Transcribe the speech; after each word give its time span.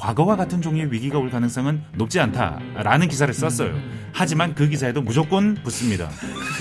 과거와 0.00 0.36
같은 0.36 0.62
종류의 0.62 0.90
위기가 0.90 1.18
올 1.18 1.30
가능성은 1.30 1.82
높지 1.96 2.18
않다라는 2.20 3.08
기사를 3.08 3.32
썼어요. 3.34 3.74
하지만 4.12 4.54
그 4.54 4.66
기사에도 4.68 5.02
무조건 5.02 5.54
붙습니다. 5.62 6.08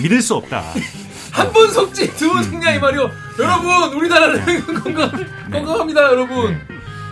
믿을 0.01 0.21
수 0.21 0.35
없다. 0.35 0.63
한 1.31 1.53
번 1.53 1.71
속지 1.71 2.15
두 2.15 2.33
번 2.33 2.43
속냐 2.43 2.71
이 2.73 2.79
말이요. 2.79 3.09
여러분 3.39 3.93
우리나라는 3.97 4.65
건강 4.83 5.11
건강합니다 5.51 6.01
여러분. 6.03 6.59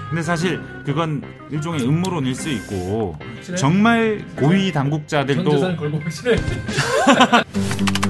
근데 0.10 0.22
사실 0.22 0.62
그건 0.86 1.22
일종의 1.50 1.86
음모론일 1.88 2.36
수 2.36 2.50
있고? 2.50 3.18
정말 3.56 4.26
고위 4.36 4.74
전 4.74 4.84
당국자들도 4.84 5.50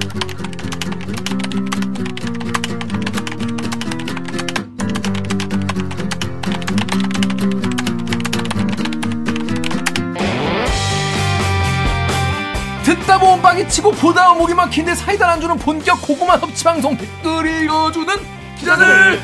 치고 13.70 13.92
보다 13.92 14.34
목이 14.34 14.54
막히는데 14.54 14.96
사이다 14.96 15.30
안 15.30 15.42
주는 15.42 15.58
본격 15.58 16.02
고구마 16.02 16.38
섭취 16.40 16.64
방송 16.64 16.98
댓글 16.98 17.64
읽어주는 17.64 18.16
기자들. 18.58 19.20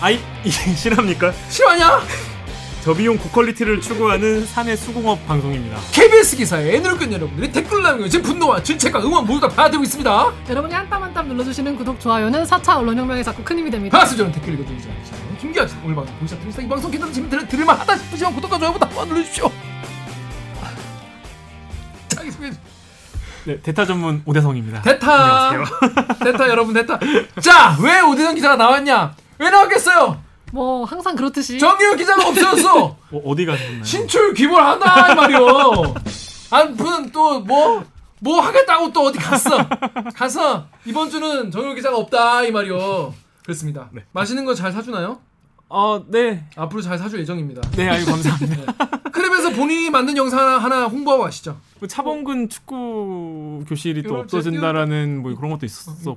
아이 0.00 0.20
이게 0.44 0.74
실합니까? 0.74 1.32
실화냐? 1.48 2.00
저비용 2.88 3.18
고퀄리티를 3.18 3.82
추구하는 3.82 4.46
사내 4.46 4.74
수공업 4.74 5.26
방송입니다. 5.26 5.76
KBS 5.92 6.38
기사에 6.38 6.76
애누를 6.76 6.96
끈 6.96 7.12
여러분들이 7.12 7.52
댓글 7.52 7.82
남겨 7.82 8.08
제 8.08 8.22
분노와 8.22 8.62
질책과 8.62 9.00
응원 9.02 9.26
모두 9.26 9.40
다 9.42 9.48
받아들이고 9.48 9.84
있습니다. 9.84 10.32
여러분이 10.48 10.72
한 10.72 10.88
땀 10.88 11.02
한 11.02 11.12
땀 11.12 11.28
눌러주시는 11.28 11.76
구독, 11.76 12.00
좋아요는 12.00 12.44
4차 12.44 12.78
언론혁명에 12.78 13.22
자꾸 13.22 13.44
큰 13.44 13.58
힘이 13.58 13.70
됩니다. 13.70 13.92
반갑습니다. 13.98 14.32
저는 14.32 14.40
댓글 14.56 14.74
기자 14.74 14.88
김기아 15.38 15.66
씨. 15.66 15.74
오늘 15.84 15.96
방송 15.96 16.18
보시다 16.18 16.40
들으시다 16.40 16.62
이 16.62 16.68
방송 16.70 16.90
괜찮다 16.90 17.12
재미 17.12 17.28
들, 17.28 17.46
들을만 17.46 17.78
하다 17.78 17.94
싶으시면 17.98 18.34
구독과 18.36 18.58
좋아요 18.58 18.72
부탁 18.72 18.90
눌러주십시오. 19.06 19.52
자기 22.08 22.30
소개 22.30 22.50
좀. 22.50 22.58
네, 23.44 23.60
대타 23.60 23.84
전문 23.84 24.22
오대성입니다. 24.24 24.80
대타 24.80 25.48
안녕하세요. 25.50 25.76
대타 26.24 26.48
여러분 26.48 26.72
대타 26.72 26.98
자 27.42 27.76
왜 27.82 28.00
오대성 28.00 28.34
기자가 28.34 28.56
나왔냐 28.56 29.14
왜 29.38 29.50
나왔겠어요 29.50 30.22
뭐 30.52 30.84
항상 30.84 31.14
그렇듯이. 31.14 31.58
정규 31.58 31.94
기자가 31.96 32.26
없어졌어. 32.28 32.84
어, 33.12 33.22
어디 33.24 33.44
가셨나요? 33.46 33.84
신출 33.84 34.34
귀몰하다 34.34 35.12
이 35.12 35.16
말이요 35.16 35.94
한분 36.50 37.10
또뭐 37.12 37.84
뭐 38.20 38.40
하겠다고 38.40 38.92
또 38.92 39.02
어디 39.04 39.18
갔어? 39.18 39.58
가서 40.14 40.66
이번 40.84 41.10
주는 41.10 41.50
정규 41.50 41.74
기자가 41.74 41.96
없다 41.98 42.42
이 42.44 42.50
말이요 42.50 43.14
그렇습니다. 43.44 43.88
네. 43.92 44.04
맛있는 44.12 44.44
거 44.44 44.54
잘 44.54 44.72
사주나요? 44.72 45.20
어, 45.70 46.02
네. 46.08 46.46
앞으로 46.56 46.80
잘 46.80 46.96
사줄 46.98 47.20
예정입니다. 47.20 47.60
네, 47.76 47.88
아유 47.90 48.04
감사합니다. 48.06 48.72
크랩에서 49.10 49.54
본인이 49.54 49.90
만든 49.90 50.16
영상 50.16 50.38
하나, 50.40 50.58
하나 50.58 50.84
홍보하고 50.86 51.24
가시죠. 51.24 51.52
뭐 51.52 51.60
차범근 51.86 52.48
축구 52.48 53.64
교실이 53.68 54.02
또 54.02 54.18
없어진다라는 54.20 55.22
뭐 55.22 55.34
그런 55.36 55.50
것도 55.52 55.66
있었고. 55.66 56.16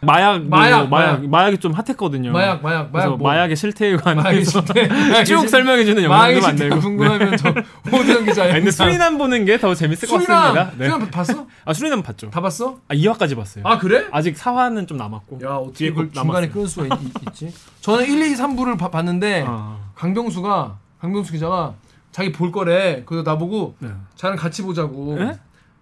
마약 0.00 0.40
뭐 0.42 0.58
마약, 0.58 0.88
마약 0.88 0.88
마약. 0.90 1.26
마약이 1.28 1.58
좀 1.58 1.72
핫했거든요. 1.72 2.32
마약 2.32 2.62
마약 2.62 2.92
그래서 2.92 3.08
마약 3.08 3.18
뭐. 3.18 3.28
마약의 3.28 3.56
실태에 3.56 3.96
관해서 3.96 4.62
쭉 5.24 5.38
실- 5.40 5.48
설명해 5.48 5.84
주는 5.84 6.02
영상도 6.02 6.40
만들고. 6.40 6.80
궁금하면 6.80 7.36
저 7.36 7.48
오대영 7.92 8.24
기자 8.24 8.44
아니, 8.44 8.52
근데 8.54 8.70
수리남 8.70 9.16
보는 9.18 9.44
게 9.44 9.58
더 9.58 9.74
재밌을 9.74 10.08
것 10.08 10.20
수리남 10.20 10.54
같습니다. 10.54 10.76
네. 10.78 10.88
수리남 10.90 11.10
봤어? 11.10 11.46
아 11.64 11.72
수리남 11.72 12.02
봤죠. 12.02 12.30
다 12.30 12.40
봤어? 12.40 12.78
아 12.88 12.94
2화까지 12.94 13.36
봤어요. 13.36 13.64
아 13.66 13.78
그래? 13.78 14.06
아직 14.12 14.36
4화는 14.36 14.86
좀 14.86 14.96
남았고. 14.98 15.40
야 15.44 15.50
어떻게 15.54 15.90
꼭 15.90 16.12
중간에. 16.12 16.48
끊을 16.48 16.68
수가 16.68 16.86
있, 16.96 17.34
지 17.34 17.52
저는 17.80 18.04
1, 18.06 18.22
2, 18.32 18.34
3부를 18.36 18.78
봤는데 18.90 19.44
아, 19.46 19.76
강병수가 19.96 20.76
강병수 21.00 21.32
기자가 21.32 21.74
자기 22.12 22.32
볼 22.32 22.50
거래. 22.52 23.02
그래서 23.06 23.22
나보고 23.28 23.76
네. 23.80 23.88
자랑 24.16 24.36
같이 24.36 24.62
보자고. 24.62 25.16
에? 25.20 25.38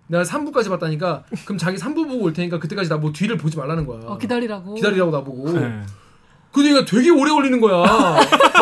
내가 0.09 0.23
3부까지 0.23 0.69
봤다니까 0.69 1.25
그럼 1.45 1.59
자기 1.59 1.77
3부 1.79 2.07
보고 2.09 2.25
올 2.25 2.33
테니까 2.33 2.59
그때까지 2.61 2.89
나 2.89 2.97
뭐 2.99 3.13
뒤를 3.13 3.37
보지 3.37 3.57
말라는 3.57 3.87
거야. 3.87 4.01
어, 4.05 4.19
기다리라고. 4.19 4.75
기다리라고 4.75 5.11
나보고. 5.11 5.53
네. 5.53 5.83
그 6.53 6.65
얘기가 6.65 6.85
되게 6.87 7.11
오래 7.11 7.31
걸리는 7.33 7.61
거야. 7.61 7.83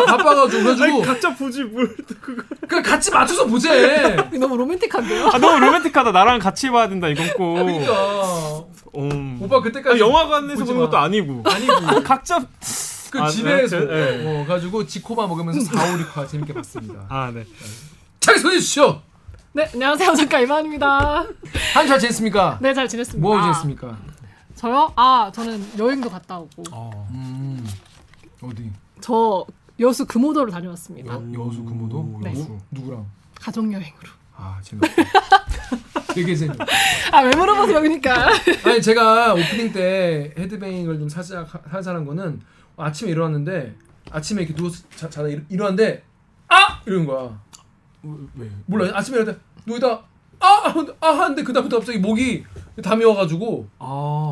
바빠가지고 0.07 0.63
그래가지고 0.63 1.01
각자 1.01 1.33
보지 1.35 1.63
뭘 1.63 1.95
그거. 2.19 2.43
그냥 2.67 2.83
같이 2.83 3.09
맞춰서 3.11 3.45
보재. 3.45 4.15
너무 4.39 4.57
로맨틱한데요? 4.57 5.27
아 5.27 5.37
너무 5.37 5.59
로맨틱하다. 5.65 6.11
나랑 6.11 6.39
같이 6.39 6.69
봐야 6.69 6.89
된다 6.89 7.07
이건 7.07 7.27
꼭. 7.37 7.53
그러니까 7.53 8.63
음. 8.97 9.37
오빠 9.41 9.61
그때까지 9.61 9.95
아, 10.01 10.05
영화관에서 10.05 10.65
보는 10.65 10.79
마. 10.81 10.85
것도 10.87 10.97
아니고. 10.97 11.43
아니고 11.45 12.03
각자. 12.03 12.39
그 13.11 13.21
아, 13.21 13.27
집에서 13.29 13.79
네, 13.79 14.17
네. 14.17 14.41
어, 14.41 14.45
가지고 14.45 14.85
지코바 14.85 15.27
먹으면서 15.27 15.61
4, 15.75 15.93
5, 15.93 15.97
6화 15.97 16.27
재밌게 16.27 16.53
봤습니다. 16.53 17.05
아 17.09 17.31
네. 17.31 17.45
자기 18.19 18.39
소개해 18.39 18.59
주시죠. 18.59 19.01
네, 19.53 19.69
안녕하세요. 19.73 20.13
작가 20.15 20.39
이만입니다. 20.39 21.25
한잘 21.73 21.99
지냈습니까? 21.99 22.59
네, 22.61 22.73
잘 22.73 22.87
지냈습니다. 22.87 23.25
뭐 23.25 23.41
지냈습니까? 23.41 23.97
저요? 24.55 24.91
아, 24.95 25.31
저는 25.33 25.65
여행도 25.77 26.09
갔다 26.09 26.39
오고. 26.39 26.63
어. 26.71 27.07
음 27.11 27.65
어디? 28.41 28.71
저 29.01 29.45
여수 29.79 30.05
금오도를 30.05 30.51
다녀왔습니다. 30.51 31.13
여, 31.13 31.23
여수 31.33 31.63
금호도? 31.63 32.19
네. 32.23 32.33
누, 32.33 32.57
누구랑? 32.71 33.05
가족 33.39 33.65
여행으로. 33.71 34.09
아. 34.35 34.59
되게 36.13 36.35
재밌. 36.35 36.57
아, 37.11 37.21
왜 37.21 37.35
물어보세요, 37.35 37.81
그러니까. 37.81 38.29
아니 38.63 38.81
제가 38.81 39.33
오프닝 39.33 39.73
때 39.73 40.33
헤드뱅잉을 40.37 40.97
좀 40.99 41.09
살짝 41.09 41.47
살살한 41.69 42.05
거는 42.05 42.41
아침에 42.77 43.11
일어났는데 43.11 43.75
아침에 44.11 44.41
이렇게 44.43 44.55
누워서 44.55 44.83
자, 44.95 45.09
자다 45.09 45.27
일- 45.29 45.45
일어났는데 45.49 46.03
아 46.49 46.81
이러는 46.85 47.05
거야. 47.05 47.39
왜? 48.35 48.49
몰라 48.65 48.91
아침에 48.95 49.17
일어났다 49.17 49.39
누이다 49.65 49.87
아 50.39 50.73
아 50.99 51.07
하는데 51.09 51.41
그다음부터 51.43 51.77
갑자기 51.79 51.97
목이 51.99 52.43
담이 52.83 53.03
와가지고 53.05 53.67
아. 53.79 53.85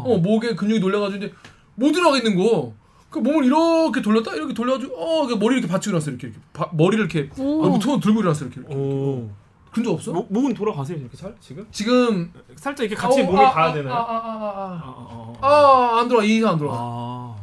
어 0.05 0.17
목에 0.21 0.53
근육이 0.55 0.79
놀려가지고 0.79 1.23
이제 1.25 1.33
못 1.75 1.87
일어나겠는 1.95 2.35
거. 2.37 2.73
그 3.09 3.19
몸을 3.19 3.45
이렇게 3.45 4.01
돌렸다 4.01 4.33
이렇게 4.35 4.53
돌려가지고 4.55 4.95
어그 4.95 5.35
머리 5.35 5.55
이렇게 5.57 5.67
받치고 5.67 5.91
일어났어 5.91 6.09
이렇게 6.11 6.27
이렇게 6.27 6.41
바- 6.51 6.69
머리를 6.73 7.05
이렇게 7.05 7.29
오. 7.41 7.63
얼굴 7.63 7.79
톤 7.79 7.99
들고 7.99 8.19
일어났어 8.21 8.45
이렇게, 8.45 8.59
이렇게. 8.59 8.75
오. 8.75 9.29
그런 9.71 9.83
적 9.85 9.91
없어? 9.91 10.11
목, 10.11 10.31
목은 10.33 10.53
돌아가세요 10.55 10.97
이렇게 10.97 11.15
잘 11.15 11.33
지금? 11.39 11.65
지금 11.71 12.31
살짝 12.55 12.85
이렇게 12.85 12.95
같이 12.99 13.21
어, 13.21 13.25
몸이 13.25 13.39
아, 13.39 13.51
가야 13.51 13.65
아, 13.69 13.73
되나요? 13.73 13.93
아, 13.93 13.97
아, 13.97 14.15
아, 14.15 15.33
아, 15.41 15.47
아, 15.47 15.47
아, 15.47 15.99
안 15.99 16.07
들어와 16.07 16.23
이 16.23 16.37
이상 16.37 16.51
안 16.53 16.57
들어와. 16.57 16.75
아. 16.79 17.35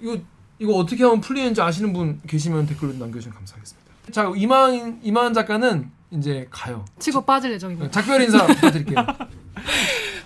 이거 0.00 0.16
이거 0.62 0.74
어떻게 0.74 1.02
하면 1.02 1.20
풀리는지 1.20 1.60
아시는 1.60 1.92
분 1.92 2.20
계시면 2.24 2.66
댓글로 2.66 2.92
남겨주시면 2.92 3.36
감사하겠습니다. 3.36 3.90
자 4.12 4.32
이만 4.36 5.00
이만 5.02 5.34
작가는 5.34 5.90
이제 6.12 6.46
가요. 6.52 6.84
치고 7.00 7.22
빠질 7.22 7.50
예정입니다. 7.52 7.90
작별 7.90 8.22
인사 8.22 8.46
부탁드릴게요. 8.54 9.04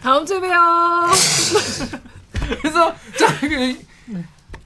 다음 0.02 0.26
주에 0.26 0.38
봬요. 0.38 0.52
그래서 2.60 2.94
자 3.18 3.40
그, 3.40 3.78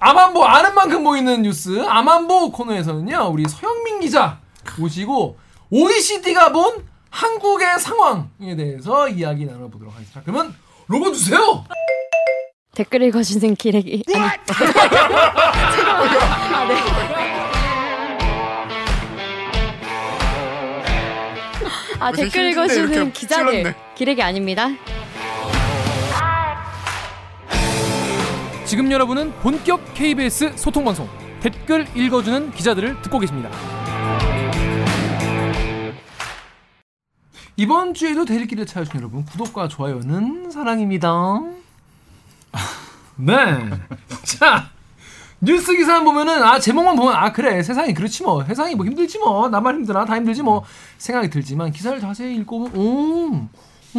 아만보 0.00 0.44
아는 0.44 0.75
만큼 0.75 1.04
보이는 1.04 1.42
뉴스 1.42 1.80
아만보 1.80 2.50
코너에서는요 2.50 3.30
우리 3.32 3.44
서영민 3.48 4.00
기자 4.00 4.41
모시고 4.76 5.38
OECD가 5.70 6.50
본 6.50 6.84
한국의 7.10 7.78
상황에 7.78 8.56
대해서 8.56 9.09
이야기 9.09 9.47
나눠보도록 9.47 9.94
하겠습니다. 9.94 10.20
그러면 10.25 10.53
로고 10.88 11.12
주세요. 11.12 11.64
댓글 12.80 13.02
읽어주는 13.02 13.56
기레기 13.56 14.02
아니 14.08 14.24
아, 16.54 16.64
네. 16.66 16.74
아 22.00 22.10
댓글 22.12 22.52
읽어주는 22.52 23.12
기자들 23.12 23.74
기레기 23.94 24.22
아닙니다 24.22 24.68
지금 28.65 28.91
여러분은 28.91 29.33
본격 29.41 29.92
KBS 29.92 30.56
소통 30.56 30.86
방송 30.86 31.06
댓글 31.42 31.86
읽어주는 31.94 32.53
기자들을 32.53 33.03
듣고 33.03 33.18
계십니다. 33.18 33.50
이번 37.56 37.94
주에도 37.94 38.24
대리기를 38.24 38.65
찾아주신 38.66 39.00
여러분 39.00 39.24
구독과 39.24 39.68
좋아요는 39.68 40.50
사랑입니다. 40.50 41.41
네. 43.16 43.34
자 44.24 44.70
뉴스 45.41 45.74
기사 45.74 46.02
보면은 46.02 46.42
아 46.42 46.58
제목만 46.58 46.97
보면 46.97 47.14
아 47.14 47.32
그래 47.32 47.62
세상이 47.62 47.94
그렇지 47.94 48.22
뭐. 48.22 48.44
세상이 48.44 48.74
뭐 48.74 48.84
힘들지 48.86 49.18
뭐. 49.18 49.48
나만 49.48 49.76
힘드나 49.76 50.04
다 50.04 50.16
힘들지 50.16 50.42
뭐. 50.42 50.64
생각이 50.98 51.30
들지만 51.30 51.72
기사를 51.72 51.98
자세히 52.00 52.36
읽고 52.36 52.68
보면 52.70 52.76
오, 52.76 53.48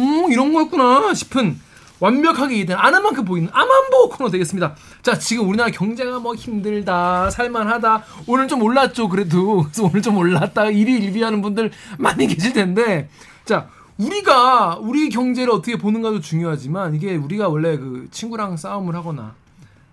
오 0.00 0.28
이런 0.30 0.52
거였구나 0.52 1.14
싶은 1.14 1.58
완벽하게 2.00 2.56
이해된 2.56 2.76
아는 2.76 3.02
만큼 3.02 3.24
보이는 3.24 3.48
아만보 3.52 4.08
코너 4.10 4.28
되겠습니다. 4.30 4.74
자 5.02 5.16
지금 5.18 5.48
우리나라 5.48 5.70
경제가 5.70 6.18
뭐 6.18 6.34
힘들다 6.34 7.30
살만하다. 7.30 8.04
오늘 8.26 8.48
좀 8.48 8.60
올랐죠 8.62 9.08
그래도. 9.08 9.62
그래서 9.62 9.84
오늘 9.84 10.02
좀 10.02 10.16
올랐다. 10.16 10.66
일이 10.66 10.94
일비하는 10.94 11.42
분들 11.42 11.70
많이 11.98 12.26
계실 12.28 12.52
텐데. 12.52 13.08
자 13.44 13.68
우리가 14.06 14.76
우리 14.80 15.08
경제를 15.08 15.52
어떻게 15.52 15.76
보는가도 15.76 16.20
중요하지만 16.20 16.94
이게 16.94 17.16
우리가 17.16 17.48
원래 17.48 17.76
그 17.76 18.08
친구랑 18.10 18.56
싸움을 18.56 18.94
하거나 18.94 19.34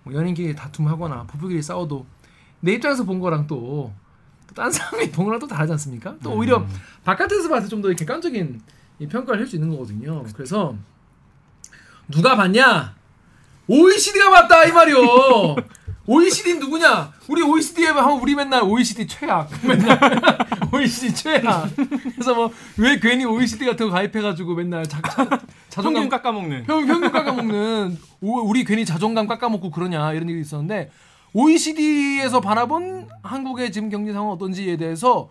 뭐 0.04 0.14
연인끼리 0.14 0.56
다툼하거나 0.56 1.24
부부끼리 1.24 1.62
싸워도 1.62 2.06
내 2.62 2.74
입장에서 2.74 3.04
본 3.04 3.20
거랑 3.20 3.48
또 3.48 3.94
딴 4.56 4.72
사람이 4.72 5.12
본 5.12 5.26
거랑 5.26 5.40
또 5.40 5.48
다르지 5.48 5.72
않습니까? 5.74 6.16
또 6.24 6.34
오히려 6.34 6.66
바깥에서 7.04 7.48
봐서 7.50 7.68
좀더 7.68 7.90
객관적인 7.94 8.62
이 9.00 9.08
평가를 9.08 9.40
할 9.40 9.48
수 9.48 9.56
있는 9.56 9.70
거거든요. 9.70 10.24
그래서 10.34 10.76
누가 12.10 12.36
봤냐? 12.36 12.96
OECD가 13.68 14.32
봤다 14.32 14.66
이 14.66 14.72
말이요. 14.72 14.98
OECD 16.12 16.54
는 16.54 16.60
누구냐? 16.60 17.12
우리 17.28 17.44
OECD에 17.44 17.90
하면 17.90 18.20
우리 18.20 18.34
맨날 18.34 18.64
OECD 18.64 19.06
최악. 19.06 19.48
맨날 19.64 20.00
OECD 20.74 21.14
최악. 21.14 21.70
그래서 21.76 22.34
뭐 22.34 22.52
왜 22.78 22.98
괜히 23.00 23.26
OECD 23.26 23.66
같은 23.66 23.88
거 23.88 23.92
가입해가지고 23.94 24.56
맨날 24.56 24.88
자, 24.88 25.00
자, 25.04 25.40
자존감 25.70 26.04
평균 26.04 26.10
깎아먹는. 26.10 26.64
평, 26.64 26.88
평균 26.88 27.12
깎아먹는 27.12 27.98
오- 28.22 28.40
우리 28.50 28.64
괜히 28.64 28.86
자존감 28.86 29.28
깎아먹고 29.28 29.70
그러냐 29.70 30.14
이런 30.14 30.30
얘기 30.32 30.42
있었는데 30.42 30.90
OECD에서 31.34 32.42
바라본 32.42 33.08
한국의 33.22 33.72
지금 33.72 33.90
경제 33.90 34.12
상황 34.12 34.32
어떤지에 34.32 34.78
대해서 34.78 35.30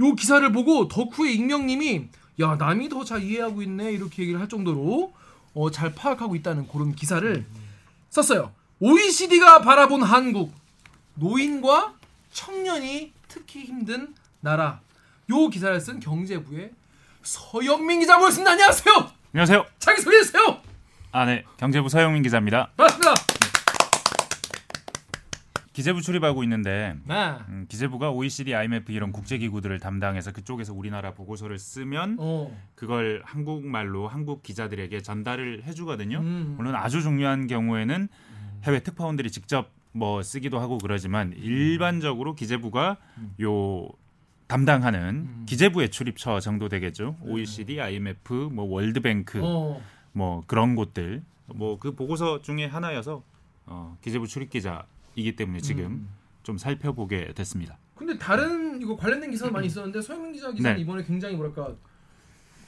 요 0.00 0.14
기사를 0.16 0.50
보고 0.52 0.88
덕후의 0.88 1.36
익명님이 1.36 2.08
야 2.40 2.56
남이 2.58 2.88
더 2.88 3.04
잘 3.04 3.22
이해하고 3.22 3.62
있네 3.62 3.92
이렇게 3.92 4.22
얘기를 4.22 4.40
할 4.40 4.48
정도로 4.48 5.12
어, 5.54 5.70
잘 5.70 5.92
파악하고 5.94 6.34
있다는 6.34 6.66
그런 6.66 6.94
기사를 6.96 7.44
썼어요. 8.10 8.50
OECD가 8.80 9.60
바라본 9.62 10.02
한국 10.02 10.52
노인과 11.14 11.94
청년이 12.30 13.12
특히 13.26 13.64
힘든 13.64 14.14
나라. 14.40 14.80
요 15.30 15.48
기사를 15.48 15.78
쓴 15.80 15.98
경제부의 15.98 16.70
서영민 17.22 17.98
기자 18.00 18.16
모셨습니다. 18.18 18.52
안녕하세요. 18.52 19.10
안녕하세요. 19.34 19.66
자기 19.80 20.00
소개해 20.00 20.22
주세요. 20.22 20.60
아, 21.10 21.24
네. 21.24 21.44
경제부 21.56 21.88
서영민 21.88 22.22
기자입니다. 22.22 22.70
반갑습니다. 22.76 23.14
기재부 25.72 26.00
출입하고 26.02 26.42
있는데 26.44 26.96
네. 27.04 27.34
음, 27.48 27.66
기재부가 27.68 28.10
OECD, 28.10 28.52
IMF 28.54 28.90
이런 28.90 29.12
국제기구들을 29.12 29.78
담당해서 29.78 30.32
그쪽에서 30.32 30.72
우리나라 30.72 31.14
보고서를 31.14 31.58
쓰면 31.58 32.16
어. 32.18 32.56
그걸 32.74 33.22
한국말로 33.24 34.08
한국 34.08 34.42
기자들에게 34.42 35.02
전달을 35.02 35.62
해주거든요. 35.66 36.18
음. 36.18 36.54
물론 36.56 36.74
아주 36.74 37.00
중요한 37.00 37.46
경우에는 37.46 38.08
해외 38.64 38.82
특파원들이 38.82 39.30
직접 39.30 39.70
뭐 39.92 40.22
쓰기도 40.22 40.60
하고 40.60 40.78
그러지만 40.78 41.32
일반적으로 41.32 42.34
기재부가 42.34 42.96
요 43.42 43.88
담당하는 44.46 45.44
기재부의 45.46 45.90
출입처 45.90 46.40
정도 46.40 46.68
되겠죠. 46.68 47.16
OECD, 47.22 47.80
IMF, 47.80 48.32
뭐 48.52 48.64
월드뱅크, 48.64 49.40
어. 49.42 49.80
뭐 50.12 50.42
그런 50.46 50.74
곳들 50.74 51.22
뭐 51.46 51.78
그 51.78 51.94
보고서 51.94 52.42
중에 52.42 52.66
하나여서 52.66 53.22
어, 53.66 53.96
기재부 54.02 54.26
출입 54.26 54.50
기자이기 54.50 55.36
때문에 55.36 55.60
지금 55.60 56.08
좀 56.42 56.56
살펴보게 56.58 57.32
됐습니다. 57.34 57.76
근데 57.94 58.16
다른 58.16 58.80
이거 58.80 58.96
관련된 58.96 59.30
기사도 59.30 59.52
많이 59.52 59.66
있었는데 59.66 60.00
서영민 60.00 60.32
기자 60.32 60.50
기사는 60.52 60.76
네. 60.76 60.82
이번에 60.82 61.04
굉장히 61.04 61.36
뭐랄까 61.36 61.74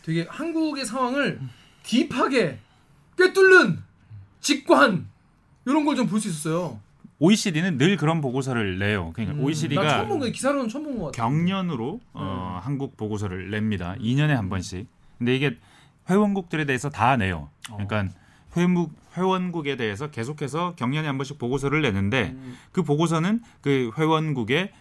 되게 0.02 0.26
한국의 0.28 0.84
상황을 0.84 1.40
딥하게 1.82 2.58
꿰뚫는 3.16 3.82
직관 4.40 5.08
이런 5.70 5.84
걸 5.84 5.96
좀 5.96 6.06
볼 6.08 6.20
수 6.20 6.28
있었어요. 6.28 6.78
OECD는 7.18 7.76
늘 7.76 7.96
그런 7.96 8.20
보고서를 8.22 8.78
내요. 8.78 9.12
그러니까 9.14 9.36
나 9.36 9.42
OECD가 9.44 9.88
처음 9.88 10.08
본 10.08 10.18
거예요. 10.20 10.32
기사로는 10.32 10.68
처음 10.68 10.84
본 10.84 10.98
것 10.98 11.04
같아. 11.06 11.22
경년으로 11.22 12.00
어, 12.14 12.60
한국 12.62 12.96
보고서를 12.96 13.50
냅니다. 13.50 13.94
2년에 14.00 14.28
한 14.28 14.48
번씩. 14.48 14.86
근데 15.18 15.36
이게 15.36 15.56
회원국들에 16.08 16.64
대해서 16.64 16.88
다 16.88 17.16
내요. 17.16 17.50
그러니까 17.66 18.08
회원국 18.56 18.92
회원국에 19.16 19.76
대해서 19.76 20.10
계속해서 20.10 20.74
경년에 20.76 21.06
한 21.06 21.18
번씩 21.18 21.38
보고서를 21.38 21.82
내는데 21.82 22.34
그 22.72 22.82
보고서는 22.82 23.40
그 23.60 23.90
회원국의 23.98 24.72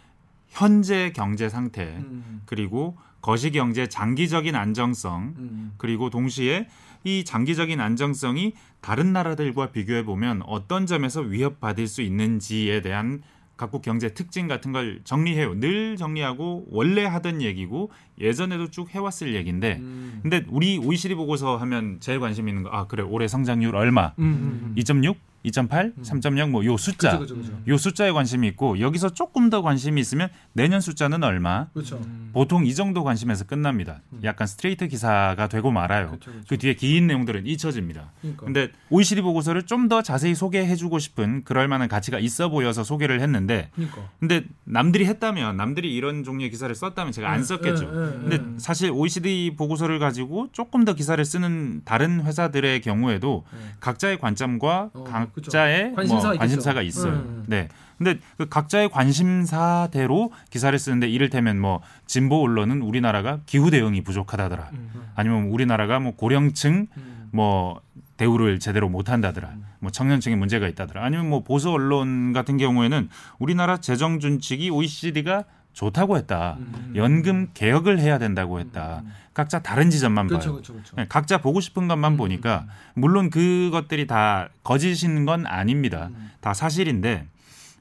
현재 0.47 1.11
경제 1.13 1.49
상태 1.49 1.83
음. 1.83 2.41
그리고 2.45 2.97
거시 3.21 3.51
경제 3.51 3.87
장기적인 3.87 4.55
안정성 4.55 5.33
음. 5.37 5.73
그리고 5.77 6.09
동시에 6.09 6.67
이 7.03 7.23
장기적인 7.23 7.79
안정성이 7.79 8.53
다른 8.81 9.13
나라들과 9.13 9.71
비교해 9.71 10.03
보면 10.03 10.41
어떤 10.45 10.85
점에서 10.85 11.21
위협받을 11.21 11.87
수 11.87 12.01
있는지에 12.01 12.81
대한 12.81 13.21
각국 13.57 13.81
경제 13.81 14.13
특징 14.13 14.47
같은 14.47 14.71
걸 14.71 15.01
정리해요. 15.03 15.59
늘 15.59 15.97
정리하고 15.97 16.67
원래 16.71 17.03
하던 17.03 17.41
얘기고 17.41 17.91
예전에도 18.19 18.69
쭉 18.69 18.89
해왔을 18.89 19.35
얘기인데 19.35 19.77
음. 19.81 20.19
근데 20.21 20.45
우리 20.47 20.77
OECD 20.77 21.15
보고서 21.15 21.57
하면 21.57 21.97
제일 21.99 22.21
관심 22.21 22.47
있는 22.47 22.63
거 22.63 22.69
아 22.71 22.87
그래 22.87 23.03
올해 23.03 23.27
성장률 23.27 23.75
얼마? 23.75 24.13
음. 24.19 24.23
음. 24.23 24.75
2.6, 24.77 25.15
2.8, 25.45 25.95
3.0 26.03 26.49
뭐 26.49 26.65
요 26.65 26.75
숫자 26.77 27.17
그죠, 27.17 27.35
그죠, 27.35 27.51
그죠. 27.53 27.61
요 27.67 27.77
숫자에 27.77 28.11
관심이 28.11 28.47
있고 28.49 28.79
여기서 28.79 29.13
조금 29.13 29.49
더 29.49 29.61
관심이 29.61 29.99
있으면 30.01 30.29
내년 30.53 30.81
숫자는 30.81 31.23
얼마? 31.23 31.67
그렇죠. 31.73 32.01
보통 32.33 32.65
이 32.65 32.75
정도 32.75 33.03
관심에서 33.03 33.45
끝납니다. 33.45 34.01
약간 34.23 34.45
스트레이트 34.47 34.87
기사가 34.87 35.47
되고 35.47 35.71
말아요. 35.71 36.07
음. 36.07 36.11
그쵸, 36.19 36.31
그쵸. 36.31 36.43
그 36.49 36.57
뒤에 36.57 36.73
긴 36.75 37.07
내용들은 37.07 37.45
잊혀집니다. 37.47 38.11
그러니까. 38.21 38.45
근데 38.45 38.71
OECD 38.89 39.21
보고서를 39.21 39.63
좀 39.63 39.89
더 39.89 40.03
자세히 40.03 40.35
소개해 40.35 40.75
주고 40.75 40.99
싶은 40.99 41.43
그럴 41.45 41.67
만한 41.67 41.87
가치가 41.87 42.19
있어 42.19 42.49
보여서 42.49 42.83
소개를 42.83 43.21
했는데, 43.21 43.71
그러니까. 43.73 44.09
근데 44.19 44.43
남들이 44.65 45.05
했다면 45.05 45.57
남들이 45.57 45.95
이런 45.95 46.23
종류의 46.23 46.51
기사를 46.51 46.75
썼다면 46.75 47.11
제가 47.13 47.31
안 47.31 47.39
네, 47.39 47.43
썼겠죠. 47.45 47.91
네, 47.91 48.05
네, 48.05 48.11
근데 48.19 48.37
네. 48.37 48.43
사실 48.57 48.91
OECD 48.91 49.55
보고서를 49.57 49.97
가지고 49.97 50.49
조금 50.51 50.85
더 50.85 50.93
기사를 50.93 51.23
쓰는 51.25 51.81
다른 51.85 52.21
회사들의 52.23 52.81
경우에도 52.81 53.45
네. 53.51 53.59
각자의 53.79 54.19
관점과 54.19 54.89
어, 54.93 55.03
각자의. 55.33 55.93
관심사가 55.95 56.29
뭐. 56.29 56.37
관심사가 56.37 56.81
있어요. 56.81 57.13
음. 57.13 57.43
네. 57.47 57.67
근데 57.97 58.17
그 58.37 58.47
각자의 58.47 58.89
관심사대로 58.89 60.31
기사를 60.49 60.77
쓰는데 60.77 61.09
이를테면 61.09 61.59
뭐 61.59 61.81
진보 62.05 62.41
언론은 62.41 62.81
우리나라가 62.81 63.39
기후 63.45 63.69
대응이 63.71 64.01
부족하다더라. 64.03 64.69
아니면 65.15 65.45
우리나라가 65.45 65.99
뭐 65.99 66.15
고령층 66.15 66.87
음. 66.95 67.29
뭐 67.31 67.81
대우를 68.17 68.59
제대로 68.59 68.89
못 68.89 69.09
한다더라. 69.09 69.49
뭐 69.79 69.91
청년층에 69.91 70.35
문제가 70.35 70.67
있다더라. 70.67 71.03
아니면 71.03 71.29
뭐 71.29 71.41
보수 71.43 71.71
언론 71.71 72.33
같은 72.33 72.57
경우에는 72.57 73.09
우리나라 73.39 73.77
재정 73.77 74.19
준칙이 74.19 74.69
OECD가 74.69 75.45
좋다고 75.79 76.17
했다. 76.17 76.57
음. 76.59 76.91
연금 76.97 77.47
개혁을 77.53 77.99
해야 77.99 78.17
된다고 78.17 78.59
했다. 78.59 79.01
각자 79.33 79.59
다른 79.61 79.89
지점만 79.89 80.27
그렇죠, 80.27 80.49
봐요. 80.49 80.53
그렇죠, 80.55 80.73
그렇죠. 80.73 80.95
네, 80.97 81.05
각자 81.07 81.37
보고 81.39 81.61
싶은 81.61 81.87
것만 81.87 82.17
보니까 82.17 82.67
물론 82.95 83.29
그것들이 83.29 84.05
다 84.05 84.49
거짓인 84.63 85.23
건 85.23 85.45
아닙니다. 85.45 86.09
다 86.41 86.53
사실인데 86.53 87.27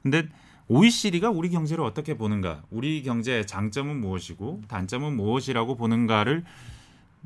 근데 0.01 0.29
OECD가 0.69 1.29
우리 1.29 1.49
경제를 1.49 1.83
어떻게 1.83 2.15
보는가, 2.15 2.61
우리 2.69 3.03
경제의 3.03 3.45
장점은 3.45 3.99
무엇이고 3.99 4.61
단점은 4.69 5.17
무엇이라고 5.17 5.75
보는가를 5.75 6.45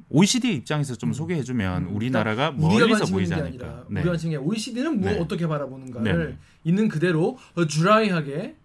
OECD 0.09 0.55
입장에서 0.55 0.95
좀 0.95 1.13
소개해주면 1.13 1.85
우리나라가 1.85 2.49
음. 2.49 2.63
우리가 2.63 2.87
멀리서 2.87 3.13
보이지 3.13 3.31
않을까. 3.31 3.83
네. 3.89 3.99
우리가 3.99 4.13
관심 4.13 4.31
있는 4.31 4.41
게 4.41 4.47
OECD는 4.47 5.01
뭐 5.01 5.11
네. 5.11 5.19
어떻게 5.19 5.45
바라보는가를 5.45 6.29
네. 6.29 6.37
있는 6.63 6.87
그대로 6.87 7.37
어, 7.53 7.67
드라이하게 7.67 8.55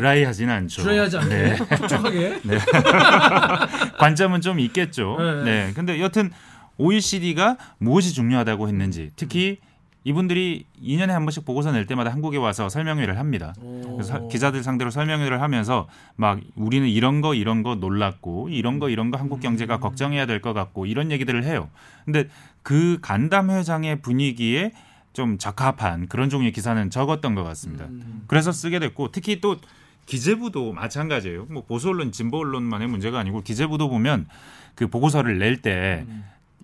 드라이하지는 0.00 0.52
않죠. 0.52 0.82
드라이하지 0.82 1.16
않게 1.16 1.28
네. 1.34 1.56
촉촉하게 1.76 2.40
관점은 3.98 4.40
좀 4.42 4.60
있겠죠. 4.60 5.16
네. 5.18 5.44
네. 5.44 5.72
근데 5.74 6.00
여튼 6.00 6.30
OECD가 6.78 7.56
무엇이 7.78 8.12
중요하다고 8.12 8.68
했는지 8.68 9.10
특히 9.16 9.58
이분들이 10.04 10.66
2년에 10.84 11.08
한 11.08 11.24
번씩 11.24 11.44
보고서 11.44 11.72
낼 11.72 11.86
때마다 11.86 12.12
한국에 12.12 12.36
와서 12.36 12.68
설명회를 12.68 13.18
합니다. 13.18 13.54
그래서 13.60 14.02
사- 14.02 14.28
기자들 14.28 14.62
상대로 14.62 14.90
설명회를 14.90 15.40
하면서 15.40 15.88
막 16.14 16.38
우리는 16.54 16.86
이런 16.86 17.22
거 17.22 17.34
이런 17.34 17.62
거 17.64 17.74
놀랐고 17.74 18.48
이런 18.50 18.78
거 18.78 18.88
이런 18.90 19.10
거 19.10 19.18
한국 19.18 19.40
경제가 19.40 19.78
걱정해야 19.80 20.26
될 20.26 20.40
것 20.42 20.52
같고 20.52 20.86
이런 20.86 21.10
얘기들을 21.10 21.42
해요. 21.44 21.70
근데 22.04 22.28
그 22.62 22.98
간담회장의 23.00 24.02
분위기에 24.02 24.70
좀 25.12 25.38
적합한 25.38 26.08
그런 26.08 26.28
종류의 26.28 26.52
기사는 26.52 26.90
적었던 26.90 27.34
것 27.34 27.42
같습니다. 27.42 27.86
그래서 28.28 28.52
쓰게 28.52 28.78
됐고 28.78 29.10
특히 29.10 29.40
또 29.40 29.56
기재부도 30.06 30.72
마찬가지예요. 30.72 31.46
뭐 31.50 31.64
보수 31.64 31.88
언론, 31.88 32.12
진보 32.12 32.38
언론만의 32.38 32.88
문제가 32.88 33.18
아니고 33.18 33.42
기재부도 33.42 33.88
보면 33.88 34.26
그 34.74 34.86
보고서를 34.88 35.38
낼때 35.38 36.06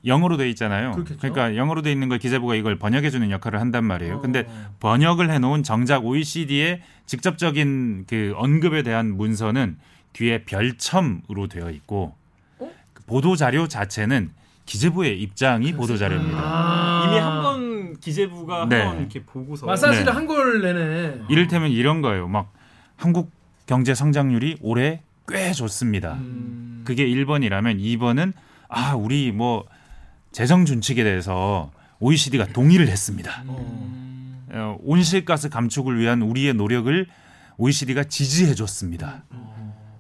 영어로 0.04 0.36
돼 0.36 0.48
있잖아요. 0.50 0.88
음. 0.90 1.04
그렇겠죠. 1.04 1.18
러니까 1.22 1.56
영어로 1.56 1.82
돼 1.82 1.92
있는 1.92 2.08
걸 2.08 2.18
기재부가 2.18 2.54
이걸 2.54 2.76
번역해 2.78 3.10
주는 3.10 3.30
역할을 3.30 3.60
한단 3.60 3.84
말이에요. 3.84 4.20
근데 4.20 4.46
어. 4.48 4.74
번역을 4.80 5.30
해 5.30 5.38
놓은 5.38 5.62
정작 5.62 6.04
OECD의 6.04 6.82
직접적인 7.06 8.06
그 8.08 8.32
언급에 8.36 8.82
대한 8.82 9.16
문서는 9.16 9.76
뒤에 10.12 10.44
별첨으로 10.44 11.46
되어 11.48 11.70
있고 11.70 12.14
어? 12.58 12.70
그 12.92 13.02
보도 13.04 13.36
자료 13.36 13.66
자체는 13.68 14.30
기재부의 14.66 15.20
입장이 15.20 15.72
보도 15.72 15.96
자료입니다. 15.96 16.38
아. 16.40 17.04
이미 17.06 17.18
한 17.18 17.42
번 17.42 17.96
기재부가 18.00 18.66
네. 18.68 18.80
한번 18.80 19.00
이렇게 19.00 19.22
보고서 19.24 19.66
마사지를 19.66 20.06
네. 20.06 20.10
한걸 20.12 20.62
내네. 20.62 21.22
이를테면 21.28 21.70
이런 21.70 22.00
거예요. 22.02 22.26
막 22.28 22.52
한국 23.02 23.32
경제 23.66 23.96
성장률이 23.96 24.58
올해 24.60 25.02
꽤 25.26 25.50
좋습니다. 25.52 26.14
음. 26.14 26.82
그게 26.84 27.04
1번이라면 27.04 27.80
2번은 27.80 28.32
아 28.68 28.94
우리 28.94 29.32
뭐 29.32 29.66
재정 30.30 30.64
준칙에 30.64 31.02
대해서 31.02 31.72
OECD가 31.98 32.46
동의를 32.46 32.86
했습니다. 32.86 33.42
어, 33.48 34.78
온실가스 34.84 35.48
감축을 35.48 35.98
위한 35.98 36.22
우리의 36.22 36.54
노력을 36.54 37.08
OECD가 37.58 38.04
지지해 38.04 38.54
줬습니다. 38.54 39.24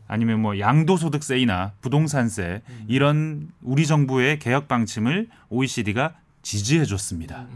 아니면 0.06 0.40
뭐 0.40 0.60
양도소득세이나 0.60 1.72
부동산세 1.80 2.62
이런 2.86 3.48
우리 3.62 3.84
정부의 3.84 4.38
개혁 4.38 4.68
방침을 4.68 5.28
OECD가 5.48 6.14
지지해 6.42 6.84
줬습니다. 6.84 7.46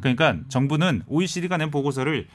그러니까 0.00 0.36
정부는 0.48 1.02
OECD가 1.06 1.58
낸 1.58 1.70
보고서를 1.70 2.26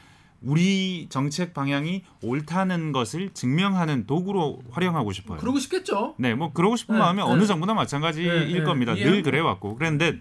우리 0.41 1.07
정책 1.09 1.53
방향이 1.53 2.03
옳다는 2.23 2.91
것을 2.91 3.29
증명하는 3.33 4.07
도구로 4.07 4.61
활용하고 4.71 5.11
싶어요. 5.11 5.37
그러고 5.39 5.59
싶겠죠. 5.59 6.15
네, 6.17 6.33
뭐 6.33 6.51
그러고 6.51 6.75
싶은 6.75 6.95
네, 6.95 6.99
마음이 6.99 7.17
네. 7.17 7.23
어느 7.23 7.45
정부나 7.45 7.73
마찬가지일 7.75 8.47
네, 8.51 8.59
네. 8.59 8.63
겁니다. 8.63 8.95
늘. 8.95 9.21
그래 9.21 9.39
왔고. 9.39 9.75
그런데 9.75 10.19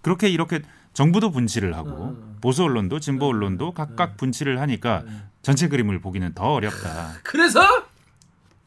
그렇게 0.00 0.28
이렇게 0.28 0.62
정부도 0.94 1.30
분치를 1.30 1.76
하고 1.76 2.16
네. 2.18 2.34
보수 2.40 2.64
언론도 2.64 3.00
진보 3.00 3.26
언론도 3.26 3.72
각각 3.74 4.16
분치를 4.16 4.58
하니까 4.60 5.04
전체 5.42 5.68
그림을 5.68 6.00
보기는 6.00 6.32
더 6.34 6.54
어렵다. 6.54 7.12
그래서 7.22 7.60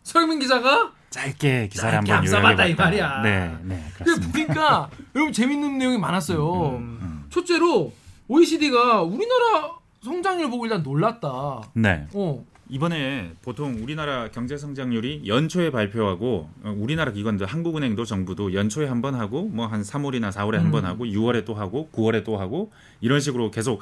서영민 0.03 0.39
기자가 0.39 0.91
짧게 1.09 1.67
기사를 1.69 1.91
짧게 1.97 2.11
한번 2.11 2.17
암싸봤다, 2.17 2.65
이 2.65 2.69
요약해봤다. 2.69 2.83
말이야. 2.83 3.21
네, 3.23 3.57
네, 3.63 3.85
그 3.97 4.03
그렇습니다. 4.03 4.31
보니까 4.31 4.89
여러분 5.15 5.33
재밌는 5.33 5.77
내용이 5.79 5.97
많았어요. 5.97 6.77
음. 6.77 7.25
첫째로 7.29 7.91
OECD가 8.27 9.01
우리나라 9.01 9.80
성장률 10.01 10.49
보고 10.49 10.65
일단 10.65 10.83
놀랐다. 10.83 11.61
네. 11.73 12.07
어. 12.13 12.43
이번에 12.69 13.33
보통 13.41 13.77
우리나라 13.83 14.29
경제 14.29 14.55
성장률이 14.57 15.23
연초에 15.27 15.71
발표하고 15.71 16.49
어, 16.63 16.75
우리나라 16.77 17.11
기관들 17.11 17.45
한국은행도 17.45 18.05
정부도 18.05 18.53
연초에 18.53 18.87
한 18.87 19.01
번 19.01 19.13
하고 19.15 19.43
뭐 19.49 19.67
한 19.67 19.81
3월이나 19.81 20.31
4월에 20.31 20.53
한번 20.57 20.85
음. 20.85 20.89
하고 20.89 21.05
6월에 21.05 21.43
또 21.45 21.53
하고 21.53 21.89
9월에 21.93 22.23
또 22.23 22.37
하고 22.37 22.71
이런 23.01 23.19
식으로 23.19 23.51
계속 23.51 23.81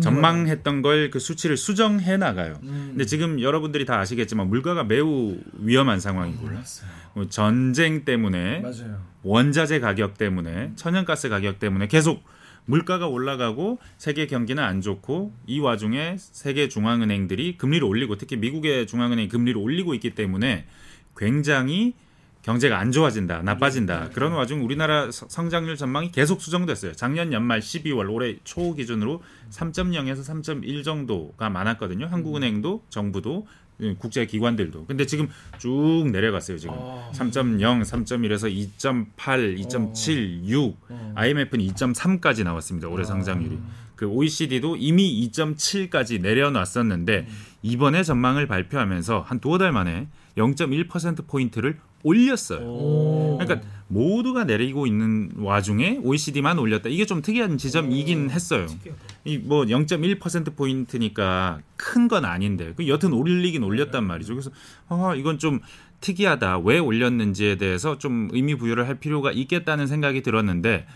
전망했던 0.00 0.82
걸 0.82 1.10
그 1.10 1.18
수치를 1.18 1.56
수정해 1.56 2.16
나가요. 2.16 2.58
음. 2.62 2.88
근데 2.90 3.06
지금 3.06 3.40
여러분들이 3.40 3.86
다 3.86 3.98
아시겠지만 3.98 4.48
물가가 4.48 4.84
매우 4.84 5.36
위험한 5.58 5.98
상황이고요. 5.98 6.58
뭐 7.14 7.26
전쟁 7.28 8.04
때문에 8.04 8.60
맞아요. 8.60 9.00
원자재 9.24 9.80
가격 9.80 10.16
때문에 10.18 10.72
천연가스 10.76 11.28
가격 11.30 11.58
때문에 11.58 11.88
계속 11.88 12.22
물가가 12.66 13.06
올라가고 13.06 13.78
세계 13.98 14.26
경기는 14.26 14.62
안 14.62 14.80
좋고 14.80 15.32
이 15.46 15.58
와중에 15.60 16.16
세계 16.18 16.68
중앙은행들이 16.68 17.56
금리를 17.56 17.84
올리고 17.86 18.16
특히 18.16 18.36
미국의 18.36 18.86
중앙은행이 18.86 19.28
금리를 19.28 19.60
올리고 19.60 19.94
있기 19.94 20.10
때문에 20.14 20.66
굉장히 21.16 21.94
경제가 22.42 22.78
안 22.78 22.90
좋아진다, 22.90 23.42
나빠진다. 23.42 24.08
그런 24.14 24.32
와중 24.32 24.64
우리나라 24.64 25.10
서- 25.10 25.26
성장률 25.28 25.76
전망이 25.76 26.10
계속 26.10 26.40
수정됐어요. 26.40 26.92
작년 26.94 27.34
연말 27.34 27.60
12월 27.60 28.10
올해 28.10 28.38
초 28.44 28.74
기준으로 28.74 29.22
3.0에서 29.50 30.20
3.1 30.24 30.82
정도가 30.82 31.50
많았거든요. 31.50 32.06
한국은행도 32.06 32.82
정부도 32.88 33.46
예, 33.46 33.69
국제 33.98 34.26
기관들도. 34.26 34.86
근데 34.86 35.06
지금 35.06 35.28
쭉 35.58 36.08
내려갔어요, 36.12 36.58
지금. 36.58 36.74
아. 36.78 37.10
3.0, 37.12 37.82
3.1에서 37.82 38.52
2.8, 38.78 39.58
2.7, 39.66 40.44
6, 40.44 40.76
IMF는 41.14 41.66
2.3까지 41.66 42.44
나왔습니다. 42.44 42.88
올해 42.88 43.04
성장률이. 43.04 43.58
그 43.96 44.06
OECD도 44.06 44.76
이미 44.76 45.28
2.7까지 45.28 46.20
내려놨었는데 46.22 47.26
이번에 47.62 48.02
전망을 48.02 48.46
발표하면서 48.46 49.20
한 49.20 49.40
두어 49.40 49.58
달 49.58 49.72
만에 49.72 50.08
0.1% 50.36 51.26
포인트를 51.26 51.78
올렸어요. 52.02 52.60
오. 52.66 53.38
그러니까 53.38 53.66
모두가 53.88 54.44
내리고 54.44 54.86
있는 54.86 55.30
와중에 55.36 55.98
OECD만 56.02 56.58
올렸다. 56.58 56.88
이게 56.88 57.04
좀 57.04 57.20
특이한 57.20 57.58
지점이긴 57.58 58.30
했어요. 58.30 58.66
이 59.24 59.38
뭐 59.38 59.64
0.1% 59.64 60.56
포인트니까 60.56 61.60
큰 61.76 62.08
건 62.08 62.24
아닌데 62.24 62.72
그 62.76 62.88
여튼 62.88 63.12
올리긴 63.12 63.62
올렸단 63.62 64.04
말이죠. 64.06 64.34
그래서 64.34 64.50
아 64.88 65.14
이건 65.16 65.38
좀 65.38 65.60
특이하다. 66.00 66.60
왜 66.60 66.78
올렸는지에 66.78 67.56
대해서 67.56 67.98
좀 67.98 68.28
의미 68.32 68.54
부여를 68.54 68.88
할 68.88 68.94
필요가 68.94 69.30
있겠다는 69.32 69.86
생각이 69.86 70.22
들었는데 70.22 70.86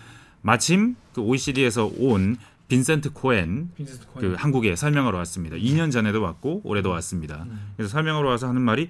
마침 0.40 0.96
그 1.12 1.20
OECD에서 1.20 1.90
온 1.98 2.36
빈센트 2.68 3.12
코엔 3.12 3.70
빈센트 3.76 4.06
코엔. 4.06 4.20
그 4.30 4.34
한국에 4.38 4.74
설명하러 4.74 5.18
왔습니다. 5.18 5.56
2년 5.56 5.92
전에도 5.92 6.22
왔고 6.22 6.62
올해도 6.64 6.88
왔습니다. 6.90 7.46
그래서 7.76 7.92
설명하러 7.92 8.26
와서 8.28 8.48
하는 8.48 8.62
말이 8.62 8.88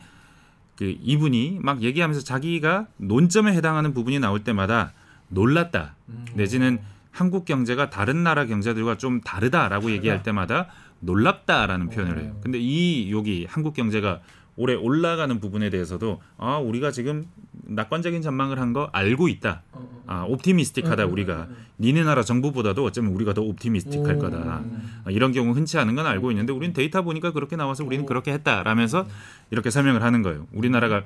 그 0.77 0.97
이분이 1.03 1.59
막 1.63 1.83
얘기하면서 1.83 2.23
자기가 2.23 2.87
논점에 2.97 3.53
해당하는 3.53 3.95
부분이 3.95 4.19
나올 4.19 4.43
때마다 4.45 4.93
놀랐다. 5.29 5.95
내지는 6.35 6.79
한국 7.11 7.45
경제가 7.45 7.91
다른 7.91 8.25
나라 8.25 8.45
경제들과 8.45 8.97
좀 8.99 9.21
다르다라고 9.21 9.93
얘기할 9.93 10.23
때마다 10.23 10.69
놀랍다라는 11.01 11.91
표현을 11.91 12.21
해요. 12.23 12.37
근데 12.43 12.59
이 12.59 13.13
여기 13.13 13.47
한국 13.49 13.75
경제가 13.75 14.21
올해 14.57 14.75
올라가는 14.75 15.39
부분에 15.41 15.71
대해서도 15.71 16.21
아 16.39 16.59
우리가 16.59 16.91
지금 16.91 17.27
낙관적인 17.67 18.23
전망을 18.23 18.61
한 18.61 18.73
거 18.75 18.89
알고 18.93 19.29
있다. 19.29 19.63
아 20.07 20.25
옵티미스틱하다 20.25 21.07
우리가 21.07 21.49
니네 21.79 22.03
나라 22.05 22.23
정부보다도 22.23 22.85
어쩌면 22.85 23.13
우리가 23.13 23.35
더 23.35 23.43
옵티미스틱할 23.43 24.17
오. 24.17 24.19
거다. 24.19 24.63
아, 25.05 25.11
이런 25.11 25.33
경우 25.33 25.53
흔치 25.55 25.79
않은 25.79 25.95
건 25.95 26.07
알고 26.07 26.31
있는데 26.33 26.53
우리는 26.53 26.75
데이터 26.75 27.03
보니까 27.03 27.31
그렇게 27.33 27.57
나와서 27.57 27.85
우리는 27.85 28.05
그렇게 28.05 28.33
했다라면서 28.33 29.07
이렇게 29.51 29.71
설명을 29.71 30.03
하는 30.03 30.23
거예요. 30.23 30.47
우리나라가 30.53 31.05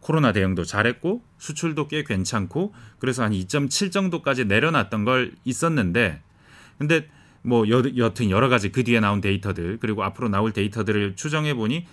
코로나 0.00 0.32
대응도 0.32 0.64
잘했고 0.64 1.22
수출도 1.38 1.88
꽤 1.88 2.04
괜찮고 2.04 2.74
그래서 2.98 3.24
한 3.24 3.32
2.7 3.32 3.90
정도까지 3.90 4.44
내려놨던 4.44 5.04
걸 5.04 5.32
있었는데 5.44 6.20
근데 6.78 7.08
뭐 7.42 7.68
여, 7.68 7.82
여튼 7.96 8.30
여러 8.30 8.48
가지 8.48 8.70
그 8.70 8.84
뒤에 8.84 9.00
나온 9.00 9.20
데이터들 9.20 9.78
그리고 9.80 10.04
앞으로 10.04 10.28
나올 10.28 10.52
데이터들을 10.52 11.16
추정해 11.16 11.54
보니 11.54 11.86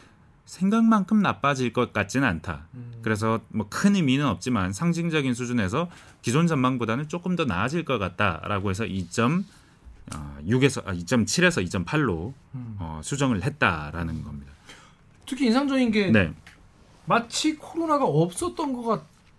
생각만큼 0.46 1.22
나빠질 1.22 1.72
것 1.74 1.94
같지는 1.94 2.28
않다. 2.28 2.68
그래서 3.02 3.40
뭐 3.50 3.68
큰 3.70 3.96
의미는 3.96 4.26
없지만 4.28 4.72
상징적인 4.74 5.34
수준에서 5.34 5.90
기존 6.22 6.48
전망보다는 6.48 7.08
조금 7.08 7.36
더 7.36 7.46
나아질 7.46 7.86
것 7.86 7.98
같다라고 7.98 8.70
해서 8.70 8.84
2.6에서 8.84 9.44
아, 10.86 10.94
2.7에서 10.94 11.66
2.8로 11.86 12.34
어, 12.80 13.02
수정을 13.04 13.44
했다라는 13.44 14.24
겁니다. 14.24 14.52
특히 15.26 15.46
인상적인 15.48 15.92
게 15.92 16.12
네. 16.12 16.34
마치 17.06 17.56
코로나가 17.56 18.06
없었던 18.06 18.74
것 18.74 18.84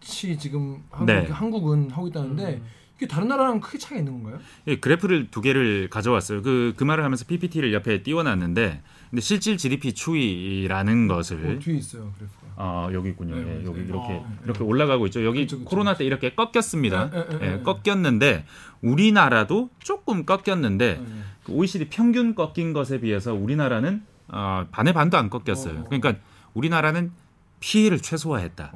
같이 0.00 0.37
지금 0.38 0.82
한국, 0.90 1.06
네. 1.06 1.26
한국은 1.28 1.90
하고 1.90 2.08
있다는데 2.08 2.62
이게 2.96 3.06
다른 3.06 3.28
나라랑 3.28 3.61
크게 3.61 3.78
차이가 3.78 3.99
있는 3.99 4.23
건가요? 4.23 4.40
예, 4.68 4.76
그래프를 4.78 5.30
두 5.30 5.40
개를 5.40 5.88
가져왔어요. 5.90 6.42
그, 6.42 6.75
그 6.76 6.84
말을 6.84 7.04
하면서 7.04 7.25
PPT를 7.25 7.73
옆에 7.73 8.02
띄워놨는데, 8.02 8.82
근데 9.14 9.21
실질 9.23 9.56
GDP 9.56 9.92
추이라는 9.92 11.06
것을 11.06 11.56
어, 11.56 11.59
뒤에 11.61 11.76
있어요 11.76 12.12
그래프가. 12.18 12.52
어, 12.56 12.88
여기 12.92 13.11
있군요. 13.11 13.37
네, 13.37 13.42
예, 13.42 13.44
맞아요. 13.44 13.64
여기 13.66 13.80
이렇게 13.83 14.12
아, 14.12 14.38
이렇게 14.44 14.64
올라가고 14.64 15.06
있죠. 15.06 15.25
여기 15.25 15.42
그쵸, 15.42 15.59
그쵸. 15.59 15.71
코로나 15.71 15.94
때 15.94 16.04
이렇게 16.04 16.35
꺾였습니다. 16.35 17.11
네, 17.11 17.25
네, 17.28 17.38
네, 17.38 17.47
예, 17.47 17.50
네. 17.59 17.62
꺾였는데 17.62 18.44
우리나라도 18.83 19.71
조금 19.78 20.26
꺾였는데 20.26 20.94
네. 21.00 21.06
그 21.44 21.52
OECD 21.52 21.90
평균 21.90 22.35
꺾인 22.35 22.73
것에 22.73 22.99
비해서 22.99 23.35
우리나라는 23.35 24.02
어, 24.30 24.66
반의 24.73 24.92
반도 24.92 25.16
안 25.16 25.30
꺾였어요. 25.30 25.83
어. 25.83 25.85
그러니까 25.85 26.14
우리나라는 26.54 27.12
피해를 27.61 28.00
최소화했다. 28.00 28.73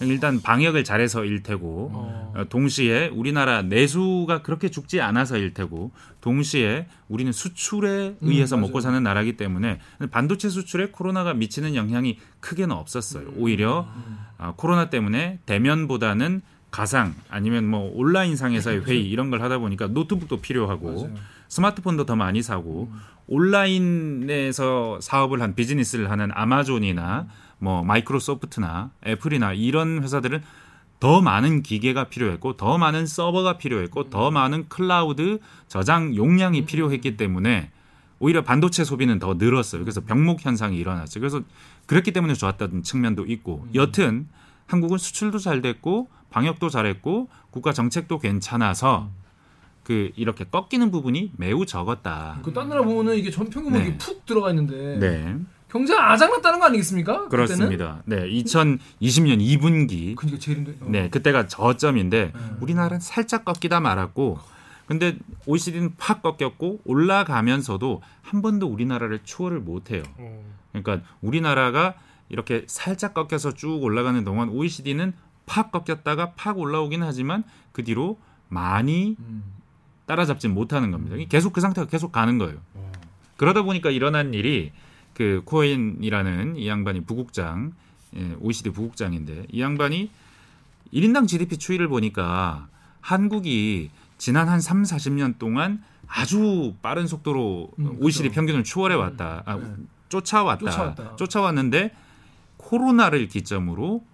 어. 0.00 0.04
일단 0.04 0.40
방역을 0.42 0.84
잘해서 0.84 1.24
일 1.24 1.42
테고 1.42 1.90
어. 1.92 2.32
어, 2.36 2.44
동시에 2.48 3.08
우리나라 3.08 3.62
내수가 3.62 4.42
그렇게 4.42 4.70
죽지 4.70 5.00
않아서 5.00 5.36
일 5.38 5.54
테고 5.54 5.92
동시에 6.20 6.86
우리는 7.08 7.32
수출에 7.32 8.08
음, 8.08 8.16
의해서 8.22 8.56
맞아요. 8.56 8.66
먹고 8.66 8.80
사는 8.80 9.02
나라기 9.02 9.36
때문에 9.36 9.78
반도체 10.10 10.48
수출에 10.48 10.88
코로나가 10.90 11.34
미치는 11.34 11.74
영향이 11.74 12.18
크게는 12.40 12.74
없었어요. 12.74 13.28
음. 13.28 13.34
오히려 13.38 13.86
아, 14.38 14.52
코로나 14.56 14.90
때문에 14.90 15.38
대면보다는 15.46 16.42
가상 16.70 17.14
아니면 17.30 17.66
뭐 17.66 17.90
온라인 17.94 18.36
상에서의 18.36 18.84
회의 18.86 19.08
이런 19.08 19.30
걸 19.30 19.40
하다 19.40 19.58
보니까 19.58 19.86
노트북도 19.86 20.40
필요하고 20.40 20.86
맞아요. 20.86 21.04
음. 21.06 21.16
스마트폰도 21.48 22.06
더 22.06 22.16
많이 22.16 22.42
사고 22.42 22.90
온라인에서 23.28 24.98
사업을 25.00 25.40
한 25.40 25.54
비즈니스를 25.54 26.10
하는 26.10 26.30
아마존이나 26.32 27.26
뭐 27.58 27.82
마이크로소프트나 27.84 28.90
애플이나 29.06 29.52
이런 29.52 30.02
회사들은 30.02 30.42
더 30.98 31.20
많은 31.20 31.62
기계가 31.62 32.04
필요했고 32.04 32.56
더 32.56 32.78
많은 32.78 33.06
서버가 33.06 33.58
필요했고 33.58 34.08
더 34.10 34.30
많은 34.30 34.68
클라우드 34.68 35.40
저장 35.68 36.14
용량이 36.16 36.64
필요했기 36.64 37.16
때문에 37.16 37.70
오히려 38.18 38.42
반도체 38.42 38.82
소비는 38.82 39.18
더 39.18 39.34
늘었어요. 39.34 39.82
그래서 39.82 40.00
병목 40.00 40.44
현상이 40.44 40.76
일어났죠. 40.78 41.20
그래서 41.20 41.42
그랬기 41.86 42.12
때문에 42.12 42.34
좋았던 42.34 42.82
측면도 42.82 43.26
있고 43.26 43.66
여튼 43.74 44.28
한국은 44.66 44.98
수출도 44.98 45.38
잘 45.38 45.60
됐고 45.60 46.08
방역도 46.30 46.70
잘했고 46.70 47.28
국가 47.50 47.72
정책도 47.72 48.18
괜찮아서 48.18 49.10
그 49.84 50.10
이렇게 50.16 50.44
꺾이는 50.44 50.90
부분이 50.90 51.32
매우 51.36 51.64
적었다. 51.64 52.40
그딴 52.42 52.68
나라 52.68 52.82
보면은 52.82 53.16
이게 53.16 53.30
전 53.30 53.48
평균 53.48 53.72
뭐 53.72 53.80
네. 53.80 53.96
푹 53.98 54.26
들어가 54.26 54.50
있는데 54.50 54.98
네. 54.98 55.38
경제가 55.70 56.12
아작났다는 56.12 56.60
거 56.60 56.66
아니겠습니까? 56.66 57.28
그때는? 57.28 57.46
그렇습니다. 57.46 58.02
네, 58.04 58.28
2020년 58.28 59.40
2분기 59.40 60.14
그러니까 60.16 60.38
제일 60.38 60.58
힘들. 60.58 60.76
어. 60.80 60.86
네, 60.88 61.10
그때가 61.10 61.48
저점인데 61.48 62.32
음. 62.34 62.58
우리나라는 62.60 63.00
살짝 63.00 63.44
꺾이다 63.44 63.80
말았고 63.80 64.38
근데 64.86 65.18
OECD는 65.46 65.96
팍 65.96 66.22
꺾였고 66.22 66.80
올라가면서도 66.84 68.02
한 68.22 68.42
번도 68.42 68.68
우리나라를 68.68 69.20
추월을 69.24 69.58
못 69.60 69.90
해요. 69.90 70.04
그러니까 70.72 71.04
우리나라가 71.20 71.94
이렇게 72.28 72.64
살짝 72.68 73.12
꺾여서 73.12 73.54
쭉 73.54 73.82
올라가는 73.82 74.22
동안 74.24 74.48
OECD는 74.48 75.12
팍 75.44 75.72
꺾였다가 75.72 76.32
팍 76.32 76.58
올라오긴 76.58 77.02
하지만 77.02 77.42
그 77.72 77.82
뒤로 77.82 78.18
많이 78.48 79.16
음. 79.18 79.42
따라잡진 80.06 80.54
못하는 80.54 80.92
겁니다. 80.92 81.16
계속 81.28 81.52
그 81.52 81.60
상태가 81.60 81.88
계속 81.88 82.12
가는 82.12 82.38
거예요. 82.38 82.58
그러다 83.36 83.62
보니까 83.62 83.90
일어난 83.90 84.34
일이 84.34 84.72
그 85.16 85.40
코엔이라는 85.46 86.56
이 86.56 86.68
양반이 86.68 87.00
부국장, 87.00 87.72
예, 88.16 88.36
OECD 88.38 88.68
부국장인데 88.68 89.46
이 89.50 89.62
양반이 89.62 90.10
1인당 90.92 91.26
GDP 91.26 91.56
추이를 91.56 91.88
보니까 91.88 92.68
한국이 93.00 93.90
지난 94.18 94.46
한 94.46 94.60
3, 94.60 94.82
40년 94.82 95.38
동안 95.38 95.82
아주 96.06 96.74
빠른 96.82 97.06
속도로 97.06 97.70
음, 97.78 97.96
OECD 97.98 98.24
그렇죠. 98.24 98.34
평균을 98.34 98.64
추월해 98.64 98.94
왔다. 98.94 99.42
아, 99.46 99.56
네. 99.56 99.74
쫓아왔다. 100.10 100.70
쫓아왔다. 100.70 101.16
쫓아왔는데 101.16 101.92
코로나를 102.58 103.28
기점으로 103.28 104.04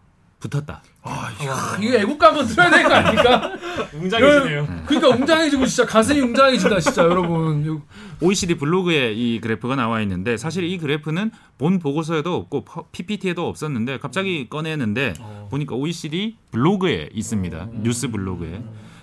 붙었다. 0.43 0.83
아, 1.03 1.31
야, 1.45 1.77
이거 1.81 1.95
애국가 1.97 2.29
한번 2.29 2.47
들어야 2.47 2.69
되는 2.71 2.89
거 2.89 2.95
아닙니까? 2.95 3.53
웅장해지네요. 3.95 4.67
그러니까 4.87 5.09
웅장해지고 5.17 5.67
진짜 5.67 5.87
가슴이 5.87 6.21
웅장해진다 6.21 6.81
진짜 6.81 7.03
여러분. 7.05 7.83
OECD 8.21 8.57
블로그에 8.57 9.13
이 9.13 9.41
그래프가 9.41 9.77
나와 9.77 10.01
있는데 10.03 10.37
사실 10.37 10.65
이 10.65 10.79
그래프는 10.79 11.31
본 11.59 11.79
보고서에도 11.79 12.35
없고 12.35 12.65
퍼- 12.65 12.85
PPT에도 12.93 13.49
없었는데 13.49 13.99
갑자기 13.99 14.49
꺼내는데 14.49 15.15
보니까 15.51 15.75
OECD 15.77 16.37
블로그에 16.51 17.09
있습니다. 17.13 17.69
뉴스 17.83 18.09
블로그에. 18.11 18.63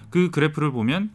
그 0.10 0.30
그래프를 0.32 0.72
보면 0.72 1.12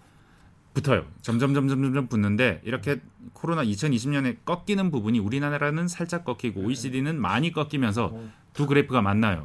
붙어요. 0.75 1.05
점점 1.23 1.55
점점 1.55 1.83
점점 1.83 2.09
붙는데 2.09 2.61
이렇게 2.65 3.01
코로나 3.33 3.65
2020년에 3.65 4.45
꺾이는 4.45 4.91
부분이 4.91 5.21
우리나라는 5.21 5.89
살짝 5.89 6.25
꺾이고 6.25 6.61
OECD는 6.61 7.21
많이 7.21 7.53
꺾이면서 7.53 8.13
두 8.53 8.67
그래프가 8.67 9.01
만나요. 9.01 9.45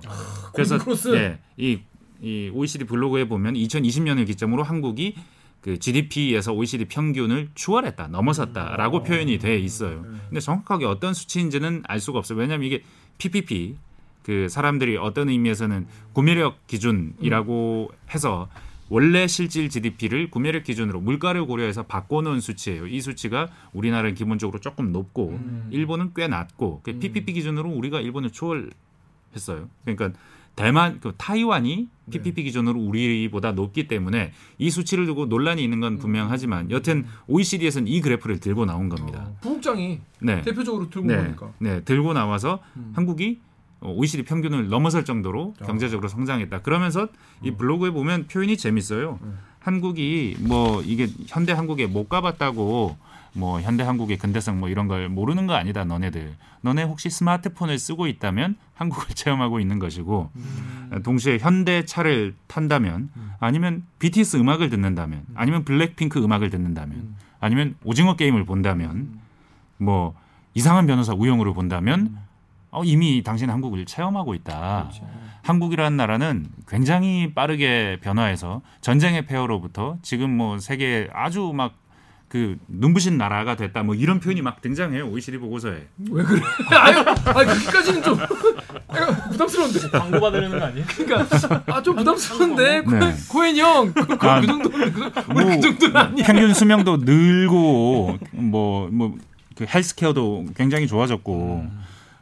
그래서 0.54 0.78
크로스. 0.78 1.10
네, 1.10 1.40
이, 1.58 1.80
이 2.22 2.50
OECD 2.54 2.86
블로그에 2.86 3.28
보면 3.28 3.54
2020년을 3.54 4.26
기점으로 4.26 4.64
한국이 4.64 5.16
그 5.62 5.78
GDP에서 5.78 6.54
OECD 6.54 6.86
평균을 6.86 7.50
추월했다, 7.54 8.08
넘어섰다라고 8.08 9.04
표현이 9.04 9.38
돼 9.40 9.58
있어요. 9.58 10.04
근데 10.30 10.40
정확하게 10.40 10.86
어떤 10.86 11.14
수치인지는 11.14 11.84
알 11.88 12.00
수가 12.00 12.20
없어요. 12.20 12.40
왜냐하면 12.40 12.66
이게 12.66 12.84
PPP 13.18 13.76
그 14.24 14.48
사람들이 14.48 14.98
어떤 14.98 15.30
의미에서는 15.30 15.88
구매력 16.14 16.66
기준이라고 16.68 17.92
해서 18.14 18.50
원래 18.90 19.28
실질 19.28 19.70
GDP를 19.70 20.30
구매력 20.30 20.64
기준으로 20.64 21.00
물가를 21.00 21.46
고려해서 21.46 21.84
바꿔놓은 21.84 22.42
수치예요. 22.42 22.88
이 22.88 23.02
수치가 23.02 23.48
우리나라는 23.74 24.16
기본적으로 24.16 24.60
조금 24.60 24.92
높고 24.92 25.40
일본은 25.70 26.12
꽤 26.16 26.28
낮고 26.28 26.82
그 26.84 26.98
PPP 27.00 27.34
기준으로 27.34 27.70
우리가 27.70 28.02
일본을 28.02 28.32
추월했어요. 28.32 29.70
그러니까 29.86 30.12
대만, 30.56 31.00
그 31.00 31.14
타이완이 31.18 31.88
PPP 32.12 32.44
기준으로 32.44 32.78
우리보다 32.82 33.54
높기 33.54 33.88
때문에 33.88 34.34
이 34.58 34.70
수치를 34.70 35.06
두고 35.06 35.28
논란이 35.28 35.64
있는 35.64 35.80
건 35.80 35.98
분명하지만 36.00 36.70
여튼 36.70 37.06
OECD에서는 37.28 37.88
이 37.88 38.02
그래프를 38.02 38.42
들고 38.42 38.66
나온 38.66 38.90
겁니다. 38.90 39.28
어, 39.30 39.38
부국장이 39.40 40.02
네. 40.20 40.42
대표적으로 40.42 40.90
들고 40.90 41.08
네, 41.08 41.16
나니까. 41.16 41.54
네, 41.60 41.82
들고 41.86 42.12
나와서 42.12 42.60
음. 42.76 42.92
한국이 42.94 43.40
어, 43.40 43.49
OECD 43.82 44.24
평균을 44.24 44.70
넘어설 44.70 45.06
정도로 45.06 45.54
경제적으로 45.66 46.08
성장했다. 46.08 46.62
그러면서 46.62 47.08
이 47.42 47.52
블로그에 47.52 47.92
보면 47.92 48.28
표현이 48.28 48.58
재밌어요. 48.58 49.20
한국이 49.60 50.38
뭐 50.40 50.82
이게 50.82 51.08
현대 51.28 51.54
한국에 51.54 51.86
못 51.88 52.10
가봤다고 52.10 52.98
뭐 53.34 53.62
현대 53.62 53.84
한국의 53.84 54.18
근대성 54.18 54.60
뭐 54.60 54.70
이런 54.70 54.88
걸 54.88 55.08
모르는 55.10 55.48
거 55.48 55.54
아니다 55.54 55.86
너네들. 55.86 56.34
너네 56.62 56.84
혹시 56.84 57.10
스마트폰을 57.10 57.80
쓰고 57.80 58.08
있다면 58.08 58.56
한국을 58.76 59.10
체험하고 59.16 59.60
있는 59.60 59.80
것이고 59.80 60.30
동시에 61.04 61.38
현대 61.38 61.86
차를 61.86 62.36
탄다면 62.48 63.10
아니면 63.40 63.84
BTS 64.00 64.38
음악을 64.38 64.70
듣는다면 64.70 65.24
아니면 65.36 65.64
블랙핑크 65.64 66.22
음악을 66.22 66.50
듣는다면 66.50 67.16
아니면 67.40 67.76
오징어 67.84 68.16
게임을 68.16 68.46
본다면 68.46 69.20
뭐 69.78 70.16
이상한 70.54 70.88
변호사 70.88 71.14
우영우를 71.14 71.54
본다면 71.54 72.18
어, 72.72 72.84
이미 72.84 73.24
당신은 73.24 73.54
한국을 73.54 73.86
체험하고 73.86 74.34
있다. 74.36 74.92
한국이라는 75.44 75.98
나라는 75.98 76.48
굉장히 76.68 77.34
빠르게 77.34 77.98
변화해서 78.02 78.62
전쟁의 78.82 79.26
폐허로부터 79.26 79.98
지금 80.02 80.30
뭐 80.36 80.60
세계 80.60 81.08
아주 81.14 81.52
막 81.54 81.74
그 82.30 82.58
눈부신 82.68 83.18
나라가 83.18 83.56
됐다. 83.56 83.82
뭐 83.82 83.96
이런 83.96 84.20
표현이 84.20 84.44
막 84.44 84.62
등장해요. 84.62 85.10
OECD 85.10 85.40
보고서에. 85.40 85.88
왜 86.12 86.24
그래? 86.24 86.40
아유, 86.70 87.00
아 87.00 87.34
그렇게까지는 87.34 88.04
좀 88.04 88.20
아유, 88.88 89.08
부담스러운데. 89.32 89.90
광고 89.90 90.20
받으려는 90.20 90.60
거 90.60 90.66
아니에요? 90.66 90.86
그러니까 90.96 91.64
아 91.76 91.82
좀 91.82 91.96
부담스러운데 91.96 92.82
네. 92.82 93.16
코엔 93.30 93.58
형, 93.58 93.94
그, 93.94 94.06
그, 94.06 94.28
아, 94.30 94.42
그 94.42 94.46
정도는 94.46 94.94
그, 94.94 95.12
우리 95.34 95.46
뭐그 95.46 95.60
정도는 95.62 95.98
아니. 95.98 96.22
평균 96.22 96.54
수명도 96.54 96.98
늘고 96.98 98.20
뭐뭐 98.34 99.18
그 99.56 99.66
헬스케어도 99.68 100.46
굉장히 100.56 100.86
좋아졌고 100.86 101.66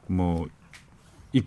뭐, 0.09 0.47
이, 1.33 1.41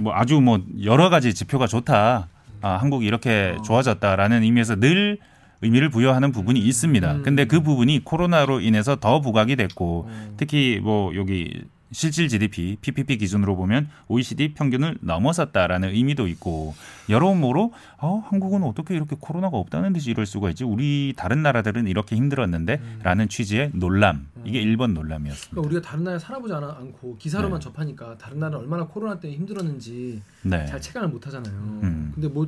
뭐 0.00 0.12
아주 0.14 0.40
뭐 0.40 0.60
여러 0.82 1.10
가지 1.10 1.34
지표가 1.34 1.66
좋다. 1.66 2.28
아, 2.60 2.68
한국이 2.76 3.06
이렇게 3.06 3.56
좋아졌다라는 3.64 4.42
의미에서 4.42 4.76
늘 4.76 5.18
의미를 5.62 5.90
부여하는 5.90 6.32
부분이 6.32 6.60
있습니다. 6.60 7.22
근데 7.22 7.44
그 7.44 7.60
부분이 7.62 8.04
코로나로 8.04 8.60
인해서 8.60 8.96
더 8.96 9.20
부각이 9.20 9.56
됐고 9.56 10.08
특히 10.36 10.80
뭐 10.82 11.14
여기 11.16 11.62
실질 11.90 12.28
GDP, 12.28 12.76
PPP 12.80 13.16
기준으로 13.16 13.56
보면 13.56 13.88
OECD 14.08 14.52
평균을 14.54 14.98
넘어섰다라는 15.00 15.90
의미도 15.90 16.26
있고 16.28 16.74
여러모로 17.08 17.72
어, 17.98 18.22
한국은 18.28 18.62
어떻게 18.62 18.94
이렇게 18.94 19.16
코로나가 19.18 19.56
없다는 19.56 19.94
듯이 19.94 20.10
이럴 20.10 20.26
수가 20.26 20.50
있지? 20.50 20.64
우리 20.64 21.14
다른 21.16 21.42
나라들은 21.42 21.86
이렇게 21.86 22.14
힘들었는데라는 22.16 23.28
취지의 23.28 23.70
논란 23.74 24.26
이게 24.44 24.60
일본 24.60 24.92
논란이었습니다. 24.92 25.50
그러니까 25.50 25.68
우리가 25.68 25.88
다른 25.88 26.04
나라에 26.04 26.18
살아보지 26.18 26.52
않아, 26.52 26.76
않고 26.78 27.16
기사로만 27.18 27.60
접하니까 27.60 28.18
다른 28.18 28.38
나라 28.38 28.58
얼마나 28.58 28.84
코로나 28.86 29.18
때문에 29.18 29.38
힘들었는지 29.38 30.20
네. 30.42 30.66
잘 30.66 30.80
체감을 30.80 31.08
못 31.08 31.26
하잖아요. 31.26 31.54
음. 31.54 32.12
근데 32.14 32.28
뭐, 32.28 32.46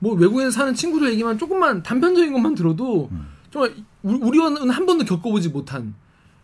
뭐 0.00 0.14
외국에 0.14 0.50
사는 0.50 0.74
친구들 0.74 1.12
얘기만 1.12 1.38
조금만 1.38 1.82
단편적인 1.84 2.32
것만 2.32 2.56
들어도 2.56 3.08
음. 3.12 3.28
정말 3.52 3.72
우리- 4.02 4.18
우리는 4.18 4.68
한 4.70 4.84
번도 4.84 5.04
겪어보지 5.04 5.50
못한 5.50 5.94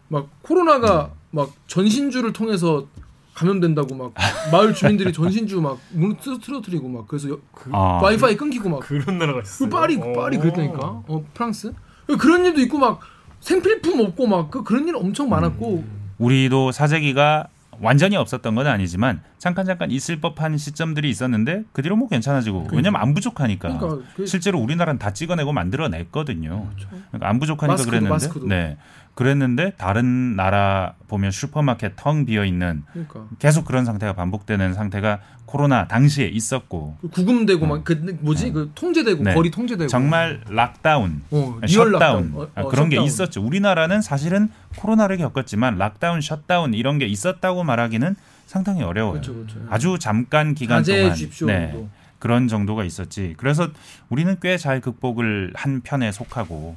막 0.07 0.29
코로나가 0.43 1.07
음. 1.07 1.20
막 1.31 1.51
전신주를 1.67 2.33
통해서 2.33 2.87
감염된다고 3.35 3.95
막 3.95 4.13
마을 4.53 4.75
주민들이 4.75 5.13
전신주 5.13 5.61
막 5.61 5.79
문을 5.93 6.17
틀- 6.21 6.41
틀어뜨리고 6.41 6.89
막 6.89 7.07
그래서 7.09 7.31
여- 7.31 7.39
아, 7.73 8.01
와이파이 8.03 8.37
끊기고 8.37 8.69
막. 8.69 8.81
그런 8.81 9.19
나라가 9.19 9.41
그 9.41 9.45
있어요. 9.47 9.71
파리 9.71 9.97
어. 9.97 10.13
파리 10.13 10.39
그랬다니까. 10.39 10.79
어 11.07 11.25
프랑스? 11.33 11.73
그런 12.19 12.45
일도 12.45 12.61
있고 12.63 12.79
막 12.79 13.01
생필품 13.41 14.01
없고 14.01 14.27
막 14.27 14.51
그 14.51 14.63
그런 14.65 14.87
일 14.89 14.97
엄청 14.97 15.29
많았고. 15.29 15.85
우리도 16.19 16.73
사재기가 16.73 17.47
완전히 17.83 18.17
없었던 18.17 18.55
건 18.55 18.67
아니지만 18.67 19.23
잠깐 19.39 19.65
잠깐 19.65 19.91
있을 19.91 20.21
법한 20.21 20.59
시점들이 20.59 21.09
있었는데 21.09 21.63
그 21.73 21.81
뒤로 21.81 21.97
뭐 21.97 22.09
괜찮아지고. 22.09 22.69
왜냐면 22.73 23.01
안 23.01 23.15
부족하니까. 23.15 23.79
그러니까 23.79 24.07
그- 24.17 24.27
실제로 24.27 24.59
우리나라는 24.59 24.99
다 24.99 25.13
찍어내고 25.15 25.53
만들어냈거든요. 25.55 26.69
그러니까 27.11 27.29
안 27.29 27.39
부족하니까 27.39 27.73
마스크도, 27.75 27.91
그랬는데. 27.91 28.11
마스크도. 28.13 28.47
네 28.49 28.77
그랬는데 29.25 29.73
다른 29.77 30.35
나라 30.35 30.95
보면 31.07 31.31
슈퍼마켓 31.31 31.93
텅 31.97 32.25
비어 32.25 32.43
있는 32.47 32.85
그러니까 32.91 33.27
계속 33.39 33.67
그런 33.67 33.85
상태가 33.85 34.15
반복되는 34.15 34.73
상태가 34.73 35.21
코로나 35.45 35.87
당시에 35.87 36.27
있었고 36.29 36.97
그 37.03 37.09
구금되고 37.11 37.67
막그 37.67 38.17
뭐지 38.21 38.51
그 38.53 38.71
통제되고 38.75 39.21
음. 39.21 39.25
네. 39.25 39.35
거리 39.35 39.51
통제되고 39.51 39.89
정말 39.89 40.41
lockdown 40.49 41.23
어, 41.31 41.61
shutdown 41.69 41.93
lockdown. 41.93 42.33
어, 42.35 42.49
아, 42.55 42.63
어, 42.63 42.69
그런 42.69 42.89
게 42.89 42.97
셧다운. 42.97 43.07
있었죠. 43.07 43.43
우리나라는 43.45 44.01
사실은 44.01 44.49
코로나를 44.77 45.19
겪었지만 45.19 45.77
lockdown, 45.77 46.23
shutdown 46.23 46.73
이런 46.73 46.97
게 46.99 47.05
있었다고 47.05 47.63
말하기는 47.63 48.17
상당히 48.47 48.83
어려워요. 48.83 49.13
그렇죠, 49.21 49.35
그렇죠. 49.35 49.59
아주 49.69 49.99
잠깐 50.01 50.55
기간 50.55 50.83
동안. 50.83 51.15
네, 51.15 51.27
정도. 51.71 51.89
그런 52.19 52.49
정도가 52.49 52.85
있었지. 52.85 53.35
그래서 53.37 53.69
우리는 54.09 54.35
꽤 54.41 54.57
잘 54.57 54.81
극복을 54.81 55.53
한 55.55 55.83
편에 55.83 56.11
속하고 56.11 56.75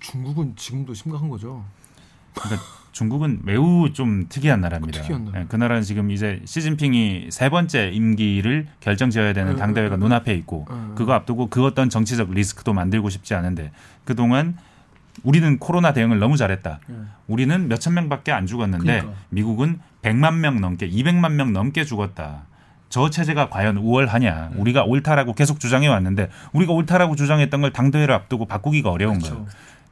중국은 0.00 0.54
지금도 0.56 0.92
심각한 0.94 1.28
거죠. 1.30 1.64
그러니까 2.40 2.66
중국은 2.92 3.40
매우 3.44 3.92
좀 3.92 4.26
특이한 4.28 4.60
나라입니다. 4.60 5.02
특이한 5.02 5.26
나라. 5.26 5.40
예, 5.40 5.46
그 5.48 5.56
나라는 5.56 5.82
지금 5.82 6.10
이제 6.10 6.40
시진핑이 6.44 7.28
세 7.30 7.48
번째 7.48 7.90
임기를 7.92 8.66
결정지어야 8.80 9.32
되는 9.32 9.52
네, 9.52 9.58
당대회가 9.58 9.96
네, 9.96 10.02
눈앞에 10.02 10.34
있고 10.34 10.66
네. 10.68 10.76
그거 10.96 11.12
앞두고 11.12 11.48
그 11.48 11.64
어떤 11.64 11.90
정치적 11.90 12.32
리스크도 12.32 12.72
만들고 12.72 13.08
싶지 13.10 13.34
않은데 13.34 13.70
그동안 14.04 14.56
우리는 15.22 15.58
코로나 15.58 15.92
대응을 15.92 16.18
너무 16.18 16.36
잘했다. 16.36 16.80
예. 16.90 16.94
우리는 17.26 17.68
몇천 17.68 17.94
명밖에 17.94 18.32
안 18.32 18.46
죽었는데 18.46 18.84
그러니까. 18.84 19.12
미국은 19.30 19.80
100만 20.02 20.36
명 20.36 20.60
넘게 20.60 20.88
200만 20.88 21.32
명 21.32 21.52
넘게 21.52 21.84
죽었다. 21.84 22.46
저 22.88 23.10
체제가 23.10 23.48
과연 23.50 23.76
우월하냐? 23.76 24.50
음. 24.54 24.60
우리가 24.60 24.84
옳다라고 24.84 25.34
계속 25.34 25.60
주장해 25.60 25.88
왔는데 25.88 26.30
우리가 26.52 26.72
옳다라고 26.72 27.16
주장했던 27.16 27.60
걸 27.60 27.72
당대회를 27.72 28.14
앞두고 28.14 28.46
바꾸기가 28.46 28.90
어려운 28.90 29.18
그렇죠. 29.18 29.34
거예요. 29.34 29.48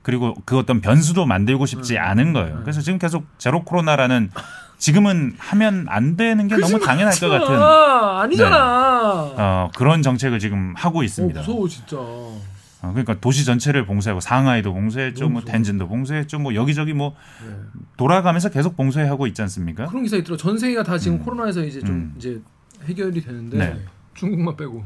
그리고 0.07 0.37
그 0.45 0.57
어떤 0.57 0.81
변수도 0.81 1.27
만들고 1.27 1.67
싶지 1.67 1.97
음. 1.97 2.01
않은 2.01 2.33
거예요. 2.33 2.61
그래서 2.63 2.81
지금 2.81 2.97
계속 2.97 3.27
제로 3.39 3.65
코로나라는 3.65 4.31
지금은 4.79 5.35
하면 5.37 5.87
안 5.89 6.17
되는 6.17 6.47
게 6.47 6.57
너무 6.59 6.79
당연할 6.79 7.13
것 7.19 7.29
같은 7.29 7.61
아, 7.61 8.21
아니잖아. 8.21 9.33
어, 9.37 9.71
그런 9.77 10.03
정책을 10.03 10.39
지금 10.39 10.75
하고 10.77 11.01
어, 11.01 11.03
있습니다. 11.03 11.41
무서워 11.41 11.67
진짜. 11.67 11.97
어, 11.99 12.41
그러니까 12.83 13.19
도시 13.19 13.45
전체를 13.45 13.85
봉쇄하고 13.85 14.21
상하이도 14.21 14.73
봉쇄했죠, 14.73 15.29
뭐. 15.29 15.43
텐진도 15.43 15.89
봉쇄했죠, 15.89 16.39
뭐 16.39 16.55
여기저기 16.55 16.93
뭐 16.93 17.17
네. 17.45 17.53
돌아가면서 17.97 18.51
계속 18.51 18.77
봉쇄하고 18.77 19.27
있지 19.27 19.43
않습니까? 19.43 19.87
그런 19.87 20.05
기사 20.05 20.17
있더라. 20.19 20.37
전 20.37 20.57
세계가 20.57 20.85
다 20.85 20.97
지금 20.99 21.17
음. 21.17 21.25
코로나에서 21.25 21.65
이제 21.65 21.81
좀 21.81 21.89
음. 21.91 22.15
이제 22.17 22.41
해결이 22.85 23.23
되는데 23.23 23.59
네. 23.59 23.81
중국만 24.15 24.57
빼고. 24.57 24.85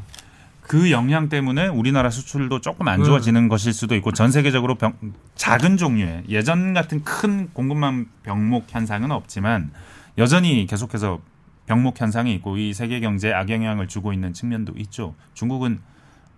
그 0.71 0.93
영향 0.93 1.29
때문에 1.29 1.67
우리나라 1.67 2.11
수출도 2.11 2.61
조금 2.61 2.87
안 2.87 3.03
좋아지는 3.03 3.49
것일 3.49 3.73
수도 3.73 3.97
있고 3.97 4.13
전 4.13 4.31
세계적으로 4.31 4.77
병, 4.77 4.95
작은 5.35 5.77
종류의 5.77 6.27
예전 6.29 6.75
같은 6.75 7.03
큰 7.03 7.49
공급망 7.53 8.07
병목 8.23 8.67
현상은 8.69 9.11
없지만 9.11 9.73
여전히 10.17 10.67
계속해서 10.67 11.19
병목 11.67 12.01
현상이 12.01 12.33
있고 12.35 12.57
이 12.57 12.73
세계 12.73 13.01
경제에 13.01 13.33
악영향을 13.33 13.89
주고 13.89 14.13
있는 14.13 14.33
측면도 14.33 14.75
있죠. 14.77 15.17
중국은 15.35 15.81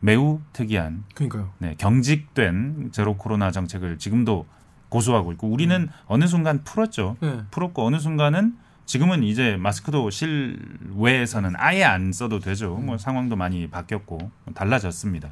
매우 0.00 0.40
특이한 0.54 1.04
그러니까요. 1.12 1.50
네, 1.58 1.74
경직된 1.76 2.88
제로 2.92 3.18
코로나 3.18 3.50
정책을 3.50 3.98
지금도 3.98 4.46
고수하고 4.88 5.32
있고 5.32 5.46
우리는 5.46 5.90
어느 6.06 6.26
순간 6.26 6.64
풀었죠. 6.64 7.18
네. 7.20 7.40
풀었고 7.50 7.84
어느 7.84 7.98
순간은 7.98 8.56
지금은 8.92 9.22
이제 9.22 9.56
마스크도 9.58 10.10
실외에서는 10.10 11.54
아예 11.56 11.82
안 11.82 12.12
써도 12.12 12.40
되죠. 12.40 12.74
뭐 12.74 12.98
상황도 12.98 13.36
많이 13.36 13.66
바뀌었고 13.70 14.18
달라졌습니다. 14.54 15.30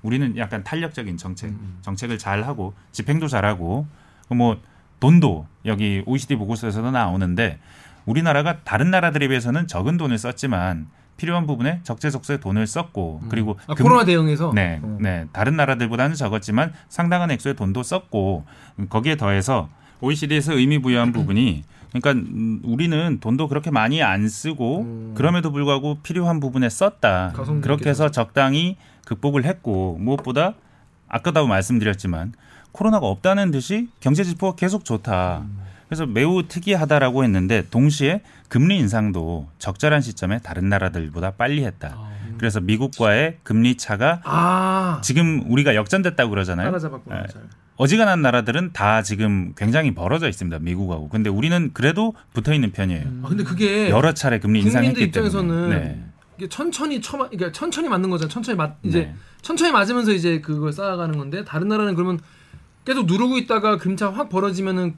우리는 0.00 0.34
약간 0.38 0.64
탄력적인 0.64 1.18
정책, 1.18 1.52
정책을 1.82 2.16
잘 2.16 2.42
하고 2.44 2.72
집행도 2.90 3.28
잘 3.28 3.44
하고 3.44 3.86
뭐 4.30 4.58
돈도 5.00 5.46
여기 5.66 6.02
OECD 6.06 6.36
보고서에서도 6.36 6.90
나오는데 6.90 7.58
우리나라가 8.06 8.60
다른 8.64 8.90
나라들에 8.90 9.28
비해서는 9.28 9.66
적은 9.66 9.98
돈을 9.98 10.16
썼지만 10.16 10.86
필요한 11.18 11.46
부분에 11.46 11.80
적재적소에 11.82 12.38
돈을 12.38 12.66
썼고 12.66 13.24
그리고 13.28 13.58
아, 13.66 13.74
금- 13.74 13.84
코로나 13.84 14.06
대응해서. 14.06 14.52
네, 14.54 14.80
어. 14.82 14.96
네. 14.98 15.26
다른 15.34 15.56
나라들보다는 15.56 16.16
적었지만 16.16 16.72
상당한 16.88 17.30
액수의 17.30 17.56
돈도 17.56 17.82
썼고 17.82 18.46
거기에 18.88 19.16
더해서 19.18 19.68
OECD에서 20.00 20.54
의미 20.54 20.78
부여한 20.78 21.12
부분이 21.12 21.64
그러니까 21.92 22.12
음, 22.12 22.60
우리는 22.64 23.18
돈도 23.20 23.48
그렇게 23.48 23.70
많이 23.70 24.02
안 24.02 24.28
쓰고 24.28 24.80
음. 24.82 25.12
그럼에도 25.14 25.52
불구하고 25.52 25.98
필요한 26.02 26.40
부분에 26.40 26.68
썼다. 26.68 27.32
그렇게 27.60 27.90
해서 27.90 28.10
적당히 28.10 28.76
극복을 29.04 29.44
했고 29.44 29.98
무엇보다 30.00 30.54
아까도 31.08 31.46
말씀드렸지만 31.46 32.32
코로나가 32.72 33.06
없다는 33.06 33.50
듯이 33.50 33.88
경제 34.00 34.24
지표가 34.24 34.56
계속 34.56 34.84
좋다. 34.84 35.44
그래서 35.88 36.06
매우 36.06 36.42
특이하다라고 36.48 37.22
했는데 37.22 37.68
동시에 37.68 38.22
금리 38.48 38.78
인상도 38.78 39.48
적절한 39.58 40.00
시점에 40.00 40.38
다른 40.38 40.70
나라들보다 40.70 41.32
빨리 41.32 41.64
했다. 41.66 41.98
그래서 42.38 42.60
미국과의 42.60 43.38
금리 43.42 43.76
차가 43.76 44.20
아. 44.24 45.00
지금 45.04 45.44
우리가 45.50 45.74
역전됐다고 45.74 46.30
그러잖아요. 46.30 46.68
따라잡았구나. 46.68 47.18
예. 47.18 47.26
잘. 47.28 47.42
어지간한 47.76 48.22
나라들은 48.22 48.72
다 48.72 49.02
지금 49.02 49.54
굉장히 49.56 49.94
벌어져 49.94 50.28
있습니다. 50.28 50.58
미국하고. 50.60 51.08
근데 51.08 51.30
우리는 51.30 51.70
그래도 51.72 52.14
붙어 52.32 52.52
있는 52.52 52.70
편이에요. 52.72 53.04
아 53.22 53.28
근데 53.28 53.44
그게 53.44 53.88
여러 53.90 54.12
차례 54.12 54.38
금리 54.38 54.60
인상했기 54.60 55.02
입장에서는 55.02 55.48
때문에. 55.48 55.78
네. 55.78 56.04
이게 56.38 56.48
천천히 56.48 57.00
처마 57.00 57.28
그러니까 57.28 57.52
천천히 57.52 57.88
맞는 57.88 58.10
거잖아. 58.10 58.28
천천히 58.28 58.56
맞 58.56 58.76
이제 58.82 59.00
네. 59.00 59.14
천천히 59.42 59.72
맞으면서 59.72 60.12
이제 60.12 60.40
그걸 60.40 60.72
쌓아가는 60.72 61.16
건데 61.16 61.44
다른 61.44 61.68
나라는 61.68 61.94
그러면 61.94 62.20
계속 62.84 63.06
누르고 63.06 63.38
있다가 63.38 63.78
금차 63.78 64.10
확 64.10 64.28
벌어지면은 64.28 64.94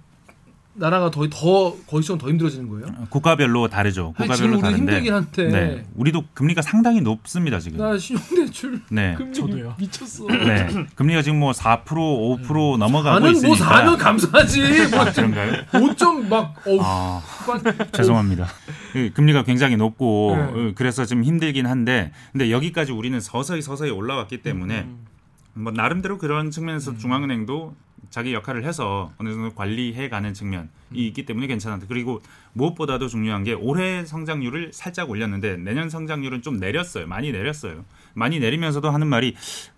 나라가 0.76 1.10
더 1.10 1.24
더 1.30 1.76
거기서 1.86 2.18
더 2.18 2.28
힘들어지는 2.28 2.68
거예요. 2.68 2.86
국가별로 3.08 3.68
다르죠. 3.68 4.12
아니, 4.16 4.28
지금 4.34 4.50
국가별로 4.50 4.52
우리 4.54 4.62
다른데. 4.62 4.78
힘들긴 4.78 5.14
한데 5.14 5.48
네. 5.48 5.84
우리도 5.94 6.24
금리가 6.34 6.62
상당히 6.62 7.00
높습니다, 7.00 7.60
지금. 7.60 7.78
나 7.78 7.96
신용대출 7.96 8.82
네. 8.90 9.14
금리 9.16 9.32
저도요. 9.32 9.74
미쳤어. 9.78 10.26
네. 10.26 10.66
금리가 10.96 11.22
지금 11.22 11.38
뭐 11.38 11.52
4% 11.52 11.84
5% 11.84 12.76
넘어가고 12.78 13.20
나는 13.20 13.32
있으니까. 13.36 13.46
뭐 13.46 13.56
사면 13.56 13.96
감사하지. 13.98 14.62
아, 14.94 15.12
그런가요? 15.12 15.64
5점 15.72 16.24
어, 16.24 16.28
막 16.28 16.54
아, 16.80 17.22
어, 17.46 17.88
죄송합니다. 17.92 18.46
그 18.92 19.10
금리가 19.14 19.44
굉장히 19.44 19.76
높고 19.76 20.34
네. 20.36 20.42
어, 20.42 20.72
그래서 20.74 21.04
좀 21.04 21.22
힘들긴 21.24 21.66
한데 21.66 22.12
근데 22.32 22.50
여기까지 22.50 22.92
우리는 22.92 23.18
서서히 23.20 23.62
서서히 23.62 23.90
올라왔기 23.90 24.42
때문에 24.42 24.80
음. 24.82 25.06
뭐 25.54 25.72
나름대로 25.72 26.18
그런 26.18 26.50
측면에서 26.50 26.96
중앙은행도 26.98 27.74
자기 28.14 28.32
역할을 28.32 28.64
해서 28.64 29.12
어느 29.18 29.30
정도 29.30 29.52
관리해 29.56 30.08
가는 30.08 30.32
측면이 30.34 30.68
있기 30.92 31.26
때문에 31.26 31.48
괜찮았다. 31.48 31.86
그리고 31.88 32.22
무엇보다도 32.52 33.08
중요한 33.08 33.42
게 33.42 33.54
올해 33.54 34.04
성장률을 34.04 34.72
살짝 34.72 35.10
올렸는데 35.10 35.56
내년 35.56 35.90
성장률은 35.90 36.40
좀 36.40 36.58
내렸어요. 36.58 37.08
많이 37.08 37.32
내렸어요. 37.32 37.84
많이 38.12 38.38
내리면서도 38.38 38.88
하는 38.88 39.08
말이 39.08 39.34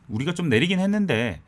우리가 0.09 0.35
좀 0.35 0.51
내리긴 0.51 0.81
했는데 0.81 1.40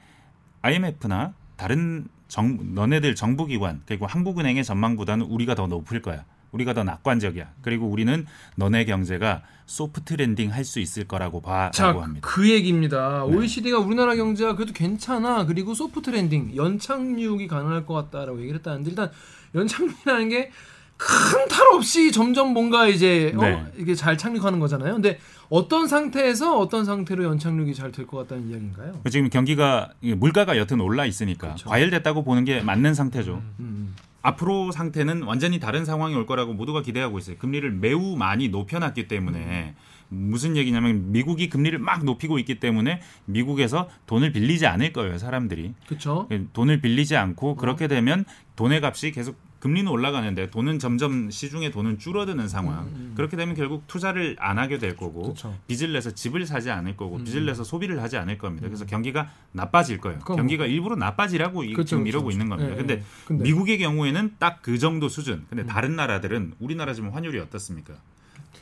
IMF나 0.62 1.34
다른 1.56 2.08
정, 2.26 2.56
너네들 2.74 3.14
정부기관 3.14 3.82
그리고 3.84 4.06
한국은행의 4.06 4.64
전망보다는 4.64 5.26
우리가 5.26 5.54
더 5.54 5.66
높을 5.66 6.00
거야. 6.00 6.24
우리가 6.52 6.72
더 6.74 6.82
낙관적이야. 6.84 7.52
그리고 7.62 7.86
우리는 7.86 8.26
너네 8.56 8.84
경제가 8.84 9.42
soft 9.66 10.14
landing 10.14 10.52
할 10.52 10.64
수 10.64 10.80
있을 10.80 11.04
거라고 11.04 11.40
봐라고 11.42 11.72
자, 11.72 11.88
합니다. 11.88 12.26
그 12.26 12.48
얘기입니다. 12.50 13.24
OECD가 13.24 13.78
우리나라 13.78 14.14
경제가 14.14 14.54
그래도 14.56 14.72
괜찮아. 14.72 15.44
그리고 15.46 15.74
soft 15.74 16.10
landing, 16.10 16.56
연착륙이 16.56 17.48
가능할 17.48 17.84
것 17.86 17.94
같다라고 17.94 18.40
얘기를 18.40 18.56
했다는데 18.58 18.90
일단 18.90 19.10
연착륙이라는 19.54 20.28
게 20.30 20.50
큰 20.98 21.46
탈 21.48 21.64
없이 21.74 22.10
점점 22.10 22.52
뭔가 22.52 22.88
이제 22.88 23.32
어? 23.36 23.40
네. 23.40 23.64
이게 23.78 23.94
잘 23.94 24.18
착륙하는 24.18 24.58
거잖아요. 24.58 24.94
근데 24.94 25.20
어떤 25.48 25.86
상태에서 25.86 26.58
어떤 26.58 26.84
상태로 26.84 27.22
연착륙이 27.22 27.72
잘 27.74 27.92
될 27.92 28.04
것 28.04 28.18
같다는 28.18 28.50
이야기인가요? 28.50 29.00
지금 29.08 29.30
경기가 29.30 29.92
물가가 30.00 30.56
여튼 30.58 30.80
올라 30.80 31.06
있으니까 31.06 31.48
그렇죠. 31.48 31.68
과열됐다고 31.68 32.24
보는 32.24 32.44
게 32.44 32.60
맞는 32.62 32.94
상태죠. 32.94 33.40
음. 33.60 33.94
앞으로 34.22 34.72
상태는 34.72 35.22
완전히 35.22 35.60
다른 35.60 35.84
상황이 35.84 36.14
올 36.14 36.26
거라고 36.26 36.52
모두가 36.52 36.82
기대하고 36.82 37.18
있어요. 37.18 37.36
금리를 37.36 37.70
매우 37.72 38.16
많이 38.16 38.48
높여놨기 38.48 39.08
때문에 39.08 39.74
무슨 40.08 40.56
얘기냐면 40.56 41.12
미국이 41.12 41.48
금리를 41.48 41.78
막 41.78 42.04
높이고 42.04 42.38
있기 42.38 42.60
때문에 42.60 43.00
미국에서 43.26 43.88
돈을 44.06 44.32
빌리지 44.32 44.66
않을 44.66 44.92
거예요, 44.92 45.18
사람들이. 45.18 45.74
그렇죠. 45.86 46.28
돈을 46.52 46.80
빌리지 46.80 47.16
않고 47.16 47.56
그렇게 47.56 47.88
되면 47.88 48.24
돈의 48.56 48.80
값이 48.82 49.12
계속 49.12 49.36
금리는 49.60 49.90
올라가는데 49.90 50.50
돈은 50.50 50.78
점점 50.78 51.30
시중에 51.30 51.70
돈은 51.70 51.98
줄어드는 51.98 52.46
상황. 52.48 53.12
그렇게 53.16 53.36
되면 53.36 53.56
결국 53.56 53.86
투자를 53.88 54.36
안 54.38 54.58
하게 54.58 54.78
될 54.78 54.96
거고 54.96 55.32
그쵸. 55.34 55.56
빚을 55.66 55.92
내서 55.92 56.12
집을 56.12 56.46
사지 56.46 56.70
않을 56.70 56.96
거고 56.96 57.16
음. 57.16 57.24
빚을 57.24 57.44
내서 57.46 57.64
소비를 57.64 58.00
하지 58.00 58.16
않을 58.18 58.38
겁니다. 58.38 58.68
그래서 58.68 58.86
경기가 58.86 59.30
나빠질 59.52 59.98
거예요. 59.98 60.20
경기가 60.20 60.66
일부러 60.66 60.94
나빠지라고 60.96 61.64
이- 61.64 61.72
그쵸, 61.72 61.88
지금 61.88 62.06
이러고 62.06 62.26
그쵸. 62.26 62.34
있는 62.36 62.48
겁니다. 62.48 62.72
예, 62.72 62.76
근데, 62.76 62.94
예. 62.94 63.02
근데. 63.26 63.42
음. 63.42 63.44
미국의 63.44 63.78
경우에는 63.78 64.34
딱 64.38 64.58
그 64.62 64.78
정도 64.78 65.08
수준. 65.08 65.46
근데 65.48 65.64
다른 65.64 65.96
나라들은 65.96 66.54
우리나라 66.58 66.92
지금 66.92 67.10
환율이 67.10 67.38
어떻습니까? 67.40 67.94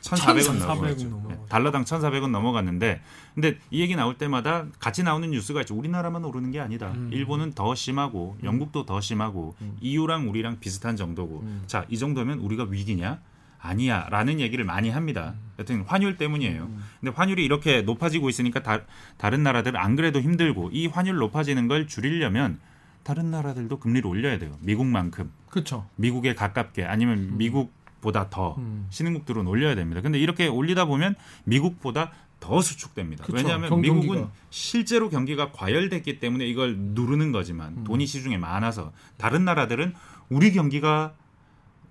1,400원 0.01 0.59
1,400원 0.59 0.59
넘어갔죠. 0.59 1.23
네, 1.29 1.37
달러당 1.49 1.83
1,400원 1.83 2.29
넘어갔는데 2.31 3.01
근데 3.35 3.57
이 3.71 3.81
얘기 3.81 3.95
나올 3.95 4.17
때마다 4.17 4.65
같이 4.79 5.03
나오는 5.03 5.29
뉴스가 5.29 5.61
있죠. 5.61 5.75
우리나라만 5.75 6.23
오르는 6.25 6.51
게 6.51 6.59
아니다. 6.59 6.91
음. 6.91 7.09
일본은 7.11 7.53
더 7.53 7.75
심하고 7.75 8.37
영국도 8.43 8.85
더 8.85 9.01
심하고 9.01 9.55
EU랑 9.81 10.29
우리랑 10.29 10.59
비슷한 10.59 10.95
정도고. 10.95 11.41
음. 11.41 11.63
자, 11.67 11.85
이 11.89 11.97
정도면 11.97 12.39
우리가 12.39 12.65
위기냐? 12.69 13.19
아니야. 13.59 14.07
라는 14.09 14.39
얘기를 14.39 14.63
많이 14.65 14.89
합니다. 14.89 15.33
여튼 15.59 15.83
환율 15.87 16.17
때문이에요. 16.17 16.63
음. 16.63 16.83
근데 16.99 17.15
환율이 17.15 17.43
이렇게 17.43 17.81
높아지고 17.81 18.29
있으니까 18.29 18.61
다, 18.63 18.81
다른 19.17 19.43
나라들은 19.43 19.79
안 19.79 19.95
그래도 19.95 20.21
힘들고 20.21 20.69
이 20.71 20.87
환율 20.87 21.17
높아지는 21.17 21.67
걸 21.67 21.87
줄이려면 21.87 22.59
다른 23.03 23.31
나라들도 23.31 23.79
금리를 23.79 24.07
올려야 24.07 24.37
돼요. 24.37 24.57
미국만큼. 24.61 25.31
그렇죠. 25.49 25.87
미국에 25.95 26.35
가깝게 26.35 26.83
아니면 26.83 27.37
미국 27.37 27.73
보다 28.01 28.29
더 28.29 28.55
음. 28.57 28.87
신흥국들은 28.89 29.47
올려야 29.47 29.75
됩니다. 29.75 30.01
근데 30.01 30.19
이렇게 30.19 30.47
올리다 30.47 30.85
보면 30.85 31.15
미국보다 31.45 32.11
더 32.39 32.61
수축됩니다. 32.61 33.23
그쵸. 33.25 33.35
왜냐하면 33.37 33.69
경- 33.69 33.81
미국은. 33.81 34.27
실제로 34.51 35.09
경기가 35.09 35.51
과열됐기 35.51 36.19
때문에 36.19 36.45
이걸 36.45 36.77
누르는 36.77 37.31
거지만 37.31 37.77
음. 37.77 37.83
돈이 37.83 38.05
시중에 38.05 38.37
많아서 38.37 38.91
다른 39.17 39.43
나라들은 39.45 39.93
우리 40.29 40.51
경기가 40.51 41.13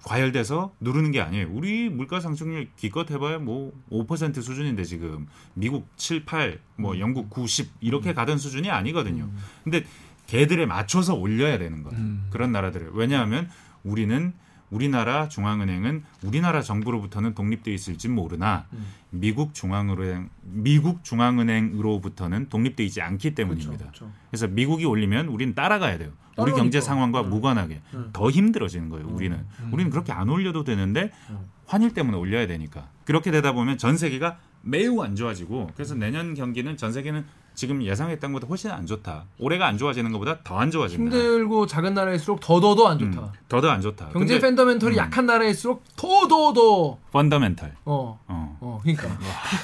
과열돼서 0.05 0.73
누르는 0.81 1.11
게 1.11 1.21
아니에요. 1.21 1.49
우리 1.51 1.89
물가 1.89 2.21
상승률 2.21 2.69
기껏 2.77 3.11
해봐야 3.11 3.39
뭐 3.39 3.73
5% 3.91 4.41
수준인데 4.41 4.85
지금 4.85 5.27
미국 5.55 5.89
7, 5.97 6.25
8, 6.25 6.61
음. 6.77 6.83
뭐 6.83 6.99
영국 7.01 7.29
9, 7.29 7.49
10 7.49 7.73
이렇게 7.81 8.15
가던 8.15 8.39
수준이 8.39 8.71
아니거든요. 8.71 9.29
근데 9.65 9.85
걔들에 10.29 10.65
맞춰서 10.67 11.15
올려야 11.15 11.59
되는 11.59 11.83
거예요. 11.83 11.99
음. 11.99 12.27
그런 12.31 12.53
나라들을 12.53 12.91
왜냐하면 12.93 13.51
우리는 13.83 14.33
우리나라 14.71 15.29
중앙은행은 15.29 16.05
우리나라 16.25 16.63
정부로부터는 16.63 17.35
독립돼 17.35 17.73
있을지 17.73 18.09
모르나 18.09 18.67
음. 18.73 18.87
미국 19.11 19.55
중앙은행 19.55 20.31
미국 20.43 21.05
중앙은행으로부터는 21.05 22.49
독립돼 22.49 22.85
있지 22.85 23.01
않기 23.01 23.35
때문입니다. 23.35 23.87
그렇죠. 23.87 24.11
그래서 24.31 24.49
미국이 24.49 24.85
올리면 24.85 25.29
우리는 25.29 25.55
따라가야 25.55 25.99
돼요. 25.99 26.11
우리. 26.39 26.53
경제 26.53 26.81
상황과 26.81 27.23
음. 27.23 27.31
무관하게 27.31 27.81
음. 27.95 28.11
더 28.13 28.31
힘들어지는 28.31 28.91
거예요. 28.91 29.07
우리는 29.09 29.39
음. 29.61 29.71
우리는 29.73 29.91
그렇게 29.91 30.13
안 30.13 30.29
올려도 30.29 30.65
되는데 30.65 31.11
음. 31.31 31.39
환율 31.67 31.95
때문에 31.95 32.17
올려야 32.17 32.47
되니까 32.47 32.89
그렇게 33.05 33.31
되다 33.31 33.53
보면 33.53 33.79
전 33.79 33.97
세계가 33.97 34.39
매우 34.67 35.01
안 35.03 35.15
좋아지고 35.15 35.71
그래서 35.75 35.95
내년 35.95 36.35
경기는 36.35 36.77
전 36.77 36.93
세계는 36.93 37.25
지금 37.55 37.83
예상했던 37.83 38.33
것보다 38.33 38.49
훨씬 38.49 38.71
안 38.71 38.85
좋다. 38.85 39.25
올해가 39.39 39.67
안 39.67 39.79
좋아지는 39.79 40.13
것보다 40.13 40.41
더 40.45 40.59
안 40.59 40.71
좋아진다. 40.71 41.05
힘들고 41.17 41.67
작은 41.67 41.95
나라일수록 41.95 42.41
더더더 42.41 42.87
안 42.89 42.99
좋다. 42.99 43.21
음, 43.21 43.29
더더 43.49 43.71
안 43.71 43.81
좋다. 43.81 44.09
경제 44.11 44.35
근데 44.35 44.41
팬더멘털이 44.41 44.95
음. 44.95 44.99
약한 44.99 45.25
나라일수록 45.25 45.83
더더더 45.97 46.99
펀더멘털. 47.13 47.75
어. 47.87 48.21
어. 48.27 48.59
어, 48.61 48.81
그러니까 48.83 49.09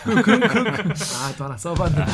그, 0.05 0.23
그런 0.23 0.41
그런 0.41 0.69
아, 0.91 1.35
또 1.37 1.45
하나 1.45 1.57
써봤는데 1.57 2.13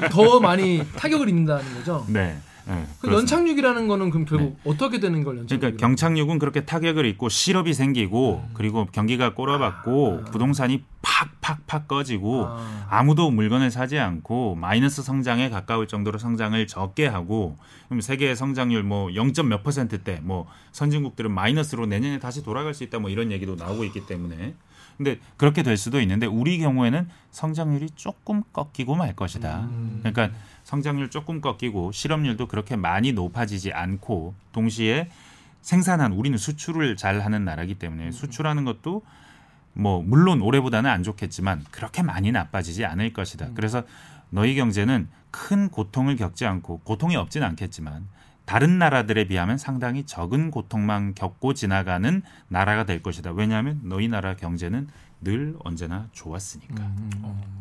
그더 0.00 0.40
많이 0.40 0.82
타격을 0.96 1.28
입는다는 1.28 1.74
거죠. 1.74 2.04
네. 2.08 2.40
네, 2.68 2.86
그. 3.00 3.12
연착륙이라는 3.12 3.88
거는 3.88 4.10
그럼 4.10 4.26
결국 4.26 4.58
어떻게 4.64 5.00
되는 5.00 5.24
걸 5.24 5.38
연착륙? 5.38 5.60
그러니까 5.60 5.80
경착륙은 5.80 6.38
그렇게 6.38 6.64
타격을 6.66 7.06
입고 7.06 7.28
실업이 7.28 7.72
생기고 7.72 8.44
그리고 8.52 8.86
경기가 8.92 9.32
꼬라박고 9.32 10.24
부동산이 10.30 10.84
팍팍팍 11.00 11.88
꺼지고 11.88 12.46
아. 12.46 12.86
아무도 12.90 13.30
물건을 13.30 13.70
사지 13.70 13.98
않고 13.98 14.56
마이너스 14.56 15.02
성장에 15.02 15.48
가까울 15.48 15.88
정도로 15.88 16.18
성장을 16.18 16.66
적게 16.66 17.06
하고 17.06 17.56
그럼 17.88 18.02
세계 18.02 18.34
성장률 18.34 18.82
뭐 18.82 19.14
0. 19.14 19.32
몇 19.48 19.62
퍼센트대 19.62 20.20
뭐 20.22 20.46
선진국들은 20.72 21.32
마이너스로 21.32 21.86
내년에 21.86 22.18
다시 22.18 22.42
돌아갈 22.42 22.74
수 22.74 22.84
있다 22.84 22.98
뭐 22.98 23.08
이런 23.08 23.32
얘기도 23.32 23.54
나오고 23.54 23.84
있기 23.84 24.06
때문에 24.06 24.54
근데 24.98 25.20
그렇게 25.36 25.62
될 25.62 25.76
수도 25.76 26.00
있는데 26.00 26.26
우리 26.26 26.58
경우에는 26.58 27.08
성장률이 27.30 27.90
조금 27.94 28.42
꺾이고 28.52 28.96
말 28.96 29.14
것이다. 29.14 29.68
그러니까 30.02 30.30
성장률 30.68 31.08
조금 31.08 31.40
꺾이고 31.40 31.92
실업률도 31.92 32.46
그렇게 32.46 32.76
많이 32.76 33.12
높아지지 33.12 33.72
않고 33.72 34.34
동시에 34.52 35.08
생산한 35.62 36.12
우리는 36.12 36.36
수출을 36.36 36.98
잘 36.98 37.20
하는 37.20 37.46
나라기 37.46 37.76
때문에 37.76 38.10
수출하는 38.10 38.66
것도 38.66 39.00
뭐 39.72 40.02
물론 40.02 40.42
올해보다는 40.42 40.90
안 40.90 41.02
좋겠지만 41.02 41.64
그렇게 41.70 42.02
많이 42.02 42.32
나빠지지 42.32 42.84
않을 42.84 43.14
것이다. 43.14 43.48
그래서 43.54 43.82
너희 44.28 44.54
경제는 44.56 45.08
큰 45.30 45.70
고통을 45.70 46.16
겪지 46.16 46.44
않고 46.44 46.80
고통이 46.80 47.16
없진 47.16 47.44
않겠지만 47.44 48.06
다른 48.44 48.78
나라들에 48.78 49.24
비하면 49.24 49.56
상당히 49.56 50.04
적은 50.04 50.50
고통만 50.50 51.14
겪고 51.14 51.54
지나가는 51.54 52.20
나라가 52.48 52.84
될 52.84 53.02
것이다. 53.02 53.32
왜냐하면 53.32 53.80
너희 53.84 54.06
나라 54.08 54.36
경제는 54.36 54.88
늘 55.22 55.56
언제나 55.60 56.08
좋았으니까. 56.12 56.92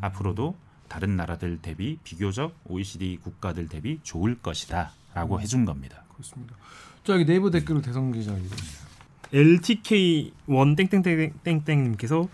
앞으로도 0.02 0.58
다른 0.88 1.16
나라들 1.16 1.60
대비 1.62 1.98
비교적 2.04 2.54
OECD 2.66 3.20
국가들 3.24 3.68
대비 3.68 4.00
좋을 4.04 4.40
것이다라고 4.40 5.42
해준 5.42 5.66
겁니다. 5.66 6.04
그렇습니다. 6.14 6.56
저 7.04 7.14
여기 7.14 7.26
네이버 7.26 7.50
댓글로 7.50 7.82
대성 7.82 8.12
기자 8.12 8.32
읽어주세요. 8.32 8.88
LTK1 9.34 10.76
땡땡땡땡땡님께서 10.90 12.28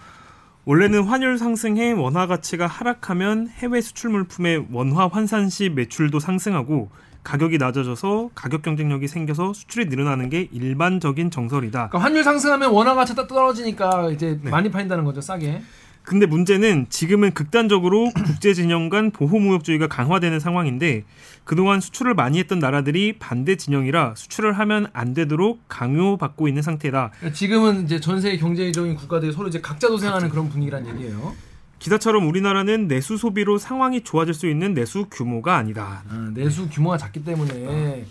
원래는 0.66 1.04
환율 1.04 1.38
상승해 1.38 1.92
원화 1.92 2.26
가치가 2.26 2.68
하락하면 2.68 3.50
해외 3.50 3.82
수출 3.82 4.12
물품의 4.12 4.68
원화 4.72 5.08
환산 5.08 5.50
시 5.50 5.70
매출도 5.70 6.20
상승하고 6.20 6.89
가격이 7.24 7.58
낮아져서 7.58 8.32
가격 8.36 8.62
경쟁력이 8.62 9.08
생겨서 9.08 9.54
수출이 9.54 9.86
늘어나는 9.86 10.30
게 10.30 10.50
일반적인 10.52 11.32
정설이다. 11.32 11.89
그러니까 11.89 12.00
환율 12.00 12.24
상승하면 12.24 12.72
원화 12.72 12.96
가치 12.96 13.16
딱 13.16 13.28
떨어지니까 13.28 14.12
이제 14.12 14.39
네. 14.42 14.50
많이 14.50 14.70
팔린다는 14.70 15.04
거죠, 15.04 15.22
싸게. 15.22 15.62
근데 16.04 16.26
문제는 16.26 16.88
지금은 16.89 17.32
극단적으로 17.32 18.12
국제 18.26 18.54
진영 18.54 18.89
간 18.89 19.12
보호 19.12 19.39
무역주의가 19.39 19.88
강화되는 19.88 20.39
상황인데 20.39 21.04
그동안 21.46 21.80
수출을 21.80 22.13
많이 22.13 22.39
했던 22.39 22.60
나라들이 22.60 23.13
반대 23.20 23.56
진영이라 23.56 24.16
수출을 24.16 24.54
하면 24.60 24.88
안 24.94 25.13
되도록 25.13 25.62
강요받고 25.68 26.48
있는 26.48 26.62
상태다. 26.62 27.12
그러니까 27.18 27.36
지금은 27.36 27.86
이제 27.86 28.00
전 28.00 28.22
세계 28.22 28.38
경제적인 28.38 28.96
국가들이 28.96 29.32
서로 29.32 29.48
이제 29.48 29.62
각자 29.62 29.88
도생하는 29.88 30.30
그런 30.30 30.50
분위기란 30.50 30.88
얘기예요. 30.88 31.34
기사처럼 31.80 32.28
우리나라는 32.28 32.88
내수 32.88 33.18
소비로 33.18 33.58
상황이 33.58 34.02
좋아질 34.02 34.34
수 34.34 34.48
있는 34.48 34.74
내수 34.74 35.08
규모가 35.12 35.58
아니다. 35.58 36.04
아, 36.10 36.32
내수 36.34 36.70
규모가 36.70 36.98
작기 36.98 37.26
때문에 37.26 38.06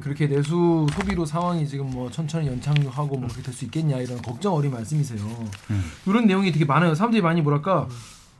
그렇게 0.00 0.26
내수 0.28 0.86
소비로 0.94 1.24
상황이 1.24 1.66
지금 1.66 1.90
뭐 1.90 2.10
천천히 2.10 2.46
연착륙하고 2.48 3.16
뭐 3.16 3.28
그렇게 3.28 3.42
될 3.42 3.54
수 3.54 3.64
있겠냐 3.64 3.96
이런 3.98 4.20
걱정 4.22 4.54
어린 4.54 4.70
말씀이세요. 4.70 5.18
이런 6.06 6.26
내용이 6.26 6.52
되게 6.52 6.64
많아요. 6.64 6.94
사람들이 6.94 7.22
많이 7.22 7.40
뭐랄까 7.40 7.88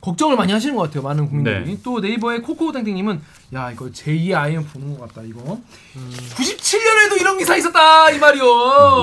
걱정을 0.01 0.37
많이 0.37 0.53
하시는 0.53 0.75
것 0.75 0.83
같아요. 0.83 1.03
많은 1.03 1.27
국민들이. 1.27 1.73
네. 1.75 1.79
또 1.83 1.99
네이버의 1.99 2.41
코코땡땡님은 2.43 3.21
야 3.53 3.69
이거 3.71 3.85
제2의 3.87 4.33
IMF 4.33 4.79
보는 4.79 4.97
것 4.97 5.07
같다 5.09 5.23
이거. 5.27 5.59
97년에도 6.35 7.19
이런 7.19 7.37
기사 7.37 7.55
있었다 7.57 8.09
이 8.11 8.17
말이요. 8.19 8.43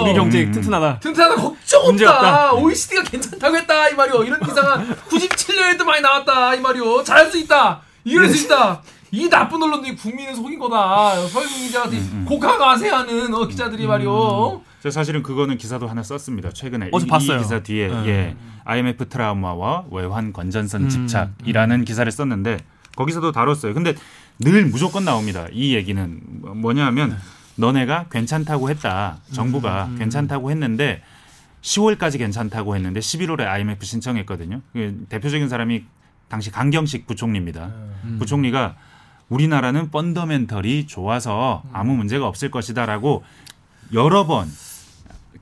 우리 0.04 0.14
경제 0.14 0.44
음. 0.44 0.52
튼튼하다. 0.52 1.00
튼튼하다 1.00 1.34
걱정 1.34 1.82
없다. 1.84 2.10
없다. 2.16 2.52
OECD가 2.54 3.02
괜찮다고 3.02 3.56
했다 3.56 3.88
이 3.90 3.94
말이요. 3.94 4.24
이런 4.24 4.40
기사가 4.40 4.82
97년에도 5.10 5.84
많이 5.84 6.00
나왔다 6.00 6.54
이 6.54 6.60
말이요. 6.60 7.02
잘할 7.04 7.30
수 7.30 7.36
있다. 7.38 7.82
이길 8.04 8.28
수 8.30 8.46
있다. 8.46 8.80
이 9.16 9.30
나쁜 9.30 9.62
언론들이 9.62 9.96
국민을 9.96 10.34
속인 10.34 10.58
거다. 10.58 11.26
서영 11.28 11.48
기자한테 11.48 11.98
고가가세 12.26 12.90
하는 12.90 13.32
어, 13.32 13.46
기자들이 13.46 13.86
말이요. 13.86 14.60
저 14.82 14.90
사실은 14.90 15.22
그거는 15.22 15.56
기사도 15.56 15.88
하나 15.88 16.02
썼습니다. 16.02 16.50
최근에 16.50 16.90
어제 16.92 17.06
이, 17.06 17.08
봤어요. 17.08 17.38
이 17.38 17.42
기사 17.42 17.62
뒤에 17.62 17.88
네. 17.88 18.06
예, 18.06 18.36
IMF 18.64 19.08
트라우마와 19.08 19.86
외환 19.90 20.34
건전선 20.34 20.90
집착이라는 20.90 21.86
기사를 21.86 22.12
썼는데 22.12 22.58
거기서도 22.94 23.32
다뤘어요. 23.32 23.72
근데 23.72 23.94
늘 24.38 24.66
무조건 24.66 25.06
나옵니다. 25.06 25.46
이 25.50 25.74
얘기는 25.74 26.20
뭐냐면 26.54 27.18
너네가 27.54 28.06
괜찮다고 28.10 28.68
했다. 28.68 29.16
정부가 29.32 29.88
괜찮다고 29.96 30.50
했는데 30.50 31.02
10월까지 31.62 32.18
괜찮다고 32.18 32.76
했는데 32.76 33.00
11월에 33.00 33.46
IMF 33.46 33.84
신청했거든요. 33.86 34.60
그 34.74 35.06
대표적인 35.08 35.48
사람이 35.48 35.84
당시 36.28 36.50
강경식 36.50 37.06
부총리입니다. 37.06 37.70
부총리가 38.18 38.76
우리나라는 39.28 39.90
펀더멘털이 39.90 40.86
좋아서 40.86 41.62
아무 41.72 41.94
문제가 41.96 42.26
없을 42.26 42.50
것이다라고 42.50 43.24
여러 43.92 44.26
번 44.26 44.48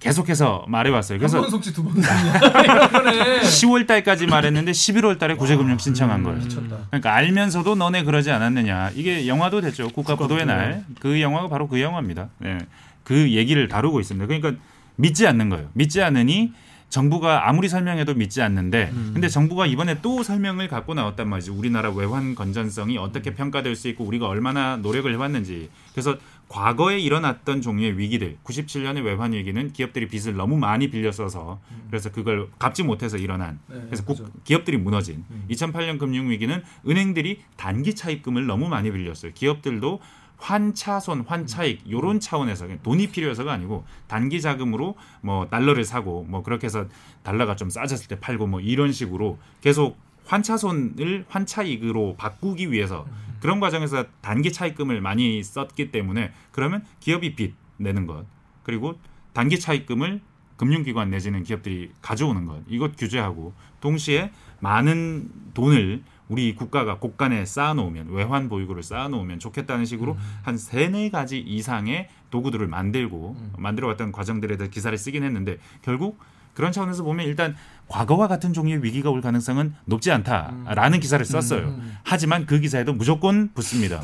계속해서 0.01 0.64
말해왔어요. 0.68 1.18
그래서 1.18 1.38
한번 1.38 1.51
속지 1.51 1.73
두번 1.73 1.94
속냐. 2.03 2.88
그러네. 2.88 3.40
10월 3.40 3.87
달까지 3.87 4.27
말했는데 4.27 4.73
11월 4.73 5.18
달에 5.18 5.35
구제금융 5.35 5.79
신청한 5.79 6.23
거예요. 6.23 6.40
미쳤다. 6.40 6.77
그러니까 6.90 7.14
알면서도 7.14 7.75
너네 7.75 8.05
그러지 8.05 8.31
않았느냐. 8.31 8.90
이게 8.94 9.27
영화도 9.27 9.62
됐죠. 9.62 9.88
국가부도의 9.90 10.44
날. 10.47 10.85
그 11.01 11.20
영화가 11.20 11.49
바로 11.49 11.68
그 11.68 11.81
영화입니다. 11.81 12.29
네. 12.38 12.59
그 13.03 13.31
얘기를 13.31 13.66
다루고 13.68 14.01
있습니다. 14.01 14.27
그러니까 14.27 14.62
믿지 14.97 15.27
않는 15.27 15.49
거예요. 15.49 15.68
믿지 15.73 16.03
않으니 16.03 16.53
정부가 16.94 17.48
아무리 17.48 17.68
설명해도 17.68 18.14
믿지 18.14 18.40
않는데 18.40 18.92
근데 19.12 19.28
정부가 19.28 19.66
이번에 19.66 20.00
또 20.00 20.22
설명을 20.22 20.68
갖고 20.68 20.94
나왔단 20.94 21.28
말이죠. 21.28 21.52
우리나라 21.52 21.90
외환 21.90 22.37
건전성이 22.37 22.98
어떻게 22.98 23.35
평가될 23.35 23.74
수 23.74 23.88
있고 23.88 24.04
우리가 24.04 24.28
얼마나 24.28 24.76
노력을 24.76 25.12
해왔는지. 25.12 25.70
그래서 25.90 26.16
과거에 26.48 27.00
일어났던 27.00 27.62
종류의 27.62 27.98
위기들, 27.98 28.37
97년의 28.44 29.04
외환 29.04 29.33
위기는 29.33 29.72
기업들이 29.72 30.07
빚을 30.07 30.37
너무 30.37 30.57
많이 30.57 30.88
빌려 30.88 31.11
써서 31.11 31.61
그래서 31.88 32.12
그걸 32.12 32.46
갚지 32.61 32.85
못해서 32.85 33.16
일어난 33.16 33.59
네, 33.66 33.80
그래서 33.87 34.04
국-. 34.04 34.44
기업들이 34.44 34.76
무너진 34.76 35.24
2008년 35.50 35.98
금융 35.98 36.30
위기는 36.30 36.62
은행들이 36.87 37.40
단기 37.57 37.96
차입금을 37.96 38.46
너무 38.46 38.68
많이 38.68 38.92
빌렸어요. 38.92 39.33
기업들도 39.35 40.00
환차손, 40.44 41.24
환차익 41.26 41.90
요런 41.90 42.20
차원에서 42.20 42.68
돈이 42.83 43.09
필요해서가 43.09 43.50
아니고 43.50 43.85
단기 44.07 44.42
자금으로 44.42 44.94
뭐 45.22 45.48
달러를 45.48 45.85
사고 45.85 46.24
뭐 46.24 46.42
그렇게 46.42 46.66
해서 46.66 46.87
달러가 47.22 47.57
좀 47.57 47.70
싸졌을 47.70 48.09
때 48.09 48.20
팔고 48.20 48.46
뭐 48.46 48.61
이런 48.61 48.92
식으로 48.92 49.38
계속 49.62 49.96
환차손을 50.26 51.24
환차익으로 51.28 52.16
바꾸기 52.16 52.70
위해서 52.70 53.07
그런 53.40 53.59
과정에서 53.59 54.04
단기 54.20 54.52
차입금을 54.52 55.00
많이 55.00 55.42
썼기 55.42 55.90
때문에 55.90 56.33
그러면 56.52 56.85
기업이 57.00 57.37
빚 57.37 57.54
내는 57.78 58.07
것 58.07 58.26
그리고 58.64 58.98
단기 59.33 59.59
차입금을 59.59 60.20
금융기관 60.59 61.09
내지는 61.11 61.42
기업들이 61.42 61.90
가져오는 62.02 62.44
것 62.44 62.62
이것 62.68 62.96
규제하고 62.96 63.54
동시에 63.80 64.30
많은 64.61 65.30
돈을 65.54 66.02
우리 66.28 66.54
국가가 66.54 66.98
곳간에 66.98 67.44
쌓아놓으면 67.44 68.08
외환 68.10 68.48
보유고를 68.48 68.82
쌓아놓으면 68.82 69.38
좋겠다는 69.38 69.84
식으로 69.84 70.16
한 70.42 70.56
세네 70.56 71.10
가지 71.10 71.38
이상의 71.38 72.08
도구들을 72.30 72.66
만들고 72.66 73.37
만들어왔던 73.58 74.12
과정들에 74.12 74.56
대해 74.56 74.70
기사를 74.70 74.96
쓰긴 74.96 75.22
했는데 75.24 75.58
결국 75.82 76.18
그런 76.54 76.72
차원에서 76.72 77.02
보면 77.02 77.26
일단 77.26 77.56
과거와 77.88 78.28
같은 78.28 78.52
종류의 78.52 78.82
위기가 78.82 79.10
올 79.10 79.20
가능성은 79.20 79.74
높지 79.84 80.10
않다라는 80.12 81.00
기사를 81.00 81.24
썼어요. 81.24 81.78
하지만 82.04 82.46
그 82.46 82.60
기사에도 82.60 82.92
무조건 82.92 83.52
붙습니다. 83.52 84.00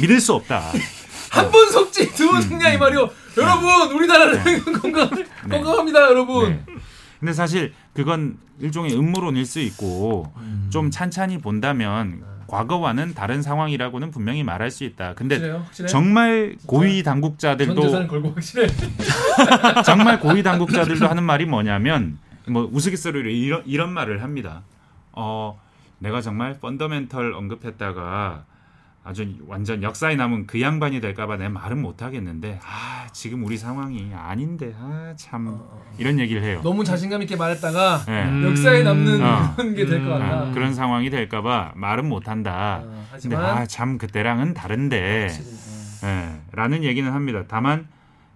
믿을 0.00 0.20
수 0.20 0.34
없다. 0.34 0.72
한번 1.30 1.70
속지 1.70 2.12
두번 2.14 2.42
승리야 2.42 2.72
이 2.72 2.78
말이요. 2.78 3.08
여러분 3.36 3.92
우리나라는 3.92 4.64
건강 4.80 5.10
네. 5.10 5.24
건강합니다 5.48 6.00
여러분. 6.08 6.50
네. 6.50 6.64
근데 7.20 7.32
사실 7.34 7.74
그건 7.92 8.38
일종의 8.58 8.96
음모론일 8.98 9.44
수 9.44 9.60
있고 9.60 10.32
좀 10.70 10.90
찬찬히 10.90 11.38
본다면 11.38 12.24
과거와는 12.46 13.14
다른 13.14 13.42
상황이라고는 13.42 14.10
분명히 14.10 14.42
말할 14.42 14.70
수 14.70 14.82
있다. 14.84 15.14
근데 15.14 15.36
확실해요? 15.36 15.58
확실해? 15.58 15.88
정말 15.88 16.56
고위 16.66 17.02
전 17.04 17.12
당국자들도. 17.12 17.74
정말 19.84 20.18
고위 20.18 20.42
당국자들도 20.42 21.06
하는 21.06 21.22
말이 21.22 21.44
뭐냐면 21.44 22.18
뭐 22.48 22.68
우스갯소리로 22.72 23.28
이런 23.30 23.62
이런 23.66 23.92
말을 23.92 24.22
합니다. 24.22 24.62
어 25.12 25.60
내가 25.98 26.22
정말 26.22 26.58
펀더멘털 26.58 27.34
언급했다가 27.34 28.44
아주 29.02 29.26
완전 29.46 29.82
역사에 29.82 30.14
남은 30.16 30.46
그 30.46 30.60
양반이 30.60 31.00
될까봐 31.00 31.38
내 31.38 31.48
말은 31.48 31.80
못 31.80 32.02
하겠는데 32.02 32.60
아 32.62 33.06
지금 33.12 33.44
우리 33.44 33.56
상황이 33.56 34.12
아닌데 34.14 34.74
아 34.78 35.14
참 35.16 35.60
이런 35.98 36.18
얘기를 36.18 36.42
해요. 36.42 36.60
너무 36.62 36.84
자신감 36.84 37.22
있게 37.22 37.34
말했다가 37.36 38.04
네. 38.06 38.24
음. 38.26 38.44
역사에 38.50 38.82
남는 38.82 39.22
어. 39.22 39.54
그런 39.56 39.74
게 39.74 39.86
될것 39.86 40.06
음. 40.06 40.18
같다. 40.20 40.40
아, 40.48 40.52
그런 40.52 40.74
상황이 40.74 41.08
될까봐 41.10 41.72
말은 41.76 42.08
못 42.08 42.28
한다. 42.28 42.82
어, 42.84 43.06
하지만 43.10 43.42
아참 43.44 43.98
그때랑은 43.98 44.54
다른데 44.54 45.28
어. 46.02 46.06
예, 46.06 46.40
라는 46.52 46.84
얘기는 46.84 47.10
합니다. 47.10 47.44
다만 47.48 47.88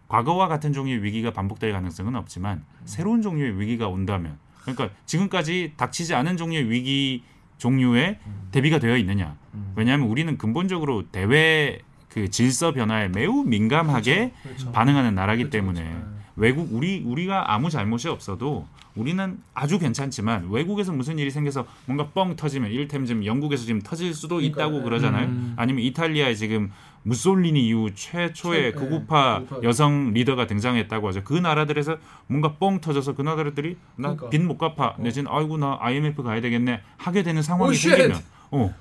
과거와 0.09 0.49
같은 0.49 0.73
종류의 0.73 1.03
위기가 1.03 1.31
반복될 1.33 1.73
가능성은 1.73 2.15
없지만 2.17 2.65
새로운 2.85 3.23
종류의 3.23 3.61
위기가 3.61 3.89
온다면 3.89 4.39
그러니까 4.63 4.89
지금까지 5.07 5.75
닥치지 5.77 6.15
않은 6.15 6.37
종류의 6.37 6.71
위기 6.71 7.23
종류에 7.59 8.19
대비가 8.51 8.79
되어 8.79 8.97
있느냐. 8.97 9.37
왜냐하면 9.77 10.09
우리는 10.09 10.37
근본적으로 10.39 11.05
대외 11.11 11.79
그 12.09 12.31
질서 12.31 12.73
변화에 12.73 13.09
매우 13.09 13.43
민감하게 13.45 14.33
그렇죠. 14.43 14.73
반응하는 14.73 15.15
나라기 15.15 15.45
그렇죠, 15.45 15.53
때문에 15.59 15.83
그렇죠. 15.83 16.07
외국 16.37 16.69
우리 16.73 17.03
우리가 17.05 17.53
아무 17.53 17.71
잘못이 17.71 18.09
없어도 18.09 18.67
우리는 18.95 19.39
아주 19.55 19.81
괜찮지만 19.81 20.49
외국에서 20.51 20.93
무슨 20.93 21.19
일이 21.19 21.29
생겨서 21.31 21.67
뭔가 21.87 22.07
뻥 22.15 22.37
터지면 22.37 22.71
이를테면 22.71 23.07
지금 23.07 23.25
영국에서 23.25 23.65
지금 23.65 23.81
터질 23.83 24.15
수도 24.15 24.37
그러니까요. 24.37 24.67
있다고 24.69 24.83
그러잖아요. 24.85 25.27
음. 25.27 25.55
아니면 25.57 25.83
이탈리아에 25.83 26.35
지금 26.37 26.71
무솔리니 27.03 27.67
이후 27.67 27.91
최초의 27.95 28.73
최- 28.73 28.79
극우파 28.79 29.43
네. 29.51 29.57
여성 29.65 30.13
리더가 30.13 30.47
등장했다고 30.47 31.09
하죠. 31.09 31.23
그 31.25 31.35
나라들에서 31.35 31.97
뭔가 32.29 32.53
뻥 32.55 32.81
터져서 32.81 33.15
그 33.15 33.23
나라들이 33.23 33.77
나 33.97 34.15
그러니까. 34.15 34.31
빚못 34.31 34.59
갚아. 34.59 34.95
내지는 35.01 35.31
아이고 35.31 35.57
나 35.59 35.77
IMF 35.81 36.23
가야 36.23 36.41
되겠네. 36.41 36.81
하게 36.97 37.23
되는 37.25 37.43
상황이 37.43 37.71
oh, 37.71 37.73
shit! 37.75 37.91
생기면 37.91 38.21
어 38.53 38.73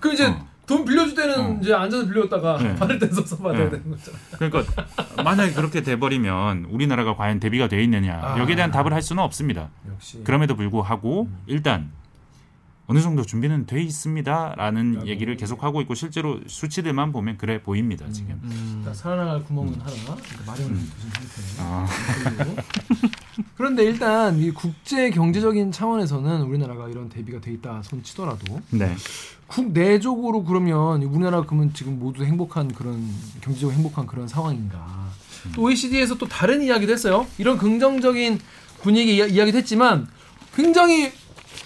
그 0.00 0.12
이제 0.12 0.26
어. 0.26 0.46
돈 0.66 0.84
빌려줄 0.84 1.14
때는 1.14 1.40
어. 1.40 1.58
이제 1.60 1.72
앉아서 1.72 2.06
빌렸다가 2.06 2.58
네. 2.58 2.76
받을 2.76 2.98
때 2.98 3.08
서서 3.08 3.38
받아야 3.38 3.64
네. 3.64 3.70
되는 3.70 3.90
거잖아. 3.90 4.18
그러니까 4.38 4.84
만약에 5.22 5.52
그렇게 5.52 5.82
돼버리면 5.82 6.66
우리나라가 6.70 7.16
과연 7.16 7.40
대비가 7.40 7.68
돼 7.68 7.82
있느냐 7.82 8.20
아. 8.22 8.38
여기에 8.38 8.56
대한 8.56 8.70
답을 8.70 8.92
할 8.92 9.00
수는 9.02 9.22
없습니다. 9.22 9.70
역시. 9.90 10.22
그럼에도 10.24 10.54
불구하고 10.54 11.22
음. 11.22 11.38
일단 11.46 11.90
어느 12.90 13.02
정도 13.02 13.22
준비는 13.22 13.66
돼 13.66 13.82
있습니다라는. 13.82 15.06
얘기를 15.06 15.36
계속 15.36 15.62
하고 15.62 15.82
있고 15.82 15.94
실제로 15.94 16.40
수치들만 16.46 17.12
보면 17.12 17.36
그래 17.36 17.62
보입니다 17.62 18.10
지금. 18.10 18.82
자, 18.82 18.94
살아나갈 18.94 19.44
구멍은 19.44 19.74
하나 19.74 20.16
마련이 20.46 20.68
된 20.70 20.86
상태. 21.12 21.42
아, 21.58 21.86
그런데 23.56 23.84
일단 23.84 24.38
이 24.38 24.50
국제 24.50 25.10
경제적인 25.10 25.70
차원에서는 25.70 26.42
우리나라가 26.42 26.88
이런 26.88 27.10
대비가 27.10 27.40
돼 27.40 27.52
있다 27.52 27.82
손 27.82 28.02
치더라도 28.02 28.60
네. 28.70 28.96
국내적으로 29.48 30.44
그러면 30.44 31.02
우리나라가 31.02 31.44
그러면 31.46 31.74
지금 31.74 31.98
모두 31.98 32.24
행복한 32.24 32.72
그런 32.72 33.06
경제적으로 33.42 33.76
행복한 33.76 34.06
그런 34.06 34.26
상황인가? 34.26 35.08
또 35.54 35.62
OECD에서 35.62 36.16
또 36.16 36.26
다른 36.26 36.62
이야기도 36.62 36.92
했어요. 36.92 37.26
이런 37.36 37.58
긍정적인 37.58 38.40
분위기 38.80 39.16
이야, 39.16 39.26
이야기도 39.26 39.58
했지만 39.58 40.08
굉장히 40.54 41.12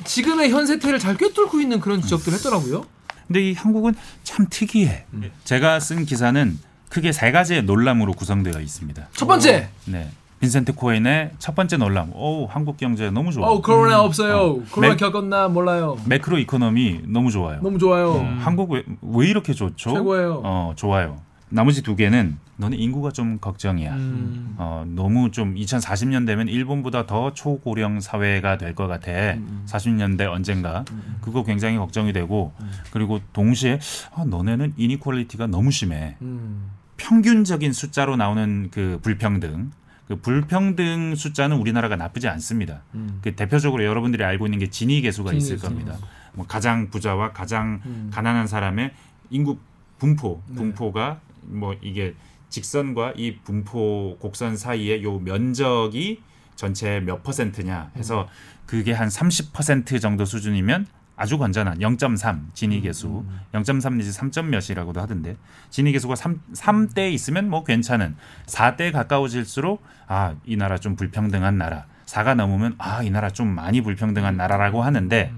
지금의 0.04 0.50
현 0.50 0.66
세태를 0.66 0.98
잘 0.98 1.16
꿰뚫고 1.16 1.60
있는 1.60 1.80
그런 1.80 2.00
지적들을 2.02 2.36
했더라고요. 2.38 2.84
근데 3.26 3.50
이 3.50 3.54
한국은 3.54 3.94
참 4.24 4.46
특이해. 4.50 5.04
음. 5.14 5.30
제가 5.44 5.80
쓴 5.80 6.04
기사는 6.04 6.58
크게 6.88 7.12
세 7.12 7.32
가지의 7.32 7.62
논람으로 7.62 8.12
구성되어 8.12 8.60
있습니다. 8.60 9.08
첫 9.14 9.26
번째, 9.26 9.70
네. 9.86 10.10
빈센트 10.40 10.74
코엔의 10.74 11.30
첫 11.38 11.54
번째 11.54 11.76
놀람. 11.76 12.10
오, 12.14 12.46
한국 12.46 12.76
경제 12.76 13.10
너무 13.10 13.30
좋아. 13.32 13.48
어 13.48 13.62
코로나 13.62 14.00
없어요. 14.02 14.60
코로나 14.72 14.94
맥- 14.94 14.98
겪었나 14.98 15.48
몰라요. 15.48 15.96
macro 16.04 16.38
economy 16.38 17.02
너무 17.06 17.30
좋아요. 17.30 17.60
너무 17.62 17.78
좋아요. 17.78 18.10
어, 18.14 18.36
한국 18.40 18.72
왜, 18.72 18.82
왜 19.02 19.28
이렇게 19.28 19.54
좋죠? 19.54 19.94
최고예요. 19.94 20.42
어, 20.44 20.72
좋아요. 20.76 21.20
나머지 21.52 21.82
두 21.82 21.96
개는 21.96 22.38
너네 22.56 22.76
인구가 22.76 23.10
좀 23.10 23.38
걱정이야. 23.38 23.94
음. 23.94 24.54
어, 24.56 24.84
너무 24.88 25.30
좀 25.30 25.54
2040년 25.54 26.26
되면 26.26 26.48
일본보다 26.48 27.06
더 27.06 27.32
초고령 27.34 28.00
사회가 28.00 28.56
될 28.56 28.74
것 28.74 28.86
같아. 28.86 29.10
음. 29.34 29.64
40년대 29.68 30.30
언젠가. 30.30 30.84
그거 31.20 31.44
굉장히 31.44 31.76
걱정이 31.76 32.12
되고 32.14 32.52
그리고 32.90 33.20
동시에 33.34 33.78
아, 34.14 34.24
너네는 34.24 34.74
inequality가 34.78 35.46
너무 35.48 35.70
심해. 35.70 36.16
음. 36.22 36.70
평균적인 36.96 37.72
숫자로 37.72 38.16
나오는 38.16 38.68
그 38.70 38.98
불평등. 39.02 39.70
그 40.08 40.16
불평등 40.16 41.14
숫자는 41.14 41.56
우리나라가 41.58 41.96
나쁘지 41.96 42.28
않습니다. 42.28 42.80
음. 42.94 43.18
그 43.22 43.34
대표적으로 43.34 43.84
여러분들이 43.84 44.24
알고 44.24 44.46
있는 44.46 44.58
게 44.58 44.68
지니 44.70 45.00
계수가 45.02 45.30
지니 45.30 45.38
있을 45.42 45.56
계수. 45.56 45.66
겁니다. 45.68 45.96
뭐 46.32 46.46
가장 46.46 46.88
부자와 46.88 47.32
가장 47.32 47.80
음. 47.84 48.10
가난한 48.12 48.46
사람의 48.46 48.92
인구 49.30 49.58
분포, 49.98 50.42
네. 50.48 50.56
분포가 50.56 51.20
뭐 51.42 51.74
이게 51.82 52.14
직선과 52.48 53.14
이 53.16 53.36
분포 53.38 54.16
곡선 54.18 54.56
사이의 54.56 55.02
요 55.04 55.18
면적이 55.18 56.20
전체 56.54 57.00
몇 57.00 57.22
퍼센트냐 57.22 57.92
해서 57.96 58.28
그게 58.66 58.92
한 58.92 59.08
30% 59.08 60.00
정도 60.00 60.24
수준이면 60.24 60.86
아주 61.16 61.38
건전한 61.38 61.78
0.3 61.78 62.54
진위 62.54 62.80
계수. 62.80 63.24
0.3 63.52 63.94
내지 63.96 64.10
3점 64.10 64.46
몇이라고도 64.46 65.00
하던데. 65.00 65.36
진위 65.70 65.92
계수가 65.92 66.14
3, 66.16 66.40
3대 66.54 67.12
있으면 67.12 67.48
뭐 67.48 67.64
괜찮은. 67.64 68.16
4대 68.46 68.92
가까워질수록 68.92 69.82
아 70.08 70.34
이 70.44 70.56
나라 70.56 70.78
좀 70.78 70.96
불평등한 70.96 71.58
나라. 71.58 71.86
4가 72.06 72.34
넘으면 72.34 72.74
아 72.78 73.02
이 73.02 73.10
나라 73.10 73.30
좀 73.30 73.48
많이 73.48 73.82
불평등한 73.82 74.36
나라라고 74.36 74.82
하는데. 74.82 75.32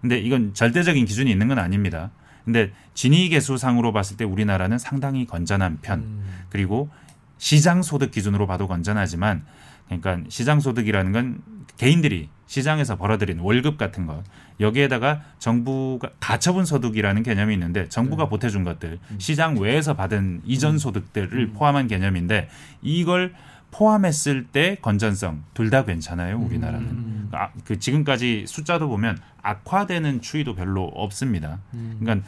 근데 0.00 0.18
이건 0.18 0.54
절대적인 0.54 1.04
기준이 1.06 1.30
있는 1.30 1.48
건 1.48 1.58
아닙니다. 1.58 2.10
근데 2.44 2.72
진위 2.92 3.28
계수상으로 3.28 3.92
봤을 3.92 4.16
때 4.16 4.24
우리나라는 4.24 4.78
상당히 4.78 5.26
건전한 5.26 5.78
편. 5.82 6.00
음. 6.00 6.24
그리고 6.50 6.90
시장 7.38 7.82
소득 7.82 8.10
기준으로 8.10 8.46
봐도 8.46 8.68
건전하지만 8.68 9.44
그러니까 9.86 10.18
시장 10.28 10.60
소득이라는 10.60 11.12
건 11.12 11.42
개인들이 11.76 12.28
시장에서 12.46 12.96
벌어들인 12.96 13.40
월급 13.40 13.78
같은 13.78 14.06
것. 14.06 14.22
여기에다가 14.60 15.22
정부가 15.38 16.10
가처분 16.20 16.64
소득이라는 16.64 17.22
개념이 17.22 17.54
있는데 17.54 17.88
정부가 17.88 18.28
보태준 18.28 18.62
것들 18.62 19.00
시장 19.18 19.56
외에서 19.58 19.94
받은 19.94 20.42
이전 20.44 20.78
소득들을 20.78 21.48
포함한 21.48 21.88
개념인데 21.88 22.48
이걸 22.82 23.34
포함했을 23.78 24.46
때 24.46 24.76
건전성 24.80 25.42
둘 25.52 25.70
다 25.70 25.84
괜찮아요 25.84 26.38
우리나라는. 26.38 26.88
음. 26.88 27.28
아, 27.32 27.48
그 27.64 27.78
지금까지 27.80 28.44
숫자도 28.46 28.88
보면 28.88 29.18
악화되는 29.42 30.20
추이도 30.20 30.54
별로 30.54 30.84
없습니다. 30.84 31.58
그러니까 31.98 32.26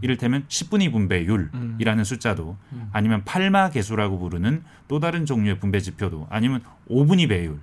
이를테면 0.00 0.44
10분위 0.48 0.90
분배율이라는 0.90 2.04
숫자도 2.04 2.56
아니면 2.92 3.22
팔마 3.24 3.68
계수라고 3.70 4.18
부르는 4.18 4.62
또 4.88 4.98
다른 4.98 5.26
종류의 5.26 5.60
분배 5.60 5.78
지표도 5.80 6.26
아니면 6.30 6.62
5분위 6.90 7.28
배율. 7.28 7.58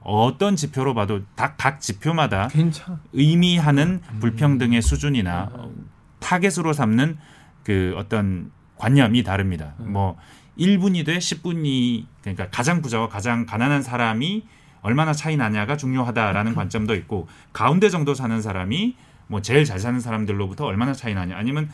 어떤 0.00 0.56
지표로 0.56 0.94
봐도 0.94 1.22
다 1.34 1.54
각 1.58 1.80
지표마다 1.80 2.48
괜찮아. 2.48 2.98
의미하는 3.12 4.00
불평등의 4.20 4.80
수준이나 4.82 5.50
어, 5.52 5.70
타겟으로 6.20 6.72
삼는 6.72 7.16
그 7.62 7.94
어떤 7.96 8.50
관념이 8.76 9.22
다릅니다. 9.22 9.74
뭐 9.78 10.16
1분이 10.58 11.04
돼 11.04 11.18
10분이 11.18 12.06
그러니까 12.22 12.48
가장 12.50 12.82
부자와 12.82 13.08
가장 13.08 13.46
가난한 13.46 13.82
사람이 13.82 14.44
얼마나 14.82 15.12
차이 15.12 15.36
나냐가 15.36 15.76
중요하다라는 15.76 16.54
관점도 16.54 16.94
있고 16.96 17.26
가운데 17.52 17.88
정도 17.88 18.14
사는 18.14 18.40
사람이 18.40 18.96
뭐 19.26 19.42
제일 19.42 19.64
잘 19.64 19.78
사는 19.78 19.98
사람들로부터 19.98 20.64
얼마나 20.64 20.92
차이 20.92 21.14
나냐 21.14 21.36
아니면 21.36 21.70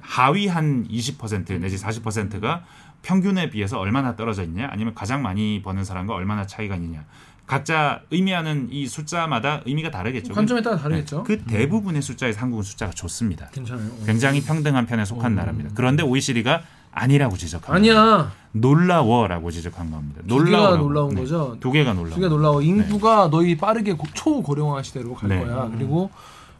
하위 0.00 0.46
한 0.46 0.86
20% 0.88 1.60
내지 1.60 1.76
40%가 1.76 2.64
평균에 3.02 3.50
비해서 3.50 3.78
얼마나 3.78 4.16
떨어져 4.16 4.42
있냐 4.44 4.68
아니면 4.70 4.94
가장 4.94 5.22
많이 5.22 5.62
버는 5.62 5.84
사람과 5.84 6.14
얼마나 6.14 6.46
차이가 6.46 6.76
있느냐 6.76 7.04
각자 7.46 8.02
의미하는 8.10 8.68
이 8.72 8.86
숫자마다 8.88 9.62
의미가 9.64 9.90
다르겠죠. 9.90 10.32
관점에 10.34 10.62
따라 10.62 10.76
다르겠죠. 10.76 11.22
그 11.22 11.44
대부분의 11.44 12.02
숫자에서 12.02 12.40
한국은 12.40 12.64
숫자가 12.64 12.90
좋습니다. 12.92 13.48
괜찮아요. 13.50 13.88
굉장히 14.04 14.42
평등한 14.42 14.86
편에 14.86 15.04
속한 15.04 15.36
나라입니다. 15.36 15.70
그런데 15.74 16.02
OECD가 16.02 16.62
아니라고 17.00 17.36
지적합니다. 17.36 17.74
아니야. 18.00 18.32
놀라워라고 18.52 19.50
지적한 19.50 19.90
겁니다. 19.90 20.22
놀라워라고. 20.24 20.76
놀라운 20.82 21.14
네. 21.14 21.20
거죠. 21.20 21.56
두 21.60 21.70
개가 21.70 21.92
놀라워. 21.92 22.14
두 22.14 22.16
개가 22.20 22.28
놀라워. 22.28 22.62
인구가 22.62 23.28
너희 23.30 23.56
빠르게 23.56 23.92
고- 23.92 24.06
초고령화 24.14 24.82
시대로 24.82 25.14
갈 25.14 25.28
네. 25.28 25.38
거야. 25.44 25.70
그리고 25.76 26.10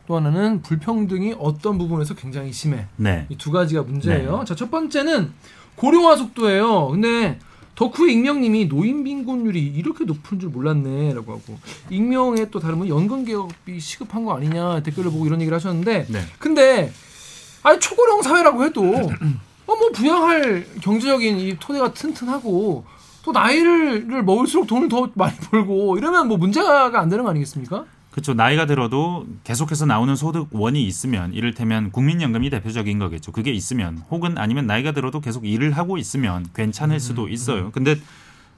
또 0.06 0.16
하나는 0.16 0.60
불평등이 0.62 1.36
어떤 1.38 1.78
부분에서 1.78 2.14
굉장히 2.14 2.52
심해. 2.52 2.86
네. 2.96 3.26
이 3.30 3.36
두 3.36 3.50
가지가 3.50 3.82
문제예요. 3.82 4.44
자, 4.46 4.54
첫 4.54 4.70
번째는 4.70 5.32
고령화 5.76 6.16
속도예요. 6.16 6.88
근데 6.88 7.38
덕후의 7.74 8.12
익명님이 8.14 8.68
노인 8.68 9.02
빈곤율이 9.02 9.58
이렇게 9.66 10.04
높은 10.04 10.38
줄 10.38 10.50
몰랐네라고 10.50 11.32
하고 11.32 11.58
익명의 11.90 12.50
또 12.50 12.60
다른 12.60 12.78
분 12.78 12.88
연금 12.88 13.24
개혁이 13.24 13.80
시급한 13.80 14.24
거 14.24 14.34
아니냐 14.36 14.82
댓글을 14.82 15.10
보고 15.10 15.26
이런 15.26 15.40
얘기를 15.40 15.54
하셨는데 15.56 16.06
네. 16.08 16.20
근데 16.38 16.90
아니 17.62 17.78
초고령 17.80 18.22
사회라고 18.22 18.64
해도 18.64 18.82
어뭐 19.66 19.90
부양할 19.92 20.66
경제적인 20.80 21.38
이 21.38 21.56
토대가 21.58 21.92
튼튼하고 21.92 22.84
또 23.22 23.32
나이를 23.32 24.22
먹을수록 24.22 24.66
돈을 24.66 24.88
더 24.88 25.10
많이 25.14 25.36
벌고 25.36 25.98
이러면 25.98 26.28
뭐 26.28 26.36
문제가 26.36 26.86
안 26.98 27.08
되는 27.08 27.24
거 27.24 27.30
아니겠습니까? 27.30 27.84
그렇죠. 28.12 28.32
나이가 28.32 28.64
들어도 28.64 29.26
계속해서 29.44 29.84
나오는 29.84 30.16
소득원이 30.16 30.82
있으면 30.84 31.34
이를테면 31.34 31.90
국민연금이 31.90 32.48
대표적인 32.48 32.98
거겠죠. 32.98 33.30
그게 33.30 33.52
있으면 33.52 34.02
혹은 34.10 34.38
아니면 34.38 34.66
나이가 34.66 34.92
들어도 34.92 35.20
계속 35.20 35.44
일을 35.44 35.72
하고 35.72 35.98
있으면 35.98 36.46
괜찮을 36.54 36.98
수도 36.98 37.28
있어요. 37.28 37.70
근데 37.72 37.96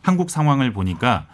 한국 0.01 0.31
상황을 0.31 0.73
보니까 0.73 1.27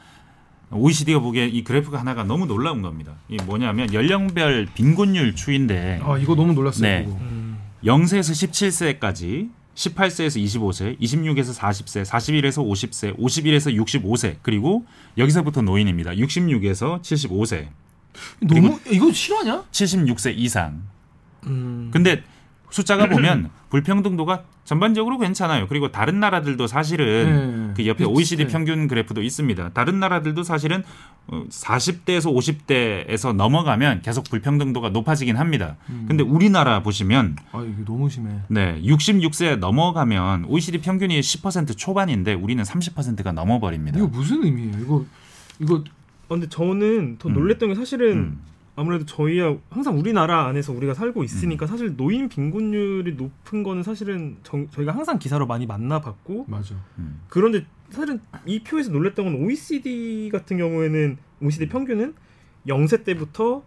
OECD가 0.70 1.18
보기에 1.18 1.48
이 1.48 1.64
그래프가 1.64 1.98
하나가 2.00 2.24
너무 2.24 2.46
놀라운 2.46 2.80
겁니다. 2.80 3.12
이 3.28 3.36
뭐냐면 3.44 3.92
연령별 3.92 4.68
빈곤율 4.74 5.34
추인데 5.34 6.00
아 6.02 6.16
이거 6.16 6.34
너무 6.34 6.54
놀랐어요. 6.54 6.82
네. 6.82 7.04
그거. 7.04 7.18
0세에서 7.84 8.98
17세까지 8.98 9.50
18세에서 9.74 10.42
25세, 10.42 11.00
26에서 11.00 11.54
40세, 11.58 12.04
41에서 12.04 12.64
50세, 12.64 13.18
51에서 13.18 13.74
65세, 13.74 14.36
그리고 14.42 14.86
여기서부터 15.18 15.62
노인입니다. 15.62 16.12
66에서 16.12 17.02
75세, 17.02 17.68
너무 18.40 18.78
이거 18.90 19.12
실화냐? 19.12 19.64
76세 19.72 20.34
이상. 20.36 20.82
음. 21.46 21.90
근데 21.92 22.22
숫자가 22.74 23.08
보면 23.08 23.50
불평등도가 23.70 24.42
전반적으로 24.64 25.18
괜찮아요. 25.18 25.68
그리고 25.68 25.92
다른 25.92 26.18
나라들도 26.18 26.66
사실은 26.66 27.68
네. 27.68 27.74
그 27.76 27.86
옆에. 27.86 28.04
OECD 28.04 28.48
평균 28.48 28.88
그래프도 28.88 29.22
있습니다. 29.22 29.70
다른 29.70 30.00
나라들도 30.00 30.42
사실은 30.42 30.82
어, 31.28 31.44
40대에서 31.48 32.34
50대에서 32.34 33.32
넘어가면 33.32 34.02
계속 34.02 34.24
불평등도가 34.28 34.88
높아지긴 34.88 35.36
합니다. 35.36 35.76
음. 35.88 36.06
근데 36.08 36.24
우리나라 36.24 36.82
보시면 36.82 37.36
아 37.52 37.62
이게 37.62 37.84
너무 37.84 38.10
심해. 38.10 38.30
네, 38.48 38.80
66세 38.82 39.58
넘어가면 39.58 40.46
OECD 40.46 40.78
평균이 40.78 41.20
10% 41.20 41.78
초반인데 41.78 42.34
우리는 42.34 42.62
30%가 42.64 43.30
넘어 43.30 43.60
버립니다. 43.60 43.98
이거 43.98 44.08
무슨 44.08 44.42
의미예요? 44.42 44.78
이거 44.80 45.04
이거 45.60 45.76
어, 45.76 46.34
근데 46.34 46.48
저는 46.48 47.18
더 47.18 47.28
음. 47.28 47.34
놀랬던 47.34 47.68
게 47.68 47.74
사실은 47.76 48.16
음. 48.16 48.40
아무래도 48.76 49.04
저희야 49.04 49.56
항상 49.70 49.98
우리나라 49.98 50.46
안에서 50.46 50.72
우리가 50.72 50.94
살고 50.94 51.22
있으니까 51.22 51.66
사실 51.66 51.96
노인 51.96 52.28
빈곤율이 52.28 53.14
높은 53.14 53.62
거는 53.62 53.82
사실은 53.82 54.36
저, 54.42 54.66
저희가 54.70 54.92
항상 54.92 55.18
기사로 55.18 55.46
많이 55.46 55.66
만나봤고 55.66 56.46
맞아. 56.48 56.74
음. 56.98 57.20
그런데 57.28 57.64
사실은 57.90 58.20
이 58.46 58.62
표에서 58.64 58.90
놀랬던 58.90 59.24
건 59.24 59.34
OECD 59.36 60.28
같은 60.32 60.56
경우에는 60.56 61.18
OECD 61.40 61.68
평균은 61.68 62.14
0세 62.66 63.04
때부터 63.04 63.62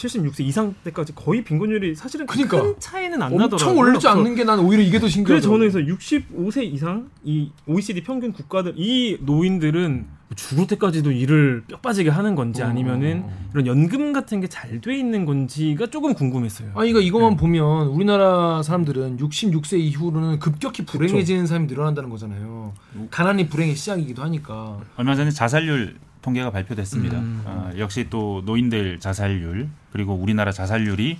76세 0.00 0.40
이상 0.44 0.74
때까지 0.84 1.14
거의 1.14 1.44
빈곤율이 1.44 1.94
사실은 1.94 2.26
그러니까. 2.26 2.62
큰 2.62 2.74
차이는 2.78 3.20
안 3.22 3.32
나더라고요. 3.36 3.54
엄청 3.54 3.78
오르지 3.78 4.06
그래서 4.06 4.08
않는 4.18 4.34
게 4.34 4.44
난 4.44 4.58
오히려 4.58 4.82
이게 4.82 4.98
더 4.98 5.08
신기하다. 5.08 5.46
그래서 5.48 5.48
저는 5.48 5.70
그래서 5.70 5.96
65세 5.96 6.62
이상 6.72 7.10
이 7.24 7.50
OECD 7.66 8.02
평균 8.02 8.32
국가들 8.32 8.74
이 8.76 9.18
노인들은 9.20 10.06
죽을 10.36 10.66
때까지도 10.68 11.10
일을 11.10 11.64
뼈 11.66 11.76
빠지게 11.78 12.08
하는 12.08 12.36
건지 12.36 12.62
아니면은 12.62 13.24
이런 13.52 13.66
연금 13.66 14.12
같은 14.12 14.40
게 14.40 14.46
잘 14.46 14.80
돼 14.80 14.96
있는 14.96 15.24
건지가 15.26 15.88
조금 15.88 16.14
궁금했어요. 16.14 16.68
아니 16.68 16.92
그러니까 16.92 17.00
네. 17.00 17.06
이것만 17.06 17.36
보면 17.36 17.88
우리나라 17.88 18.62
사람들은 18.62 19.18
66세 19.18 19.78
이후로는 19.80 20.38
급격히 20.38 20.84
불행해지는 20.86 21.46
사람이 21.46 21.66
늘어난다는 21.66 22.08
거잖아요. 22.10 22.72
가난이 23.10 23.48
불행의 23.48 23.74
시작이기도 23.74 24.22
하니까. 24.22 24.78
얼마 24.96 25.16
전에 25.16 25.30
자살률 25.32 25.96
통계가 26.22 26.50
발표됐습니다. 26.50 27.18
음. 27.18 27.42
어, 27.44 27.70
역시 27.78 28.06
또 28.10 28.42
노인들 28.44 29.00
자살률 29.00 29.68
그리고 29.92 30.14
우리나라 30.14 30.52
자살률이 30.52 31.18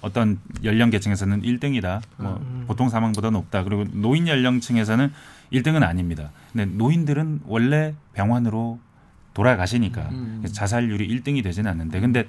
어떤 0.00 0.38
연령 0.64 0.90
계층에서는 0.90 1.42
1등이다. 1.42 2.00
뭐 2.16 2.36
음. 2.40 2.64
보통 2.66 2.88
사망보다 2.88 3.30
높다. 3.30 3.64
그리고 3.64 3.84
노인 3.92 4.28
연령층에서는 4.28 5.12
1등은 5.52 5.82
아닙니다. 5.82 6.30
근데 6.52 6.64
노인들은 6.66 7.40
원래 7.46 7.94
병원으로 8.14 8.78
돌아가시니까 9.34 10.08
음. 10.12 10.38
그래서 10.40 10.54
자살률이 10.54 11.08
1등이 11.08 11.42
되지는 11.42 11.70
않는데 11.70 12.00
근데 12.00 12.26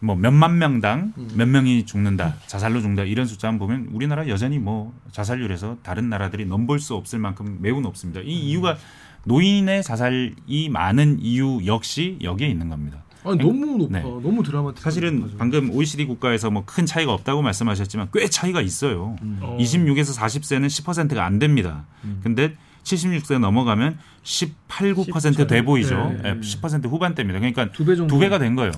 뭐 0.00 0.16
몇만 0.16 0.58
명당 0.58 1.14
음. 1.16 1.28
몇 1.34 1.48
명이 1.48 1.86
죽는다 1.86 2.34
자살로 2.46 2.80
죽는다 2.80 3.04
이런 3.04 3.24
숫자만 3.24 3.58
보면 3.58 3.88
우리나라 3.92 4.28
여전히 4.28 4.58
뭐 4.58 4.92
자살률에서 5.12 5.78
다른 5.82 6.10
나라들이 6.10 6.44
넘볼 6.44 6.80
수 6.80 6.94
없을 6.94 7.18
만큼 7.18 7.58
매우 7.60 7.80
높습니다. 7.80 8.20
이 8.20 8.24
음. 8.24 8.48
이유가 8.48 8.76
노인의 9.24 9.82
자살이 9.82 10.68
많은 10.70 11.18
이유 11.20 11.60
역시 11.66 12.18
여기에 12.22 12.48
있는 12.48 12.68
겁니다. 12.68 13.02
아니 13.24 13.38
너무 13.38 13.76
높아. 13.78 13.92
네. 13.92 14.02
너무 14.02 14.42
드라마틱. 14.42 14.82
사실은 14.82 15.30
방금 15.38 15.70
OECD 15.70 16.06
국가에서 16.06 16.50
뭐 16.50 16.64
큰 16.66 16.86
차이가 16.86 17.12
없다고 17.12 17.40
말씀하셨지만 17.42 18.08
꽤 18.12 18.26
차이가 18.28 18.60
있어요. 18.60 19.16
어. 19.40 19.56
26에서 19.60 20.18
40세는 20.18 20.66
10%가 20.66 21.24
안 21.24 21.38
됩니다. 21.38 21.84
근데 22.24 22.56
76세 22.82 23.38
넘어가면 23.38 23.98
18, 24.24 24.94
9%돼 24.94 25.20
17. 25.30 25.64
보이죠. 25.64 25.94
네. 26.20 26.30
예, 26.30 26.40
10% 26.40 26.88
후반대입니다. 26.88 27.38
그러니까 27.38 27.70
두 27.70 27.84
배 27.84 27.94
정도. 27.94 28.12
두 28.12 28.18
배가 28.18 28.40
된 28.40 28.56
거예요. 28.56 28.72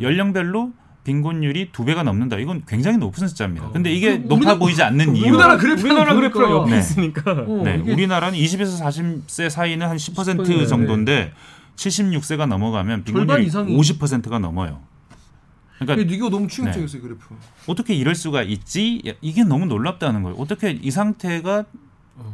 연령별로 0.00 0.72
빈곤율이 1.06 1.70
두 1.70 1.84
배가 1.84 2.02
넘는다. 2.02 2.36
이건 2.38 2.64
굉장히 2.66 2.98
높은 2.98 3.28
숫자입니다. 3.28 3.70
근데 3.70 3.92
이게 3.92 4.20
그럼 4.20 4.40
높아 4.40 4.54
우리나- 4.54 4.58
보이지 4.58 4.82
않는 4.82 5.14
이유. 5.14 5.28
우리나라 5.28 5.56
그래프 5.56 5.82
우리나라 5.86 6.14
그래프랑 6.14 6.50
옆에 6.50 6.70
네. 6.72 6.78
있으니까 6.78 7.30
어, 7.46 7.62
네, 7.64 7.78
이게 7.80 7.92
우리나라는 7.92 8.36
20에서 8.36 8.80
40세 8.82 9.48
사이는 9.48 9.86
한10% 9.86 10.44
10% 10.44 10.68
정도인데 10.68 11.32
76세가 11.76 12.46
넘어가면 12.46 13.04
빈곤율이 13.04 13.46
이상이- 13.46 13.76
50%가 13.78 14.40
넘어요. 14.40 14.80
그러니까 15.78 16.12
이게 16.12 16.18
너무 16.28 16.48
충격적이었어요 16.48 17.02
그래프. 17.02 17.20
어떻게 17.68 17.94
이럴 17.94 18.14
수가 18.16 18.42
있지? 18.42 19.00
이게 19.20 19.44
너무 19.44 19.66
놀랍다는 19.66 20.24
거예요. 20.24 20.36
어떻게 20.38 20.70
이 20.72 20.90
상태가 20.90 21.64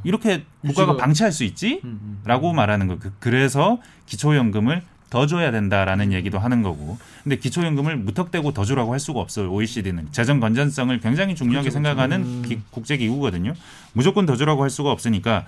이렇게 0.05 0.45
국가가 0.63 0.93
유지가- 0.93 0.97
방치할 0.97 1.33
수 1.33 1.45
있지? 1.45 1.81
음, 1.85 1.99
음. 2.03 2.21
라고 2.25 2.53
말하는 2.55 2.87
거. 2.87 2.99
그- 2.99 3.13
그래서 3.19 3.81
기초연금을 4.07 4.83
더 5.13 5.27
줘야 5.27 5.51
된다라는 5.51 6.11
얘기도 6.15 6.39
하는 6.39 6.63
거고. 6.63 6.97
근데 7.23 7.37
기초연금을 7.37 7.99
무턱대고 7.99 8.53
더 8.55 8.65
주라고 8.65 8.95
할 8.95 8.99
수가 8.99 9.21
없어요. 9.21 9.53
OECD는 9.53 10.09
재정 10.11 10.41
건전성을 10.41 10.99
굉장히 11.01 11.35
중요하게 11.35 11.69
그렇죠, 11.69 11.75
생각하는 11.75 12.41
기- 12.41 12.61
국제 12.71 12.97
기구거든요. 12.97 13.53
무조건 13.93 14.25
더 14.25 14.37
주라고 14.37 14.63
할 14.63 14.71
수가 14.71 14.91
없으니까 14.91 15.45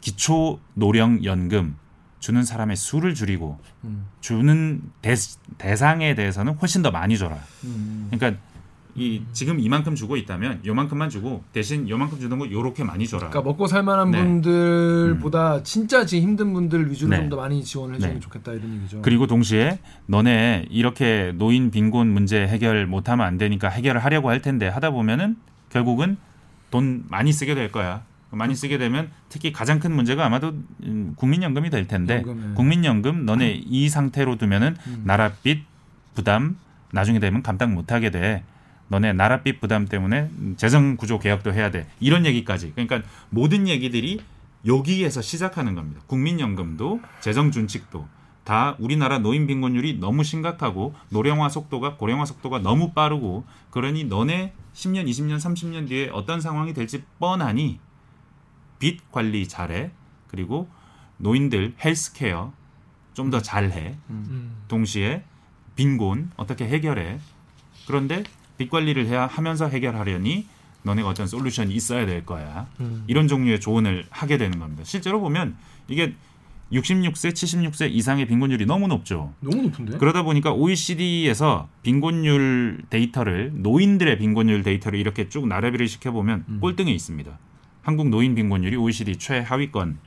기초 0.00 0.60
노령 0.74 1.24
연금 1.24 1.74
주는 2.20 2.44
사람의 2.44 2.76
수를 2.76 3.16
줄이고 3.16 3.58
음. 3.82 4.06
주는 4.20 4.80
대, 5.02 5.16
대상에 5.58 6.14
대해서는 6.14 6.52
훨씬 6.54 6.82
더 6.82 6.92
많이 6.92 7.18
줘라. 7.18 7.36
음. 7.64 8.06
그러니까 8.12 8.40
이 8.94 9.22
지금 9.32 9.58
이만큼 9.58 9.94
주고 9.94 10.16
있다면 10.16 10.60
요만큼만 10.66 11.08
주고 11.08 11.42
대신 11.52 11.88
요만큼 11.88 12.20
주는 12.20 12.38
거 12.38 12.50
요렇게 12.50 12.84
많이 12.84 13.06
줘라. 13.06 13.30
그러니까 13.30 13.48
먹고 13.48 13.66
살만한 13.66 14.10
네. 14.10 14.22
분들보다 14.22 15.62
진짜 15.62 16.04
지금 16.04 16.28
힘든 16.28 16.52
분들 16.52 16.90
위주로 16.90 17.10
네. 17.10 17.16
좀더 17.16 17.36
많이 17.36 17.64
지원을 17.64 17.94
해주면 17.96 18.14
네. 18.14 18.20
좋겠다 18.20 18.52
이런 18.52 18.74
얘기죠. 18.74 19.00
그리고 19.00 19.26
동시에 19.26 19.78
너네 20.06 20.66
이렇게 20.70 21.32
노인 21.36 21.70
빈곤 21.70 22.08
문제 22.08 22.46
해결 22.46 22.86
못하면 22.86 23.26
안 23.26 23.38
되니까 23.38 23.68
해결을 23.68 24.04
하려고 24.04 24.28
할 24.28 24.42
텐데 24.42 24.68
하다 24.68 24.90
보면은 24.90 25.36
결국은 25.70 26.18
돈 26.70 27.04
많이 27.08 27.32
쓰게 27.32 27.54
될 27.54 27.72
거야. 27.72 28.04
많이 28.30 28.54
쓰게 28.54 28.78
되면 28.78 29.10
특히 29.28 29.52
가장 29.52 29.78
큰 29.78 29.92
문제가 29.92 30.24
아마도 30.24 30.54
음, 30.84 31.12
국민연금이 31.16 31.68
될 31.68 31.86
텐데 31.86 32.16
연금, 32.16 32.50
예. 32.50 32.54
국민연금 32.54 33.26
너네 33.26 33.62
이 33.66 33.88
상태로 33.88 34.36
두면은 34.36 34.74
음. 34.86 35.02
나라 35.04 35.32
빚 35.42 35.64
부담 36.14 36.56
나중에 36.92 37.18
되면 37.18 37.42
감당 37.42 37.74
못하게 37.74 38.10
돼. 38.10 38.44
너네 38.92 39.14
나라빚 39.14 39.58
부담 39.58 39.86
때문에 39.86 40.28
재정 40.58 40.98
구조 40.98 41.18
개혁도 41.18 41.54
해야 41.54 41.70
돼. 41.70 41.88
이런 41.98 42.26
얘기까지. 42.26 42.72
그러니까 42.72 43.00
모든 43.30 43.66
얘기들이 43.66 44.20
여기에서 44.66 45.22
시작하는 45.22 45.74
겁니다. 45.74 46.02
국민연금도 46.06 47.00
재정 47.22 47.50
준칙도 47.50 48.06
다 48.44 48.76
우리나라 48.78 49.18
노인 49.18 49.46
빈곤율이 49.46 49.98
너무 49.98 50.22
심각하고 50.24 50.94
노령화 51.08 51.48
속도가 51.48 51.96
고령화 51.96 52.26
속도가 52.26 52.58
너무 52.58 52.92
빠르고 52.92 53.44
그러니 53.70 54.04
너네 54.04 54.52
10년, 54.74 55.08
20년, 55.08 55.36
30년 55.36 55.88
뒤에 55.88 56.10
어떤 56.12 56.42
상황이 56.42 56.74
될지 56.74 57.02
뻔하니 57.18 57.80
빚 58.78 59.10
관리 59.10 59.48
잘해. 59.48 59.90
그리고 60.28 60.68
노인들 61.16 61.76
헬스케어 61.82 62.52
좀 63.14 63.30
더 63.30 63.40
잘해. 63.40 63.96
음. 64.10 64.64
동시에 64.68 65.24
빈곤 65.76 66.30
어떻게 66.36 66.66
해결해? 66.68 67.18
그런데 67.86 68.24
빚 68.62 68.70
관리를 68.70 69.06
해야 69.06 69.26
하면서 69.26 69.68
해결하려니 69.68 70.46
너네가 70.84 71.08
어떤 71.08 71.26
솔루션이 71.26 71.74
있어야 71.74 72.06
될 72.06 72.24
거야. 72.24 72.68
음. 72.80 73.04
이런 73.06 73.28
종류의 73.28 73.60
조언을 73.60 74.06
하게 74.10 74.38
되는 74.38 74.58
겁니다. 74.58 74.82
실제로 74.84 75.20
보면 75.20 75.56
이게 75.88 76.14
66세, 76.72 77.32
76세 77.32 77.90
이상의 77.90 78.26
빈곤율이 78.26 78.64
너무 78.66 78.86
높죠. 78.88 79.34
너무 79.40 79.62
높은데? 79.62 79.98
그러다 79.98 80.22
보니까 80.22 80.52
OECD에서 80.52 81.68
빈곤율 81.82 82.82
데이터를 82.88 83.52
노인들의 83.54 84.18
빈곤율 84.18 84.62
데이터를 84.62 84.98
이렇게 84.98 85.28
쭉 85.28 85.46
나래비를 85.46 85.86
시켜 85.88 86.12
보면 86.12 86.60
꼴등에 86.60 86.90
있습니다. 86.90 87.38
한국 87.82 88.08
노인 88.08 88.34
빈곤율이 88.34 88.76
OECD 88.76 89.16
최하위권. 89.16 89.98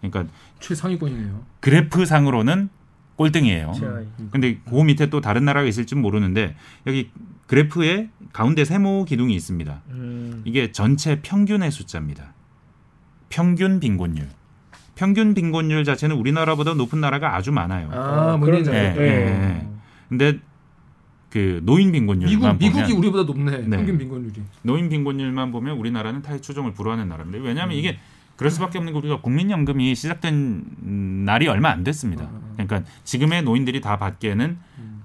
그러니까 0.00 0.32
최상위권이네요. 0.60 1.44
그래프 1.60 2.06
상으로는 2.06 2.68
꼴등이에요. 3.16 3.72
최하위. 3.76 4.06
근데 4.30 4.58
그 4.64 4.74
밑에 4.82 5.10
또 5.10 5.20
다른 5.20 5.44
나라가 5.44 5.66
있을지 5.66 5.94
모르는데 5.94 6.54
여기 6.86 7.10
그래프에 7.52 8.08
가운데 8.32 8.64
세모 8.64 9.04
기둥이 9.04 9.34
있습니다. 9.34 9.82
음. 9.90 10.40
이게 10.46 10.72
전체 10.72 11.20
평균의 11.20 11.70
숫자입니다. 11.70 12.32
평균 13.28 13.78
빈곤율. 13.78 14.26
평균 14.94 15.34
빈곤율 15.34 15.84
자체는 15.84 16.16
우리나라보다 16.16 16.72
높은 16.72 17.02
나라가 17.02 17.36
아주 17.36 17.52
많아요. 17.52 17.90
아, 17.92 18.32
어, 18.32 18.38
그러네. 18.38 18.56
알죠. 18.56 18.72
예, 18.72 18.94
예, 18.96 19.02
예. 19.04 19.68
근데 20.08 20.38
그 21.28 21.60
노인 21.62 21.92
빈곤율만 21.92 22.56
미국 22.56 22.78
미국이 22.78 22.94
보면 22.94 22.98
우리보다 22.98 23.24
높네. 23.24 23.58
네. 23.68 23.76
평균 23.76 23.98
빈곤율이. 23.98 24.42
노인 24.62 24.88
빈곤율만 24.88 25.52
보면 25.52 25.76
우리나라는 25.76 26.22
타의 26.22 26.40
추종을 26.40 26.72
불허하는. 26.72 27.12
음. 27.12 27.44
왜냐하면 27.44 27.76
이게 27.76 27.98
그럴 28.36 28.50
수밖에 28.50 28.78
없는 28.78 28.94
게 28.94 28.98
우리가 28.98 29.20
국민연금이 29.20 29.94
시작된 29.94 30.64
음, 30.84 31.22
날이 31.26 31.48
얼마 31.48 31.68
안 31.68 31.84
됐습니다. 31.84 32.24
음. 32.24 32.52
그러니까 32.54 32.90
지금의 33.04 33.42
노인들이 33.42 33.82
다 33.82 33.98
받기에는 33.98 34.56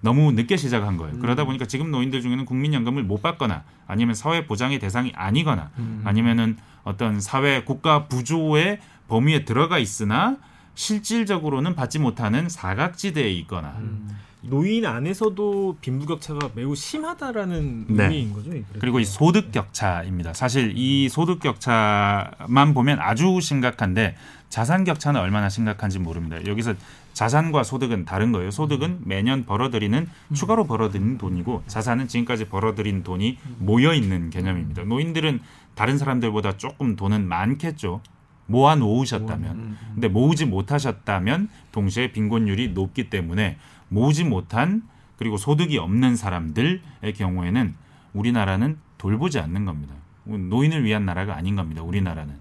너무 0.02 0.32
늦게 0.32 0.58
시작한 0.58 0.98
거예요. 0.98 1.16
음. 1.16 1.20
그러다 1.20 1.46
보니까 1.46 1.66
지금 1.66 1.92
노인들 1.92 2.22
중에는 2.22 2.46
국민연금을 2.46 3.04
못 3.04 3.22
받거나 3.22 3.64
아니면 3.88 4.16
사회 4.16 4.46
보장의 4.46 4.80
대상이 4.80 5.12
아니거나 5.16 5.72
음. 5.78 6.02
아니면은 6.04 6.58
어떤 6.84 7.20
사회 7.20 7.64
국가 7.64 8.06
부조의 8.06 8.80
범위에 9.08 9.46
들어가 9.46 9.80
있으나 9.80 10.38
실질적으로는 10.76 11.76
받지 11.76 12.00
못하는 12.00 12.50
사각지대에 12.50 13.32
있거나 13.32 13.76
음. 13.80 14.18
노인 14.42 14.86
안에서도 14.86 15.78
빈부격차가 15.82 16.52
매우 16.54 16.76
심하다라는 16.76 17.86
네. 17.90 18.04
의미인 18.04 18.34
거죠. 18.34 18.50
이 18.50 18.62
그래프가. 18.62 18.80
그리고 18.80 19.00
이 19.00 19.06
소득 19.06 19.52
격차입니다. 19.52 20.34
사실 20.34 20.74
이 20.76 21.10
소득 21.10 21.40
격차만 21.40 22.74
보면 22.74 23.00
아주 23.02 23.40
심각한데 23.42 24.16
자산 24.50 24.84
격차는 24.84 25.20
얼마나 25.20 25.50
심각한지 25.50 26.00
모릅니다. 26.00 26.46
여기서 26.46 26.76
자산과 27.18 27.64
소득은 27.64 28.06
다른 28.06 28.32
거예요. 28.32 28.52
소득은 28.52 29.00
매년 29.04 29.44
벌어들이는 29.44 30.06
추가로 30.36 30.68
벌어들이는 30.68 31.18
돈이고 31.18 31.64
자산은 31.66 32.08
지금까지 32.08 32.48
벌어들인 32.48 33.02
돈이 33.02 33.40
모여 33.58 33.96
있는 33.96 34.30
개념입니다. 34.30 34.84
노인들은 34.84 35.40
다른 35.74 35.98
사람들보다 35.98 36.58
조금 36.58 36.96
돈은 36.96 37.28
많겠죠. 37.28 38.02
모아 38.46 38.76
놓으셨다면. 38.76 39.78
근데 39.96 40.08
모으지 40.08 40.46
못하셨다면 40.46 41.50
동시에 41.72 42.12
빈곤율이 42.12 42.74
높기 42.74 43.10
때문에 43.10 43.58
모으지 43.90 44.24
못한 44.24 44.84
그리고 45.18 45.38
소득이 45.38 45.80
없는 45.80 46.16
사람들의 46.16 46.82
경우에는 47.16 47.74
우리나라는 48.14 48.78
돌보지 49.00 49.40
않는 49.40 49.66
겁니다. 49.66 49.96
노인을 50.26 50.84
위한 50.84 51.06
나라가 51.06 51.36
아닌 51.36 51.56
겁니다. 51.56 51.82
우리나라는 51.82 52.36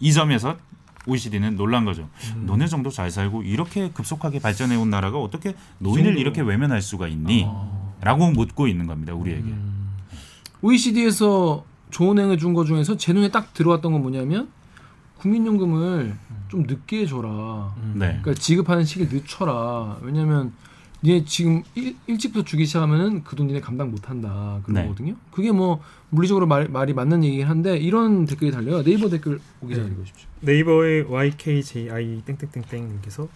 이 0.00 0.12
점에서 0.12 0.58
OECD는 1.08 1.56
놀란 1.56 1.84
거죠. 1.84 2.08
너네 2.36 2.66
정도 2.66 2.90
잘 2.90 3.10
살고 3.10 3.42
이렇게 3.42 3.90
급속하게 3.90 4.40
발전해 4.40 4.76
온 4.76 4.90
나라가 4.90 5.18
어떻게 5.18 5.54
노인을 5.78 6.18
이렇게 6.18 6.42
외면할 6.42 6.82
수가 6.82 7.08
있니? 7.08 7.46
라고 8.00 8.30
묻고 8.30 8.68
있는 8.68 8.86
겁니다. 8.86 9.14
우리에게. 9.14 9.52
OECD에서 10.62 11.64
조언행을 11.90 12.38
준거 12.38 12.64
중에서 12.64 12.96
제 12.96 13.12
눈에 13.12 13.30
딱 13.30 13.54
들어왔던 13.54 13.92
건 13.92 14.02
뭐냐면 14.02 14.48
국민연금을 15.18 16.16
좀 16.48 16.62
늦게 16.62 17.06
줘라. 17.06 17.74
네. 17.94 18.18
그러니까 18.22 18.34
지급하는 18.34 18.84
시기를 18.84 19.12
늦춰라. 19.12 19.98
왜냐면 20.02 20.52
니네 21.02 21.24
지금 21.26 21.62
일, 21.74 21.94
일찍부터 22.06 22.44
주기 22.44 22.66
시작하면은 22.66 23.22
그 23.22 23.36
돈 23.36 23.46
니네 23.46 23.60
감당 23.60 23.90
못한다 23.90 24.60
그런 24.64 24.74
네. 24.74 24.82
거거든요. 24.82 25.14
그게 25.30 25.52
뭐 25.52 25.80
물리적으로 26.10 26.46
말, 26.46 26.68
말이 26.68 26.92
맞는 26.92 27.22
얘기긴 27.24 27.46
한데 27.46 27.76
이런 27.76 28.24
댓글이 28.24 28.50
달려요. 28.50 28.82
네이버 28.82 29.08
댓글 29.08 29.38
오기 29.60 29.74
전에 29.74 29.86
네. 29.86 29.92
읽어주십시오. 29.92 30.28
네이버의 30.40 31.02
YKJI 31.08 32.22
땡땡땡땡님께서 32.24 33.28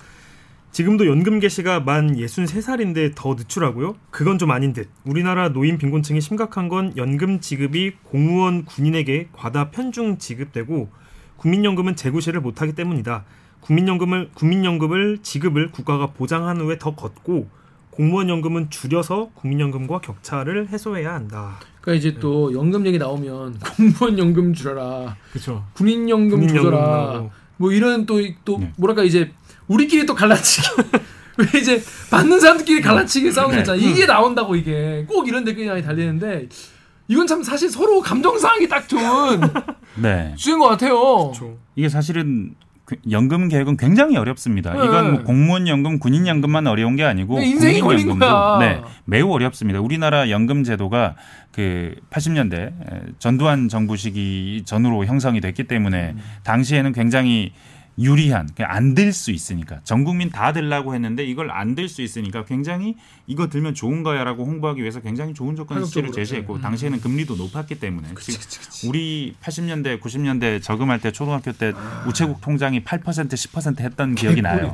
지금도 0.72 1.06
연금 1.06 1.38
개시가 1.38 1.80
만 1.80 2.16
63살인데 2.16 3.12
더 3.14 3.34
늦추라고요? 3.34 3.94
그건 4.10 4.38
좀 4.38 4.50
아닌 4.50 4.72
듯. 4.72 4.88
우리나라 5.04 5.50
노인 5.50 5.76
빈곤층이 5.76 6.20
심각한 6.22 6.68
건 6.68 6.94
연금 6.96 7.40
지급이 7.40 7.92
공무원 8.04 8.64
군인에게 8.64 9.28
과다 9.32 9.70
편중 9.70 10.16
지급되고 10.18 10.88
국민연금은 11.36 11.94
재구시를 11.94 12.40
못하기 12.40 12.72
때문이다. 12.72 13.24
국민연금을 13.62 14.30
국민연금을 14.34 15.18
지급을 15.22 15.70
국가가 15.70 16.08
보장한 16.08 16.60
후에 16.60 16.78
더 16.78 16.94
걷고 16.94 17.48
공무원 17.90 18.28
연금은 18.28 18.70
줄여서 18.70 19.30
국민연금과 19.34 20.00
격차를 20.00 20.68
해소해야 20.68 21.14
한다. 21.14 21.58
그러니까 21.80 21.98
이제 21.98 22.18
또 22.18 22.52
연금 22.54 22.86
얘기 22.86 22.98
나오면 22.98 23.60
공무원 23.76 24.18
연금 24.18 24.54
줄여라, 24.54 25.16
그렇죠. 25.30 25.64
군인연금 25.74 26.30
군인연금 26.40 26.70
조져라, 26.70 26.86
나오고. 26.86 27.30
뭐 27.58 27.72
이런 27.72 28.06
또또 28.06 28.58
네. 28.58 28.72
뭐랄까 28.76 29.02
이제 29.04 29.32
우리끼리 29.68 30.06
또 30.06 30.14
갈라치기. 30.14 30.68
왜 31.38 31.60
이제 31.60 31.82
받는 32.10 32.40
사람들끼리 32.40 32.82
갈라치기 32.82 33.32
싸우는 33.32 33.54
거 33.54 33.60
있잖아. 33.60 33.78
이게 33.78 34.04
나온다고 34.06 34.54
이게 34.54 35.04
꼭 35.08 35.26
이런 35.28 35.44
댓글이 35.44 35.66
많이 35.66 35.82
달리는데 35.82 36.48
이건 37.08 37.26
참 37.26 37.42
사실 37.42 37.70
서로 37.70 38.00
감정 38.00 38.38
상하기 38.38 38.68
딱 38.68 38.88
좋은 38.88 39.40
네. 39.96 40.34
주제인 40.36 40.58
것 40.58 40.68
같아요. 40.68 40.98
그렇죠. 40.98 41.58
이게 41.74 41.88
사실은 41.88 42.54
그 42.60 42.71
연금 43.10 43.48
계획은 43.48 43.76
굉장히 43.76 44.16
어렵습니다. 44.16 44.72
네. 44.72 44.84
이건 44.84 45.12
뭐 45.12 45.22
공무원 45.22 45.68
연금, 45.68 45.98
군인 45.98 46.26
연금만 46.26 46.66
어려운 46.66 46.96
게 46.96 47.04
아니고 47.04 47.38
네, 47.38 47.46
인생이 47.46 47.80
걸린 47.80 48.08
국민연금도 48.08 48.26
거야. 48.26 48.58
네, 48.58 48.82
매우 49.04 49.30
어렵습니다. 49.30 49.80
우리나라 49.80 50.30
연금 50.30 50.64
제도가 50.64 51.16
그 51.52 51.94
80년대 52.10 52.72
전두환 53.18 53.68
정부 53.68 53.96
시기 53.96 54.62
전후로 54.64 55.04
형성이 55.04 55.40
됐기 55.40 55.64
때문에 55.64 56.14
당시에는 56.44 56.92
굉장히 56.92 57.52
유리한 57.98 58.48
안 58.64 58.94
들 58.94 59.12
수 59.12 59.30
있으니까 59.30 59.80
전 59.84 60.02
국민 60.04 60.30
다 60.30 60.52
들라고 60.52 60.94
했는데 60.94 61.24
이걸 61.24 61.50
안 61.50 61.74
들 61.74 61.88
수 61.88 62.00
있으니까 62.02 62.44
굉장히 62.44 62.96
이거 63.26 63.48
들면 63.48 63.74
좋은 63.74 64.02
거야라고 64.02 64.44
홍보하기 64.44 64.80
위해서 64.80 65.00
굉장히 65.00 65.34
좋은 65.34 65.56
조건 65.56 65.84
수치를 65.84 66.08
파격적으로. 66.08 66.24
제시했고 66.24 66.54
음. 66.56 66.60
당시에는 66.62 67.00
금리도 67.00 67.36
높았기 67.36 67.76
때문에 67.80 68.08
지금 68.20 68.88
우리 68.88 69.34
80년대 69.42 70.00
90년대 70.00 70.62
저금할 70.62 71.00
때 71.00 71.12
초등학교 71.12 71.52
때 71.52 71.72
우체국 72.06 72.40
통장이 72.40 72.82
8% 72.84 73.02
10% 73.02 73.80
했던 73.80 74.14
기억이 74.14 74.40
나요. 74.42 74.72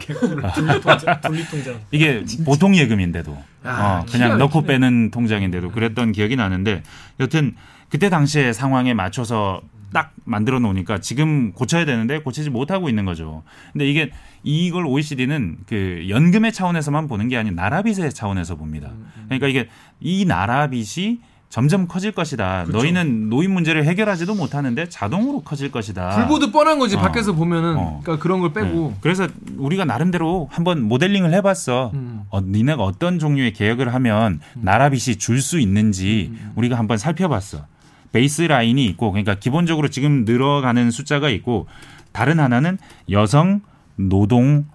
분리통장. 1.22 1.80
이게 1.90 2.24
보통 2.44 2.76
예금인데도 2.76 3.36
아, 3.64 4.02
어, 4.02 4.06
그냥 4.10 4.38
넣고 4.38 4.60
막히네. 4.60 4.66
빼는 4.74 5.10
통장인데도 5.10 5.70
그랬던 5.70 6.12
기억이 6.12 6.36
나는데 6.36 6.82
여튼 7.20 7.54
그때 7.88 8.08
당시의 8.10 8.54
상황에 8.54 8.94
맞춰서 8.94 9.60
딱 9.92 10.12
만들어 10.24 10.58
놓으니까 10.58 10.98
지금 11.00 11.52
고쳐야 11.52 11.84
되는데 11.84 12.20
고치지 12.20 12.50
못하고 12.50 12.88
있는 12.88 13.04
거죠. 13.04 13.42
근데 13.72 13.88
이게 13.88 14.10
이걸 14.42 14.86
OECD는 14.86 15.58
그 15.66 16.06
연금의 16.08 16.52
차원에서만 16.52 17.08
보는 17.08 17.28
게 17.28 17.36
아닌 17.36 17.54
나라빚의 17.54 18.12
차원에서 18.12 18.56
봅니다. 18.56 18.90
그러니까 19.26 19.48
이게 19.48 19.68
이 20.00 20.24
나라빚이 20.24 21.20
점점 21.50 21.88
커질 21.88 22.12
것이다. 22.12 22.66
너희는 22.68 23.30
노인 23.30 23.50
문제를 23.52 23.84
해결하지도 23.86 24.34
못하는데 24.34 24.90
자동으로 24.90 25.40
커질 25.40 25.70
것이다. 25.72 26.10
불보듯 26.10 26.52
뻔한 26.52 26.78
거지 26.78 26.96
어. 26.96 27.00
밖에서 27.00 27.32
보면은 27.32 27.74
어. 27.78 28.00
그러니까 28.02 28.22
그런 28.22 28.40
걸 28.40 28.52
빼고 28.52 28.90
네. 28.92 28.98
그래서 29.00 29.26
우리가 29.56 29.86
나름대로 29.86 30.48
한번 30.52 30.82
모델링을 30.82 31.32
해봤어. 31.32 31.92
음. 31.94 32.20
어, 32.28 32.42
니네가 32.42 32.82
어떤 32.84 33.18
종류의 33.18 33.54
계획을 33.54 33.94
하면 33.94 34.40
나라빚이 34.56 35.16
줄 35.16 35.40
수 35.40 35.58
있는지 35.58 36.28
음. 36.32 36.52
우리가 36.56 36.76
한번 36.78 36.98
살펴봤어. 36.98 37.64
베이스 38.12 38.42
라인이 38.42 38.84
있고 38.86 39.12
그러니까 39.12 39.34
기본적으로 39.34 39.88
지금 39.88 40.24
늘어가는 40.24 40.90
숫자가 40.90 41.28
있고 41.30 41.66
다른 42.12 42.40
하나는 42.40 42.78
여성 43.10 43.60
노동 43.96 44.66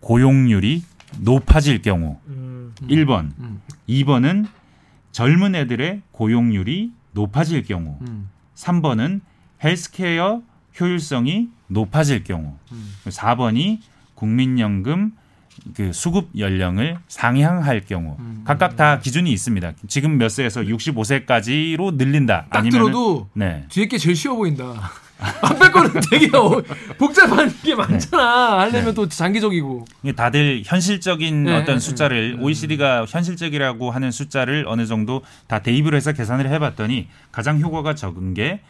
고용률이 0.00 0.82
높아질 1.18 1.82
경우 1.82 2.18
음, 2.28 2.72
1번, 2.82 3.30
음. 3.38 3.60
2번은 3.88 4.46
젊은 5.12 5.54
애들의 5.54 6.02
고용률이 6.12 6.92
높아질 7.12 7.64
경우 7.64 7.98
음. 8.02 8.30
3번은 8.54 9.20
헬스케어 9.62 10.42
효율성이 10.78 11.48
높아질 11.66 12.24
경우 12.24 12.56
음. 12.72 12.94
4번이 13.04 13.80
국민연금 14.14 15.12
그 15.74 15.92
수급 15.92 16.28
연령을 16.36 16.98
상향할 17.08 17.82
경우 17.86 18.16
음. 18.18 18.42
각각 18.44 18.76
다 18.76 18.98
기준이 18.98 19.30
있습니다. 19.32 19.72
지금 19.88 20.18
몇 20.18 20.28
세에서 20.28 20.62
65세까지로 20.62 21.94
늘린다. 21.94 22.46
딱 22.50 22.58
아니면 22.60 22.70
들어도 22.86 23.28
네. 23.34 23.64
뒤에 23.68 23.86
게 23.86 23.98
제일 23.98 24.16
쉬워 24.16 24.36
보인다. 24.36 24.90
앞에 25.42 25.70
거는 25.70 26.00
되게 26.10 26.34
어- 26.34 26.62
복잡한 26.96 27.52
게 27.62 27.74
많잖아. 27.74 28.60
하려면 28.60 28.86
네. 28.86 28.94
또 28.94 29.06
장기적이고. 29.06 29.84
다들 30.16 30.62
현실적인 30.64 31.44
네, 31.44 31.56
어떤 31.56 31.74
네, 31.74 31.78
숫자를 31.78 32.38
OECD가 32.40 33.04
현실적이라고 33.06 33.90
하는 33.90 34.10
숫자를 34.10 34.64
어느 34.66 34.86
정도 34.86 35.22
다 35.46 35.58
대입을 35.60 35.94
해서 35.94 36.12
계산을 36.12 36.48
해봤더니 36.50 37.08
가장 37.32 37.60
효과가 37.60 37.94
적은 37.94 38.32
게 38.32 38.60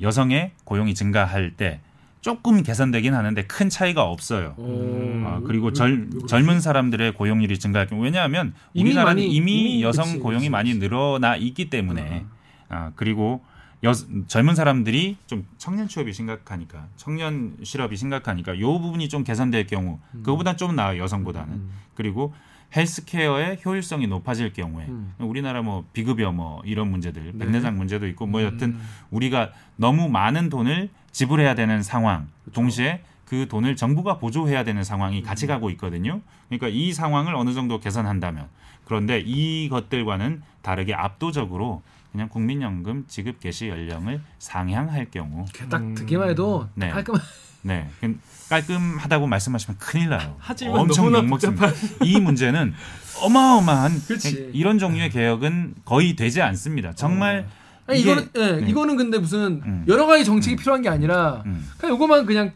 여성의 0.00 0.52
고용이 0.62 0.94
증가할 0.94 1.54
때 1.56 1.80
조금 2.28 2.62
개선되긴 2.62 3.14
하는데 3.14 3.42
큰 3.46 3.70
차이가 3.70 4.02
없어요. 4.04 4.54
어. 4.58 5.22
아, 5.24 5.40
그리고 5.46 5.72
절, 5.72 6.10
젊은 6.28 6.60
사람들의 6.60 7.14
고용률이 7.14 7.58
증가할 7.58 7.86
경우 7.88 8.02
왜냐하면 8.04 8.52
이미 8.74 8.90
우리나라는 8.90 9.22
많이- 9.22 9.34
이미 9.34 9.82
여성 9.82 10.04
그치, 10.04 10.18
고용이 10.18 10.40
그치, 10.40 10.50
많이. 10.50 10.74
늘어나 10.74 11.36
있기 11.36 11.70
때문에 11.70 12.26
아, 12.68 12.92
그리고 12.96 13.42
여, 13.82 13.92
젊은 14.26 14.54
사람들이 14.54 15.16
좀 15.26 15.46
청년 15.56 15.88
취업이 15.88 16.12
심각하니까 16.12 16.88
청년 16.96 17.56
실업이 17.62 17.96
심각하니까 17.96 18.60
요 18.60 18.78
부분이 18.78 19.08
좀 19.08 19.24
개선될 19.24 19.66
경우 19.66 19.98
그거보다 20.16 20.56
좀 20.56 20.76
나아요 20.76 21.00
여성보다는 21.02 21.62
그리고 21.94 22.34
헬스케어의 22.76 23.60
효율성이 23.64 24.06
높아질 24.08 24.52
경우에 24.52 24.84
음. 24.88 25.14
우리나라 25.18 25.62
뭐 25.62 25.84
비급여 25.94 26.32
뭐 26.32 26.60
이런 26.66 26.90
문제들 26.90 27.32
네. 27.34 27.38
백내장 27.46 27.78
문제도 27.78 28.06
있고 28.08 28.26
뭐 28.26 28.42
여튼 28.42 28.70
음. 28.72 28.80
우리가 29.10 29.52
너무 29.76 30.08
많은 30.10 30.50
돈을 30.50 30.90
지불해야 31.18 31.56
되는 31.56 31.82
상황 31.82 32.28
동시에 32.52 33.02
그 33.24 33.48
돈을 33.48 33.74
정부가 33.74 34.18
보조해야 34.18 34.62
되는 34.62 34.84
상황이 34.84 35.20
같이 35.20 35.46
음. 35.46 35.48
가고 35.48 35.68
있거든요. 35.70 36.20
그러니까 36.46 36.68
이 36.68 36.92
상황을 36.92 37.34
어느 37.34 37.54
정도 37.54 37.80
개선한다면 37.80 38.46
그런데 38.84 39.18
이것들과는 39.18 40.42
다르게 40.62 40.94
압도적으로 40.94 41.82
그냥 42.12 42.28
국민연금 42.28 43.04
지급 43.08 43.40
개시 43.40 43.66
연령을 43.66 44.20
상향할 44.38 45.10
경우 45.10 45.44
딱 45.68 45.82
듣기만 45.96 46.30
해도 46.30 46.68
네. 46.76 46.88
깔끔한 46.90 47.20
네그 47.62 48.16
깔끔하다고 48.48 49.26
말씀하시면 49.26 49.78
큰일 49.78 50.10
나요. 50.10 50.36
하지만 50.38 50.78
엄청 50.78 51.12
욕먹습니다. 51.12 51.66
이 52.04 52.20
문제는 52.20 52.74
어마어마한 53.24 54.02
그렇지. 54.06 54.52
이런 54.54 54.78
종류의 54.78 55.10
개혁은 55.10 55.74
거의 55.84 56.14
되지 56.14 56.42
않습니다. 56.42 56.92
정말 56.92 57.48
아니 57.88 58.00
이게- 58.00 58.12
이거는 58.12 58.28
예, 58.36 58.52
네. 58.60 58.70
이거는 58.70 58.96
근데 58.96 59.18
무슨 59.18 59.60
음. 59.64 59.84
여러 59.88 60.06
가지 60.06 60.24
정책이 60.24 60.56
필요한 60.56 60.82
게 60.82 60.88
아니라 60.88 61.42
음. 61.46 61.66
그냥 61.78 61.94
요거만 61.96 62.26
그냥 62.26 62.52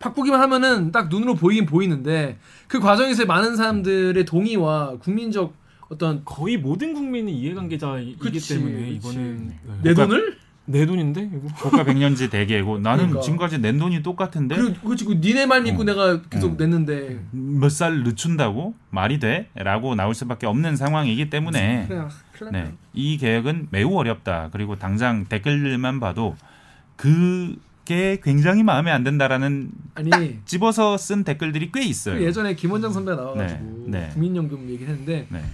바꾸기만 0.00 0.40
하면은 0.40 0.90
딱 0.90 1.08
눈으로 1.08 1.34
보이긴 1.36 1.64
보이는데 1.64 2.36
그 2.66 2.80
과정에서 2.80 3.24
많은 3.24 3.54
사람들의 3.56 4.24
동의와 4.24 4.96
국민적 4.98 5.54
어떤 5.88 6.22
거의 6.24 6.56
모든 6.58 6.94
국민이 6.94 7.32
이해관계자이기 7.38 8.18
그치, 8.18 8.54
때문에 8.54 8.72
그치. 8.80 8.90
이거는 8.94 9.48
네. 9.48 9.58
내 9.82 9.94
돈을 9.94 10.38
내 10.64 10.86
돈인데 10.86 11.30
이거 11.34 11.48
국가 11.56 11.84
백년지 11.84 12.30
대계고 12.30 12.78
나는 12.78 12.98
그러니까. 13.06 13.20
지금까지 13.20 13.58
낸 13.58 13.78
돈이 13.78 14.02
똑같은데 14.02 14.54
그리고 14.56 14.94
그 15.06 15.14
니네 15.20 15.46
말 15.46 15.62
믿고 15.62 15.82
어. 15.82 15.84
내가 15.84 16.22
계속 16.22 16.52
어. 16.52 16.56
냈는데 16.58 17.20
몇 17.32 17.68
살 17.68 18.02
늦춘다고 18.04 18.74
말이 18.90 19.18
돼? 19.18 19.48
라고 19.54 19.94
나올 19.94 20.14
수밖에 20.14 20.46
없는 20.46 20.76
상황이기 20.76 21.30
때문에 21.30 21.86
그냥 21.88 22.08
네. 22.50 22.64
네, 22.64 22.74
이 22.94 23.18
계획은 23.18 23.68
매우 23.70 23.94
어렵다. 23.96 24.48
그리고 24.52 24.76
당장 24.76 25.26
댓글만 25.26 26.00
봐도 26.00 26.36
그게 26.96 28.20
굉장히 28.22 28.62
마음에 28.62 28.90
안 28.90 29.04
든다라는 29.04 29.70
아니 29.94 30.10
딱 30.10 30.22
집어서 30.44 30.96
쓴 30.96 31.24
댓글들이 31.24 31.70
꽤 31.72 31.82
있어요. 31.84 32.18
그 32.18 32.24
예전에 32.24 32.54
김원장 32.54 32.92
선배가 32.92 33.20
나와가지고 33.20 33.84
네, 33.86 34.00
네. 34.00 34.08
국민연금 34.12 34.68
얘기했는데 34.70 35.26
네. 35.28 35.44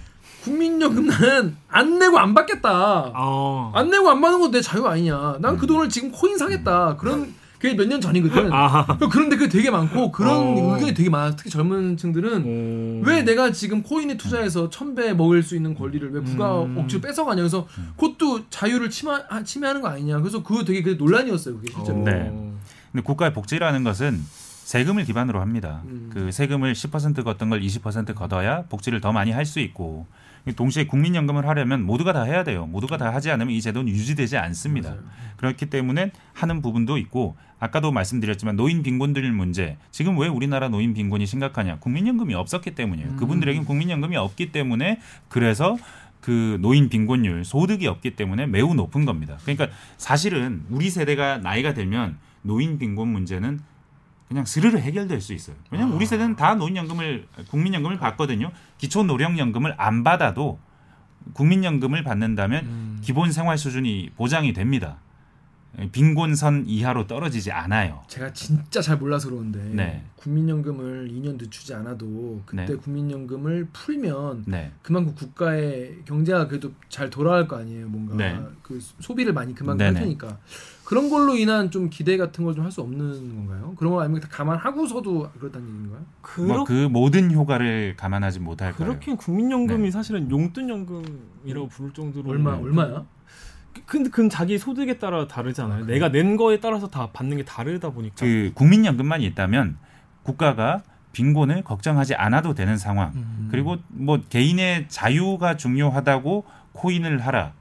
국민연금 0.43 1.07
나는 1.07 1.57
안 1.67 1.99
내고 1.99 2.17
안 2.17 2.33
받겠다. 2.33 3.11
아, 3.13 3.71
안 3.75 3.89
내고 3.89 4.09
안 4.09 4.21
받는 4.21 4.39
건내 4.39 4.61
자유 4.61 4.87
아니냐. 4.87 5.37
난그 5.41 5.67
돈을 5.67 5.89
지금 5.89 6.11
코인 6.11 6.37
사겠다. 6.37 6.95
그런 6.95 7.33
그게 7.59 7.75
몇 7.75 7.85
년 7.87 7.99
전이거든. 7.99 8.51
아. 8.53 8.85
그런데 9.11 9.35
그게 9.35 9.49
되게 9.49 9.69
많고 9.69 10.11
그런 10.11 10.57
어. 10.57 10.73
의견이 10.75 10.93
되게 10.93 11.09
많아. 11.09 11.35
특히 11.35 11.49
젊은 11.49 11.97
층들은 11.97 13.01
오. 13.01 13.01
왜 13.05 13.21
내가 13.23 13.51
지금 13.51 13.83
코인에 13.83 14.15
투자해서 14.17 14.69
천배 14.69 15.13
먹을 15.13 15.43
수 15.43 15.55
있는 15.55 15.75
권리를 15.75 16.11
왜 16.13 16.21
국가 16.21 16.63
음. 16.63 16.77
억지로 16.77 17.01
뺏어가냐. 17.01 17.41
그래서 17.41 17.67
그것도 17.97 18.49
자유를 18.49 18.89
침하, 18.89 19.21
아, 19.29 19.43
침해하는 19.43 19.81
거 19.81 19.89
아니냐. 19.89 20.19
그래서 20.19 20.41
그거 20.41 20.63
되게 20.63 20.81
그 20.81 20.95
논란이었어요. 20.97 21.57
그게 21.57 21.71
실제로. 21.73 21.99
어. 21.99 22.03
네. 22.05 22.31
근데 22.91 23.03
국가의 23.03 23.33
복지라는 23.33 23.83
것은 23.83 24.19
세금을 24.63 25.03
기반으로 25.03 25.41
합니다. 25.41 25.81
음. 25.85 26.09
그 26.13 26.31
세금을 26.31 26.73
10% 26.73 27.23
걷던 27.23 27.49
걸 27.49 27.59
20% 27.61 28.13
걷어야 28.15 28.63
복지를 28.69 29.01
더 29.01 29.11
많이 29.11 29.31
할 29.31 29.45
수 29.45 29.59
있고 29.59 30.07
동시에 30.55 30.85
국민연금을 30.87 31.47
하려면 31.47 31.83
모두가 31.83 32.13
다 32.13 32.23
해야 32.23 32.43
돼요. 32.43 32.65
모두가 32.65 32.97
다 32.97 33.13
하지 33.13 33.29
않으면 33.29 33.53
이 33.53 33.61
제도는 33.61 33.91
유지되지 33.91 34.37
않습니다. 34.37 34.91
맞아요. 34.91 35.03
그렇기 35.37 35.67
때문에 35.69 36.11
하는 36.33 36.61
부분도 36.61 36.97
있고 36.97 37.35
아까도 37.59 37.91
말씀드렸지만 37.91 38.55
노인 38.55 38.83
빈곤들 38.83 39.29
문제 39.31 39.77
지금 39.91 40.17
왜 40.17 40.27
우리나라 40.27 40.69
노인 40.69 40.93
빈곤이 40.93 41.25
심각하냐 41.25 41.79
국민연금이 41.79 42.33
없었기 42.33 42.75
때문이에요. 42.75 43.09
음. 43.09 43.17
그분들에겐 43.17 43.65
국민연금이 43.65 44.15
없기 44.15 44.51
때문에 44.51 44.99
그래서 45.27 45.77
그 46.21 46.57
노인 46.61 46.89
빈곤율 46.89 47.45
소득이 47.45 47.87
없기 47.87 48.15
때문에 48.15 48.45
매우 48.47 48.73
높은 48.73 49.05
겁니다. 49.05 49.37
그러니까 49.43 49.69
사실은 49.97 50.63
우리 50.69 50.89
세대가 50.89 51.37
나이가 51.37 51.73
들면 51.73 52.17
노인 52.41 52.77
빈곤 52.77 53.09
문제는 53.09 53.59
그냥 54.27 54.45
스르르 54.45 54.77
해결될 54.77 55.21
수 55.21 55.33
있어요. 55.33 55.55
왜냐하면 55.71 55.95
우리 55.95 56.05
세대는 56.05 56.35
다 56.35 56.53
노인연금을 56.55 57.27
국민연금을 57.49 57.97
받거든요. 57.97 58.51
기초 58.77 59.03
노령연금을 59.03 59.73
안 59.77 60.03
받아도 60.03 60.59
국민연금을 61.33 62.03
받는다면 62.03 62.65
음. 62.65 62.99
기본 63.01 63.31
생활 63.31 63.57
수준이 63.57 64.11
보장이 64.15 64.53
됩니다. 64.53 64.97
빈곤선 65.91 66.65
이하로 66.67 67.07
떨어지지 67.07 67.51
않아요. 67.51 68.01
제가 68.07 68.33
진짜 68.33 68.81
잘 68.81 68.97
몰라서 68.97 69.29
그러는데 69.29 69.59
네. 69.73 70.03
국민연금을 70.17 71.09
2년 71.09 71.37
늦추지 71.39 71.73
않아도 71.75 72.41
그때 72.45 72.65
네. 72.65 72.75
국민연금을 72.75 73.67
풀면 73.71 74.43
네. 74.47 74.71
그만큼 74.81 75.13
국가의 75.15 75.99
경제가 76.05 76.47
그래도 76.47 76.71
잘 76.89 77.09
돌아갈 77.09 77.47
거 77.47 77.57
아니에요. 77.57 77.87
뭔가 77.87 78.15
네. 78.15 78.37
그 78.61 78.79
소비를 78.99 79.31
많이 79.33 79.55
그만큼 79.55 79.85
할. 79.85 79.93
테니까 79.93 80.37
그런 80.83 81.09
걸로 81.09 81.35
인한 81.37 81.69
좀 81.71 81.89
기대 81.89 82.17
같은 82.17 82.43
걸 82.43 82.55
좀 82.55 82.63
할 82.65 82.71
수 82.71 82.81
없는 82.81 83.35
건가요? 83.35 83.73
그런 83.77 83.93
거 83.93 84.01
아니면 84.01 84.21
다 84.21 84.27
감안하고서도 84.29 85.29
그렇다는 85.39 85.67
얘기인가요? 85.67 86.05
그렇, 86.21 86.45
뭐그 86.47 86.73
모든 86.91 87.31
효과를 87.31 87.95
감안하지 87.95 88.39
못할 88.39 88.73
거예요. 88.73 88.89
그렇게 88.91 89.15
국민연금이 89.15 89.83
네. 89.83 89.91
사실은 89.91 90.29
용돈연금이라고 90.31 91.67
부를 91.69 91.93
정도로 91.93 92.29
얼마 92.31 92.55
네. 92.55 92.63
얼마야? 92.63 93.05
근데 93.85 94.09
그건 94.09 94.29
자기 94.29 94.57
소득에 94.57 94.97
따라 94.97 95.27
다르잖아요. 95.27 95.85
내가 95.85 96.11
낸 96.11 96.37
거에 96.37 96.59
따라서 96.59 96.87
다 96.87 97.09
받는 97.11 97.37
게 97.37 97.43
다르다 97.45 97.89
보니까. 97.91 98.15
그 98.19 98.51
국민연금만 98.53 99.21
있다면 99.21 99.77
국가가 100.23 100.83
빈곤을 101.11 101.63
걱정하지 101.63 102.15
않아도 102.15 102.53
되는 102.53 102.77
상황. 102.77 103.13
음. 103.15 103.47
그리고 103.51 103.77
뭐 103.87 104.19
개인의 104.29 104.85
자유가 104.89 105.57
중요하다고 105.57 106.45
코인을 106.73 107.19
하라. 107.25 107.53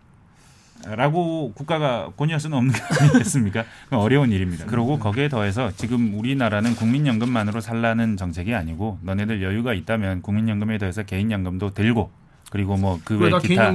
라고 0.86 1.52
국가가 1.54 2.10
권유할 2.16 2.38
수는 2.38 2.56
없는 2.56 2.72
거 2.72 2.78
아니겠습니까? 3.00 3.64
어려운 3.90 4.30
일입니다. 4.30 4.64
그리고 4.66 4.98
거기에 4.98 5.28
더해서 5.28 5.72
지금 5.72 6.16
우리나라는 6.16 6.76
국민연금만으로 6.76 7.60
살라는 7.60 8.16
정책이 8.16 8.54
아니고 8.54 8.98
너네들 9.02 9.42
여유가 9.42 9.74
있다면 9.74 10.22
국민연금에 10.22 10.78
더해서 10.78 11.02
개인연금도 11.02 11.70
들고 11.70 12.12
그리고 12.50 12.76
뭐 12.76 12.98
그외나 13.04 13.38
기타. 13.38 13.72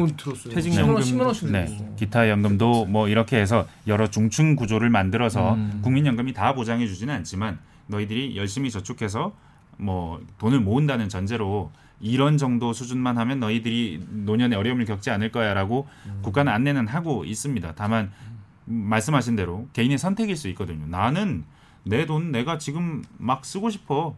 퇴직연금 0.49 0.95
10만 0.95 0.95
원, 0.95 1.03
10만 1.03 1.25
원씩 1.25 1.51
네. 1.51 1.93
기타 1.97 2.29
연금도 2.29 2.85
뭐 2.85 3.07
이렇게 3.07 3.37
해서 3.39 3.67
여러 3.87 4.09
중층 4.09 4.55
구조를 4.55 4.89
만들어서 4.89 5.53
음. 5.53 5.79
국민연금이 5.83 6.33
다 6.33 6.53
보장해 6.55 6.87
주지는 6.87 7.13
않지만 7.15 7.59
너희들이 7.87 8.35
열심히 8.35 8.71
저축해서 8.71 9.33
뭐 9.77 10.21
돈을 10.39 10.59
모은다는 10.59 11.09
전제로 11.09 11.71
이런 11.99 12.37
정도 12.37 12.73
수준만 12.73 13.17
하면 13.19 13.39
너희들이 13.39 14.03
노년에 14.09 14.55
어려움을 14.55 14.85
겪지 14.85 15.09
않을 15.11 15.31
거야라고 15.31 15.87
국가는 16.21 16.51
안내는 16.51 16.87
하고 16.87 17.25
있습니다. 17.25 17.73
다만 17.75 18.11
말씀하신 18.65 19.35
대로 19.35 19.67
개인의 19.73 19.97
선택일 19.97 20.35
수 20.35 20.47
있거든요. 20.49 20.85
나는 20.87 21.43
내 21.83 22.05
돈 22.05 22.31
내가 22.31 22.57
지금 22.57 23.03
막 23.17 23.45
쓰고 23.45 23.69
싶어. 23.69 24.15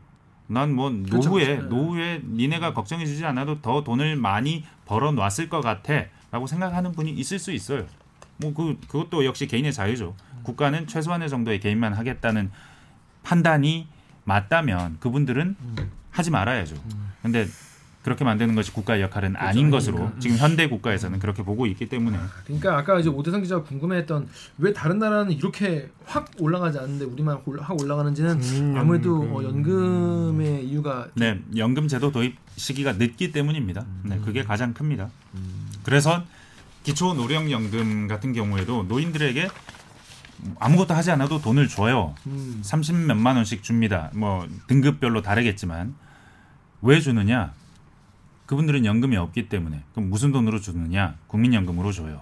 난뭐 0.48 0.92
그렇죠, 1.10 1.30
노후에 1.30 1.46
그렇죠. 1.58 1.76
노후에 1.76 2.22
니네가 2.26 2.74
걱정해 2.74 3.06
주지 3.06 3.26
않아도 3.26 3.62
더 3.62 3.84
돈을 3.84 4.16
많이 4.16 4.64
벌어 4.86 5.12
놨을 5.12 5.50
것 5.50 5.62
같아라고 5.62 6.48
생각하는 6.48 6.92
분이 6.92 7.12
있을 7.12 7.40
수 7.40 7.52
있어요. 7.52 7.86
뭐 8.38 8.54
그 8.54 8.78
그것도 8.88 9.26
역시 9.26 9.48
개인의 9.48 9.74
자유죠. 9.74 10.16
국가는 10.44 10.86
최소한의 10.88 11.30
정도의 11.30 11.60
개인만 11.60 11.94
하겠다는 11.94 12.52
판단이 13.24 13.88
맞다면 14.26 14.98
그분들은 15.00 15.56
하지 16.12 16.32
말아야죠. 16.32 16.76
근데 17.22 17.46
그렇게 18.06 18.24
만드는 18.24 18.54
것이 18.54 18.72
국가의 18.72 19.02
역할은 19.02 19.36
아닌 19.36 19.72
것으로 19.72 19.98
아니니까. 19.98 20.20
지금 20.20 20.38
현대 20.38 20.68
국가에서는 20.70 21.18
그렇게 21.18 21.42
보고 21.42 21.66
있기 21.66 21.90
때문에 21.90 22.20
그러니까 22.46 22.78
아까 22.78 23.00
이제 23.00 23.10
오대성 23.10 23.42
기자가 23.42 23.64
궁금해했던 23.64 24.28
왜 24.60 24.74
다른 24.74 25.00
나라는 25.00 25.32
이렇게 25.32 25.90
확 26.06 26.30
올라가지 26.40 26.78
않는데 26.78 27.06
우리만 27.06 27.40
올- 27.46 27.60
확 27.60 27.82
올라가는지는 27.82 28.40
국민연금. 28.40 28.78
아무래도 28.78 29.22
어, 29.24 29.44
연금의 29.44 30.68
이유가 30.68 31.08
네 31.16 31.42
연금 31.58 31.88
제도 31.88 32.12
도입 32.12 32.36
시기가 32.58 32.94
늦기 32.94 33.32
때문입니다. 33.32 33.84
네 34.04 34.20
그게 34.24 34.44
가장 34.44 34.76
큽니다. 34.76 35.10
그래서 35.82 36.24
기초 36.84 37.16
노령 37.16 37.50
연금 37.50 38.08
같은 38.08 38.34
경우에도 38.34 38.84
노인들에게 38.84 39.48
아무것도 40.60 40.94
하지 40.94 41.10
않아도 41.10 41.42
돈을 41.42 41.68
줘요. 41.70 42.14
음, 42.28 42.60
30 42.62 42.96
몇만 43.08 43.36
원씩 43.38 43.64
줍니다. 43.64 44.12
뭐 44.14 44.48
등급별로 44.68 45.24
다르겠지만 45.24 45.96
왜 46.84 47.00
주느냐? 47.00 47.54
그분들은 48.46 48.86
연금이 48.86 49.18
없기 49.18 49.50
때문에 49.50 49.82
그럼 49.94 50.10
무슨 50.10 50.32
돈으로 50.32 50.60
주느냐? 50.60 51.16
국민연금으로 51.28 51.92
줘요. 51.92 52.22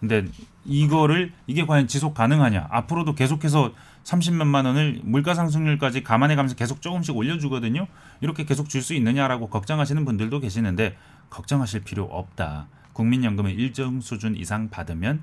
근데 0.00 0.24
이거를 0.64 1.32
이게 1.46 1.66
과연 1.66 1.86
지속 1.86 2.14
가능하냐? 2.14 2.68
앞으로도 2.70 3.14
계속해서 3.14 3.74
30 4.04 4.34
몇만 4.34 4.64
원을 4.64 5.00
물가 5.04 5.34
상승률까지 5.34 6.02
감안해 6.02 6.36
가면서 6.36 6.56
계속 6.56 6.80
조금씩 6.80 7.14
올려 7.14 7.38
주거든요. 7.38 7.86
이렇게 8.22 8.44
계속 8.44 8.70
줄 8.70 8.80
수 8.80 8.94
있느냐라고 8.94 9.50
걱정하시는 9.50 10.04
분들도 10.06 10.40
계시는데 10.40 10.96
걱정하실 11.28 11.82
필요 11.84 12.04
없다. 12.04 12.68
국민연금을 12.94 13.58
일정 13.58 14.00
수준 14.00 14.36
이상 14.36 14.70
받으면 14.70 15.22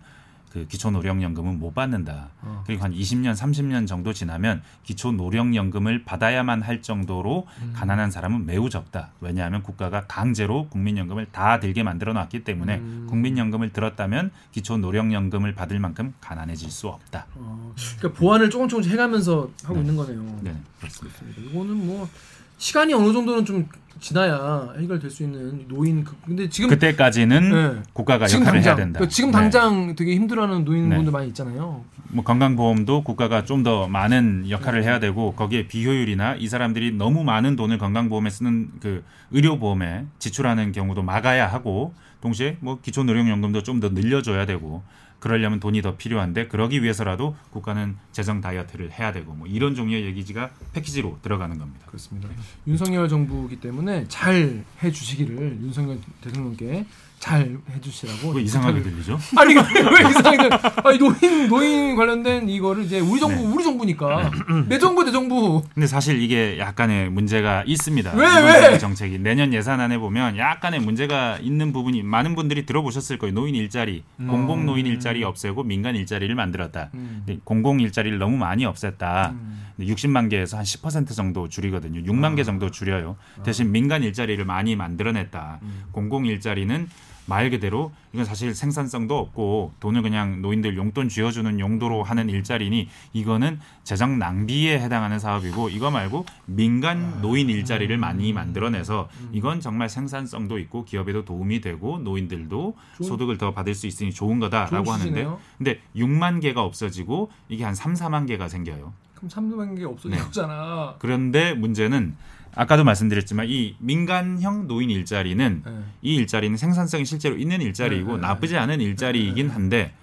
그그 0.57 0.67
기초노령연금은 0.67 1.59
못 1.59 1.75
받는다. 1.75 2.29
어. 2.41 2.63
그리고 2.65 2.83
한 2.83 2.93
20년, 2.93 3.35
30년 3.35 3.87
정도 3.87 4.13
지나면 4.13 4.63
기초노령연금을 4.83 6.03
받아야만 6.03 6.63
할 6.63 6.81
정도로 6.81 7.45
음. 7.61 7.73
가난한 7.75 8.09
사람은 8.09 8.45
매우 8.45 8.69
적다. 8.69 9.11
왜냐하면 9.21 9.61
국가가 9.61 10.05
강제로 10.07 10.67
국민연금을 10.69 11.27
다 11.31 11.59
들게 11.59 11.83
만들어 11.83 12.13
놨기 12.13 12.43
때문에 12.43 12.77
음. 12.77 13.07
국민연금을 13.09 13.71
들었다면 13.71 14.31
기초노령연금을 14.51 15.53
받을 15.53 15.79
만큼 15.79 16.13
가난해질 16.21 16.71
수 16.71 16.87
없다. 16.87 17.27
어, 17.35 17.73
그러니까 17.97 18.19
보완을 18.19 18.49
조금 18.49 18.67
조금씩 18.67 18.91
해가면서 18.91 19.51
하고 19.63 19.75
네. 19.75 19.81
있는 19.81 19.95
거네요. 19.95 20.39
네, 20.41 20.55
그렇습니다. 20.79 21.19
이거는 21.37 21.85
뭐 21.85 22.09
시간이 22.57 22.93
어느 22.93 23.13
정도는 23.13 23.45
좀 23.45 23.67
지나야 23.99 24.73
해결될 24.79 25.09
수 25.09 25.23
있는 25.23 25.65
노인 25.67 26.03
그- 26.03 26.15
근데 26.23 26.47
지금 26.49 26.69
그때까지는 26.69 27.49
네. 27.75 27.81
국가가 27.93 28.27
지금 28.27 28.41
역할을 28.43 28.59
당장 28.59 28.69
해야 28.71 28.75
된다. 28.85 28.99
그러니까 28.99 29.13
지금 29.15 29.31
네. 29.31 29.37
당장 29.37 29.95
되게 29.95 30.13
힘들어하는 30.15 30.65
노인분들 30.65 31.05
네. 31.05 31.11
많이 31.11 31.27
있잖아요. 31.29 31.83
뭐 32.09 32.23
건강보험도 32.23 33.03
국가가 33.03 33.43
좀 33.43 33.63
더 33.63 33.87
많은 33.87 34.49
역할을 34.51 34.83
해야 34.83 34.99
되고 34.99 35.33
거기에 35.33 35.67
비효율이나 35.67 36.35
이 36.35 36.47
사람들이 36.47 36.91
너무 36.91 37.23
많은 37.23 37.55
돈을 37.55 37.79
건강보험에 37.79 38.29
쓰는 38.29 38.69
그 38.79 39.03
의료보험에 39.31 40.05
지출하는 40.19 40.71
경우도 40.73 41.01
막아야 41.01 41.47
하고 41.47 41.93
동시에 42.21 42.57
뭐 42.59 42.79
기초노령연금도 42.81 43.63
좀 43.63 43.79
더 43.79 43.89
늘려줘야 43.89 44.45
되고 44.45 44.83
그러려면 45.27 45.59
돈이 45.59 45.81
더 45.81 45.97
필요한데 45.97 46.47
그러기 46.47 46.81
위해서라도 46.81 47.35
국가는 47.51 47.97
재정 48.13 48.39
다이어트를 48.39 48.93
해야 48.93 49.11
되고 49.11 49.33
뭐 49.33 49.45
이런 49.45 49.75
종류의 49.75 50.05
얘기가 50.05 50.51
패키지로 50.71 51.19
들어가는 51.21 51.57
겁니다. 51.57 51.85
그렇습니다. 51.87 52.29
윤석열 52.65 53.09
정부이기 53.09 53.59
때문에 53.59 54.05
잘 54.07 54.63
해주시기를 54.81 55.59
윤석열 55.61 55.99
대통령께 56.21 56.85
잘 57.19 57.57
해주시라고 57.73 58.29
왜 58.37 58.43
이상하게 58.43 58.81
들리죠? 58.83 59.19
아니 59.37 59.55
왜 59.55 59.61
이상하게 60.09 60.49
아니 60.83 60.97
노인 60.99 61.47
노인 61.47 61.95
관련된 61.95 62.47
이거를 62.47 62.83
이제 62.85 62.99
우리 62.99 63.19
정부 63.19 63.41
네. 63.41 63.47
우리 63.47 63.63
정부니까 63.63 64.31
내 64.67 64.77
정부 64.77 65.03
내 65.03 65.11
정부 65.11 65.63
근데 65.73 65.87
사실 65.87 66.21
이게 66.21 66.59
약간의 66.59 67.09
문제가 67.09 67.63
있습니다. 67.65 68.13
왜, 68.13 68.27
왜? 68.69 68.77
정책이 68.77 69.19
내년 69.19 69.53
예산안에 69.53 69.97
보면 69.97 70.37
약간의 70.37 70.79
문제가 70.79 71.37
있는 71.41 71.73
부분이 71.73 72.03
많은 72.03 72.35
분들이 72.35 72.65
들어보셨을 72.65 73.17
거예요. 73.17 73.33
노인 73.33 73.55
일자리, 73.55 74.03
공공 74.17 74.65
노인 74.65 74.85
일자리 74.85 75.23
없애고 75.23 75.63
민간 75.63 75.95
일자리를 75.95 76.33
만들었다. 76.35 76.89
음. 76.93 77.23
공공 77.43 77.79
일자리를 77.79 78.17
너무 78.19 78.37
많이 78.37 78.65
없앴다. 78.65 79.33
근데 79.77 79.93
60만 79.93 80.29
개에서 80.29 80.57
한 80.57 80.63
10% 80.63 81.15
정도 81.15 81.47
줄이거든요. 81.47 82.01
6만 82.01 82.33
아. 82.33 82.35
개 82.35 82.43
정도 82.43 82.71
줄여요. 82.71 83.15
대신 83.43 83.71
민간 83.71 84.03
일자리를 84.03 84.43
많이 84.43 84.75
만들어냈다. 84.75 85.59
음. 85.61 85.83
공공 85.91 86.25
일자리는 86.25 86.89
말 87.27 87.49
그대로 87.49 87.91
이건 88.13 88.25
사실 88.25 88.55
생산성도 88.55 89.17
없고 89.17 89.73
돈을 89.79 90.01
그냥 90.01 90.41
노인들 90.41 90.77
용돈 90.77 91.09
쥐어주는 91.09 91.59
용도로 91.59 92.03
하는 92.03 92.29
일자리니 92.29 92.87
이거는 93.13 93.59
재정 93.83 94.17
낭비에 94.17 94.79
해당하는 94.79 95.19
사업이고 95.19 95.69
이거 95.69 95.91
말고 95.91 96.25
민간 96.45 97.21
노인 97.21 97.49
일자리를 97.49 97.95
많이 97.97 98.31
만들어내서 98.33 99.09
이건 99.33 99.59
정말 99.59 99.89
생산성도 99.89 100.57
있고 100.59 100.85
기업에도 100.85 101.25
도움이 101.25 101.61
되고 101.61 101.99
노인들도 101.99 102.75
소득을 103.03 103.37
더 103.37 103.53
받을 103.53 103.75
수 103.75 103.87
있으니 103.87 104.11
좋은 104.11 104.39
거다라고 104.39 104.91
하는데. 104.91 105.27
근데 105.57 105.81
6만 105.95 106.41
개가 106.41 106.63
없어지고 106.63 107.29
이게 107.49 107.65
한 107.65 107.75
3, 107.75 107.93
4만 107.93 108.27
개가 108.27 108.47
생겨요. 108.47 108.93
그럼 109.15 109.29
300개 109.29 109.83
없어진 109.83 110.11
네. 110.11 110.17
거잖아. 110.17 110.95
그런데 110.99 111.53
문제는 111.53 112.15
아까도 112.57 112.83
말씀드렸지만 112.83 113.45
이 113.47 113.75
민간형 113.79 114.67
노인 114.67 114.89
일자리는 114.89 115.61
네. 115.63 115.71
이 116.01 116.15
일자리는 116.15 116.57
생산성이 116.57 117.05
실제로 117.05 117.37
있는 117.37 117.61
일자리이고 117.61 118.13
네, 118.15 118.21
네, 118.21 118.27
나쁘지 118.27 118.57
않은 118.57 118.81
일자리이긴 118.81 119.51
한데 119.51 119.93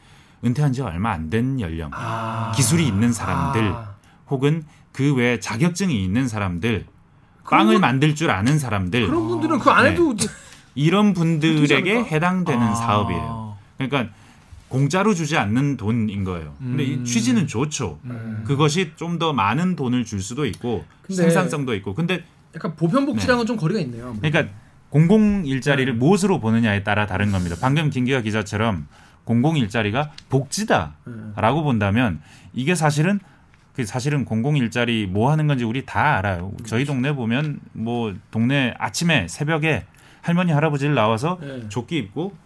은퇴한 0.44 0.72
지 0.72 0.80
얼마 0.82 1.10
안 1.10 1.30
된 1.30 1.58
연령, 1.60 1.90
아. 1.92 2.52
기술이 2.54 2.86
있는 2.86 3.12
사람들 3.12 3.60
아. 3.72 3.94
혹은 4.28 4.62
그 4.92 5.14
외에 5.14 5.40
자격증이 5.40 6.04
있는 6.04 6.28
사람들, 6.28 6.86
빵을 7.50 7.74
분- 7.74 7.80
만들 7.80 8.14
줄 8.14 8.30
아는 8.30 8.58
사람들 8.60 9.06
그런 9.08 9.26
분들은 9.28 9.58
그안 9.58 9.84
네. 9.84 9.90
해도 9.90 10.12
이제 10.12 10.28
이런 10.76 11.12
분들에게? 11.12 12.04
해당되는 12.04 12.62
아. 12.62 12.74
사업이에요. 12.74 13.56
그러니까 13.78 14.14
공짜로 14.68 15.12
주지 15.14 15.36
않는 15.36 15.76
돈인 15.76 16.22
거예요. 16.24 16.54
근데 16.58 16.84
음. 16.86 17.02
이 17.02 17.04
취지는 17.04 17.46
좋죠. 17.48 17.98
그것이 18.44 18.92
좀 18.96 19.18
더 19.18 19.32
많은 19.32 19.74
돈을 19.76 20.04
줄 20.04 20.20
수도 20.22 20.46
있고 20.46 20.84
생산성도 21.08 21.74
있고. 21.76 21.94
근데 21.94 22.24
약간 22.54 22.76
보편복지랑은 22.76 23.46
좀 23.46 23.56
거리가 23.56 23.80
있네요. 23.80 24.08
아무래도. 24.08 24.28
그러니까 24.28 24.54
공공 24.90 25.44
일자리를 25.44 25.92
무엇으로 25.94 26.40
보느냐에 26.40 26.84
따라 26.84 27.06
다른 27.06 27.32
겁니다. 27.32 27.56
방금 27.60 27.90
김기화 27.90 28.20
기자처럼 28.20 28.86
공공 29.24 29.56
일자리가 29.56 30.12
복지다라고 30.28 31.62
본다면 31.62 32.20
이게 32.52 32.74
사실은 32.74 33.18
그 33.74 33.84
사실은 33.84 34.24
공공 34.24 34.56
일자리 34.56 35.06
뭐 35.06 35.32
하는 35.32 35.48
건지 35.48 35.64
우리 35.64 35.84
다 35.84 36.18
알아요. 36.18 36.52
저희 36.64 36.84
동네 36.84 37.12
보면 37.12 37.58
뭐 37.72 38.14
동네 38.30 38.72
아침에 38.78 39.26
새벽에 39.28 39.84
할머니 40.22 40.52
할아버지를 40.52 40.94
나와서 40.94 41.38
네. 41.40 41.68
조끼 41.68 41.98
입고 41.98 42.36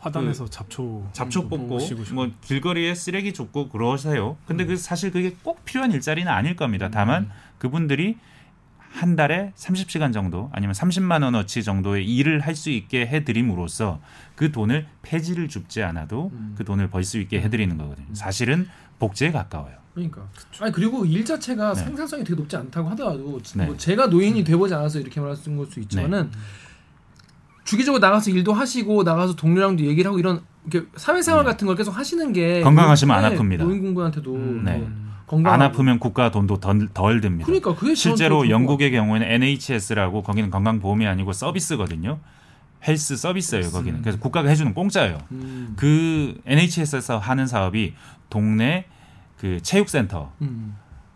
화단에서 0.00 0.48
잡초 0.48 1.08
잡초 1.12 1.48
뽑고. 1.48 1.78
뭐 2.12 2.30
길거리에 2.40 2.94
쓰레기 2.96 3.32
줍고 3.32 3.68
그러세요. 3.68 4.36
근데 4.46 4.64
그 4.64 4.76
사실 4.76 5.12
그게 5.12 5.36
꼭 5.44 5.64
필요한 5.64 5.92
일자리는 5.92 6.30
아닐 6.30 6.56
겁니다. 6.56 6.88
다만 6.92 7.30
그분들이 7.58 8.16
한 8.92 9.16
달에 9.16 9.52
30시간 9.56 10.12
정도 10.12 10.50
아니면 10.52 10.74
30만 10.74 11.22
원어치 11.24 11.62
정도의 11.64 12.06
일을 12.06 12.40
할 12.40 12.52
수 12.54 12.70
있게 12.70 13.06
해드림으로써 13.06 14.00
그 14.36 14.52
돈을 14.52 14.86
폐지를 15.02 15.48
줍지 15.48 15.82
않아도 15.82 16.30
그 16.56 16.64
돈을 16.64 16.88
벌 16.90 17.02
수 17.04 17.18
있게 17.18 17.40
해드리는 17.40 17.76
거거든요. 17.78 18.06
사실은 18.12 18.68
복지에 18.98 19.32
가까워요. 19.32 19.74
그러니까. 19.94 20.22
아니 20.60 20.70
그리고 20.72 21.04
일 21.04 21.24
자체가 21.24 21.74
네. 21.74 21.84
생산성이 21.84 22.22
되게 22.24 22.34
높지 22.36 22.56
않다고 22.56 22.88
하더라도 22.90 23.40
네. 23.56 23.66
뭐 23.66 23.76
제가 23.76 24.06
노인이 24.06 24.44
돼보지 24.44 24.74
않아서 24.74 25.00
이렇게 25.00 25.20
말씀 25.20 25.56
걸수 25.56 25.80
있지만은 25.80 26.30
주기적으로 27.64 28.00
나가서 28.00 28.30
일도 28.30 28.52
하시고 28.52 29.02
나가서 29.02 29.34
동료랑도 29.36 29.84
얘기를 29.84 30.08
하고 30.08 30.18
이런 30.18 30.42
이렇게 30.70 30.86
사회생활 30.96 31.44
같은 31.44 31.66
걸 31.66 31.76
계속 31.76 31.96
하시는 31.96 32.32
게 32.32 32.60
건강하시면 32.60 33.16
안 33.16 33.30
네, 33.32 33.38
아픕니다. 33.38 33.58
노인 33.58 33.80
공부한테도 33.82 34.32
네. 34.64 34.76
뭐 34.78 34.86
건강 34.86 35.11
안 35.46 35.62
아프면 35.62 35.98
국가 35.98 36.30
돈도 36.30 36.58
덜, 36.60 36.88
덜 36.88 37.20
듭니다. 37.20 37.46
그러니까 37.46 37.74
그게 37.74 37.94
실제로 37.94 38.48
영국의 38.48 38.90
경우에는 38.90 39.26
NHS라고 39.26 40.22
거기는 40.22 40.50
건강보험이 40.50 41.06
아니고 41.06 41.32
서비스거든요. 41.32 42.18
헬스 42.86 43.16
서비스예요, 43.16 43.70
거기는. 43.70 44.02
그래서 44.02 44.18
국가가 44.18 44.48
해주는 44.48 44.74
공짜예요. 44.74 45.18
음, 45.30 45.74
그 45.76 46.40
NHS에서 46.46 47.18
하는 47.18 47.46
사업이 47.46 47.94
동네 48.28 48.86
그 49.38 49.60
체육센터 49.62 50.32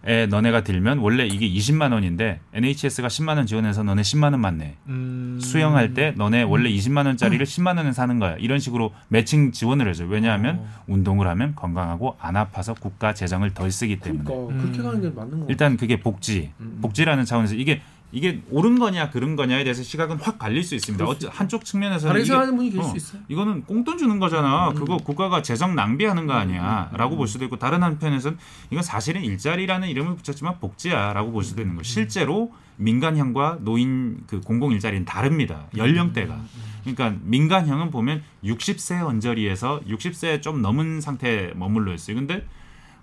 에 0.07 0.25
음. 0.25 0.29
너네가 0.31 0.63
들면 0.63 0.99
원래 0.99 1.27
이게 1.27 1.49
20만 1.51 1.93
원인데 1.93 2.39
NHS가 2.53 3.09
10만 3.09 3.37
원 3.39 3.47
지원해서 3.47 3.83
너네 3.83 4.03
10만 4.03 4.31
원만 4.33 4.59
내. 4.59 4.75
음. 4.87 5.41
수영할 5.43 5.95
때 5.95 6.15
너네 6.17 6.45
원래 6.45 6.71
20만 6.71 7.07
원짜리를 7.07 7.45
10만 7.45 7.77
원에 7.77 7.93
사는 7.93 8.17
거야. 8.21 8.37
이런 8.39 8.61
식으로 8.61 8.93
매칭 9.09 9.51
지원을 9.51 9.89
해줘요. 9.89 10.09
왜냐하면 10.09 10.59
어. 10.61 10.85
운동을 10.87 11.27
하면 11.27 11.57
건강하고 11.57 12.17
안 12.21 12.37
아파서 12.37 12.75
국가 12.75 13.15
재정을 13.15 13.53
덜 13.53 13.73
쓰기 13.73 13.99
때문에. 13.99 14.25
그러니까 14.25 14.63
그렇게 14.63 14.83
가는 14.83 15.01
게 15.01 15.09
맞는 15.11 15.41
거. 15.41 15.47
일단 15.49 15.77
그게 15.77 15.99
복지, 15.99 16.53
음. 16.61 16.79
복지라는 16.81 17.25
차원에서 17.25 17.57
이게 17.57 17.81
이게 18.13 18.41
옳은 18.51 18.79
거냐 18.79 19.11
그른 19.11 19.37
거냐에 19.37 19.65
대해서 19.65 19.83
시각은 19.83 20.19
확 20.19 20.39
갈릴 20.39 20.63
수 20.63 20.75
있습니다. 20.75 21.05
어쩌, 21.05 21.29
한쪽 21.29 21.65
측면에서는 21.65 22.09
다르게 22.09 22.25
생각하는 22.25 22.57
분이 22.57 22.71
계실 22.71 22.83
어, 22.83 22.89
수 22.89 22.97
있어요. 22.97 23.23
이거는 23.29 23.65
꽁돈 23.65 23.99
주는 23.99 24.19
거잖아. 24.19 24.71
음. 24.71 24.75
그거 24.75 24.97
국가가 24.97 25.43
재정 25.43 25.75
낭비하는 25.75 26.27
거 26.27 26.35
아니야.라고 26.35 27.17
볼 27.17 27.27
수도 27.27 27.45
있고 27.45 27.57
다른 27.57 27.83
한편에서는 27.83 28.39
이건 28.71 28.83
사실은 28.83 29.23
일자리라는 29.25 29.89
이름을 29.89 30.17
붙였지만 30.17 30.61
복지야라고 30.61 31.33
볼 31.33 31.43
수도 31.43 31.63
있는 31.63 31.77
거. 31.77 31.83
실제로 31.83 32.53
민간형과 32.77 33.59
노인 33.61 34.23
그 34.27 34.41
공공 34.41 34.73
일자리는 34.73 35.05
다릅니다. 35.05 35.67
연령대가. 35.77 36.39
그러니까 36.83 37.15
민간형은 37.23 37.91
보면 37.91 38.23
60세 38.45 39.05
언저리에서 39.05 39.81
60세 39.89 40.41
좀 40.43 40.63
넘은 40.63 41.01
상태에 41.01 41.53
머물러 41.55 41.93
있어요. 41.95 42.17
근데 42.17 42.47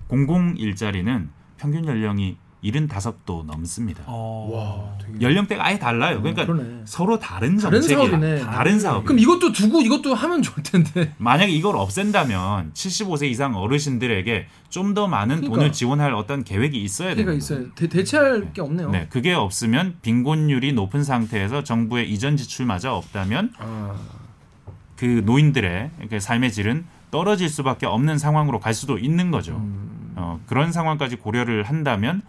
공공 0.07 0.55
일자리는 0.57 1.29
평균 1.57 1.85
연령이 1.85 2.37
75도 2.63 3.45
넘습니다. 3.45 4.03
어. 4.07 4.49
와, 4.51 4.97
되게 5.05 5.19
연령대가 5.25 5.65
아예 5.65 5.77
달라요. 5.77 6.21
그러니까 6.21 6.45
그러네. 6.45 6.81
서로 6.85 7.19
다른 7.19 7.57
다른 7.57 7.81
정책이에요. 7.81 8.09
사업이네. 8.09 8.39
다른 8.39 8.79
사업. 8.79 9.03
그럼 9.05 9.19
이것도 9.19 9.51
두고 9.51 9.81
이것도 9.81 10.15
하면 10.15 10.41
좋을 10.41 10.63
텐데. 10.63 11.13
만약에 11.19 11.51
이걸 11.51 11.75
없앤다면 11.75 12.71
75세 12.73 13.29
이상 13.29 13.55
어르신들에게 13.55 14.47
좀 14.69 14.93
더 14.93 15.07
많은 15.07 15.37
그러니까. 15.37 15.55
돈을 15.55 15.71
지원할 15.71 16.13
어떤 16.13 16.43
계획이 16.43 16.81
있어야 16.83 17.15
돼요. 17.15 17.31
있어요. 17.31 17.71
대, 17.73 17.87
대체할 17.87 18.53
게 18.53 18.61
없네요. 18.61 18.91
네, 18.91 19.07
그게 19.09 19.33
없으면 19.33 19.95
빈곤율이 20.03 20.73
높은 20.73 21.03
상태에서 21.03 21.63
정부의 21.63 22.11
이전 22.11 22.37
지출마저 22.37 22.91
없다면 22.91 23.53
아, 23.57 23.95
그 24.95 25.23
노인들의 25.25 25.89
그 26.09 26.19
삶의 26.19 26.51
질은 26.51 26.85
떨어질 27.09 27.49
수밖에 27.49 27.85
없는 27.85 28.17
상황으로 28.19 28.59
갈 28.59 28.73
수도 28.73 28.97
있는 28.97 29.31
거죠. 29.31 29.53
음. 29.55 30.13
어, 30.15 30.39
그런 30.45 30.71
상황까지 30.71 31.15
고려를 31.15 31.63
한다면 31.63 32.21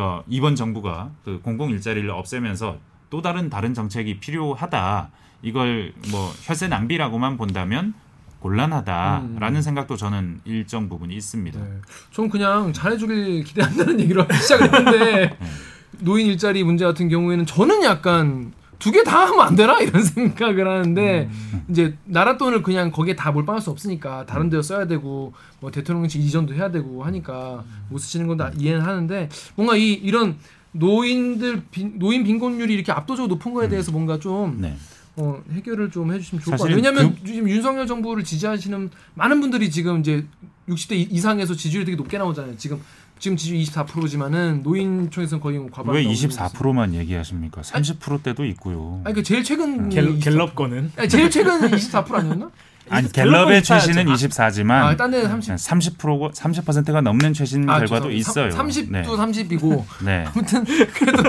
어, 0.00 0.24
이번 0.28 0.56
정부가 0.56 1.10
그 1.24 1.40
공공 1.42 1.70
일자리를 1.70 2.08
없애면서 2.10 2.78
또 3.10 3.20
다른 3.20 3.50
다른 3.50 3.74
정책이 3.74 4.18
필요하다. 4.18 5.10
이걸 5.42 5.92
뭐 6.10 6.32
혈세 6.42 6.68
낭비라고만 6.68 7.36
본다면 7.36 7.94
곤란하다라는 8.40 9.62
생각도 9.62 9.96
저는 9.96 10.40
일정 10.44 10.88
부분이 10.88 11.14
있습니다. 11.14 11.60
네. 11.60 11.66
전 12.10 12.30
그냥 12.30 12.72
잘해주길 12.72 13.44
기대한다는 13.44 14.00
얘기로 14.00 14.26
시작을 14.32 14.74
했는데 14.74 15.38
노인 16.00 16.26
일자리 16.26 16.64
문제 16.64 16.84
같은 16.84 17.08
경우에는 17.08 17.44
저는 17.44 17.82
약간 17.84 18.52
두 18.80 18.90
개 18.90 19.04
다 19.04 19.26
하면 19.26 19.40
안 19.46 19.54
되나 19.54 19.78
이런 19.80 20.02
생각을 20.02 20.66
하는데 20.66 21.28
이제 21.68 21.96
나라 22.04 22.36
돈을 22.36 22.62
그냥 22.62 22.90
거기에 22.90 23.14
다 23.14 23.30
몰빵할 23.30 23.60
수 23.62 23.70
없으니까 23.70 24.26
다른 24.26 24.50
데서 24.50 24.62
써야 24.62 24.86
되고 24.86 25.32
뭐 25.60 25.70
대통령직 25.70 26.20
이전도 26.20 26.54
해야 26.54 26.70
되고 26.70 27.04
하니까 27.04 27.62
못 27.90 27.98
쓰시는 27.98 28.26
건 28.26 28.36
다 28.38 28.50
이해는 28.58 28.80
하는데 28.80 29.28
뭔가 29.54 29.76
이 29.76 29.92
이런 29.92 30.36
노인들 30.72 31.62
빈, 31.70 31.98
노인 31.98 32.24
빈곤율이 32.24 32.72
이렇게 32.72 32.90
압도적으로 32.92 33.34
높은 33.34 33.52
거에 33.52 33.68
대해서 33.68 33.92
뭔가 33.92 34.18
좀 34.18 34.58
네. 34.60 34.76
어, 35.16 35.42
해결을 35.52 35.90
좀 35.90 36.12
해주시면 36.12 36.42
좋을 36.44 36.56
것 36.56 36.62
같아요. 36.62 36.76
왜냐하면 36.76 37.16
지금 37.26 37.48
윤석열 37.48 37.86
정부를 37.86 38.24
지지하시는 38.24 38.90
많은 39.14 39.40
분들이 39.40 39.68
지금 39.70 40.00
이제 40.00 40.24
60대 40.68 40.92
이- 40.92 41.02
이상에서 41.10 41.54
지지율이 41.54 41.84
되게 41.84 41.96
높게 41.96 42.16
나오잖아요. 42.16 42.56
지금 42.56 42.80
지금 43.20 43.36
지지율 43.36 43.62
24%지만은 43.62 44.62
노인총에서는 44.62 45.42
거의 45.42 45.58
뭐 45.58 45.68
과반. 45.70 45.94
왜 45.94 46.02
24%만 46.04 46.94
얘기하십니까? 46.94 47.60
30%대도 47.60 48.46
있고요. 48.46 49.02
아니 49.04 49.14
그 49.14 49.22
제일 49.22 49.44
최근 49.44 49.90
갤, 49.90 50.18
갤럽 50.18 50.54
거는 50.56 50.90
아니, 50.96 51.08
제일 51.08 51.30
최근은 51.30 51.70
24% 51.70 52.12
아니었나? 52.14 52.50
아니 52.88 53.12
갤럽의. 53.12 53.62
최신은 53.62 54.08
아, 54.08 54.14
24지만 54.14 54.70
아, 54.70 54.96
딴데 54.96 55.28
30. 55.28 55.54
30%가 55.54 56.30
30%가 56.32 57.00
넘는 57.02 57.34
최신 57.34 57.68
아, 57.68 57.78
결과도 57.78 58.10
죄송합니다. 58.10 58.18
있어요. 58.18 58.48
30도 58.48 58.90
네. 58.90 59.02
30이고 59.02 59.84
네. 60.04 60.24
아무튼 60.26 60.64
그래도 60.94 61.22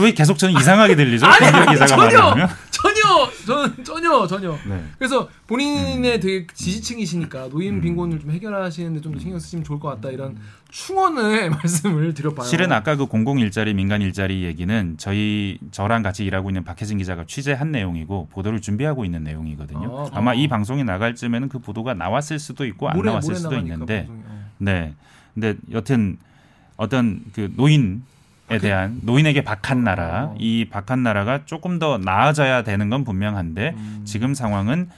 왜 0.00 0.12
계속 0.12 0.38
저는 0.38 0.58
이상하게 0.58 0.94
들리죠? 0.96 1.26
아니, 1.26 1.46
아니, 1.46 1.76
전혀 1.76 1.96
말하면. 1.96 2.48
전혀 2.70 3.30
저는 3.46 3.84
전혀 3.84 4.26
전혀 4.26 4.58
네. 4.66 4.84
그래서 4.98 5.22
음. 5.22 5.26
본인의 5.46 6.20
되게 6.20 6.46
지지층이시니까 6.54 7.48
노인 7.50 7.80
빈곤을 7.80 8.20
좀 8.20 8.30
해결하시는데 8.30 9.00
좀더 9.02 9.18
신경 9.18 9.38
쓰시면 9.38 9.64
좋을 9.64 9.78
것 9.78 9.88
같다 9.88 10.10
이런 10.10 10.38
충원의 10.72 11.50
말씀을 11.54 12.14
드려봐요. 12.14 12.46
실은 12.46 12.72
아까 12.72 12.96
그 12.96 13.06
공공 13.06 13.38
일자리, 13.38 13.74
민간 13.74 14.00
일자리 14.00 14.42
얘기는 14.42 14.94
저희 14.96 15.58
저랑 15.70 16.02
같이 16.02 16.24
일하고 16.24 16.48
있는 16.50 16.64
박혜진 16.64 16.96
기자가 16.98 17.24
취재한 17.28 17.70
내용이고 17.70 18.28
보도를 18.32 18.60
준비하고 18.60 19.04
있는 19.04 19.22
내용이거든요. 19.22 20.06
아, 20.06 20.10
아마 20.16 20.32
이 20.34 20.48
방송이 20.48 20.82
나갈 20.82 21.14
쯤에는 21.14 21.50
그 21.50 21.58
보도가 21.58 21.94
나왔을 21.94 22.38
수도 22.38 22.64
있고 22.64 22.88
안 22.88 22.96
모레- 22.96 23.04
나왔을 23.06 23.28
모레 23.32 23.38
수도 23.40 23.56
있는데. 23.58 24.06
어. 24.10 24.48
네. 24.58 24.94
근데 25.34 25.56
여튼 25.72 26.16
어떤 26.76 27.20
그 27.34 27.52
노인에 27.54 27.98
대한 28.60 28.98
노인에게 29.02 29.44
박한 29.44 29.84
나라, 29.84 30.24
어. 30.32 30.36
이 30.38 30.66
박한 30.70 31.02
나라가 31.02 31.44
조금 31.44 31.78
더 31.78 31.98
나아져야 31.98 32.62
되는 32.64 32.88
건 32.88 33.04
분명한데 33.04 33.74
음. 33.76 34.02
지금 34.04 34.32
상황은 34.34 34.88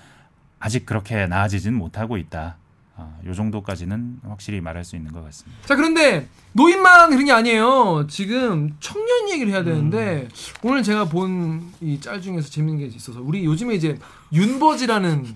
아직 0.60 0.86
그렇게 0.86 1.26
나아지진 1.26 1.74
못하고 1.74 2.16
있다. 2.16 2.56
아, 2.96 3.10
요 3.26 3.34
정도까지는 3.34 4.20
확실히 4.28 4.60
말할 4.60 4.84
수 4.84 4.94
있는 4.94 5.10
것 5.12 5.24
같습니다. 5.24 5.60
자 5.66 5.74
그런데 5.74 6.28
노인만 6.52 7.10
그런 7.10 7.24
게 7.24 7.32
아니에요. 7.32 8.06
지금 8.08 8.76
청년 8.78 9.28
얘기를 9.30 9.52
해야 9.52 9.64
되는데 9.64 10.28
오늘 10.62 10.82
제가 10.84 11.06
본 11.06 11.72
이 11.80 11.98
짤 12.00 12.20
중에서 12.22 12.48
재밌는 12.48 12.78
게 12.78 12.86
있어서 12.94 13.20
우리 13.20 13.44
요즘에 13.44 13.74
이제 13.74 13.98
윤버지라는 14.32 15.26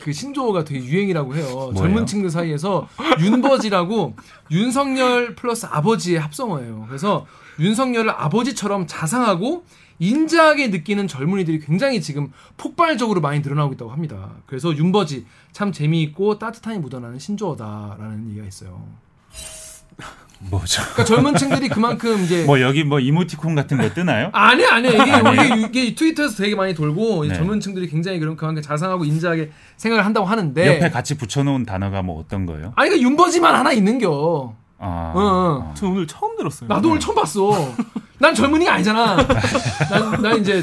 그 0.00 0.12
신조어가 0.12 0.64
되게 0.64 0.84
유행이라고 0.84 1.36
해요. 1.36 1.46
뭐예요? 1.54 1.74
젊은 1.74 2.04
층들 2.06 2.30
사이에서 2.30 2.88
윤버지라고 3.20 4.16
윤석열 4.50 5.34
플러스 5.36 5.66
아버지의 5.66 6.18
합성어예요. 6.20 6.86
그래서 6.88 7.26
윤석열을 7.60 8.10
아버지처럼 8.10 8.86
자상하고 8.88 9.64
인자하게 9.98 10.68
느끼는 10.68 11.08
젊은이들이 11.08 11.60
굉장히 11.60 12.00
지금 12.00 12.32
폭발적으로 12.56 13.20
많이 13.20 13.40
늘어나고 13.40 13.74
있다고 13.74 13.90
합니다. 13.90 14.32
그래서 14.46 14.76
윤버지 14.76 15.26
참 15.52 15.72
재미있고 15.72 16.38
따뜻함이 16.38 16.78
묻어나는 16.78 17.18
신조어다라는 17.18 18.30
얘기가 18.30 18.46
있어요. 18.46 18.86
뭐죠? 20.50 20.82
그러니까 20.82 21.04
젊은 21.04 21.36
층들이 21.36 21.68
그만큼 21.68 22.22
이제 22.22 22.44
뭐 22.44 22.60
여기 22.60 22.84
뭐 22.84 23.00
이모티콘 23.00 23.54
같은 23.54 23.78
거 23.78 23.88
뜨나요? 23.94 24.30
아니 24.34 24.66
아니 24.66 24.88
이게 24.88 25.00
아니에요? 25.00 25.54
이게, 25.66 25.82
이게 25.82 25.94
트위터에서 25.94 26.36
되게 26.36 26.54
많이 26.54 26.74
돌고 26.74 27.26
네. 27.26 27.34
젊은 27.34 27.60
층들이 27.60 27.88
굉장히 27.88 28.18
그런 28.18 28.36
그만큼 28.36 28.60
자상하고 28.60 29.04
인자하게 29.04 29.50
생각을 29.76 30.04
한다고 30.04 30.26
하는데 30.26 30.76
옆에 30.76 30.90
같이 30.90 31.16
붙여놓은 31.16 31.64
단어가 31.64 32.02
뭐 32.02 32.20
어떤 32.20 32.46
거예요? 32.46 32.72
아니 32.76 32.90
그 32.90 33.00
윤버지만 33.00 33.54
하나 33.54 33.72
있는겨. 33.72 34.54
아, 34.78 35.12
응, 35.16 35.20
응. 35.20 35.70
아. 35.70 35.74
저 35.74 35.86
오늘 35.86 36.06
처음 36.06 36.36
들었어요. 36.36 36.68
나도 36.68 36.88
오늘 36.88 37.00
처음 37.00 37.14
봤어. 37.16 37.74
난 38.18 38.34
젊은이가 38.34 38.72
아니잖아. 38.74 39.16
난, 39.90 40.22
난 40.22 40.40
이제 40.40 40.62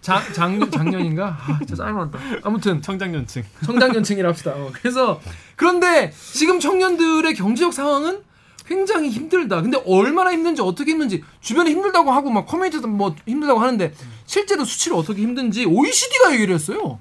장, 0.00 0.20
장, 0.32 0.70
작년인가? 0.70 1.38
아, 1.40 1.58
진짜 1.58 1.76
짜증난다. 1.76 2.18
아무튼 2.42 2.82
청장년층. 2.82 3.44
청장년층이라 3.64 4.28
합시다. 4.28 4.52
어, 4.54 4.70
그래서 4.72 5.20
그런데 5.56 6.12
지금 6.32 6.60
청년들의 6.60 7.34
경제적 7.34 7.72
상황은 7.72 8.22
굉장히 8.66 9.08
힘들다. 9.08 9.62
근데 9.62 9.82
얼마나 9.86 10.30
힘든지 10.32 10.60
어떻게 10.60 10.90
힘든지 10.92 11.24
주변에 11.40 11.70
힘들다고 11.70 12.12
하고 12.12 12.30
막 12.30 12.46
커뮤니티에서 12.46 12.86
뭐 12.86 13.16
힘들다고 13.26 13.60
하는데 13.60 13.94
실제로 14.26 14.64
수치를 14.64 14.96
어떻게 14.96 15.22
힘든지 15.22 15.64
OECD가 15.64 16.34
얘기를 16.34 16.54
했어요. 16.54 16.98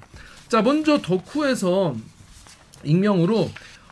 자 0.47 0.61
먼저 0.61 1.01
덕후에서 1.01 1.93
익명으로 2.83 3.49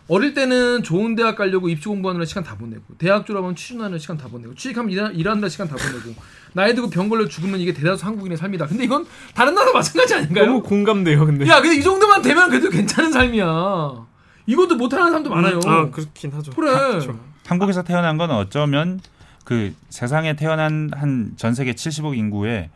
어릴 0.08 0.34
때는 0.36 0.84
좋은 0.84 1.16
대학 1.16 1.36
가려고 1.36 1.68
입시 1.68 1.88
공부하느라 1.88 2.26
시간 2.26 2.44
다 2.44 2.56
보내고 2.56 2.84
대학 3.00 3.26
졸업하면 3.26 3.56
취준하는 3.56 3.98
시간 3.98 4.18
다 4.18 4.28
보내고 4.28 4.54
취직하면 4.54 4.92
일하, 4.92 5.10
일하느라 5.10 5.50
시간 5.50 5.68
다 5.68 5.76
보내고 5.76 6.14
나이 6.54 6.74
들고 6.76 6.90
병 6.92 7.10
걸려 7.10 7.28
죽으면 7.28 7.60
이게 7.60 7.74
대다수 7.74 8.06
한국인의 8.06 8.38
삶이다. 8.38 8.68
근데 8.68 8.84
이건 8.84 9.06
다른 9.34 9.56
나라 9.56 9.72
마찬가지 9.74 10.14
아닌가요? 10.14 10.46
너무 10.46 10.62
공감돼요, 10.62 11.26
근데. 11.26 11.48
야, 11.48 11.60
근데 11.60 11.76
이 11.78 11.82
정도만 11.82 12.22
되면 12.22 12.50
그래도 12.50 12.70
괜찮은 12.70 13.12
삶이야. 13.12 14.06
이것도 14.46 14.76
못하는 14.76 15.08
사람도 15.08 15.30
많아요. 15.32 15.60
아, 15.66 15.90
그렇긴 15.90 16.32
하죠. 16.32 16.52
그래. 16.52 16.72
그렇죠. 16.72 17.20
한국에서 17.48 17.82
태어난 17.84 18.18
건 18.18 18.30
어쩌면 18.32 19.00
그 19.44 19.74
세상에 19.90 20.36
태어난 20.36 20.92
한 20.94 21.34
전 21.36 21.54
세계 21.56 21.74
70억 21.74 22.16
인구의 22.18 22.70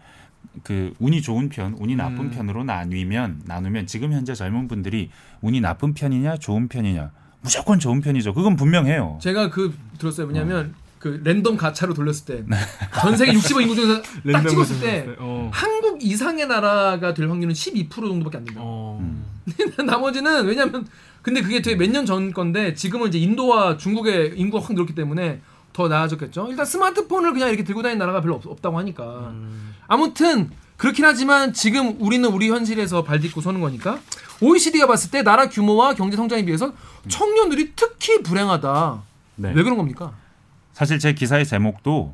그 0.63 0.93
운이 0.99 1.21
좋은 1.21 1.47
편, 1.49 1.75
운이 1.80 1.95
나쁜 1.95 2.25
음. 2.25 2.32
편으로 2.32 2.63
나뉘면 2.63 3.43
나누면 3.45 3.86
지금 3.88 4.11
현재 4.11 4.34
젊은 4.34 4.67
분들이 4.67 5.09
운이 5.41 5.61
나쁜 5.61 5.93
편이냐 5.93 6.38
좋은 6.38 6.67
편이냐 6.67 7.11
무조건 7.41 7.79
좋은 7.79 8.01
편이죠. 8.01 8.33
그건 8.33 8.55
분명해요. 8.55 9.19
제가 9.21 9.49
그 9.49 9.73
들었어요. 9.97 10.27
왜냐면 10.27 10.73
그 10.99 11.21
랜덤 11.23 11.55
가차로 11.55 11.93
돌렸을 11.93 12.25
때 12.25 12.43
전 13.01 13.15
세계 13.15 13.31
60억 13.31 13.61
인구 13.61 13.75
중에서 13.75 14.01
딱 14.33 14.47
찍었을 14.47 14.79
때. 14.81 15.15
어. 15.19 15.49
한국 15.53 16.03
이상의 16.03 16.47
나라가 16.47 17.13
될 17.13 17.29
확률은 17.29 17.53
12% 17.53 17.89
정도밖에 17.89 18.37
안 18.37 18.45
된다. 18.45 18.61
어. 18.63 18.97
음. 19.01 19.23
나머지는 19.85 20.45
왜냐면 20.45 20.85
근데 21.21 21.41
그게 21.41 21.61
되게 21.61 21.75
몇 21.77 21.89
년 21.91 22.05
전 22.05 22.31
건데 22.33 22.73
지금은 22.73 23.07
이제 23.09 23.17
인도와 23.19 23.77
중국의 23.77 24.33
인구가 24.35 24.63
확 24.63 24.73
늘었기 24.73 24.93
때문에 24.95 25.39
더 25.71 25.87
나아졌겠죠. 25.87 26.47
일단 26.49 26.65
스마트폰을 26.65 27.31
그냥 27.33 27.47
이렇게 27.49 27.63
들고 27.63 27.81
다니는 27.81 27.99
나라가 27.99 28.21
별로 28.21 28.35
없, 28.35 28.45
없다고 28.45 28.77
하니까. 28.79 29.29
음. 29.31 29.73
아무튼 29.87 30.49
그렇긴 30.77 31.05
하지만 31.05 31.53
지금 31.53 31.95
우리는 31.99 32.27
우리 32.29 32.49
현실에서 32.49 33.03
발 33.03 33.19
딛고 33.19 33.39
서는 33.41 33.61
거니까 33.61 33.99
OECD가 34.41 34.87
봤을 34.87 35.11
때 35.11 35.21
나라 35.23 35.49
규모와 35.49 35.93
경제 35.93 36.15
성장에 36.17 36.45
비해서 36.45 36.73
청년들이 37.07 37.73
특히 37.75 38.21
불행하다. 38.23 39.01
네. 39.35 39.51
왜 39.53 39.63
그런 39.63 39.77
겁니까? 39.77 40.13
사실 40.73 40.99
제 40.99 41.13
기사의 41.13 41.45
제목도 41.45 42.13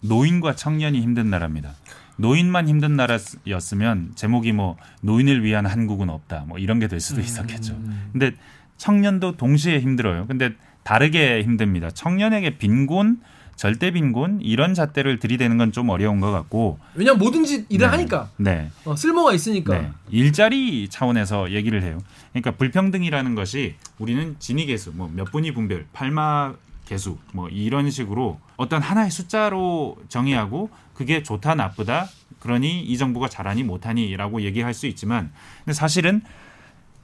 노인과 0.00 0.56
청년이 0.56 1.00
힘든 1.00 1.30
나라입니다. 1.30 1.74
노인만 2.16 2.68
힘든 2.68 2.94
나라였으면 2.96 4.12
제목이 4.14 4.52
뭐 4.52 4.76
노인을 5.00 5.42
위한 5.44 5.64
한국은 5.66 6.10
없다 6.10 6.44
뭐 6.46 6.58
이런 6.58 6.78
게 6.78 6.88
될 6.88 7.00
수도 7.00 7.20
있었겠죠. 7.20 7.78
근데 8.12 8.32
청년도 8.76 9.36
동시에 9.36 9.80
힘들어요. 9.80 10.26
근데 10.26 10.50
다르게 10.82 11.42
힘듭니다. 11.42 11.90
청년에게 11.90 12.58
빈곤, 12.58 13.20
절대 13.56 13.90
빈곤 13.92 14.40
이런 14.42 14.74
잣대를 14.74 15.18
들이대는 15.18 15.56
건 15.58 15.72
좀 15.72 15.88
어려운 15.88 16.20
것 16.20 16.30
같고. 16.32 16.78
왜냐면 16.94 17.18
뭐든지 17.20 17.66
일을 17.68 17.86
네. 17.86 17.90
하니까 17.90 18.30
네. 18.36 18.70
어, 18.84 18.96
쓸모가 18.96 19.32
있으니까. 19.34 19.78
네. 19.78 19.90
일자리 20.10 20.88
차원에서 20.88 21.52
얘기를 21.52 21.82
해요. 21.82 21.98
그러니까 22.32 22.52
불평등이라는 22.52 23.34
것이 23.34 23.76
우리는 23.98 24.36
진위 24.38 24.66
계수, 24.66 24.90
뭐 24.92 25.08
몇 25.12 25.30
분위 25.30 25.52
분별, 25.54 25.86
팔마 25.92 26.54
계수, 26.84 27.18
뭐 27.32 27.48
이런 27.48 27.90
식으로 27.90 28.40
어떤 28.56 28.82
하나의 28.82 29.10
숫자로 29.10 29.96
정의하고 30.08 30.70
그게 30.94 31.22
좋다 31.22 31.54
나쁘다. 31.54 32.08
그러니 32.40 32.82
이 32.82 32.98
정부가 32.98 33.28
잘하니 33.28 33.62
못하니라고 33.62 34.42
얘기할 34.42 34.74
수 34.74 34.86
있지만, 34.88 35.30
근데 35.64 35.72
사실은 35.74 36.22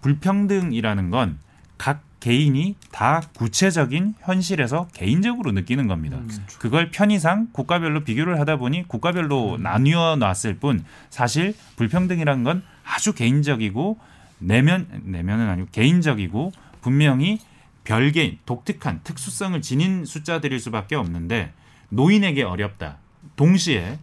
불평등이라는 0.03 1.11
건 1.11 1.39
각 1.79 2.03
개인이 2.21 2.75
다 2.91 3.23
구체적인 3.37 4.15
현실에서 4.21 4.89
개인적으로 4.93 5.53
느끼는 5.53 5.87
겁니다. 5.87 6.19
그걸 6.59 6.91
편의상 6.91 7.49
국가별로 7.53 8.03
비교를 8.05 8.41
하다 8.41 8.57
보니 8.57 8.89
국가별로 8.89 9.59
나뉘어 9.61 10.17
놨을 10.17 10.59
뿐 10.59 10.85
사실 11.11 11.55
불평등이라는 11.77 12.45
건 12.45 12.63
아주 12.85 13.15
개인적이고 13.15 13.99
내면 14.41 14.87
내면은 15.05 15.49
아니고 15.49 15.69
개인적이고 15.73 16.53
분명히 16.81 17.39
별개인 17.85 18.39
독특한 18.47 19.01
특수성을 19.05 19.61
지닌 19.63 20.05
숫자들일 20.05 20.61
수밖에 20.61 20.95
없는데 20.97 21.53
노인에게 21.91 22.43
어렵다. 22.43 22.99
동시에 23.37 23.99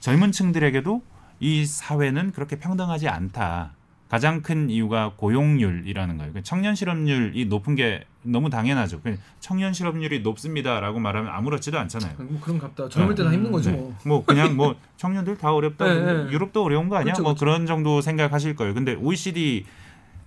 젊은 0.00 0.32
층들에게도 0.32 1.02
이 1.40 1.64
사회는 1.64 2.32
그렇게 2.32 2.58
평등하지 2.58 3.08
않다. 3.08 3.72
가장 4.12 4.42
큰 4.42 4.68
이유가 4.68 5.12
고용률이라는 5.16 6.18
거예요. 6.18 6.32
그러니까 6.32 6.42
청년 6.42 6.74
실업률이 6.74 7.46
높은 7.46 7.74
게 7.74 8.04
너무 8.20 8.50
당연하죠. 8.50 9.00
그냥 9.00 9.16
청년 9.40 9.72
실업률이 9.72 10.20
높습니다라고 10.20 10.98
말하면 10.98 11.32
아무렇지도 11.32 11.78
않잖아요. 11.78 12.16
뭐 12.18 12.38
그런 12.38 12.58
갑다. 12.58 12.90
젊을 12.90 13.14
때다 13.14 13.32
힘든 13.32 13.50
거지 13.50 13.70
네. 13.70 13.78
뭐. 13.78 13.96
뭐 14.04 14.22
그냥 14.22 14.54
뭐 14.54 14.76
청년들 14.98 15.38
다 15.38 15.54
어렵다. 15.54 15.86
네, 15.86 15.98
뭐 15.98 16.24
네. 16.24 16.30
유럽도 16.30 16.62
어려운 16.62 16.90
거 16.90 16.96
아니야? 16.96 17.04
그렇죠, 17.04 17.22
뭐 17.22 17.32
그렇죠. 17.32 17.40
그런 17.46 17.64
정도 17.64 18.02
생각하실 18.02 18.54
거예요. 18.54 18.74
근데 18.74 18.94
OECD 18.96 19.64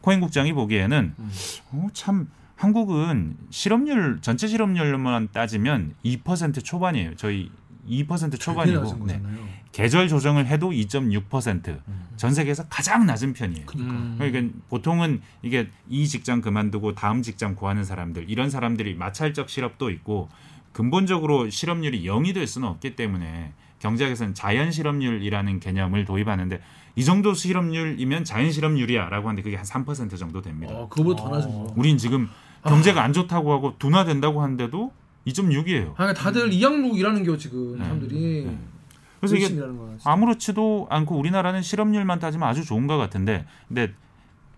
코엔 0.01 0.19
국장이 0.19 0.51
보기에는 0.51 1.13
음. 1.19 1.31
어, 1.73 1.87
참 1.93 2.27
한국은 2.55 3.37
실업률 3.51 4.17
전체 4.21 4.47
실업률만 4.47 5.29
따지면 5.31 5.93
2% 6.03 6.63
초반이에요. 6.63 7.15
저희 7.17 7.51
2% 7.87 8.31
되게 8.31 8.37
초반이고 8.37 9.05
네. 9.05 9.21
계절 9.75 10.07
조정을 10.07 10.47
해도 10.47 10.71
2.6%. 10.71 11.79
전 12.15 12.33
세계에서 12.33 12.63
가장 12.69 13.05
낮은 13.05 13.33
편이에요. 13.33 13.65
음. 13.75 14.15
그러니까 14.17 14.53
보통은 14.69 15.19
이게 15.41 15.67
이 15.89 16.07
직장 16.07 16.39
그만두고 16.39 16.95
다음 16.95 17.21
직장 17.21 17.55
구하는 17.55 17.83
사람들 17.83 18.29
이런 18.29 18.49
사람들이 18.49 18.95
마찰적 18.95 19.49
실업도 19.49 19.89
있고 19.89 20.29
근본적으로 20.71 21.49
실업률이 21.49 22.03
0이 22.03 22.33
될 22.33 22.47
수는 22.47 22.69
없기 22.69 22.95
때문에 22.95 23.51
경제학에서는 23.79 24.33
자연 24.33 24.71
실업률이라는 24.71 25.59
개념을 25.59 26.05
도입하는데 26.05 26.61
이 26.95 27.03
정도 27.03 27.33
실업률이면 27.33 28.23
자연 28.23 28.53
실업률이야라고 28.53 29.27
하는데 29.27 29.41
그게 29.41 29.57
한 29.57 29.65
3% 29.65 30.17
정도 30.17 30.41
됩니다. 30.41 30.73
어, 30.73 30.87
그거보다 30.87 31.23
더 31.23 31.29
낮은 31.31 31.49
거. 31.51 31.73
우린 31.75 31.97
지금 31.97 32.29
경제가 32.65 33.03
안 33.03 33.11
좋다고 33.11 33.51
하고 33.51 33.77
둔화된다고 33.77 34.41
하는데도 34.41 34.93
2.6이에요. 35.27 35.95
아, 35.97 36.13
다들 36.13 36.53
이양로 36.53 36.95
일하는 36.95 37.25
겨 37.25 37.35
지금 37.35 37.73
네. 37.77 37.83
사람들이. 37.83 38.45
네. 38.45 38.57
그래서 39.27 39.53
이게. 39.53 39.61
아무렇지도 40.03 40.87
않고 40.89 41.17
우리나라는 41.17 41.61
실업률만 41.61 42.19
따지면 42.19 42.47
아주 42.47 42.63
좋은 42.63 42.87
것 42.87 42.97
같은데 42.97 43.45
근데 43.67 43.93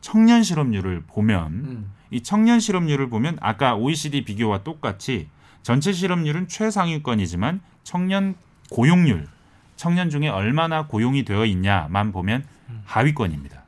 청년 0.02 0.44
실업률을 0.44 1.04
보면 1.08 1.52
음. 1.52 1.92
이 2.12 2.22
청년 2.22 2.60
실업률을 2.60 3.10
보면 3.10 3.38
아까 3.42 3.76
OECD 3.76 4.24
비교와 4.24 4.64
똑같이 4.64 5.28
전체 5.64 5.92
실업률은 5.92 6.48
최상위권이지만 6.48 7.62
청년 7.84 8.36
고용률 8.70 9.28
청년 9.76 10.10
중에 10.10 10.28
얼마나 10.28 10.88
고용이 10.88 11.24
되어 11.24 11.46
있냐만 11.46 12.12
보면 12.12 12.44
하위권입니다. 12.86 13.64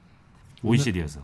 OECD에서 0.63 1.21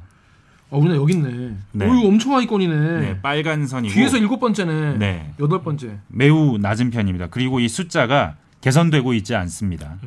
어, 0.70 0.78
우리나라 0.78 1.00
여기 1.02 1.14
있네. 1.14 1.56
네. 1.74 1.88
오, 1.88 2.08
엄청 2.08 2.34
하위권이네. 2.36 3.00
네, 3.00 3.22
빨간 3.22 3.68
선이고 3.68 3.94
뒤에서 3.94 4.18
일곱 4.18 4.40
번째네. 4.40 4.98
네. 4.98 5.34
여덟 5.40 5.62
번째. 5.62 6.00
매우 6.08 6.58
낮은 6.58 6.90
편입니다. 6.90 7.28
그리고 7.28 7.60
이 7.60 7.68
숫자가 7.68 8.36
개선되고 8.66 9.14
있지 9.14 9.36
않습니다. 9.36 10.00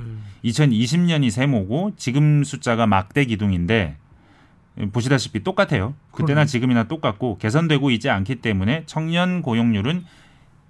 2020년이 0.45 1.31
세모고 1.31 1.93
지금 1.97 2.43
숫자가 2.43 2.89
막대 2.89 3.25
기둥인데 3.25 3.97
보시다시피 4.93 5.45
똑같아요. 5.45 5.95
그때나 6.11 6.41
그러네. 6.41 6.47
지금이나 6.47 6.85
똑같고 6.89 7.39
개선되고 7.39 7.93
있지 7.93 8.11
않기 8.11 8.37
때문에 8.37 8.83
청년 8.87 9.43
고용률은 9.43 10.05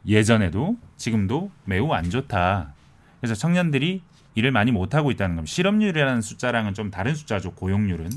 예전에도 0.07 0.77
지금도 0.99 1.51
매우 1.65 1.91
안 1.95 2.11
좋다. 2.11 2.75
그래서 3.23 3.35
청년들이 3.35 4.03
일을 4.35 4.53
많이 4.53 4.71
못 4.71 4.95
하고 4.95 5.11
있다는 5.11 5.37
겁니다. 5.37 5.51
실업률이라는 5.51 6.21
숫자랑은 6.21 6.75
좀 6.75 6.91
다른 6.91 7.15
숫자죠. 7.15 7.53
고용률은. 7.53 8.11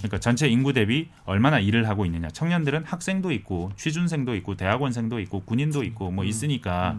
그러니까 0.00 0.18
전체 0.18 0.48
인구 0.48 0.74
대비 0.74 1.08
얼마나 1.24 1.58
일을 1.60 1.88
하고 1.88 2.04
있느냐. 2.04 2.28
청년들은 2.28 2.84
학생도 2.84 3.32
있고 3.32 3.72
취준생도 3.76 4.34
있고 4.36 4.54
대학원생도 4.56 5.18
있고 5.20 5.40
군인도 5.40 5.82
있고 5.82 6.10
뭐 6.10 6.24
있으니까 6.26 6.98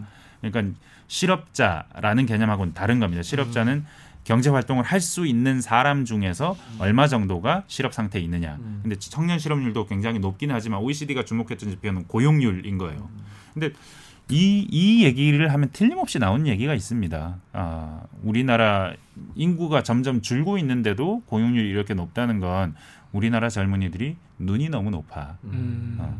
그러니까 0.51 0.77
실업자라는 1.07 2.25
개념하고는 2.25 2.73
다른 2.73 2.99
겁니다. 2.99 3.23
실업자는 3.23 3.85
경제 4.23 4.49
활동을 4.49 4.83
할 4.83 4.99
수 5.01 5.25
있는 5.27 5.61
사람 5.61 6.03
중에서 6.03 6.57
얼마 6.79 7.07
정도가 7.07 7.63
실업 7.67 7.93
상태에 7.93 8.21
있느냐. 8.23 8.57
근데 8.81 8.95
청년 8.97 9.37
실업률도 9.37 9.85
굉장히 9.85 10.17
높긴 10.19 10.49
하지만 10.51 10.79
OECD가 10.81 11.25
주목했던 11.25 11.69
지표는 11.69 12.05
고용률인 12.07 12.77
거예요. 12.79 13.07
근데 13.53 13.69
이, 14.31 14.67
이 14.71 15.03
얘기를 15.03 15.53
하면 15.53 15.69
틀림없이 15.71 16.17
나오는 16.17 16.47
얘기가 16.47 16.73
있습니다. 16.73 17.35
아, 17.53 18.01
우리나라 18.23 18.93
인구가 19.35 19.83
점점 19.83 20.21
줄고 20.23 20.57
있는데도 20.57 21.21
고용률이 21.27 21.69
이렇게 21.69 21.93
높다는 21.93 22.39
건 22.39 22.73
우리나라 23.11 23.49
젊은이들이 23.49 24.15
눈이 24.39 24.69
너무 24.69 24.89
높아. 24.89 25.37
음. 25.43 25.97
어. 25.99 26.19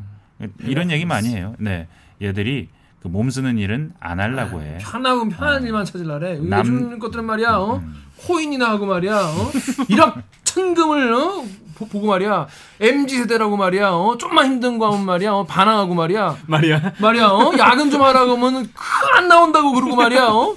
이런 0.59 0.91
얘기 0.91 1.05
많이 1.05 1.30
해요. 1.30 1.55
네. 1.57 1.88
얘들이 2.21 2.69
그 3.06 3.10
몸 3.10 3.30
쓰는 3.30 3.60
일은 3.60 3.91
안 3.99 4.20
하려고 4.20 4.62
해. 4.64 4.80
편하고 4.82 5.30
편한 5.30 5.64
일만 5.64 5.86
찾으려래. 5.86 6.39
남- 6.39 6.60
요즘 6.66 6.97
것들은 6.97 7.24
말이야, 7.24 7.51
어? 7.58 7.76
음. 7.76 8.03
코인이나 8.18 8.68
하고 8.72 8.88
말이야, 8.88 9.16
어? 9.16 9.51
일억 9.89 10.18
천금을 10.43 11.14
어? 11.14 11.43
보- 11.76 11.88
보고 11.88 12.08
말이야, 12.08 12.47
mz 12.80 13.16
세대라고 13.18 13.58
말이야, 13.58 13.89
어? 13.91 14.18
좀만 14.18 14.45
힘든 14.47 14.80
거 14.80 14.88
하면 14.91 15.06
말이야, 15.06 15.34
어? 15.34 15.43
반항하고 15.45 15.93
말이야, 15.93 16.36
말이야. 16.47 16.93
말이야, 16.97 17.28
어? 17.28 17.51
야근 17.56 17.91
좀 17.91 18.01
하라고 18.01 18.38
하면 18.38 18.72
그안 18.74 19.28
나온다고 19.28 19.72
그러고 19.74 19.95
말이야, 19.95 20.26
어? 20.26 20.56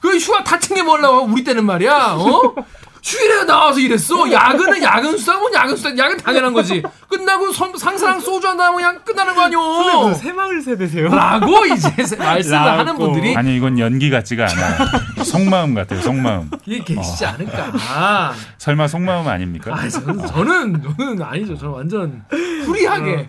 그 0.00 0.16
휴가 0.16 0.42
다 0.42 0.58
챙겨 0.58 0.82
먹으려고 0.82 1.16
하고 1.18 1.26
우리 1.26 1.44
때는 1.44 1.66
말이야, 1.66 2.14
어? 2.18 2.54
휴일에 3.02 3.44
나와서 3.44 3.78
일했어. 3.80 4.30
야근은 4.30 4.82
야근 4.82 5.16
수당은 5.16 5.52
야근 5.54 5.76
수당, 5.76 5.96
야근 5.98 6.16
당연한 6.18 6.52
거지. 6.52 6.82
끝나고 7.08 7.52
선- 7.52 7.76
상사랑 7.76 8.20
소주 8.20 8.46
한 8.46 8.56
다음에 8.56 8.76
그냥 8.76 9.00
끝나는 9.04 9.34
거 9.34 9.42
아니오. 9.42 10.14
새마을 10.14 10.60
세대세요? 10.62 11.08
라고 11.08 11.64
이제 11.66 11.88
말씀을 12.16 12.58
라고. 12.58 12.78
하는 12.78 12.96
분들이 12.98 13.34
아니 13.36 13.56
이건 13.56 13.78
연기 13.78 14.10
같지가 14.10 14.46
않아요. 14.50 15.24
속마음 15.24 15.74
같아요. 15.74 16.00
속마음. 16.02 16.50
이게 16.66 16.94
계시지 16.94 17.24
않을까. 17.24 17.72
아, 17.90 18.34
설마 18.58 18.86
속마음 18.88 19.26
아닙니까? 19.28 19.74
저는, 19.88 20.26
저는 20.26 20.82
저는 20.96 21.22
아니죠. 21.22 21.56
저는 21.56 21.72
완전 21.74 22.22
free하게. 22.66 23.28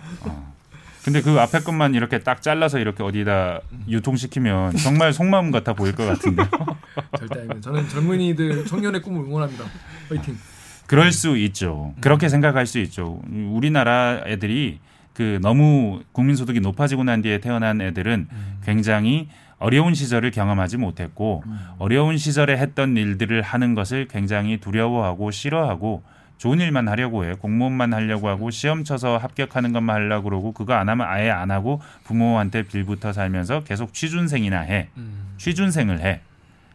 근데 1.04 1.22
그 1.22 1.40
앞에 1.40 1.60
것만 1.62 1.96
이렇게 1.96 2.20
딱 2.20 2.42
잘라서 2.42 2.80
이렇게 2.80 3.04
어디다 3.04 3.62
유통시키면 3.88 4.76
정말 4.78 5.14
속마음 5.14 5.52
같아 5.52 5.74
보일 5.74 5.96
것 5.96 6.06
같은데. 6.06 6.44
절대 7.18 7.40
아닙니다. 7.40 7.62
저는 7.62 7.90
젊은이들 7.90 8.66
청년의 8.66 9.02
꿈을 9.02 9.22
응원합니다. 9.26 9.66
파이팅. 10.10 10.38
그럴 10.86 11.12
수 11.12 11.38
있죠. 11.38 11.94
그렇게 12.02 12.30
생각할 12.30 12.68
수 12.68 12.78
있죠. 12.80 13.22
우리나라 13.32 14.22
애들이 14.26 14.80
그 15.14 15.40
너무 15.42 16.02
국민소득이 16.12 16.60
높아지고 16.60 17.04
난 17.04 17.22
뒤에 17.22 17.40
태어난 17.40 17.82
애들은 17.82 18.28
굉장히 18.64 19.30
어려운 19.58 19.94
시절을 19.94 20.32
경험하지 20.32 20.78
못했고 20.78 21.44
어려운 21.78 22.18
시절에 22.18 22.58
했던 22.58 22.98
일들을 22.98 23.42
하는 23.42 23.76
것을 23.76 24.08
굉장히 24.08 24.58
두려워하고 24.58 25.32
싫어하고 25.32 26.04
좋은 26.42 26.60
일만 26.60 26.88
하려고 26.88 27.24
해. 27.24 27.34
공무원만 27.36 27.94
하려고 27.94 28.28
하고 28.28 28.50
시험 28.50 28.84
쳐서 28.84 29.18
합격하는 29.18 29.74
것만 29.74 29.96
하려고 29.96 30.24
그러고 30.24 30.54
그거 30.54 30.74
안 30.74 30.90
하면 30.90 31.06
아예 31.08 31.30
안 31.30 31.52
하고 31.52 31.80
부모한테 32.04 32.64
빌부터 32.64 33.14
살면서 33.14 33.64
계속 33.64 33.94
취준생이나 33.94 34.62
해. 34.62 34.90
취준생을 35.38 36.00
해. 36.00 36.22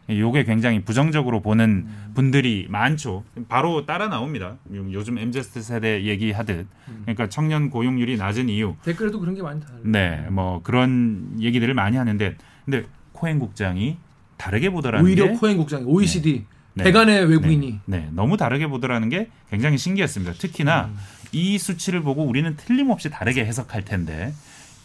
요게 0.09 0.45
굉장히 0.45 0.79
부정적으로 0.85 1.41
보는 1.41 1.85
분들이 2.13 2.67
많죠. 2.69 3.25
바로 3.49 3.85
따라 3.85 4.07
나옵니다. 4.07 4.55
요- 4.73 4.93
요즘 4.93 5.17
MZ 5.17 5.43
세대 5.61 6.01
얘기하듯. 6.05 6.65
그러니까 7.01 7.27
청년 7.27 7.69
고용률이 7.69 8.15
낮은 8.15 8.47
이유. 8.47 8.75
댓글에도 8.85 9.19
그런 9.19 9.35
게 9.35 9.41
많이 9.41 9.59
다. 9.59 9.67
네, 9.83 10.25
뭐 10.29 10.61
그런 10.63 11.35
얘기들을 11.41 11.73
많이 11.73 11.97
하는데, 11.97 12.37
근데 12.63 12.85
코엔 13.11 13.37
국장이 13.39 13.97
다르게 14.37 14.69
보더라는 14.69 15.03
오히려 15.05 15.27
게 15.27 15.33
코엔 15.33 15.57
국장이 15.57 15.83
OECD 15.83 16.33
네. 16.39 16.45
대간의 16.83 17.25
외국인이 17.29 17.79
네, 17.85 17.97
네, 17.97 18.09
너무 18.11 18.37
다르게 18.37 18.67
보더라는 18.67 19.09
게 19.09 19.29
굉장히 19.49 19.77
신기했습니다. 19.77 20.33
특히나 20.33 20.89
이 21.31 21.57
수치를 21.57 22.01
보고 22.01 22.23
우리는 22.23 22.55
틀림없이 22.55 23.09
다르게 23.09 23.45
해석할 23.45 23.83
텐데 23.83 24.33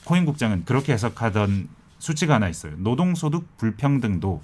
코인 0.04 0.24
국장은 0.24 0.64
그렇게 0.64 0.92
해석하던 0.92 1.68
수치가 1.98 2.34
하나 2.34 2.48
있어요. 2.48 2.72
노동소득 2.78 3.56
불평등도 3.58 4.42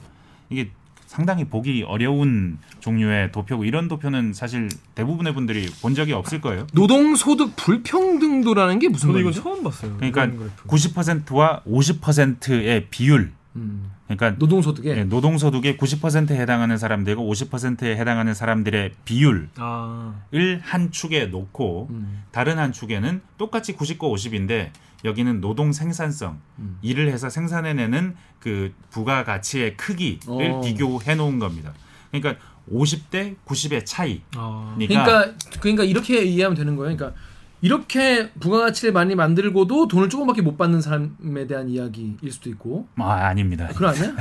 이게 0.50 0.70
상당히 1.06 1.44
보기 1.44 1.82
어려운 1.84 2.58
종류의 2.80 3.32
도표고 3.32 3.64
이런 3.64 3.88
도표는 3.88 4.34
사실 4.34 4.68
대부분의 4.94 5.34
분들이 5.34 5.66
본 5.80 5.94
적이 5.94 6.12
없을 6.12 6.40
거예요. 6.40 6.66
노동 6.74 7.16
소득 7.16 7.56
불평등도라는 7.56 8.78
게 8.78 8.88
무슨 8.88 9.12
말이죠? 9.12 9.42
처음 9.42 9.64
봤어요. 9.64 9.96
그러니까 9.96 10.26
이런 10.26 10.36
그래프. 10.36 10.68
90%와 10.68 11.62
50%의 11.66 12.88
비율. 12.90 13.32
음. 13.56 13.90
그러니까 14.04 14.30
노동소득에 14.38 14.94
네, 14.94 15.04
노동소득의 15.04 15.76
90%에 15.76 16.36
해당하는 16.36 16.78
사람들과 16.78 17.22
50%에 17.22 17.96
해당하는 17.96 18.34
사람들의 18.34 18.92
비율 19.04 19.48
아, 19.56 20.14
을한 20.32 20.90
축에 20.90 21.26
놓고 21.26 21.88
음. 21.90 22.24
다른 22.30 22.58
한 22.58 22.72
축에는 22.72 23.20
똑같이 23.36 23.76
90과 23.76 24.00
50인데 24.00 24.70
여기는 25.04 25.40
노동 25.40 25.72
생산성 25.72 26.40
음. 26.58 26.78
일을 26.82 27.08
해서 27.10 27.30
생산해내는 27.30 28.16
그 28.40 28.72
부가 28.90 29.24
가치의 29.24 29.76
크기를 29.76 30.50
어. 30.52 30.60
비교해 30.60 31.14
놓은 31.14 31.38
겁니다. 31.38 31.72
그러니까 32.10 32.42
50대 32.72 33.36
90의 33.46 33.84
차이. 33.86 34.22
아. 34.36 34.74
그러니까, 34.76 35.04
그러니까 35.04 35.60
그러니까 35.60 35.84
이렇게 35.84 36.22
이해하면 36.22 36.56
되는 36.56 36.76
거예요. 36.76 36.96
그러니까 36.96 37.18
이렇게 37.60 38.30
부가가치를 38.38 38.92
많이 38.92 39.16
만들고도 39.16 39.88
돈을 39.88 40.08
조금밖에 40.08 40.42
못 40.42 40.56
받는 40.56 40.80
사람에 40.80 41.48
대한 41.48 41.68
이야기일 41.68 42.30
수도 42.30 42.48
있고 42.50 42.86
아, 42.96 43.14
아닙니다. 43.26 43.68
그런 43.74 43.92
아니야? 43.94 44.14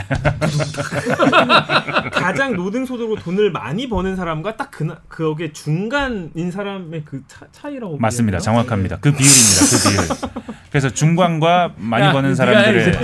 가장 2.12 2.56
노동소득으로 2.56 3.18
돈을 3.18 3.52
많이 3.52 3.88
버는 3.88 4.16
사람과 4.16 4.58
딱 4.58 4.72
그, 4.72 4.88
그게 5.08 5.54
중간인 5.54 6.50
사람의 6.52 7.04
그 7.06 7.22
차, 7.28 7.46
차이라고 7.52 7.98
맞습니다. 7.98 8.38
보여요? 8.38 8.44
정확합니다. 8.44 8.98
그 8.98 9.12
비율입니다. 9.12 9.66
그 9.70 9.78
비율. 9.90 10.04
그래서 10.72 10.90
중간과 10.90 11.74
많이 11.78 12.06
야, 12.06 12.14
버는 12.14 12.34
사람들의 12.34 12.88
해, 12.88 12.92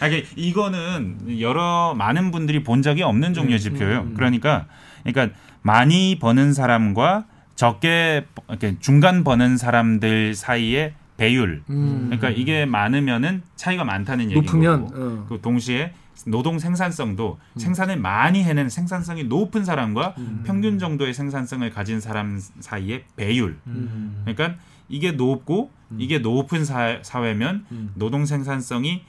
아, 0.00 0.06
이게 0.06 0.26
이거는 0.36 1.40
여러 1.40 1.94
많은 1.96 2.30
분들이 2.30 2.62
본 2.62 2.82
적이 2.82 3.04
없는 3.04 3.32
종류의 3.32 3.58
지표예요. 3.58 4.00
음, 4.00 4.06
음. 4.08 4.14
그러니까 4.14 4.66
그러니까 5.02 5.34
많이 5.62 6.18
버는 6.18 6.52
사람과 6.52 7.24
적게 7.54 8.26
버- 8.34 8.42
이렇게 8.48 8.76
중간 8.80 9.24
버는 9.24 9.56
사람들 9.56 10.34
사이의 10.34 10.94
배율. 11.16 11.62
음. 11.70 12.04
그러니까 12.06 12.30
이게 12.30 12.66
많으면은 12.66 13.42
차이가 13.56 13.84
많다는 13.84 14.26
얘기고 14.26 14.42
높으면 14.42 14.90
어. 14.92 15.26
그 15.28 15.40
동시에 15.40 15.92
노동 16.26 16.58
생산성도 16.58 17.38
음. 17.54 17.58
생산을 17.58 17.98
많이 17.98 18.42
해낸 18.42 18.68
생산성이 18.68 19.24
높은 19.24 19.64
사람과 19.64 20.14
평균 20.44 20.78
정도의 20.78 21.12
생산성을 21.14 21.68
가진 21.70 22.00
사람 22.00 22.40
사이의 22.60 23.04
배율. 23.16 23.58
음. 23.66 24.22
그러니까 24.24 24.58
이게 24.88 25.12
높고 25.12 25.70
이게 25.98 26.18
높은 26.18 26.64
사, 26.64 26.98
사회면 27.02 27.66
음. 27.70 27.92
노동 27.94 28.26
생산성이 28.26 29.02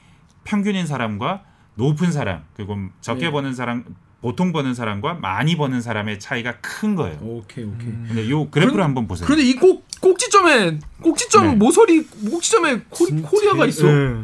평균인 0.43 0.85
사람과 0.85 1.43
높은 1.75 2.11
사람 2.11 2.43
그리고 2.55 2.77
적게 3.01 3.25
네. 3.25 3.31
버는 3.31 3.53
사람 3.53 3.83
보통 4.25 4.51
버는 4.51 4.73
사람과 4.73 5.13
많이 5.13 5.55
버는 5.55 5.81
사람의 5.81 6.19
차이가 6.19 6.55
큰 6.59 6.95
거예요. 6.95 7.15
오케이 7.21 7.63
오케이. 7.63 7.91
근데 8.07 8.27
요 8.27 8.49
그래프를 8.49 8.71
그런- 8.73 8.85
한번 8.87 9.07
보세요. 9.07 9.27
그런데 9.27 9.45
이 9.47 9.53
꼭 9.53 9.85
꼭지점에 10.01 10.79
꼭지점 11.03 11.45
네. 11.49 11.55
모서리 11.55 12.03
꼭지점에 12.31 12.81
코, 12.89 13.05
코리아가 13.21 13.67
있어. 13.67 13.85
네. 13.85 14.23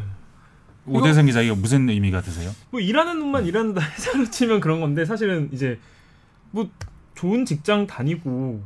오대성 0.87 1.27
기자 1.27 1.43
이거 1.43 1.53
무슨 1.55 1.87
의미가 1.87 2.21
드세요? 2.21 2.49
뭐 2.71 2.79
일하는 2.79 3.19
놈만 3.19 3.45
일한다 3.45 3.79
해서 3.79 4.27
치면 4.31 4.59
그런 4.59 4.81
건데 4.81 5.05
사실은 5.05 5.49
이제 5.51 5.77
뭐 6.49 6.67
좋은 7.13 7.45
직장 7.45 7.85
다니고 7.85 8.63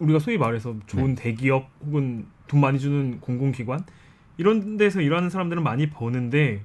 우리가 0.00 0.18
소위 0.18 0.38
말해서 0.38 0.74
좋은 0.88 1.14
대기업 1.14 1.70
혹은 1.86 2.26
돈 2.48 2.60
많이 2.60 2.80
주는 2.80 3.20
공공기관 3.20 3.84
이런 4.38 4.76
데서 4.76 5.00
일하는 5.02 5.30
사람들은 5.30 5.62
많이 5.62 5.88
버는데 5.88 6.62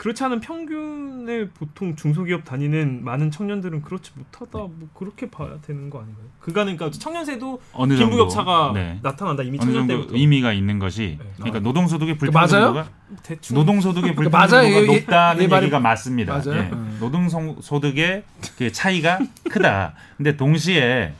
그렇지 0.00 0.24
않은 0.24 0.40
평균의 0.40 1.50
보통 1.50 1.94
중소기업 1.94 2.46
다니는 2.46 3.04
많은 3.04 3.30
청년들은 3.30 3.82
그렇지 3.82 4.12
못하다 4.14 4.50
뭐 4.58 4.88
그렇게 4.94 5.28
봐야 5.30 5.58
되는 5.60 5.90
거 5.90 5.98
아닌가요? 6.00 6.24
그간은 6.40 6.78
그러니까 6.78 6.98
청년세도 6.98 7.60
어느 7.74 7.98
빈부격차가 7.98 8.72
네. 8.72 8.98
나타난다 9.02 9.42
이미 9.42 9.58
어느 9.60 9.66
청년 9.66 9.86
정도 9.88 10.00
때부터 10.04 10.16
의미가 10.16 10.54
있는 10.54 10.78
것이 10.78 11.18
네. 11.20 11.26
그러니까 11.36 11.60
노동소득의 11.60 12.16
그 12.16 12.24
맞아요? 12.30 12.46
불평등도가 12.72 12.88
대충 13.22 13.56
노동소득의 13.56 14.14
그러니까 14.16 14.38
맞아요. 14.38 14.48
불평등도가 14.62 14.80
얘- 14.90 14.96
얘- 14.96 15.00
높다는 15.00 15.42
얘 15.42 15.46
말이- 15.48 15.62
얘기가 15.64 15.80
맞습니다. 15.80 16.32
맞아요. 16.32 16.62
예. 16.62 16.70
음. 16.72 16.96
노동소득의 16.98 18.24
그 18.56 18.72
차이가 18.72 19.18
크다. 19.50 19.92
근데 20.16 20.34
동시에 20.34 21.12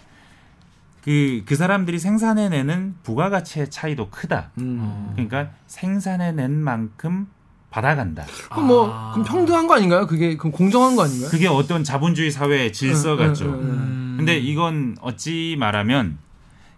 그, 1.04 1.42
그 1.44 1.54
사람들이 1.54 1.98
생산해내는 1.98 2.94
부가가치의 3.02 3.68
차이도 3.68 4.08
크다. 4.08 4.52
음. 4.56 5.10
그러니까 5.12 5.50
생산해낸 5.66 6.52
만큼 6.52 7.26
받아간다. 7.70 8.24
그럼 8.50 8.66
뭐 8.66 9.10
그럼 9.12 9.24
평등한 9.24 9.66
거 9.66 9.74
아닌가요? 9.76 10.06
그게 10.06 10.36
그럼 10.36 10.52
공정한 10.52 10.96
거 10.96 11.04
아닌가요? 11.04 11.30
그게 11.30 11.46
어떤 11.46 11.84
자본주의 11.84 12.30
사회의 12.30 12.72
질서 12.72 13.12
응, 13.12 13.16
같죠. 13.18 13.44
응, 13.46 13.50
응, 13.52 13.60
응. 13.70 14.14
근데 14.18 14.36
이건 14.38 14.96
어찌 15.00 15.56
말하면 15.58 16.18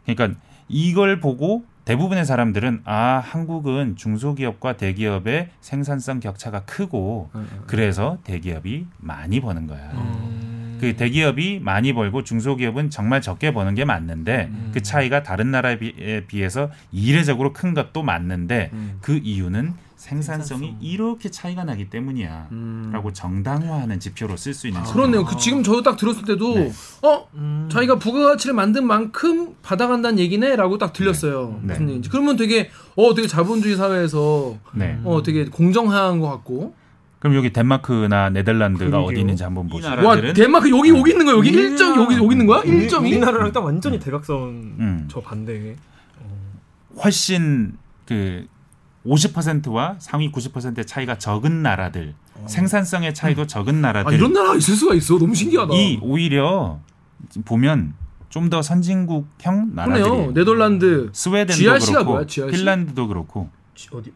그러니까 0.06 0.38
이걸 0.68 1.18
보고 1.18 1.64
대부분의 1.84 2.24
사람들은 2.24 2.82
아 2.84 3.20
한국은 3.24 3.96
중소기업과 3.96 4.76
대기업의 4.76 5.48
생산성 5.60 6.20
격차가 6.20 6.60
크고 6.64 7.30
응, 7.34 7.46
응. 7.50 7.60
그래서 7.66 8.18
대기업이 8.24 8.86
많이 8.98 9.40
버는 9.40 9.66
거야. 9.66 9.90
음. 9.94 10.78
그 10.80 10.96
대기업이 10.96 11.60
많이 11.62 11.92
벌고 11.92 12.24
중소기업은 12.24 12.90
정말 12.90 13.20
적게 13.22 13.52
버는 13.52 13.74
게 13.76 13.84
맞는데 13.84 14.48
음. 14.50 14.70
그 14.74 14.82
차이가 14.82 15.22
다른 15.22 15.50
나라에 15.52 15.78
비- 15.78 16.24
비해서 16.26 16.70
이례적으로 16.90 17.52
큰 17.52 17.72
것도 17.72 18.02
맞는데 18.02 18.70
음. 18.72 18.98
그 19.00 19.18
이유는 19.22 19.74
생산성이 20.02 20.60
생산성. 20.60 20.78
이렇게 20.80 21.30
차이가 21.30 21.62
나기 21.62 21.88
때문이야. 21.88 22.48
음. 22.50 22.90
라고 22.92 23.12
정당화하는 23.12 24.00
지표로 24.00 24.36
쓸 24.36 24.52
수 24.52 24.66
있는 24.66 24.82
그렇네요. 24.82 25.24
그 25.24 25.36
지금 25.36 25.62
저도 25.62 25.82
딱 25.82 25.96
들었을 25.96 26.24
때도 26.24 26.54
네. 26.56 26.72
어 27.02 27.28
음. 27.34 27.68
자기가 27.70 28.00
부가가치를 28.00 28.52
만든 28.52 28.84
만큼 28.84 29.54
받아간다는 29.62 30.18
얘기네라고 30.18 30.78
딱 30.78 30.92
들렸어요. 30.92 31.60
네. 31.62 31.74
무슨 31.74 31.86
얘기인지. 31.88 32.08
그러면 32.08 32.36
되게 32.36 32.70
어 32.96 33.14
되게 33.14 33.28
자본주의 33.28 33.76
사회에서 33.76 34.56
네. 34.74 34.98
어 35.04 35.22
되게 35.22 35.44
공정한 35.44 36.18
것 36.18 36.28
같고. 36.30 36.74
그럼 37.20 37.36
여기 37.36 37.52
덴마크나 37.52 38.28
네덜란드가 38.30 38.90
그러게요. 38.90 39.06
어디 39.08 39.20
있는지 39.20 39.44
한번 39.44 39.68
보시죠. 39.68 39.88
나라들은- 39.94 40.04
와 40.04 40.32
덴마크 40.32 40.68
여기 40.76 40.88
여기 40.90 41.12
있는 41.12 41.24
거야. 41.26 41.36
여기 41.36 41.52
1점 41.52 41.96
여기 42.02 42.16
여기 42.16 42.32
있는 42.34 42.46
거야? 42.48 42.58
우리- 42.66 42.88
1점이? 42.88 43.06
우리나라랑 43.06 43.52
딱 43.52 43.64
완전히 43.64 44.00
대각선 44.00 44.36
음. 44.80 45.08
저 45.08 45.20
반대. 45.20 45.76
훨씬 47.04 47.74
그 48.06 48.46
50%와 49.06 49.96
상위 49.98 50.30
90%의 50.30 50.86
차이가 50.86 51.18
적은 51.18 51.62
나라들, 51.62 52.14
생산성의 52.46 53.14
차이도 53.14 53.46
적은 53.46 53.76
아 53.76 53.92
나라들. 53.92 54.14
이런 54.14 54.32
나라가 54.32 54.54
있을 54.56 54.74
수가 54.76 54.94
있어. 54.94 55.18
너무 55.18 55.34
신기하다. 55.34 55.74
이 55.74 55.98
오히려 56.02 56.80
보면 57.44 57.94
좀 58.28 58.48
더 58.48 58.62
선진국형 58.62 59.72
나라들이 59.74 60.02
그러네요. 60.04 60.32
네덜란드 60.32 61.10
스웨덴도 61.12 61.52
GRC 61.52 61.86
가 61.92 61.98
그렇고 61.98 62.12
뭐야, 62.12 62.26
GRC? 62.26 62.56
핀란드도 62.56 63.08
그렇고 63.08 63.50
어디? 63.92 64.12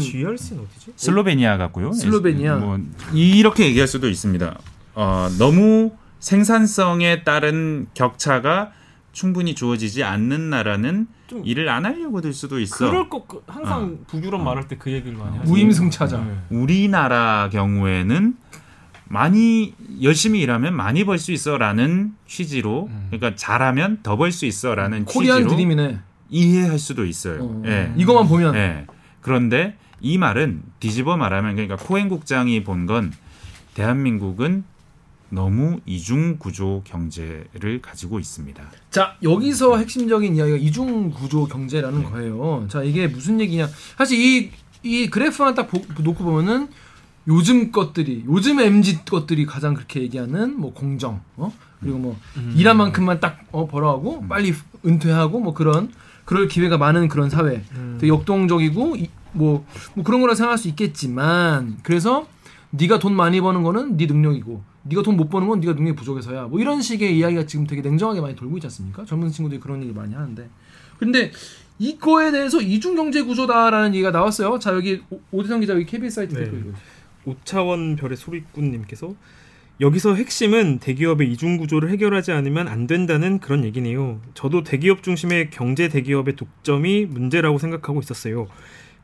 GRC는 0.00 0.62
어디지? 0.62 0.92
슬로베니아 0.96 1.58
같고요. 1.58 1.92
슬로베니아. 1.92 2.56
뭐 2.56 2.78
이렇게 3.12 3.66
얘기할 3.66 3.86
수도 3.86 4.08
있습니다. 4.08 4.58
어, 4.94 5.28
너무 5.38 5.92
생산성에 6.18 7.22
따른 7.24 7.86
격차가 7.94 8.72
충분히 9.16 9.54
주어지지 9.54 10.04
않는 10.04 10.50
나라는 10.50 11.06
좀- 11.26 11.40
일을 11.42 11.70
안 11.70 11.86
하려고 11.86 12.20
들 12.20 12.34
수도 12.34 12.60
있어. 12.60 12.90
그럴 12.90 13.08
거 13.08 13.24
그- 13.26 13.42
항상 13.46 14.00
북유럽 14.06 14.42
말할 14.42 14.68
때 14.68 14.76
그 14.76 14.92
얘기를 14.92 15.16
많이 15.16 15.38
하죠. 15.38 15.50
무임승차자. 15.50 16.18
네. 16.18 16.36
우리나라 16.50 17.48
경우에는 17.50 18.36
많이 19.08 19.72
열심히 20.02 20.40
일하면 20.40 20.74
많이 20.76 21.04
벌 21.04 21.16
수 21.18 21.32
있어라는 21.32 22.12
취지로 22.26 22.90
그러니까 23.08 23.34
잘하면 23.34 24.00
더 24.02 24.16
벌 24.18 24.32
수 24.32 24.44
있어라는 24.44 25.06
코리안 25.06 25.38
취지로 25.38 25.50
드림이네. 25.56 25.98
이해할 26.28 26.78
수도 26.78 27.06
있어요. 27.06 27.42
어. 27.42 27.62
예. 27.64 27.92
이거만 27.96 28.28
보면 28.28 28.54
예. 28.54 28.84
그런데 29.22 29.78
이 30.02 30.18
말은 30.18 30.60
뒤집어 30.78 31.16
말하면 31.16 31.54
그러니까 31.56 31.76
코엔 31.76 32.10
국장이 32.10 32.62
본 32.64 32.84
건 32.86 33.12
대한민국은 33.72 34.64
너무 35.28 35.80
이중 35.86 36.36
구조 36.38 36.82
경제를 36.84 37.80
가지고 37.82 38.18
있습니다. 38.18 38.62
자 38.90 39.16
여기서 39.22 39.76
핵심적인 39.78 40.36
이야기가 40.36 40.56
이중 40.58 41.10
구조 41.10 41.46
경제라는 41.46 42.00
네. 42.00 42.04
거예요. 42.10 42.66
자 42.68 42.82
이게 42.82 43.06
무슨 43.08 43.40
얘기냐? 43.40 43.68
사실 43.96 44.18
이 44.20 44.50
이 44.82 45.08
그래프만 45.10 45.54
딱 45.54 45.68
보, 45.68 45.78
놓고 46.00 46.22
보면은 46.22 46.68
요즘 47.26 47.72
것들이 47.72 48.22
요즘 48.28 48.60
mz 48.60 49.04
것들이 49.04 49.44
가장 49.44 49.74
그렇게 49.74 50.00
얘기하는 50.00 50.60
뭐 50.60 50.72
공정, 50.72 51.20
어 51.36 51.52
그리고 51.80 51.98
뭐 51.98 52.16
일한 52.54 52.76
만큼만 52.76 53.18
딱 53.18 53.40
어, 53.50 53.66
벌어하고 53.66 54.28
빨리 54.28 54.54
은퇴하고 54.84 55.40
뭐 55.40 55.54
그런 55.54 55.90
그럴 56.24 56.46
기회가 56.46 56.78
많은 56.78 57.08
그런 57.08 57.30
사회, 57.30 57.64
되게 57.98 58.08
역동적이고 58.08 58.96
이- 58.96 59.10
뭐, 59.32 59.66
뭐 59.94 60.04
그런 60.04 60.20
거라 60.20 60.34
생각할 60.36 60.56
수 60.56 60.68
있겠지만 60.68 61.78
그래서 61.82 62.28
네가 62.70 63.00
돈 63.00 63.14
많이 63.16 63.40
버는 63.40 63.64
거는 63.64 63.96
네 63.96 64.06
능력이고 64.06 64.62
네가 64.88 65.02
돈 65.02 65.16
못 65.16 65.28
버는 65.28 65.48
건 65.48 65.60
네가 65.60 65.72
능력이 65.72 65.96
부족해서야 65.96 66.44
뭐 66.44 66.60
이런 66.60 66.80
식의 66.82 67.16
이야기가 67.16 67.46
지금 67.46 67.66
되게 67.66 67.82
냉정하게 67.82 68.20
많이 68.20 68.36
돌고 68.36 68.56
있지 68.58 68.66
않습니까? 68.66 69.04
젊은 69.04 69.30
친구들이 69.30 69.60
그런 69.60 69.82
얘기 69.82 69.92
많이 69.92 70.14
하는데 70.14 70.48
근데 70.98 71.30
이거에 71.78 72.30
대해서 72.30 72.60
이중 72.60 72.94
경제 72.94 73.22
구조다라는 73.22 73.94
얘기가 73.94 74.10
나왔어요. 74.10 74.58
자 74.58 74.72
여기 74.74 75.02
오- 75.10 75.20
오대성 75.30 75.60
기자 75.60 75.74
여기 75.74 75.84
KBS 75.84 76.14
사이트 76.14 76.34
네. 76.34 76.44
댓글. 76.44 76.72
5차원 77.26 77.98
별의 77.98 78.16
소리꾼 78.16 78.70
님께서 78.70 79.14
여기서 79.80 80.14
핵심은 80.14 80.78
대기업의 80.78 81.30
이중 81.32 81.58
구조를 81.58 81.90
해결하지 81.90 82.32
않으면 82.32 82.66
안 82.68 82.86
된다는 82.86 83.40
그런 83.40 83.62
얘기네요. 83.64 84.20
저도 84.32 84.62
대기업 84.62 85.02
중심의 85.02 85.50
경제 85.50 85.88
대기업의 85.88 86.36
독점이 86.36 87.04
문제라고 87.06 87.58
생각하고 87.58 88.00
있었어요. 88.00 88.46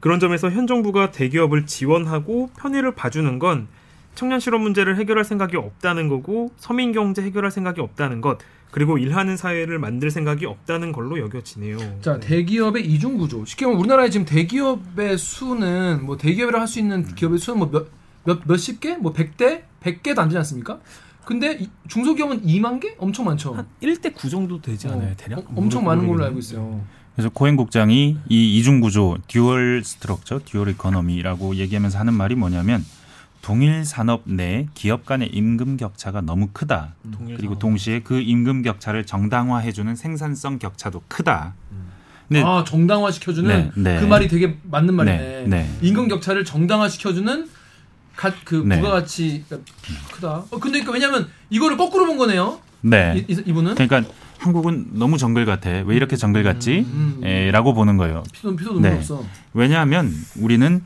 그런 0.01 0.19
점에서 0.19 0.51
현 0.51 0.67
정부가 0.67 1.11
대기업을 1.11 1.67
지원하고 1.67 2.49
편의를 2.59 2.95
봐주는 2.95 3.39
건 3.39 3.69
청년 4.15 4.41
실업 4.41 4.61
문제를 4.61 4.97
해결할 4.99 5.25
생각이 5.25 5.57
없다는 5.57 6.09
거고 6.09 6.53
서민 6.57 6.93
경제 6.93 7.23
해결할 7.23 7.51
생각이 7.51 7.81
없다는 7.81 8.21
것 8.21 8.39
그리고 8.71 8.97
일하는 8.99 9.37
사회를 9.37 9.79
만들 9.79 10.11
생각이 10.11 10.47
없다는 10.47 10.93
걸로 10.93 11.19
여겨지네요. 11.19 11.79
자 12.01 12.19
대기업의 12.21 12.87
이중 12.87 13.19
구조. 13.19 13.45
쉽게 13.45 13.67
말하면 13.67 13.81
우리나라에 13.81 14.11
지금 14.11 14.25
대기업의 14.27 15.19
수는 15.19 16.05
뭐 16.07 16.17
대기업이라 16.17 16.59
할 16.61 16.67
수 16.67 16.79
있는 16.79 17.05
기업의 17.15 17.39
수는 17.39 17.59
뭐몇 17.59 17.89
몇 18.25 18.41
몇십 18.47 18.81
개, 18.81 18.95
뭐 18.97 19.13
100대, 19.13 19.63
100개도 19.83 20.19
안 20.21 20.29
되지 20.29 20.39
않습니까? 20.39 20.79
근데 21.25 21.55
이- 21.61 21.69
중소기업은 21.89 22.43
2만 22.43 22.81
개? 22.81 22.95
엄청 22.99 23.25
많죠. 23.27 23.53
한 23.55 23.67
1대 23.83 24.15
9 24.15 24.31
정도 24.31 24.61
되지 24.61 24.87
않아요, 24.89 25.11
어, 25.11 25.15
대략? 25.17 25.39
어, 25.41 25.53
엄청 25.57 25.85
많은 25.85 26.07
걸로 26.07 26.19
모르겠는데. 26.19 26.27
알고 26.29 26.39
있어요. 26.39 26.85
그래서 27.15 27.29
코엔 27.31 27.57
국장이 27.57 28.17
이 28.29 28.59
이중 28.59 28.81
구조, 28.81 29.19
dual 29.29 29.83
structure, 29.85 30.41
dual 30.45 30.71
economy라고 30.71 31.57
얘기하면서 31.57 31.99
하는 31.99 32.15
말이 32.15 32.35
뭐냐면 32.37 32.85
동일 33.43 33.85
산업 33.85 34.23
내 34.25 34.69
기업 34.75 35.05
간의 35.05 35.29
임금 35.33 35.77
격차가 35.77 36.21
너무 36.21 36.49
크다. 36.53 36.95
동일 37.11 37.37
그리고. 37.37 37.59
동시에 37.59 38.01
그 38.01 38.21
임금 38.21 38.63
격차를 38.63 39.05
정당화해주는 39.05 39.95
생산성 39.97 40.59
격차도 40.61 41.03
크다. 41.09 41.55
근데 42.29 42.43
아 42.47 42.65
정당화 42.65 43.11
시켜주는 43.11 43.73
네, 43.75 43.83
네. 43.95 44.01
그 44.01 44.07
말이 44.07 44.29
되게 44.29 44.57
맞는 44.63 44.95
말이네. 44.95 45.19
네, 45.19 45.45
네. 45.49 45.79
임금 45.83 46.07
격차를 46.09 46.45
정당화 46.45 46.89
시켜주는 46.89 47.49
그 48.45 48.63
네. 48.65 48.77
부가가치가 48.77 49.59
크다. 50.15 50.29
어, 50.37 50.49
근데 50.51 50.81
그러니까 50.81 50.93
왜냐면 50.93 51.29
이거를 51.51 51.77
거꾸로 51.77 52.07
본 52.07 52.17
거네요. 52.19 52.61
네. 52.81 53.25
이, 53.29 53.33
이- 53.33 53.43
이 53.45 53.53
분은 53.53 53.75
그러니까 53.75 54.09
한국은 54.39 54.91
너무 54.93 55.19
정글 55.19 55.45
같아. 55.47 55.69
왜 55.71 55.97
이렇게 55.97 56.15
정글 56.17 56.45
같지? 56.45 56.87
음. 56.89 57.21
에, 57.25 57.51
라고 57.51 57.75
보는 57.75 57.97
거예요. 57.97 58.23
피도 58.33 58.55
피도 58.55 58.73
눈물 58.75 58.91
네. 58.93 58.97
없어. 58.99 59.25
왜냐하면 59.53 60.13
우리는 60.37 60.83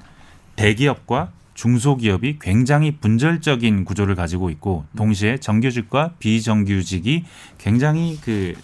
대기업과 0.57 1.31
중소기업이 1.57 2.39
굉장히 2.41 2.93
분절적인 2.93 3.85
구조를 3.85 4.15
가지고 4.15 4.51
있고 4.51 4.85
동시에 4.97 5.39
정규직과 5.39 6.13
비정규직이 6.19 7.25
굉장히 7.59 8.19
그 8.21 8.55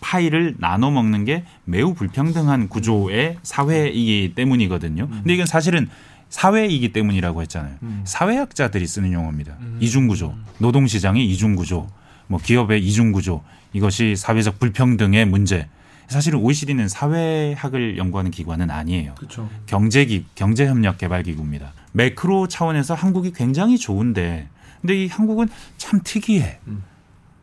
파이를 0.00 0.56
나눠 0.58 0.90
먹는 0.90 1.24
게 1.24 1.44
매우 1.64 1.94
불평등한 1.94 2.68
구조의 2.68 3.36
사회이기 3.42 4.32
때문이거든요. 4.34 5.08
근데 5.08 5.34
이건 5.34 5.46
사실은 5.46 5.88
사회이기 6.30 6.92
때문이라고 6.92 7.42
했잖아요. 7.42 7.76
사회학자들이 8.04 8.86
쓰는 8.86 9.12
용어입니다. 9.12 9.56
이중구조, 9.80 10.34
노동시장의 10.58 11.26
이중구조, 11.30 11.86
뭐 12.28 12.40
기업의 12.40 12.84
이중구조 12.84 13.42
이것이 13.72 14.16
사회적 14.16 14.58
불평등의 14.58 15.26
문제. 15.26 15.68
사실은 16.06 16.38
OECD는 16.38 16.88
사회학을 16.88 17.98
연구하는 17.98 18.30
기관은 18.30 18.70
아니에요. 18.70 19.14
그렇죠. 19.16 19.50
경제기 19.66 20.24
경제협력 20.34 20.96
개발기구입니다. 20.96 21.72
매크로 21.92 22.48
차원에서 22.48 22.94
한국이 22.94 23.32
굉장히 23.32 23.78
좋은데, 23.78 24.48
근데 24.80 25.04
이 25.04 25.08
한국은 25.08 25.48
참 25.76 26.00
특이해. 26.04 26.60
음. 26.66 26.84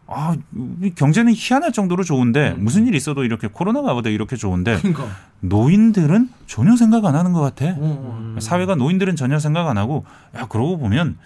아, 0.07 0.35
이 0.83 0.91
경제는 0.91 1.33
희한할 1.35 1.71
정도로 1.71 2.03
좋은데 2.03 2.53
무슨 2.53 2.85
일 2.85 2.93
있어도 2.93 3.23
이렇게 3.23 3.47
코로나가 3.47 3.93
와도 3.93 4.09
이렇게 4.11 4.35
좋은데 4.35 4.77
그러니까. 4.77 5.07
노인들은 5.39 6.29
전혀 6.45 6.75
생각 6.75 7.05
안 7.05 7.15
하는 7.15 7.33
것 7.33 7.41
같아. 7.41 7.65
어, 7.71 8.35
어. 8.35 8.39
사회가 8.39 8.75
노인들은 8.75 9.15
전혀 9.15 9.39
생각 9.39 9.67
안 9.67 9.79
하고 9.79 10.05
야 10.35 10.45
그러고 10.45 10.77
보면 10.77 11.17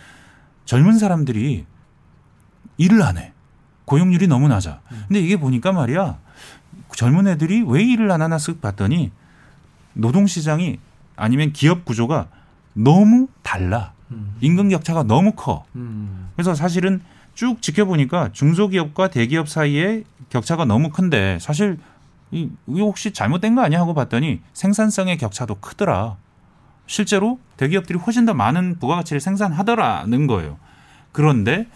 젊은 0.63 0.97
사람들이 0.97 1.65
일을 2.77 3.01
안 3.01 3.17
해. 3.17 3.33
고용률이 3.83 4.27
너무 4.27 4.47
낮아. 4.47 4.79
근데 5.07 5.19
이게 5.19 5.35
보니까 5.35 5.73
말이야 5.73 6.17
젊은 6.95 7.27
애들이 7.27 7.63
왜 7.67 7.83
일을 7.83 8.09
안 8.11 8.21
하나 8.21 8.37
쓱 8.37 8.61
봤더니 8.61 9.11
노동시장이 9.93 10.79
아니면 11.17 11.51
기업 11.51 11.83
구조가 11.83 12.29
너무 12.83 13.27
달라. 13.43 13.93
음. 14.11 14.35
임금 14.41 14.69
격차가 14.69 15.03
너무 15.03 15.33
커. 15.33 15.65
음. 15.75 16.29
그래서 16.35 16.55
사실은 16.55 17.01
쭉 17.35 17.61
지켜보니까 17.61 18.31
중소기업과 18.33 19.09
대기업 19.09 19.47
사이에 19.49 20.03
격차가 20.29 20.65
너무 20.65 20.89
큰데 20.89 21.37
사실 21.39 21.77
이 22.31 22.49
혹시 22.67 23.11
잘못된 23.11 23.55
거 23.55 23.61
아니야 23.61 23.79
하고 23.79 23.93
봤더니 23.93 24.41
생산성의 24.53 25.17
격차도 25.17 25.55
크더라. 25.55 26.17
실제로 26.85 27.39
대기업들이 27.57 27.99
훨씬 27.99 28.25
더 28.25 28.33
많은 28.33 28.79
부가가치를 28.79 29.19
생산하더라는 29.19 30.27
거예요. 30.27 30.57
그런데 31.11 31.67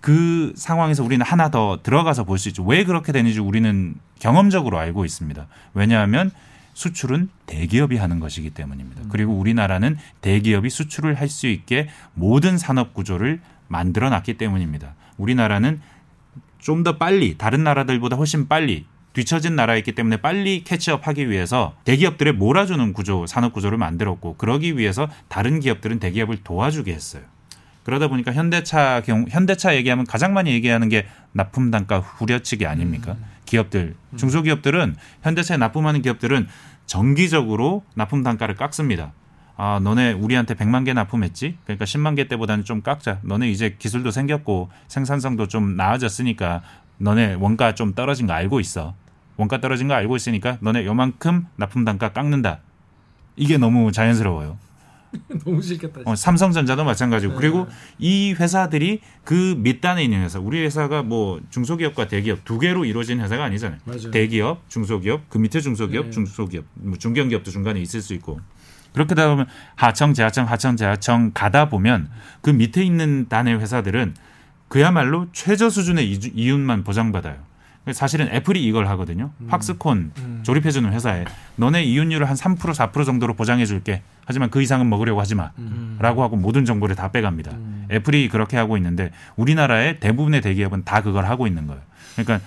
그 0.00 0.52
상황에서 0.56 1.04
우리는 1.04 1.24
하나 1.24 1.50
더 1.50 1.78
들어가서 1.82 2.24
볼 2.24 2.38
수 2.38 2.48
있죠. 2.48 2.62
왜 2.64 2.84
그렇게 2.84 3.12
되는지 3.12 3.38
우리는 3.40 3.94
경험적으로 4.18 4.78
알고 4.78 5.04
있습니다. 5.04 5.46
왜냐하면 5.74 6.30
수출은 6.74 7.28
대기업이 7.46 7.96
하는 7.96 8.20
것이기 8.20 8.50
때문입니다. 8.50 9.02
그리고 9.08 9.34
우리나라는 9.34 9.96
대기업이 10.20 10.70
수출을 10.70 11.14
할 11.14 11.28
수 11.28 11.46
있게 11.46 11.88
모든 12.14 12.58
산업 12.58 12.94
구조를 12.94 13.40
만들어 13.68 14.10
놨기 14.10 14.34
때문입니다. 14.34 14.94
우리나라는 15.16 15.80
좀 16.58 16.84
더 16.84 16.96
빨리 16.98 17.36
다른 17.36 17.64
나라들보다 17.64 18.16
훨씬 18.16 18.46
빨리 18.48 18.86
뒤처진 19.14 19.56
나라였기 19.56 19.92
때문에 19.92 20.18
빨리 20.18 20.64
캐치업하기 20.64 21.28
위해서 21.28 21.74
대기업들의 21.84 22.34
몰아주는 22.34 22.92
구조 22.92 23.26
산업 23.26 23.52
구조를 23.52 23.76
만들었고 23.78 24.36
그러기 24.36 24.78
위해서 24.78 25.08
다른 25.28 25.60
기업들은 25.60 25.98
대기업을 25.98 26.38
도와주게 26.44 26.92
했어요. 26.92 27.22
그러다 27.84 28.08
보니까 28.08 28.32
현대차 28.32 29.02
경 29.04 29.26
현대차 29.28 29.74
얘기하면 29.76 30.06
가장 30.06 30.32
많이 30.32 30.52
얘기하는 30.52 30.88
게 30.88 31.06
납품 31.32 31.70
단가 31.70 31.98
후려치기 31.98 32.64
아닙니까? 32.66 33.16
기업들 33.52 33.94
중소기업들은 34.16 34.96
현대차에 35.22 35.58
납품하는 35.58 36.00
기업들은 36.00 36.48
정기적으로 36.86 37.84
납품 37.94 38.22
단가를 38.22 38.54
깎습니다. 38.54 39.12
아, 39.56 39.78
너네 39.82 40.12
우리한테 40.12 40.54
100만 40.54 40.86
개 40.86 40.94
납품했지? 40.94 41.58
그러니까 41.64 41.84
10만 41.84 42.16
개 42.16 42.26
때보다는 42.28 42.64
좀 42.64 42.80
깎자. 42.80 43.20
너네 43.22 43.50
이제 43.50 43.76
기술도 43.78 44.10
생겼고 44.10 44.70
생산성도 44.88 45.48
좀 45.48 45.76
나아졌으니까 45.76 46.62
너네 46.96 47.34
원가 47.34 47.74
좀 47.74 47.92
떨어진 47.92 48.26
거 48.26 48.32
알고 48.32 48.58
있어. 48.60 48.94
원가 49.36 49.60
떨어진 49.60 49.86
거 49.86 49.94
알고 49.94 50.16
있으니까 50.16 50.56
너네 50.60 50.86
요만큼 50.86 51.46
납품 51.56 51.84
단가 51.84 52.08
깎는다. 52.08 52.60
이게 53.36 53.58
너무 53.58 53.92
자연스러워요. 53.92 54.56
너무 55.44 55.60
싫겠다. 55.62 56.02
어, 56.04 56.14
삼성전자도 56.14 56.84
마찬가지고 56.84 57.34
네. 57.34 57.38
그리고 57.38 57.66
이 57.98 58.34
회사들이 58.38 59.00
그 59.24 59.54
밑단에 59.58 60.02
있는 60.02 60.22
회사 60.22 60.38
우리 60.38 60.62
회사가 60.62 61.02
뭐 61.02 61.40
중소기업과 61.50 62.08
대기업 62.08 62.44
두 62.44 62.58
개로 62.58 62.84
이루어진 62.84 63.20
회사가 63.20 63.44
아니잖아요. 63.44 63.80
맞아요. 63.84 64.10
대기업, 64.10 64.68
중소기업, 64.68 65.28
그 65.28 65.38
밑에 65.38 65.60
중소기업, 65.60 66.06
네. 66.06 66.10
중소기업, 66.10 66.64
뭐 66.74 66.96
중견기업도 66.98 67.50
중간에 67.50 67.80
있을 67.80 68.00
수 68.00 68.14
있고 68.14 68.40
그렇게 68.92 69.14
되다 69.14 69.28
보면 69.28 69.46
하청, 69.74 70.14
재하청, 70.14 70.48
하청, 70.48 70.76
재하청 70.76 71.32
가다 71.34 71.68
보면 71.68 72.10
그 72.40 72.50
밑에 72.50 72.82
있는 72.82 73.28
단의 73.28 73.58
회사들은 73.58 74.14
그야말로 74.68 75.26
최저 75.32 75.68
수준의 75.68 76.10
이윤만 76.34 76.84
보장받아요. 76.84 77.51
사실은 77.90 78.28
애플이 78.32 78.64
이걸 78.64 78.86
하거든요. 78.88 79.30
음. 79.40 79.48
팍스콘 79.48 80.12
조립해주는 80.44 80.92
회사에 80.92 81.24
너네 81.56 81.82
이윤율을 81.82 82.28
한 82.28 82.36
3% 82.36 82.56
4% 82.58 83.04
정도로 83.04 83.34
보장해줄게. 83.34 84.02
하지만 84.24 84.50
그 84.50 84.62
이상은 84.62 84.88
먹으려고 84.88 85.20
하지 85.20 85.34
마. 85.34 85.50
음. 85.58 85.96
라고 86.00 86.22
하고 86.22 86.36
모든 86.36 86.64
정보를 86.64 86.94
다 86.94 87.10
빼갑니다. 87.10 87.50
애플이 87.90 88.28
그렇게 88.28 88.56
하고 88.56 88.76
있는데 88.76 89.10
우리나라의 89.36 89.98
대부분의 89.98 90.40
대기업은 90.42 90.84
다 90.84 91.02
그걸 91.02 91.26
하고 91.26 91.46
있는 91.48 91.66
거예요. 91.66 91.82
그러니까 92.14 92.46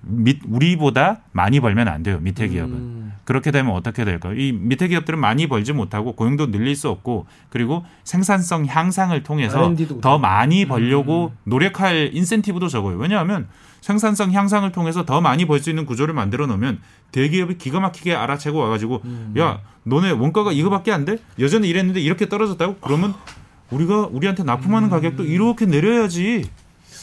밑, 0.00 0.40
우리보다 0.46 1.18
많이 1.32 1.60
벌면 1.60 1.88
안 1.88 2.02
돼요. 2.02 2.18
밑에 2.20 2.48
기업은. 2.48 2.72
음. 2.72 3.12
그렇게 3.24 3.50
되면 3.50 3.74
어떻게 3.74 4.04
될까요? 4.06 4.34
이 4.36 4.52
밑에 4.52 4.88
기업들은 4.88 5.18
많이 5.18 5.48
벌지 5.48 5.72
못하고 5.74 6.14
고용도 6.14 6.50
늘릴 6.50 6.74
수 6.76 6.88
없고 6.88 7.26
그리고 7.50 7.84
생산성 8.04 8.64
향상을 8.66 9.22
통해서 9.22 9.74
더. 10.00 10.18
많이 10.18 10.64
벌려고 10.66 11.32
노력할 11.44 12.10
인센티브도 12.14 12.68
적어요. 12.68 12.96
왜냐하면 12.96 13.48
생산성 13.82 14.32
향상을 14.32 14.70
통해서 14.72 15.04
더 15.04 15.20
많이 15.20 15.44
벌 15.44 15.60
수 15.60 15.68
있는 15.68 15.84
구조를 15.84 16.14
만들어 16.14 16.46
놓으면 16.46 16.80
대기업이 17.12 17.58
기가 17.58 17.80
막히게 17.80 18.14
알아채고 18.14 18.58
와가지고 18.58 19.02
야 19.38 19.60
너네 19.84 20.10
원가가 20.12 20.50
이거밖에 20.52 20.90
안 20.92 21.04
돼? 21.04 21.18
여전히 21.38 21.68
이랬는데 21.68 22.00
이렇게 22.00 22.28
떨어졌다고? 22.30 22.76
그러면 22.80 23.14
우리가 23.70 24.06
우리한테 24.10 24.42
납품하는 24.44 24.88
가격도 24.88 25.24
이렇게 25.24 25.66
내려야지. 25.66 26.44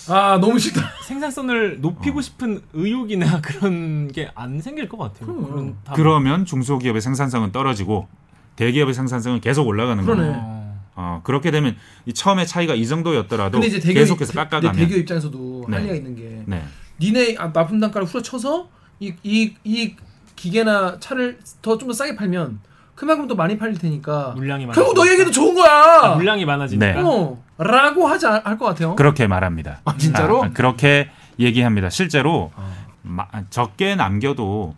아 0.10 0.38
너무 0.40 0.60
싫다. 0.60 0.82
생산성을 1.04 1.82
높이고 1.82 2.22
싶은 2.22 2.62
의욕이나 2.74 3.42
그런 3.42 4.12
게 4.12 4.30
안 4.36 4.62
생길 4.62 4.88
것 4.90 4.98
같아요. 4.98 5.26
그럼. 5.28 5.46
그런 5.50 5.76
다- 5.84 5.94
그러면 5.96 6.46
중소기업의 6.46 7.02
생산성은 7.02 7.52
떨어지고 7.52 8.08
대기업의 8.56 8.94
생산성은 8.94 9.42
계속 9.42 9.68
올라가는 9.68 10.04
그러네. 10.04 10.22
거예요. 10.22 10.34
어. 10.44 10.66
어, 10.98 11.22
그렇게 11.24 11.52
되면 11.52 11.76
이 12.06 12.14
처음에 12.14 12.46
차이가 12.46 12.74
이 12.74 12.88
정도였더라도 12.88 13.52
근데 13.60 13.68
이제 13.68 13.80
대기업 13.80 14.04
계속해서 14.04 14.32
대- 14.34 14.38
깎아가면 14.40 14.76
대기업 14.76 15.00
입장에서도 15.02 15.66
네. 15.70 15.74
할 15.76 15.84
리가 15.84 15.96
있는 15.96 16.16
게 16.16 16.44
네. 16.46 16.64
니네 17.02 17.36
아, 17.38 17.52
납품 17.52 17.80
단가를 17.80 18.08
후려쳐서 18.08 18.70
이 19.02 19.14
이 19.24 19.54
이 19.66 19.96
기계나 20.38 20.98
차를 21.00 21.40
더 21.62 21.78
좀 21.78 21.88
더 21.88 21.94
싸게 21.94 22.16
팔면 22.16 22.60
그만큼 22.94 23.28
더 23.28 23.36
많이 23.36 23.58
팔릴 23.58 23.78
테니까 23.78 24.34
물량이 24.38 24.66
많아. 24.68 24.76
결국 24.76 24.94
너희에게도 24.96 25.32
좋은 25.32 25.54
거야. 25.56 25.72
아, 26.04 26.16
물량이 26.16 26.46
많아지니까. 26.46 26.86
네. 26.94 27.02
어, 27.02 27.44
라고 27.58 28.08
하지 28.08 28.26
할 28.26 28.58
것 28.58 28.66
같아요. 28.66 28.96
그렇게 28.96 29.28
말합니다. 29.28 29.80
아, 29.86 29.96
진짜로? 29.98 30.44
아, 30.44 30.50
그렇게 30.54 31.10
얘기합니다. 31.40 31.90
실제로 31.90 32.52
어. 32.56 32.76
마- 33.04 33.28
적게 33.50 33.96
남겨도 33.96 34.76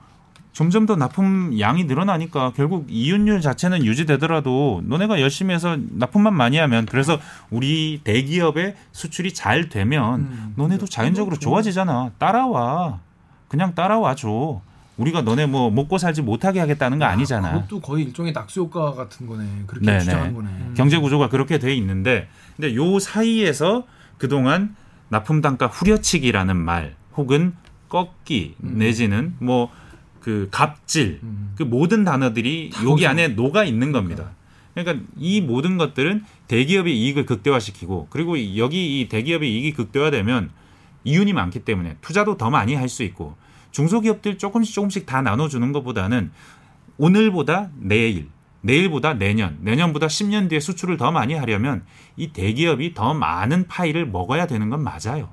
점점 0.53 0.85
더 0.87 0.95
납품 0.95 1.59
양이 1.59 1.83
늘어나니까 1.83 2.53
결국 2.55 2.87
이윤율 2.89 3.41
자체는 3.41 3.85
유지되더라도 3.85 4.81
너네가 4.85 5.21
열심히 5.21 5.53
해서 5.53 5.77
납품만 5.91 6.33
많이 6.33 6.57
하면 6.57 6.87
그래서 6.87 7.19
우리 7.51 8.01
대기업의 8.03 8.75
수출이 8.91 9.33
잘 9.35 9.69
되면 9.69 10.19
음. 10.21 10.53
너네도 10.55 10.87
자연적으로 10.87 11.37
좋아지잖아. 11.37 12.11
따라와. 12.17 12.99
그냥 13.47 13.75
따라와 13.75 14.15
줘. 14.15 14.61
우리가 14.97 15.21
너네 15.21 15.45
뭐 15.45 15.69
먹고 15.71 15.97
살지 15.97 16.21
못하게 16.23 16.59
하겠다는 16.59 16.99
거 16.99 17.05
아니잖아. 17.05 17.53
그것도 17.53 17.79
거의 17.81 18.03
일종의 18.05 18.33
낙수 18.33 18.61
효과 18.61 18.93
같은 18.93 19.27
거네. 19.27 19.45
그렇게 19.67 19.85
네네. 19.85 19.99
주장한 19.99 20.33
거네. 20.33 20.49
경제 20.75 20.97
구조가 20.97 21.29
그렇게 21.29 21.59
돼 21.59 21.73
있는데 21.75 22.27
근데 22.55 22.75
요 22.75 22.97
사이에서 22.99 23.85
그동안 24.17 24.75
납품 25.09 25.41
단가 25.41 25.67
후려치기라는 25.67 26.55
말 26.57 26.95
혹은 27.15 27.53
꺾기 27.89 28.55
내지는 28.59 29.35
뭐 29.39 29.69
그 30.19 30.49
갑질 30.51 31.21
음. 31.23 31.53
그 31.55 31.63
모든 31.63 32.03
단어들이 32.03 32.71
여기. 32.83 33.07
안에 33.07 33.29
녹아 33.29 33.63
있는 33.63 33.93
겁니다. 33.93 34.31
그러니까 34.73 35.05
이 35.15 35.39
모든 35.39 35.77
것들은 35.77 36.25
대기업의 36.49 36.99
이익을 36.99 37.25
극대화시키고 37.25 38.07
그리고 38.09 38.35
이- 38.35 38.59
여기 38.59 38.99
이 38.99 39.07
대기업의 39.07 39.49
이익이 39.49 39.71
극대화되면 39.71 40.49
이윤이 41.05 41.31
많기 41.31 41.59
때문에 41.61 41.95
투자도 42.01 42.35
더 42.35 42.49
많이 42.49 42.75
할 42.75 42.89
수 42.89 43.03
있고 43.03 43.37
중소기업들 43.77 44.39
조금씩 44.39 44.73
조금씩 44.73 45.05
다 45.05 45.21
나눠주는 45.21 45.71
것보다는 45.71 46.31
오늘보다 46.97 47.69
내일, 47.77 48.27
내일보다 48.61 49.13
내년, 49.13 49.59
내년보다 49.61 50.07
10년 50.07 50.49
뒤에 50.49 50.59
수출을 50.59 50.97
더 50.97 51.11
많이 51.11 51.35
하려면 51.35 51.85
이 52.15 52.33
대기업이 52.33 52.95
더 52.95 53.13
많은 53.13 53.67
파이를 53.67 54.07
먹어야 54.07 54.47
되는 54.47 54.71
건 54.71 54.83
맞아요. 54.83 55.29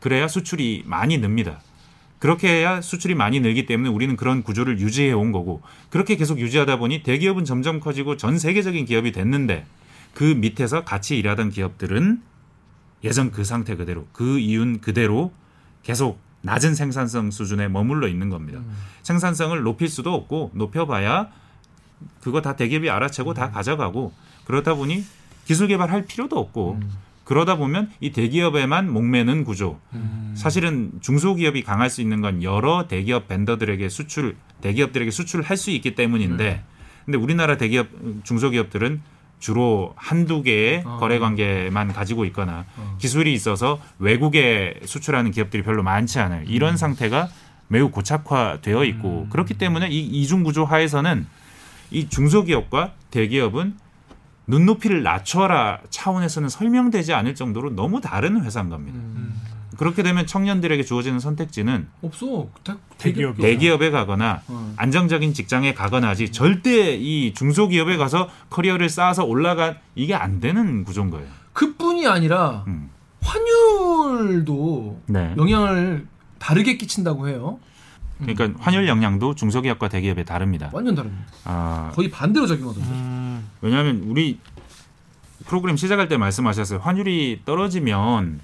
그래야 0.00 0.28
수출이 0.28 0.84
많이 0.86 1.18
늡니다. 1.18 1.60
그렇게 2.18 2.48
해야 2.48 2.80
수출이 2.80 3.14
많이 3.14 3.40
늘기 3.40 3.66
때문에 3.66 3.90
우리는 3.90 4.16
그런 4.16 4.42
구조를 4.42 4.80
유지해 4.80 5.12
온 5.12 5.30
거고 5.30 5.60
그렇게 5.90 6.16
계속 6.16 6.40
유지하다 6.40 6.78
보니 6.78 7.02
대기업은 7.02 7.44
점점 7.44 7.80
커지고 7.80 8.16
전 8.16 8.38
세계적인 8.38 8.86
기업이 8.86 9.12
됐는데 9.12 9.66
그 10.14 10.24
밑에서 10.24 10.84
같이 10.84 11.18
일하던 11.18 11.50
기업들은 11.50 12.22
예전 13.04 13.30
그 13.30 13.44
상태 13.44 13.76
그대로 13.76 14.06
그 14.12 14.38
이윤 14.38 14.80
그대로 14.80 15.34
계속 15.82 16.23
낮은 16.44 16.74
생산성 16.74 17.30
수준에 17.30 17.68
머물러 17.68 18.06
있는 18.06 18.28
겁니다. 18.28 18.60
생산성을 19.02 19.60
높일 19.62 19.88
수도 19.88 20.14
없고 20.14 20.52
높여봐야 20.54 21.30
그거 22.20 22.42
다 22.42 22.54
대기업이 22.54 22.90
알아채고 22.90 23.34
다 23.34 23.50
가져가고 23.50 24.12
그러다 24.44 24.74
보니 24.74 25.04
기술 25.46 25.68
개발할 25.68 26.04
필요도 26.06 26.38
없고 26.38 26.80
그러다 27.24 27.56
보면 27.56 27.90
이 28.00 28.12
대기업에만 28.12 28.92
목매는 28.92 29.44
구조. 29.44 29.80
사실은 30.34 30.92
중소기업이 31.00 31.62
강할 31.62 31.88
수 31.88 32.02
있는 32.02 32.20
건 32.20 32.42
여러 32.42 32.86
대기업 32.86 33.28
벤더들에게 33.28 33.88
수출, 33.88 34.36
대기업들에게 34.60 35.10
수출을 35.10 35.44
할수 35.44 35.70
있기 35.70 35.94
때문인데, 35.94 36.62
근데 37.06 37.18
우리나라 37.18 37.56
대기업, 37.56 37.88
중소기업들은 38.24 39.00
주로 39.38 39.92
한두 39.96 40.42
개의 40.42 40.82
어. 40.86 40.96
거래 40.98 41.18
관계만 41.18 41.92
가지고 41.92 42.24
있거나 42.26 42.64
기술이 42.98 43.32
있어서 43.34 43.80
외국에 43.98 44.80
수출하는 44.84 45.30
기업들이 45.30 45.62
별로 45.62 45.82
많지 45.82 46.18
않아요. 46.18 46.44
이런 46.46 46.76
상태가 46.76 47.28
매우 47.68 47.90
고착화되어 47.90 48.84
있고 48.84 49.26
그렇기 49.30 49.54
때문에 49.54 49.88
이 49.88 50.00
이중 50.00 50.42
구조 50.44 50.64
하에서는 50.64 51.26
이 51.90 52.08
중소기업과 52.08 52.92
대기업은 53.10 53.76
눈높이를 54.46 55.02
낮춰라 55.02 55.80
차원에서는 55.90 56.48
설명되지 56.48 57.14
않을 57.14 57.34
정도로 57.34 57.74
너무 57.74 58.00
다른 58.00 58.42
회사인 58.44 58.68
겁니다. 58.68 58.98
그렇게 59.76 60.02
되면 60.02 60.26
청년들에게 60.26 60.82
주어지는 60.82 61.18
선택지는 61.20 61.88
없어. 62.02 62.48
다 62.62 62.76
대기업이죠. 62.98 63.42
대기업에 63.42 63.90
가거나 63.90 64.42
어. 64.48 64.74
안정적인 64.76 65.32
직장에 65.34 65.74
가거나 65.74 66.08
하지 66.08 66.30
절대 66.32 66.94
이 66.96 67.32
중소기업에 67.34 67.96
가서 67.96 68.28
커리어를 68.50 68.88
쌓아서 68.88 69.24
올라간 69.24 69.78
이게 69.94 70.14
안 70.14 70.40
되는 70.40 70.84
구조인 70.84 71.10
거예요. 71.10 71.26
그뿐이 71.52 72.06
아니라 72.06 72.64
음. 72.66 72.90
환율도 73.20 75.02
네. 75.06 75.34
영향을 75.36 76.06
다르게 76.38 76.76
끼친다고 76.76 77.28
해요. 77.28 77.58
그러니까 78.18 78.50
환율 78.60 78.86
영향도 78.86 79.34
중소기업과 79.34 79.88
대기업에 79.88 80.24
다릅니다. 80.24 80.70
완전 80.72 80.94
다릅니다. 80.94 81.24
아, 81.44 81.90
거의 81.94 82.10
반대로 82.10 82.46
작용하던데. 82.46 82.88
음, 82.88 83.48
왜냐하면 83.60 84.04
우리 84.06 84.38
프로그램 85.46 85.76
시작할 85.76 86.08
때 86.08 86.16
말씀하셨어요. 86.16 86.78
환율이 86.78 87.42
떨어지면 87.44 88.40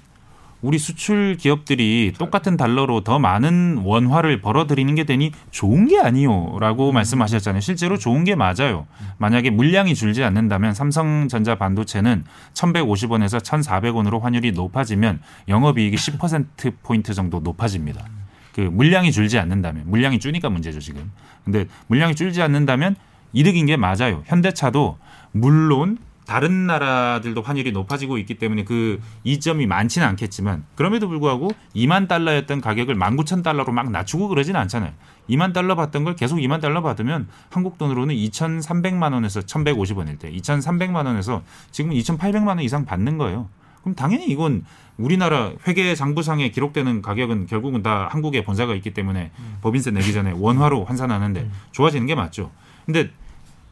우리 0.61 0.77
수출 0.77 1.37
기업들이 1.37 2.13
똑같은 2.17 2.55
달러로 2.55 3.01
더 3.01 3.17
많은 3.17 3.81
원화를 3.83 4.41
벌어들이는 4.41 4.93
게 4.95 5.03
되니 5.03 5.31
좋은 5.49 5.87
게 5.87 5.99
아니요라고 5.99 6.91
말씀하셨잖아요. 6.91 7.61
실제로 7.61 7.97
좋은 7.97 8.23
게 8.23 8.35
맞아요. 8.35 8.85
만약에 9.17 9.49
물량이 9.49 9.95
줄지 9.95 10.23
않는다면 10.23 10.73
삼성전자 10.73 11.55
반도체는 11.55 12.23
1,150원에서 12.53 13.41
1,400원으로 13.41 14.21
환율이 14.21 14.51
높아지면 14.51 15.19
영업이익이 15.47 15.95
10% 15.95 16.73
포인트 16.83 17.13
정도 17.13 17.39
높아집니다. 17.39 18.05
그 18.53 18.61
물량이 18.61 19.11
줄지 19.11 19.39
않는다면 19.39 19.85
물량이 19.87 20.19
줄니까 20.19 20.49
문제죠 20.49 20.79
지금. 20.79 21.11
근데 21.43 21.65
물량이 21.87 22.15
줄지 22.15 22.41
않는다면 22.41 22.95
이득인 23.33 23.65
게 23.65 23.77
맞아요. 23.77 24.23
현대차도 24.25 24.97
물론 25.31 25.97
다른 26.25 26.67
나라들도 26.67 27.41
환율이 27.41 27.71
높아지고 27.71 28.17
있기 28.19 28.35
때문에 28.35 28.63
그 28.63 29.01
이점이 29.23 29.65
많지는 29.65 30.07
않겠지만 30.07 30.63
그럼에도 30.75 31.07
불구하고 31.07 31.49
2만 31.75 32.07
달러였던 32.07 32.61
가격을 32.61 32.95
19,000달러로 32.95 33.71
막 33.71 33.91
낮추고 33.91 34.27
그러지는 34.27 34.59
않잖아요. 34.61 34.93
2만 35.29 35.53
달러 35.53 35.75
받던 35.75 36.03
걸 36.03 36.15
계속 36.15 36.37
2만 36.37 36.61
달러 36.61 36.81
받으면 36.81 37.27
한국 37.49 37.77
돈으로는 37.77 38.15
2,300만 38.15 39.13
원에서 39.13 39.41
1,150원일 39.41 40.19
때 40.19 40.31
2,300만 40.31 41.05
원에서 41.05 41.43
지금 41.71 41.91
2,800만 41.91 42.47
원 42.47 42.59
이상 42.61 42.85
받는 42.85 43.17
거예요. 43.17 43.49
그럼 43.81 43.95
당연히 43.95 44.27
이건 44.27 44.63
우리나라 44.97 45.51
회계 45.67 45.95
장부상에 45.95 46.49
기록되는 46.49 47.01
가격은 47.01 47.47
결국은 47.47 47.81
다 47.81 48.07
한국에 48.11 48.43
본사가 48.43 48.75
있기 48.75 48.93
때문에 48.93 49.31
법인세 49.61 49.91
내기 49.91 50.13
전에 50.13 50.31
원화로 50.35 50.85
환산하는데 50.85 51.49
좋아지는 51.71 52.05
게 52.05 52.13
맞죠. 52.13 52.51
근데 52.85 53.11